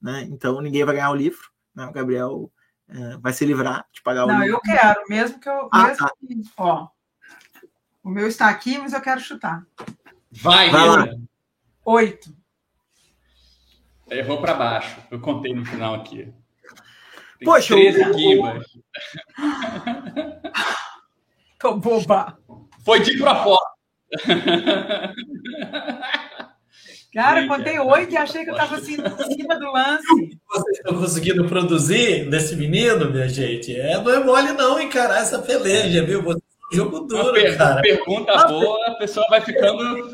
né? 0.00 0.26
Então 0.30 0.60
ninguém 0.62 0.84
vai 0.84 0.94
ganhar 0.94 1.10
o 1.10 1.16
livro, 1.16 1.50
né? 1.74 1.86
O 1.86 1.92
Gabriel 1.92 2.50
uh, 2.88 3.20
vai 3.20 3.34
se 3.34 3.44
livrar 3.44 3.86
de 3.92 4.00
pagar 4.00 4.26
Não, 4.26 4.38
o 4.38 4.42
livro. 4.42 4.46
Não, 4.46 4.54
eu 4.54 4.60
quero, 4.60 5.04
mesmo 5.08 5.38
que 5.38 5.48
eu. 5.48 5.68
Ah, 5.70 5.88
mesmo 5.88 5.98
tá. 5.98 6.12
que, 6.18 6.50
ó, 6.56 6.88
o 8.02 8.08
meu 8.08 8.26
está 8.26 8.48
aqui, 8.48 8.78
mas 8.78 8.94
eu 8.94 9.00
quero 9.02 9.20
chutar. 9.20 9.66
Vai, 10.30 10.70
vai 10.70 10.88
lá. 10.88 11.08
Oito. 11.84 12.34
Errou 14.10 14.40
para 14.40 14.54
baixo. 14.54 14.98
Eu 15.10 15.20
contei 15.20 15.54
no 15.54 15.66
final 15.66 15.94
aqui. 15.94 16.32
Tem 17.38 17.46
Poxa, 17.46 17.74
13 17.74 18.02
aqui, 18.02 18.36
mas... 18.36 18.64
Tô 21.58 21.74
boba. 21.74 22.38
Foi 22.84 23.00
de 23.00 23.18
propósito. 23.18 23.66
Cara, 27.12 27.42
eu 27.42 27.48
contei 27.48 27.78
oito 27.78 28.12
e 28.12 28.16
achei 28.16 28.44
que 28.44 28.50
eu 28.50 28.54
estava 28.54 28.76
assim 28.76 28.94
em 28.94 29.34
cima 29.34 29.58
do 29.58 29.72
lance. 29.72 30.06
Vocês 30.48 30.76
estão 30.76 30.98
conseguindo 30.98 31.48
produzir 31.48 32.28
desse 32.28 32.54
menino, 32.54 33.10
minha 33.10 33.28
gente? 33.28 33.74
É, 33.74 34.00
não 34.00 34.12
é 34.12 34.22
mole 34.22 34.52
não 34.52 34.80
encarar 34.80 35.22
essa 35.22 35.40
peleja, 35.40 36.04
viu? 36.04 36.22
Você 36.22 36.38
é 36.38 36.74
um 36.74 36.76
jogo 36.76 37.00
duro, 37.00 37.32
per 37.32 37.56
cara. 37.56 37.80
Pergunta 37.80 38.46
boa, 38.46 38.86
a 38.86 38.94
pessoa 38.94 39.26
vai 39.30 39.40
ficando 39.40 40.10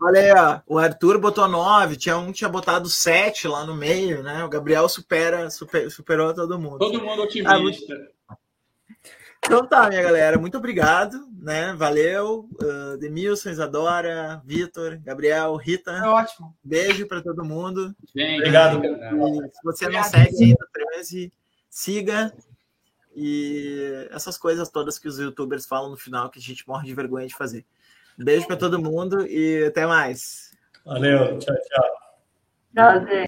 Olha 0.00 0.20
aí, 0.20 0.32
ó, 0.32 0.60
o 0.66 0.78
Arthur 0.78 1.18
botou 1.18 1.46
9, 1.48 1.96
tinha 1.96 2.16
um 2.16 2.26
que 2.26 2.38
tinha 2.38 2.48
botado 2.48 2.88
7 2.88 3.48
lá 3.48 3.64
no 3.64 3.74
meio, 3.74 4.22
né? 4.22 4.44
O 4.44 4.48
Gabriel 4.48 4.88
supera, 4.88 5.50
super, 5.50 5.90
superou 5.90 6.34
todo 6.34 6.58
mundo. 6.58 6.78
Todo 6.78 7.02
mundo 7.02 7.22
otimista. 7.22 7.54
Ah, 7.54 7.58
muito... 7.58 7.78
Então 9.44 9.66
tá, 9.66 9.88
minha 9.88 10.02
galera, 10.02 10.36
muito 10.36 10.58
obrigado, 10.58 11.26
né? 11.38 11.72
Valeu, 11.74 12.48
uh, 12.60 12.98
Demilson, 12.98 13.50
Isadora, 13.50 14.42
Vitor, 14.44 14.98
Gabriel, 15.02 15.56
Rita. 15.56 15.92
É 15.92 16.06
ótimo. 16.06 16.54
Beijo 16.62 17.06
para 17.06 17.22
todo 17.22 17.44
mundo. 17.44 17.94
Gente, 18.14 18.40
obrigado. 18.40 18.84
E 18.84 19.50
se 19.50 19.62
você 19.64 19.88
não 19.88 20.02
segue 20.02 20.44
ainda 20.44 20.64
o 20.64 20.94
13, 20.96 21.32
siga. 21.70 22.34
E 23.14 24.08
essas 24.10 24.36
coisas 24.36 24.68
todas 24.68 24.98
que 24.98 25.08
os 25.08 25.18
youtubers 25.18 25.66
falam 25.66 25.90
no 25.90 25.96
final 25.96 26.30
que 26.30 26.38
a 26.38 26.42
gente 26.42 26.66
morre 26.68 26.86
de 26.86 26.94
vergonha 26.94 27.26
de 27.26 27.34
fazer. 27.34 27.64
Beijo 28.18 28.46
para 28.46 28.56
todo 28.56 28.82
mundo 28.82 29.24
e 29.26 29.64
até 29.66 29.86
mais. 29.86 30.50
Valeu, 30.84 31.38
tchau, 31.38 31.54
tchau. 31.54 31.84
Tchau, 32.74 33.06
gente. 33.06 33.26